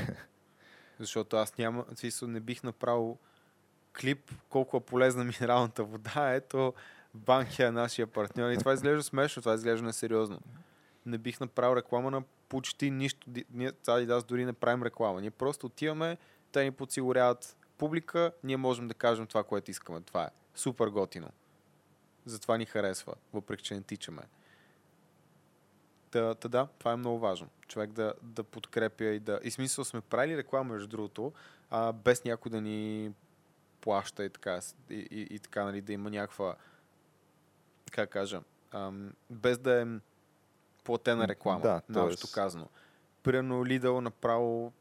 Защото 0.98 1.36
аз 1.36 1.59
няма, 1.59 1.84
смисъл, 1.94 2.28
не 2.28 2.40
бих 2.40 2.62
направил 2.62 3.18
клип 4.01 4.32
колко 4.48 4.76
е 4.76 4.80
полезна 4.80 5.24
минералната 5.40 5.84
вода. 5.84 6.34
Ето, 6.34 6.74
банкя 7.14 7.66
е 7.66 7.70
нашия 7.70 8.06
партньор. 8.06 8.51
И 8.51 8.59
това 8.59 8.72
изглежда 8.72 9.02
смешно, 9.02 9.42
това 9.42 9.55
изглежда 9.55 9.86
несериозно. 9.86 10.40
Не 11.06 11.18
бих 11.18 11.40
направил 11.40 11.76
реклама 11.76 12.10
на 12.10 12.22
почти 12.48 12.90
нищо. 12.90 13.30
Ние 13.51 13.68
с 13.68 13.86
Adidas 13.86 14.26
дори 14.28 14.44
не 14.44 14.52
правим 14.52 14.82
реклама. 14.82 15.20
Ние 15.20 15.30
просто 15.30 15.66
отиваме, 15.66 16.16
те 16.52 16.64
ни 16.64 16.70
подсигуряват 16.70 17.56
публика, 17.81 18.32
ние 18.44 18.57
можем 18.57 18.89
да 18.89 18.94
кажем 18.94 19.27
това, 19.27 19.44
което 19.44 19.70
искаме. 19.70 20.01
Това 20.01 20.24
е 20.24 20.31
супер 20.55 20.89
готино. 20.89 21.31
Затова 22.24 22.57
ни 22.57 22.66
харесва, 22.66 23.15
въпреки 23.32 23.62
че 23.65 23.74
не 23.74 23.82
тичаме. 23.82 24.23
Та, 26.11 26.35
та 26.35 26.48
да, 26.48 26.69
това 26.78 26.93
е 26.93 26.97
много 26.97 27.19
важно. 27.19 27.48
Човек 27.69 27.93
да, 27.93 28.15
да 28.23 28.44
подкрепя 28.44 29.05
и 29.05 29.20
да... 29.20 29.40
И 29.43 29.51
смисъл 29.51 29.85
сме 29.85 30.01
правили 30.01 30.36
реклама, 30.36 30.73
между 30.73 30.89
другото, 30.89 31.32
а, 31.70 31.93
без 31.93 32.24
някой 32.24 32.51
да 32.51 32.61
ни 32.61 33.12
плаща 33.81 34.24
и 34.24 34.31
така, 34.31 34.61
и, 34.90 34.94
и, 34.94 35.20
и 35.35 35.39
така 35.39 35.65
нали, 35.65 35.81
да 35.81 35.93
има 35.93 36.11
някаква, 36.11 36.57
как 37.90 38.09
да 38.09 38.12
кажа, 38.12 38.43
ам, 38.70 39.12
без 39.31 39.59
да 39.59 39.82
е 39.82 39.86
платена 40.85 41.28
реклама, 41.28 41.61
Да, 41.61 41.82
тоест- 41.93 42.35
казано. 42.35 42.69
Примерно 43.23 43.65
Lidl 43.65 44.01
направо 44.01 44.73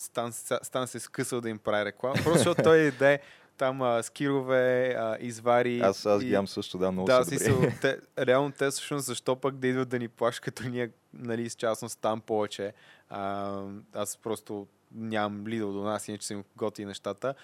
Стан, 0.00 0.32
Стан 0.62 0.88
се 0.88 0.96
е 0.96 1.00
скъсал 1.00 1.40
да 1.40 1.48
им 1.48 1.58
прави 1.58 1.84
реклама. 1.84 2.14
Просто 2.14 2.38
защото 2.38 2.62
той 2.62 2.78
иде 2.78 3.20
там 3.56 3.82
а, 3.82 4.02
скирове, 4.02 4.94
а, 4.98 5.16
извари. 5.20 5.80
Аз, 5.80 6.06
аз 6.06 6.22
и- 6.22 6.26
ги 6.26 6.32
ям 6.32 6.48
също, 6.48 6.78
да, 6.78 6.92
много 6.92 7.06
да, 7.06 7.24
са 7.24 7.50
добри. 7.50 7.74
те, 7.80 7.98
реално 8.18 8.52
те 8.52 8.70
всъщност 8.70 9.06
защо 9.06 9.36
пък 9.36 9.56
да 9.56 9.66
идват 9.66 9.88
да 9.88 9.98
ни 9.98 10.08
плащат, 10.08 10.44
като 10.44 10.68
ние, 10.68 10.90
нали, 11.12 11.50
с 11.50 11.54
частност 11.54 11.98
там 12.00 12.20
повече. 12.20 12.72
А, 13.08 13.62
аз 13.92 14.16
просто 14.16 14.66
нямам 14.94 15.44
Lidl 15.44 15.72
до 15.72 15.82
нас, 15.82 16.08
иначе 16.08 16.26
са 16.26 16.32
им 16.32 16.44
готи 16.56 16.84
нещата. 16.84 17.34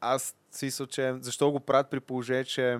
Аз 0.00 0.36
смисъл, 0.50 0.86
че 0.86 1.14
защо 1.20 1.50
го 1.50 1.60
правят 1.60 1.90
при 1.90 2.00
положение, 2.00 2.44
че, 2.44 2.78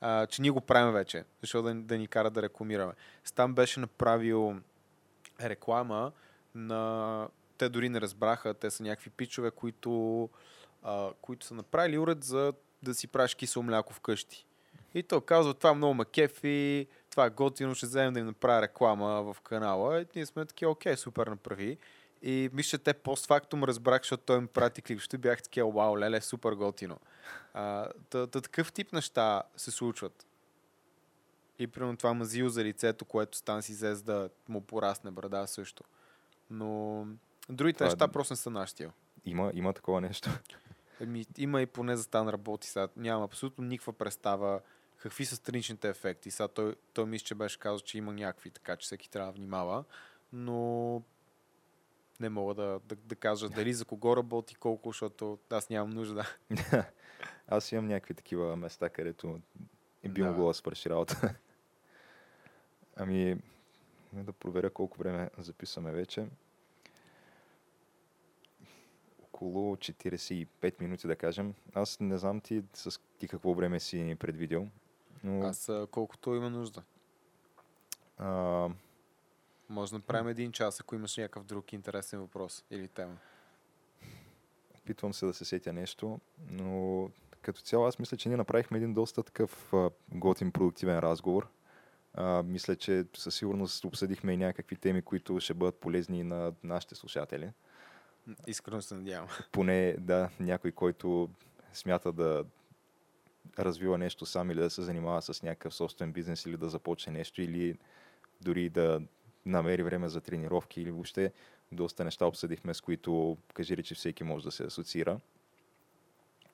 а, 0.00 0.26
че 0.26 0.42
ние 0.42 0.50
го 0.50 0.60
правим 0.60 0.92
вече. 0.92 1.24
Защо 1.40 1.62
да, 1.62 1.74
да 1.74 1.98
ни 1.98 2.06
кара 2.06 2.30
да 2.30 2.42
рекламираме. 2.42 2.92
Стан 3.24 3.54
беше 3.54 3.80
направил 3.80 4.56
реклама 5.40 6.12
на... 6.54 7.28
Те 7.58 7.68
дори 7.68 7.88
не 7.88 8.00
разбраха, 8.00 8.54
те 8.54 8.70
са 8.70 8.82
някакви 8.82 9.10
пичове, 9.10 9.50
които, 9.50 10.28
а, 10.82 11.10
които 11.20 11.46
са 11.46 11.54
направили 11.54 11.98
уред 11.98 12.24
за 12.24 12.52
да 12.82 12.94
си 12.94 13.06
правиш 13.06 13.34
кисело 13.34 13.62
мляко 13.62 13.92
вкъщи. 13.92 14.46
И 14.94 15.02
то 15.02 15.20
казва, 15.20 15.54
това 15.54 15.74
много 15.74 15.94
ма 15.94 16.04
кефи, 16.04 16.86
това 17.10 17.26
е 17.26 17.30
готино, 17.30 17.74
ще 17.74 17.86
вземем 17.86 18.14
да 18.14 18.20
им 18.20 18.26
направя 18.26 18.62
реклама 18.62 19.22
в 19.22 19.40
канала. 19.40 20.00
И 20.00 20.06
ние 20.14 20.26
сме 20.26 20.46
такива, 20.46 20.70
окей, 20.70 20.96
супер 20.96 21.26
направи. 21.26 21.78
И 22.22 22.50
мисля, 22.52 22.78
те 22.78 22.94
постфактум 22.94 23.64
разбрах, 23.64 24.02
защото 24.02 24.22
той 24.22 24.38
им 24.38 24.46
прати 24.46 24.82
клип. 24.82 25.00
Ще 25.00 25.18
бях 25.18 25.42
такива, 25.42 25.70
вау, 25.70 25.98
леле, 25.98 26.20
супер 26.20 26.52
готино. 26.52 26.98
Та, 27.52 27.92
та, 28.10 28.26
такъв 28.26 28.72
тип 28.72 28.92
неща 28.92 29.42
се 29.56 29.70
случват. 29.70 30.26
И 31.58 31.66
примерно 31.66 31.96
това 31.96 32.14
мазил 32.14 32.48
за 32.48 32.64
лицето, 32.64 33.04
което 33.04 33.38
Стан 33.38 33.62
си 33.62 33.72
взе 33.72 33.94
за 33.94 34.02
да 34.02 34.30
му 34.48 34.60
порасне 34.60 35.10
брада 35.10 35.46
също. 35.46 35.84
Но 36.50 37.06
другите 37.48 37.76
Това 37.76 37.86
е- 37.86 37.90
неща 37.90 38.08
просто 38.08 38.32
не 38.32 38.36
са 38.36 38.50
наш 38.50 38.70
стил. 38.70 38.90
Има, 39.24 39.50
има 39.54 39.72
такова 39.72 40.00
нещо. 40.00 40.30
Еми, 41.00 41.26
има 41.38 41.62
и 41.62 41.66
поне 41.66 41.96
за 41.96 42.02
Стан 42.02 42.28
работи 42.28 42.68
сега. 42.68 42.88
Нямам 42.96 43.22
абсолютно 43.24 43.64
никаква 43.64 43.92
представа 43.92 44.60
какви 44.96 45.24
са 45.24 45.36
страничните 45.36 45.88
ефекти. 45.88 46.30
Сега 46.30 46.48
той, 46.48 46.74
той 46.92 47.06
мисля, 47.06 47.24
че 47.24 47.34
беше 47.34 47.58
казал, 47.58 47.78
че 47.80 47.98
има 47.98 48.12
някакви, 48.12 48.50
така 48.50 48.76
че 48.76 48.84
всеки 48.86 49.10
трябва 49.10 49.32
да 49.32 49.36
внимава. 49.36 49.84
Но 50.32 51.02
не 52.20 52.28
мога 52.28 52.54
да, 52.54 52.80
да, 52.84 52.96
да 52.96 53.14
кажа 53.16 53.48
дали 53.48 53.74
за 53.74 53.84
кого 53.84 54.16
работи, 54.16 54.54
колко, 54.54 54.88
защото 54.88 55.38
аз 55.50 55.70
нямам 55.70 55.90
нужда. 55.90 56.34
Аз 57.48 57.72
имам 57.72 57.86
някакви 57.86 58.14
такива 58.14 58.56
места, 58.56 58.88
където 58.88 59.40
би 60.08 60.22
Да. 60.22 60.26
могло 60.28 60.48
да 60.48 60.54
свърши 60.54 60.90
работа. 60.90 61.34
Ами, 62.96 63.36
да 64.12 64.32
проверя 64.32 64.70
колко 64.70 64.98
време 64.98 65.30
записваме 65.38 65.92
вече. 65.92 66.26
Около 69.38 69.76
45 69.76 70.80
минути, 70.80 71.06
да 71.06 71.16
кажем. 71.16 71.54
Аз 71.74 72.00
не 72.00 72.18
знам 72.18 72.40
ти 72.40 72.62
с 72.74 73.00
ти 73.18 73.28
какво 73.28 73.54
време 73.54 73.80
си 73.80 74.02
ни 74.02 74.16
предвидел, 74.16 74.68
но 75.24 75.46
Аз 75.46 75.70
колкото 75.90 76.34
има 76.34 76.50
нужда. 76.50 76.82
а, 78.18 78.68
Може 79.68 79.90
да 79.90 79.98
направим 79.98 80.28
един 80.28 80.52
час, 80.52 80.80
ако 80.80 80.94
имаш 80.94 81.16
някакъв 81.16 81.44
друг 81.44 81.72
интересен 81.72 82.20
въпрос 82.20 82.64
или 82.70 82.88
тема. 82.88 83.16
опитвам 84.78 85.14
се 85.14 85.26
да 85.26 85.34
се 85.34 85.44
сетя 85.44 85.72
нещо, 85.72 86.20
но 86.50 87.10
като 87.42 87.60
цяло 87.60 87.86
аз 87.86 87.98
мисля, 87.98 88.16
че 88.16 88.28
ние 88.28 88.36
направихме 88.38 88.78
един 88.78 88.94
доста 88.94 89.22
такъв 89.22 89.72
готин, 90.12 90.52
продуктивен 90.52 90.98
разговор. 90.98 91.48
А, 92.14 92.42
мисля, 92.42 92.76
че 92.76 93.04
със 93.16 93.34
сигурност 93.34 93.84
обсъдихме 93.84 94.32
и 94.32 94.36
някакви 94.36 94.76
теми, 94.76 95.02
които 95.02 95.40
ще 95.40 95.54
бъдат 95.54 95.80
полезни 95.80 96.22
на 96.22 96.52
нашите 96.64 96.94
слушатели. 96.94 97.50
Искрено 98.46 98.82
се 98.82 98.94
надявам. 98.94 99.28
Поне 99.52 99.96
да, 99.98 100.30
някой, 100.40 100.72
който 100.72 101.30
смята 101.72 102.12
да 102.12 102.44
развива 103.58 103.98
нещо 103.98 104.26
сам 104.26 104.50
или 104.50 104.60
да 104.60 104.70
се 104.70 104.82
занимава 104.82 105.22
с 105.22 105.42
някакъв 105.42 105.74
собствен 105.74 106.12
бизнес 106.12 106.46
или 106.46 106.56
да 106.56 106.68
започне 106.68 107.12
нещо 107.12 107.42
или 107.42 107.78
дори 108.40 108.68
да 108.68 109.00
намери 109.46 109.82
време 109.82 110.08
за 110.08 110.20
тренировки 110.20 110.80
или 110.80 110.90
въобще 110.90 111.32
доста 111.72 112.04
неща 112.04 112.26
обсъдихме, 112.26 112.74
с 112.74 112.80
които 112.80 113.36
кажи 113.54 113.76
ли, 113.76 113.82
че 113.82 113.94
всеки 113.94 114.24
може 114.24 114.44
да 114.44 114.50
се 114.50 114.64
асоциира. 114.64 115.20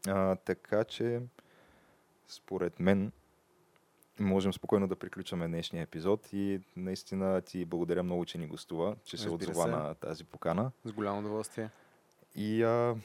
А, 0.06 0.36
така 0.36 0.84
че, 0.84 1.20
според 2.28 2.80
мен, 2.80 3.12
можем 4.20 4.53
спокойно 4.53 4.89
да 4.89 4.97
приключваме 4.97 5.49
днешния 5.49 5.82
епизод 5.82 6.32
и 6.32 6.61
наистина 6.77 7.41
ти 7.41 7.65
благодаря 7.65 8.03
много, 8.03 8.24
че 8.24 8.39
ни 8.39 8.47
гостува, 8.47 8.97
че 9.05 9.16
се 9.16 9.31
отзова 9.31 9.62
се. 9.62 9.69
на 9.69 9.95
тази 9.95 10.24
покана. 10.24 10.70
С 10.85 10.93
голямо 10.93 11.19
удоволствие. 11.19 11.70
И 12.36 12.62
а, 12.62 12.97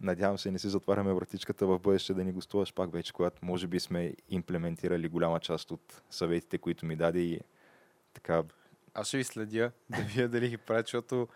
надявам 0.00 0.38
се, 0.38 0.50
не 0.50 0.58
си 0.58 0.68
затваряме 0.68 1.12
вратичката 1.12 1.66
в 1.66 1.78
бъдеще 1.78 2.14
да 2.14 2.24
ни 2.24 2.32
гостуваш 2.32 2.74
пак 2.74 2.92
вече, 2.92 3.12
когато 3.12 3.44
може 3.44 3.66
би 3.66 3.80
сме 3.80 4.14
имплементирали 4.28 5.08
голяма 5.08 5.40
част 5.40 5.70
от 5.70 6.02
съветите, 6.10 6.58
които 6.58 6.86
ми 6.86 6.96
даде 6.96 7.18
и 7.18 7.40
така 8.14 8.42
Аз 8.94 9.08
ще 9.08 9.16
ви 9.16 9.24
следя 9.24 9.72
да 9.90 10.02
видя 10.02 10.28
дали 10.28 10.48
ги 10.48 10.56
правят, 10.56 10.86
защото 10.86 11.28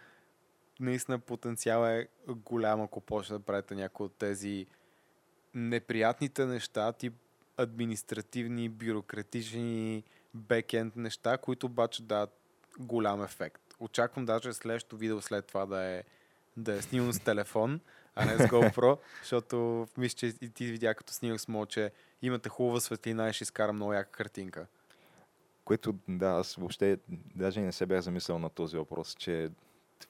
наистина 0.80 1.18
потенциал 1.18 1.86
е 1.86 2.08
голям, 2.28 2.80
ако 2.80 3.00
почне 3.00 3.38
да 3.38 3.44
правите 3.44 3.74
някои 3.74 4.06
от 4.06 4.14
тези 4.14 4.66
неприятните 5.54 6.46
неща, 6.46 6.92
тип 6.92 7.14
административни, 7.56 8.68
бюрократични, 8.68 10.04
бекенд 10.34 10.96
неща, 10.96 11.38
които 11.38 11.66
обаче 11.66 12.02
дават 12.02 12.30
голям 12.78 13.22
ефект. 13.22 13.62
Очаквам 13.80 14.26
даже 14.26 14.52
следващото 14.52 14.96
видео 14.96 15.20
след 15.20 15.46
това 15.46 15.66
да 15.66 15.82
е, 15.82 16.02
да 16.56 16.74
е 16.74 16.82
снимано 16.82 17.12
с 17.12 17.20
телефон, 17.20 17.80
а 18.14 18.24
не 18.24 18.38
с 18.38 18.38
GoPro, 18.38 18.98
защото 19.22 19.88
мисля, 19.96 20.16
че 20.16 20.26
и 20.26 20.50
ти 20.50 20.66
видя 20.66 20.94
като 20.94 21.12
снимах 21.12 21.40
с 21.40 21.48
Мо, 21.48 21.66
че 21.66 21.90
имате 22.22 22.48
хубава 22.48 22.80
светлина 22.80 23.28
и 23.28 23.32
ще 23.32 23.42
изкара 23.42 23.72
много 23.72 23.92
яка 23.92 24.10
картинка. 24.10 24.66
Което, 25.64 25.94
да, 26.08 26.26
аз 26.26 26.54
въобще 26.54 26.98
даже 27.34 27.60
не 27.60 27.72
се 27.72 27.86
бях 27.86 28.00
замислял 28.00 28.38
на 28.38 28.50
този 28.50 28.76
въпрос, 28.76 29.14
че 29.18 29.50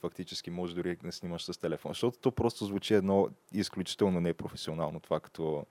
фактически 0.00 0.50
може 0.50 0.74
дори 0.74 0.96
да 0.96 1.12
снимаш 1.12 1.44
с 1.44 1.60
телефон. 1.60 1.90
Защото 1.90 2.18
то 2.18 2.32
просто 2.32 2.64
звучи 2.64 2.94
едно 2.94 3.28
изключително 3.52 4.20
непрофесионално 4.20 5.00
това, 5.00 5.20
като 5.20 5.66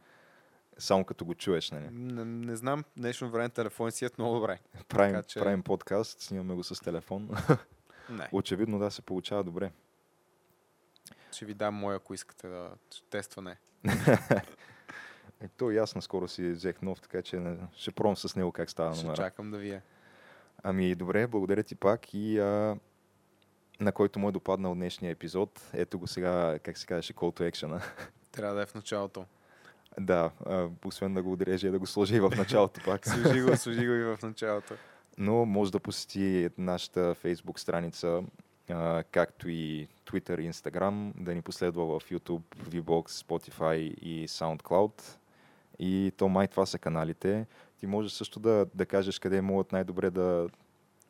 само 0.78 1.06
като 1.06 1.26
го 1.26 1.36
чуеш, 1.36 1.72
нали? 1.72 1.88
Не, 1.92 2.26
не 2.26 2.56
знам, 2.56 2.84
днешно 2.98 3.30
време 3.30 3.50
телефони 3.50 3.92
си 3.92 4.06
е 4.06 4.10
много 4.18 4.36
добре. 4.36 4.60
Правим, 4.88 5.12
Така 5.12 5.24
че- 5.24 5.40
правим 5.40 5.64
подкаст, 5.64 6.22
снимаме 6.22 6.54
го 6.54 6.64
с 6.64 6.80
телефон. 6.82 7.30
Не. 8.10 8.30
Очевидно 8.32 8.80
да 8.80 8.92
се 8.92 9.02
получава 9.02 9.44
добре. 9.44 9.72
Ще 11.32 11.46
ви 11.46 11.54
дам 11.54 11.76
моя, 11.76 11.96
ако 11.96 12.14
искате 12.14 12.48
да 12.48 12.70
тестване. 13.10 13.58
Е, 15.42 15.48
то 15.48 15.72
и 15.72 15.78
аз 15.78 15.96
наскоро 15.96 16.28
си 16.28 16.50
взех 16.50 16.82
нов, 16.82 17.02
така 17.02 17.22
че 17.22 17.40
не, 17.40 17.58
ще 17.74 17.92
пробвам 17.92 18.18
с 18.18 18.36
него 18.36 18.52
как 18.52 18.70
става 18.70 18.96
Ще 18.96 19.04
номера. 19.04 19.18
чакам 19.18 19.52
да 19.52 19.58
вие. 19.58 19.82
Ами 20.64 20.96
добре, 20.96 21.28
благодаря 21.28 21.64
ти 21.64 21.76
пак 21.76 22.14
и 22.14 22.40
а, 22.40 22.78
на 23.80 23.92
който 23.92 24.20
му 24.20 24.30
е 24.30 24.32
допаднал 24.32 24.76
днешния 24.76 25.12
епизод. 25.12 25.70
Ето 25.74 26.00
го 26.00 26.08
сега, 26.08 26.60
как 26.60 26.78
се 26.78 26.86
казваше, 26.86 27.14
call 27.14 27.40
to 27.40 27.52
action. 27.52 27.82
Трябва 28.32 28.56
да 28.56 28.62
е 28.62 28.66
в 28.66 28.76
началото. 28.76 29.26
Да, 30.00 30.32
а, 30.46 30.70
освен 30.86 31.14
да 31.14 31.24
го 31.24 31.32
отрежа 31.32 31.68
и 31.68 31.72
да 31.72 31.80
го 31.80 31.88
сложа 31.88 32.16
и 32.16 32.20
в 32.20 32.32
началото 32.38 32.82
пак. 32.86 33.08
Служи 33.08 33.42
го, 33.42 33.58
служи 33.58 33.88
го 33.88 33.94
и 33.94 34.04
в 34.04 34.20
началото. 34.24 34.74
Но 35.18 35.46
може 35.46 35.72
да 35.72 35.80
посети 35.80 36.50
нашата 36.58 37.16
Facebook 37.16 37.60
страница, 37.60 38.24
а, 38.70 39.04
както 39.12 39.50
и 39.50 39.88
Twitter 40.06 40.42
и 40.42 40.52
Instagram, 40.52 41.12
да 41.16 41.36
ни 41.36 41.42
последва 41.42 41.84
в 41.84 42.00
YouTube, 42.00 42.42
VBOX, 42.56 43.08
Spotify 43.08 43.78
и 43.78 44.28
SoundCloud. 44.28 45.18
И 45.80 46.12
то 46.18 46.30
май 46.30 46.48
това 46.48 46.66
са 46.66 46.80
каналите. 46.80 47.46
Ти 47.78 47.88
можеш 47.88 48.12
също 48.12 48.40
да, 48.40 48.66
да 48.76 48.86
кажеш 48.86 49.20
къде 49.20 49.42
могат 49.42 49.72
най-добре 49.72 50.10
да 50.10 50.50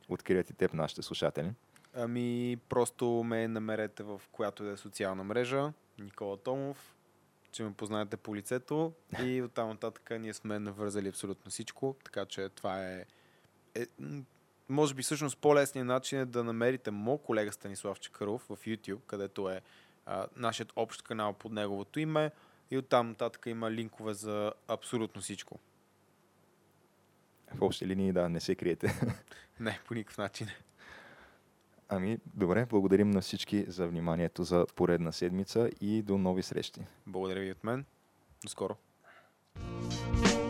открият 0.10 0.50
и 0.50 0.54
теб 0.54 0.74
нашите 0.74 1.02
слушатели. 1.02 1.52
Ами, 1.96 2.58
просто 2.70 3.06
ме 3.06 3.48
намерете 3.48 4.04
в 4.04 4.22
която 4.32 4.70
е 4.70 4.78
социална 4.78 5.24
мрежа. 5.24 5.74
Никола 6.00 6.38
Томов. 6.38 6.96
Че 7.54 7.64
ме 7.64 7.74
познаете 7.74 8.18
по 8.18 8.36
лицето. 8.36 8.94
И 9.24 9.42
оттам 9.42 9.70
нататък 9.70 10.12
ние 10.20 10.34
сме 10.34 10.60
навързали 10.60 11.08
абсолютно 11.08 11.52
всичко. 11.52 11.96
Така 12.04 12.26
че 12.26 12.50
това 12.50 12.86
е... 12.90 13.06
е 13.76 13.86
може 14.70 14.94
би 14.94 15.04
всъщност 15.04 15.38
по-лесният 15.38 15.88
начин 15.88 16.20
е 16.20 16.26
да 16.26 16.44
намерите 16.44 16.92
моят 16.92 17.22
колега 17.22 17.52
Станислав 17.52 18.00
Чакаров 18.00 18.42
в 18.42 18.58
YouTube, 18.58 19.02
където 19.08 19.50
е 19.50 19.62
а, 20.06 20.28
нашият 20.36 20.74
общ 20.76 21.02
канал 21.02 21.34
под 21.34 21.52
неговото 21.52 22.00
име. 22.00 22.32
И 22.72 22.78
оттам 22.78 23.10
нататък 23.10 23.46
има 23.46 23.72
линкове 23.72 24.14
за 24.14 24.54
абсолютно 24.68 25.22
всичко. 25.22 25.60
В 27.56 27.62
общи 27.62 27.88
линии, 27.88 28.14
да, 28.14 28.30
не 28.30 28.40
се 28.40 28.56
криете. 28.56 29.00
Не, 29.60 29.80
по 29.88 29.94
никакъв 29.94 30.18
начин. 30.18 30.48
Ами, 31.96 32.18
добре, 32.34 32.66
благодарим 32.66 33.12
на 33.12 33.22
всички 33.22 33.66
за 33.68 33.88
вниманието 33.88 34.44
за 34.44 34.66
поредна 34.76 35.12
седмица 35.12 35.70
и 35.82 36.02
до 36.02 36.18
нови 36.18 36.44
срещи. 36.44 36.82
Благодаря 37.08 37.40
ви 37.40 37.52
от 37.52 37.64
мен. 37.64 37.86
До 38.44 38.50
скоро. 38.50 38.76
Thank 39.56 40.43